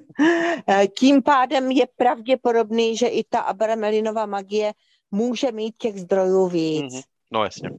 tím 0.99 1.23
pádem 1.23 1.71
je 1.71 1.87
pravděpodobný, 1.95 2.97
že 2.97 3.07
i 3.07 3.23
ta 3.23 3.39
Abramelinová 3.39 4.25
magie 4.25 4.73
může 5.15 5.51
mít 5.51 5.75
těch 5.77 5.99
zdrojů 5.99 6.47
víc. 6.47 6.93
Mm-hmm. 6.93 7.03
No 7.31 7.43
jasně. 7.43 7.69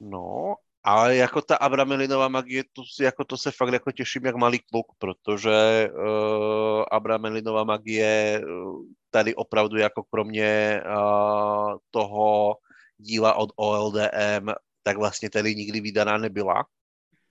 No, 0.00 0.54
ale 0.84 1.16
jako 1.16 1.42
ta 1.42 1.56
Abramelinová 1.56 2.28
magie, 2.28 2.64
to, 2.72 2.82
jako 3.00 3.24
to 3.24 3.36
se 3.36 3.50
fakt 3.50 3.72
jako 3.72 3.92
těším 3.92 4.24
jak 4.24 4.36
malý 4.36 4.58
kluk, 4.58 4.86
protože 4.98 5.88
uh, 5.92 6.84
Abramelinová 6.90 7.64
magie 7.64 8.42
uh, 8.44 8.82
tady 9.10 9.34
opravdu 9.34 9.76
jako 9.76 10.02
kromě 10.02 10.82
uh, 10.86 11.76
toho 11.90 12.56
díla 12.98 13.34
od 13.34 13.50
OLDM, 13.56 14.48
tak 14.82 14.96
vlastně 14.96 15.30
tady 15.30 15.54
nikdy 15.54 15.80
vydaná 15.80 16.18
nebyla 16.18 16.64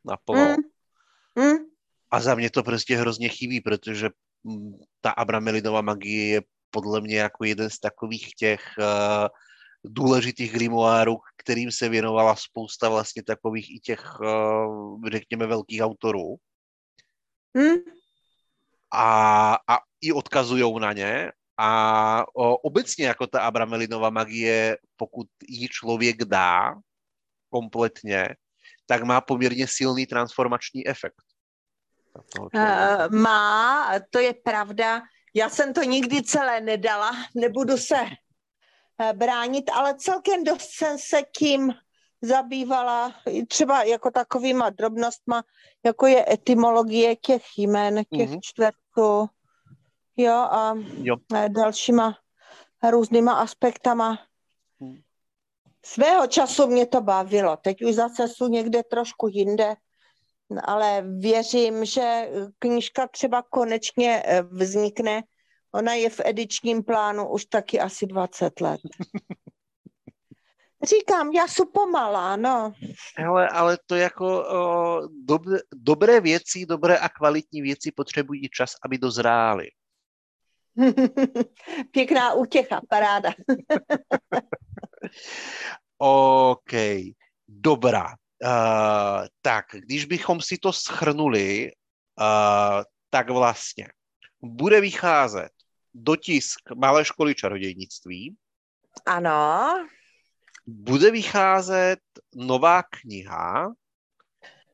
naplno. 0.05 0.55
Mm. 1.35 1.43
Mm. 1.43 1.57
A 2.11 2.19
za 2.19 2.35
mě 2.35 2.49
to 2.49 2.63
prostě 2.63 2.97
hrozně 2.97 3.29
chybí, 3.29 3.61
protože 3.61 4.09
mm, 4.43 4.79
ta 5.01 5.11
Abramelinová 5.11 5.81
magie 5.81 6.27
je 6.27 6.41
podle 6.71 7.01
mě 7.01 7.17
jako 7.17 7.45
jeden 7.45 7.69
z 7.69 7.79
takových 7.79 8.35
těch 8.35 8.61
uh, 8.79 9.27
důležitých 9.83 10.53
grimoárů, 10.53 11.17
kterým 11.37 11.71
se 11.71 11.89
věnovala 11.89 12.35
spousta 12.35 12.89
vlastně 12.89 13.23
takových 13.23 13.75
i 13.75 13.79
těch, 13.79 14.19
uh, 14.19 15.09
řekněme, 15.11 15.47
velkých 15.47 15.81
autorů. 15.81 16.35
Hmm. 17.57 17.77
A, 18.93 19.53
a 19.67 19.77
i 20.01 20.11
odkazují 20.11 20.79
na 20.79 20.93
ně. 20.93 21.31
A 21.57 22.23
o, 22.35 22.57
obecně 22.57 23.05
jako 23.05 23.27
ta 23.27 23.41
Abramelinová 23.41 24.09
magie, 24.09 24.77
pokud 24.95 25.27
ji 25.47 25.67
člověk 25.67 26.23
dá 26.23 26.75
kompletně, 27.49 28.35
tak 28.85 29.03
má 29.03 29.21
poměrně 29.21 29.67
silný 29.67 30.05
transformační 30.05 30.87
efekt. 30.87 31.21
Uh, 32.53 33.09
má, 33.09 33.91
to 34.09 34.19
je 34.19 34.33
pravda. 34.33 35.01
Já 35.33 35.49
jsem 35.49 35.73
to 35.73 35.83
nikdy 35.83 36.23
celé 36.23 36.61
nedala, 36.61 37.11
nebudu 37.35 37.77
se 37.77 37.95
uh, 38.01 39.13
bránit, 39.13 39.71
ale 39.73 39.95
celkem 39.95 40.43
dost 40.43 40.69
jsem 40.71 40.97
se 40.97 41.21
tím 41.37 41.73
zabývala, 42.21 43.15
třeba 43.47 43.83
jako 43.83 44.11
takovýma 44.11 44.69
drobnostma, 44.69 45.43
jako 45.85 46.07
je 46.07 46.33
etymologie 46.33 47.15
těch 47.15 47.43
jmen, 47.57 47.95
těch 47.95 48.29
mm-hmm. 48.29 48.39
čtvrtů, 48.41 49.29
jo, 50.17 50.33
a 50.33 50.73
jo. 51.01 51.15
dalšíma 51.47 52.17
různýma 52.89 53.33
aspektama. 53.33 54.19
Mm. 54.79 55.01
Svého 55.85 56.27
času 56.27 56.67
mě 56.67 56.85
to 56.85 57.01
bavilo, 57.01 57.57
teď 57.57 57.81
už 57.81 57.95
zase 57.95 58.27
jsou 58.27 58.47
někde 58.47 58.83
trošku 58.83 59.27
jinde, 59.27 59.75
ale 60.63 61.03
věřím, 61.19 61.85
že 61.85 62.29
knížka 62.59 63.07
třeba 63.07 63.43
konečně 63.49 64.23
eh, 64.25 64.41
vznikne. 64.41 65.23
Ona 65.71 65.93
je 65.93 66.09
v 66.09 66.21
edičním 66.25 66.83
plánu 66.83 67.29
už 67.29 67.45
taky 67.45 67.79
asi 67.79 68.07
20 68.07 68.61
let. 68.61 68.81
Říkám, 70.83 71.31
já 71.31 71.47
jsem 71.47 71.67
pomalá, 71.73 72.35
no. 72.35 72.73
Hele, 73.17 73.49
ale 73.49 73.77
to 73.85 73.95
jako 73.95 74.43
o, 74.43 75.01
dob, 75.25 75.41
dobré 75.73 76.21
věci, 76.21 76.65
dobré 76.65 76.97
a 76.97 77.09
kvalitní 77.09 77.61
věci 77.61 77.91
potřebují 77.91 78.49
čas, 78.49 78.73
aby 78.85 78.97
dozrály. 78.97 79.67
Pěkná 81.91 82.33
útěcha, 82.33 82.81
paráda. 82.89 83.33
OK, 85.97 86.71
dobrá. 87.47 88.15
Uh, 88.43 89.27
tak, 89.41 89.65
když 89.71 90.05
bychom 90.05 90.41
si 90.41 90.57
to 90.57 90.73
schrnuli, 90.73 91.71
uh, 92.19 92.83
tak 93.09 93.29
vlastně 93.29 93.87
bude 94.41 94.81
vycházet 94.81 95.49
dotisk 95.93 96.59
Malé 96.75 97.05
školy 97.05 97.35
čarodějnictví. 97.35 98.35
Ano. 99.05 99.67
Bude 100.67 101.11
vycházet 101.11 101.99
nová 102.35 102.83
kniha. 102.83 103.71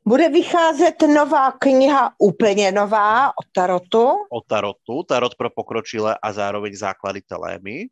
Bude 0.05 0.29
vycházet 0.29 1.01
nová 1.01 1.51
kniha, 1.51 2.13
úplně 2.19 2.71
nová, 2.71 3.29
o 3.29 3.43
tarotu. 3.53 4.07
O 4.31 4.41
tarotu, 4.41 5.03
tarot 5.03 5.35
pro 5.35 5.49
pokročilé 5.49 6.17
a 6.23 6.33
zároveň 6.33 6.75
základy 6.75 7.21
telémy. 7.21 7.85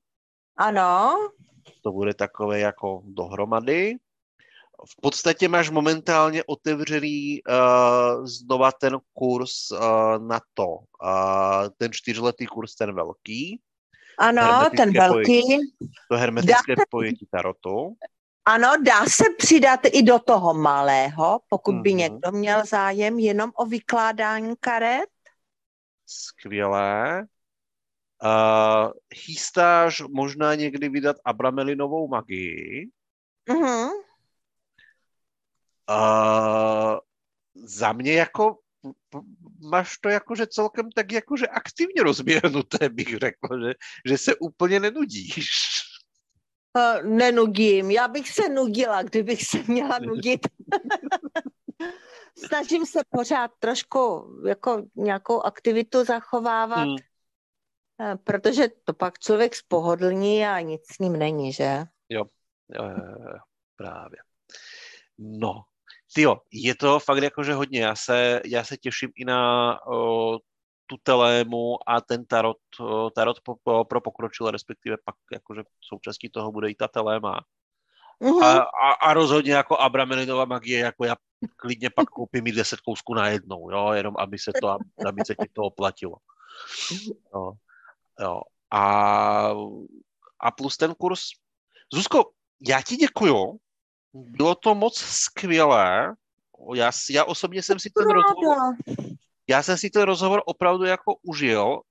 Ano. 0.58 1.16
To 1.84 1.92
bude 1.92 2.14
takové 2.14 2.60
jako 2.60 3.02
dohromady 3.06 3.96
v 4.90 5.02
podstatě 5.02 5.48
máš 5.48 5.70
momentálně 5.70 6.44
otevřený 6.44 7.42
uh, 7.44 8.26
znova 8.26 8.72
ten 8.72 8.98
kurz 9.14 9.72
uh, 9.72 9.80
na 10.28 10.40
to, 10.54 10.68
uh, 10.68 11.70
ten 11.78 11.92
čtyřletý 11.94 12.46
kurz, 12.46 12.76
ten 12.76 12.96
velký. 12.96 13.62
Ano, 14.20 14.70
ten 14.78 14.94
velký. 14.94 15.42
Pojetí, 15.42 15.58
to 16.12 16.18
hermetické 16.18 16.76
dá 16.76 16.84
pojetí 16.90 17.28
tarotu. 17.32 17.96
Ano, 18.46 18.72
dá 18.86 19.06
se 19.06 19.24
přidat 19.38 19.80
i 19.86 20.04
do 20.04 20.20
toho 20.20 20.54
malého, 20.54 21.40
pokud 21.50 21.76
by 21.76 21.90
mm-hmm. 21.90 21.96
někdo 21.96 22.32
měl 22.32 22.66
zájem 22.66 23.20
jenom 23.20 23.52
o 23.56 23.66
vykládání 23.66 24.56
karet. 24.60 25.10
Skvělé. 26.06 27.26
Uh, 28.24 28.92
chystáš 29.16 30.02
možná 30.10 30.56
někdy 30.56 30.90
vydat 30.90 31.16
Abramelinovou 31.26 32.08
magii. 32.08 32.90
Mm-hmm. 33.50 33.90
Uh, 35.90 36.98
za 37.56 37.94
mě 37.94 38.14
jako 38.14 38.58
máš 39.70 39.98
to 39.98 40.10
jakože 40.10 40.48
celkem 40.48 40.92
tak 40.92 41.12
jakože 41.12 41.48
aktivně 41.48 42.04
rozběhnuté, 42.04 42.90
bych 42.90 43.18
řekl, 43.18 43.68
že, 43.68 43.74
že 44.06 44.18
se 44.18 44.36
úplně 44.36 44.80
nenudíš. 44.80 45.42
Uh, 46.78 47.10
nenudím. 47.10 47.92
Já 47.92 48.08
bych 48.08 48.30
se 48.30 48.50
nudila, 48.50 49.04
kdybych 49.04 49.46
se 49.46 49.64
měla 49.68 50.00
nudit. 50.00 50.48
Snažím 52.48 52.86
se 52.86 53.00
pořád 53.10 53.52
trošku 53.60 54.26
jako 54.48 54.84
nějakou 54.96 55.42
aktivitu 55.42 56.04
zachovávat, 56.04 56.88
hmm. 56.88 56.96
Uh, 58.00 58.16
protože 58.24 58.68
to 58.84 58.94
pak 58.94 59.20
člověk 59.20 59.56
spohodlní 59.56 60.46
a 60.46 60.60
nic 60.60 60.82
s 60.92 61.00
ním 61.00 61.14
není, 61.14 61.54
že? 61.54 61.84
Jo, 62.10 62.26
jo, 62.70 62.84
jo, 62.84 63.16
jo 63.34 63.40
právě. 63.76 64.18
No, 65.18 65.64
Tyjo, 66.16 66.38
je 66.52 66.76
to 66.76 67.00
fakt 67.00 67.24
jakože 67.24 67.54
hodně. 67.54 67.82
Já 67.82 67.96
se, 67.96 68.42
já 68.46 68.64
se 68.64 68.78
těším 68.78 69.12
i 69.16 69.26
na 69.26 69.80
o, 69.88 70.40
tu 70.86 70.98
telému 71.04 71.90
a 71.90 72.02
ten 72.02 72.26
tarot, 72.26 72.58
o, 72.80 73.10
tarot 73.10 73.42
po, 73.42 73.56
po, 73.64 73.86
pro 73.86 74.02
pokročilé, 74.02 74.52
respektive 74.52 74.98
pak 75.06 75.16
jakože 75.32 75.64
součástí 75.82 76.30
toho 76.30 76.52
bude 76.52 76.70
i 76.70 76.76
ta 76.76 76.88
teléma. 76.88 77.40
Uh-huh. 78.22 78.44
A, 78.44 78.58
a, 78.60 78.92
a 78.92 79.14
rozhodně 79.14 79.54
jako 79.54 79.78
Abramelinová 79.78 80.46
magie, 80.46 80.80
jako 80.80 81.06
já 81.06 81.16
klidně 81.56 81.90
pak 81.90 82.10
koupím 82.10 82.48
i 82.48 82.52
deset 82.52 82.80
kousků 82.80 83.14
na 83.14 83.28
jednou, 83.28 83.72
jo, 83.72 83.92
jenom 83.92 84.16
aby 84.18 84.40
se 84.40 84.52
to, 84.62 84.78
aby 85.08 85.22
se 85.26 85.36
ti 85.36 85.50
to 85.54 85.62
oplatilo. 85.62 86.16
Jo, 87.34 87.52
jo. 88.20 88.42
A, 88.72 89.52
a 90.40 90.52
plus 90.52 90.78
ten 90.78 90.96
kurz. 90.96 91.22
Zuzko, 91.94 92.32
já 92.68 92.82
ti 92.82 92.96
děkuju, 92.96 93.60
bylo 94.16 94.56
to 94.56 94.76
moc 94.76 94.98
skvělé. 94.98 96.14
Já, 96.76 96.92
já 97.12 97.24
osobně 97.24 97.64
jsem 97.64 97.80
si 97.80 97.90
ten 97.90 98.08
rozhovor, 98.10 98.58
já 99.48 99.64
jsem 99.64 99.78
si 99.78 99.90
ten 99.90 100.02
rozhovor 100.02 100.42
opravdu 100.46 100.86
jako 100.86 101.16
užil. 101.24 101.82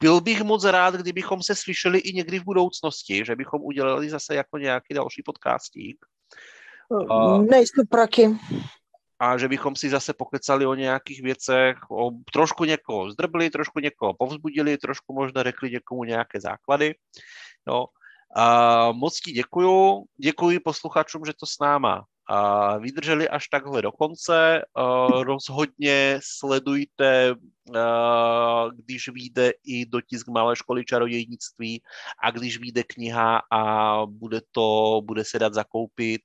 Byl 0.00 0.20
bych 0.20 0.42
moc 0.42 0.64
rád, 0.64 0.94
kdybychom 0.94 1.42
se 1.42 1.54
slyšeli 1.54 1.98
i 1.98 2.12
někdy 2.12 2.38
v 2.38 2.44
budoucnosti, 2.44 3.24
že 3.24 3.36
bychom 3.36 3.60
udělali 3.62 4.10
zase 4.10 4.34
jako 4.34 4.58
nějaký 4.58 4.94
další 4.94 5.22
podcastík. 5.22 5.96
Nejsem 7.50 7.86
proti. 7.90 8.28
A 9.18 9.38
že 9.38 9.48
bychom 9.48 9.76
si 9.76 9.90
zase 9.90 10.12
pokecali 10.12 10.66
o 10.66 10.74
nějakých 10.74 11.22
věcech, 11.22 11.78
o, 11.90 12.10
trošku 12.32 12.64
někoho 12.64 13.10
zdrbli, 13.10 13.50
trošku 13.50 13.80
někoho 13.80 14.14
povzbudili, 14.14 14.78
trošku 14.78 15.14
možná 15.14 15.42
řekli 15.42 15.70
někomu 15.70 16.04
nějaké 16.04 16.40
základy. 16.40 16.94
No. 17.66 17.86
Moc 18.92 19.20
ti 19.20 19.32
děkuju, 19.32 20.04
děkuji 20.16 20.60
posluchačům, 20.60 21.24
že 21.26 21.32
to 21.40 21.46
s 21.46 21.58
náma 21.58 22.04
a 22.30 22.78
vydrželi 22.78 23.28
až 23.28 23.48
takhle 23.48 23.82
do 23.82 23.92
konce. 23.92 24.62
Rozhodně 25.22 26.20
sledujte, 26.22 27.34
když 28.74 29.08
vyjde 29.08 29.52
i 29.64 29.86
dotisk 29.86 30.28
Malé 30.28 30.56
školy 30.56 30.84
čarodějnictví 30.84 31.82
a 32.22 32.30
když 32.30 32.58
vyjde 32.58 32.82
kniha 32.84 33.42
a 33.52 34.06
bude 34.06 34.40
to, 34.52 35.00
bude 35.04 35.24
se 35.24 35.38
dát 35.38 35.54
zakoupit 35.54 36.20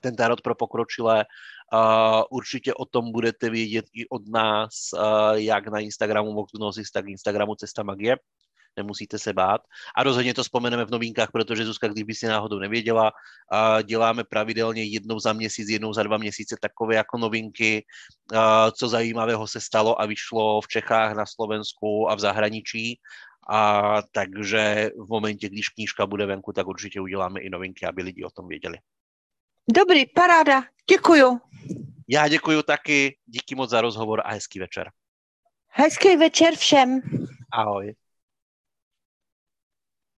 ten 0.00 0.16
tarot 0.16 0.40
pro 0.40 0.54
pokročilé, 0.54 1.24
Uh, 1.72 2.22
určitě 2.30 2.74
o 2.74 2.84
tom 2.84 3.12
budete 3.12 3.50
vědět 3.50 3.84
i 3.94 4.08
od 4.08 4.28
nás, 4.28 4.70
uh, 4.94 5.32
jak 5.32 5.68
na 5.68 5.78
Instagramu 5.78 6.34
Voxgnosis, 6.34 6.90
tak 6.90 7.08
Instagramu 7.08 7.54
Cesta 7.54 7.82
magie. 7.82 8.16
Nemusíte 8.76 9.18
se 9.18 9.32
bát. 9.32 9.60
A 9.96 10.02
rozhodně 10.02 10.34
to 10.34 10.42
vzpomeneme 10.42 10.84
v 10.84 10.90
novinkách, 10.90 11.30
protože 11.32 11.64
Zuzka, 11.64 11.88
kdyby 11.88 12.14
si 12.14 12.26
náhodou 12.26 12.58
nevěděla, 12.58 13.12
děláme 13.82 14.24
pravidelně 14.24 14.84
jednou 14.84 15.20
za 15.20 15.32
měsíc, 15.32 15.68
jednou 15.68 15.92
za 15.92 16.02
dva 16.02 16.18
měsíce 16.18 16.56
takové 16.60 16.94
jako 16.94 17.18
novinky, 17.18 17.84
co 18.72 18.88
zajímavého 18.88 19.46
se 19.46 19.60
stalo 19.60 20.00
a 20.00 20.06
vyšlo 20.06 20.60
v 20.60 20.68
Čechách, 20.68 21.16
na 21.16 21.26
Slovensku 21.26 22.10
a 22.10 22.14
v 22.14 22.20
zahraničí. 22.20 23.00
A 23.50 24.02
takže 24.12 24.90
v 24.96 25.08
momentě, 25.08 25.48
když 25.48 25.68
knížka 25.68 26.06
bude 26.06 26.26
venku, 26.26 26.52
tak 26.52 26.66
určitě 26.66 27.00
uděláme 27.00 27.40
i 27.40 27.50
novinky, 27.50 27.86
aby 27.86 28.02
lidi 28.02 28.24
o 28.24 28.30
tom 28.30 28.48
věděli. 28.48 28.78
Dobrý, 29.74 30.06
paráda, 30.06 30.62
děkuju. 30.90 31.40
Já 32.08 32.28
děkuju 32.28 32.62
taky, 32.62 33.16
díky 33.26 33.54
moc 33.54 33.70
za 33.70 33.80
rozhovor 33.80 34.22
a 34.24 34.32
hezký 34.32 34.58
večer. 34.58 34.90
Hezký 35.68 36.16
večer 36.16 36.56
všem. 36.56 37.00
Ahoj. 37.52 37.94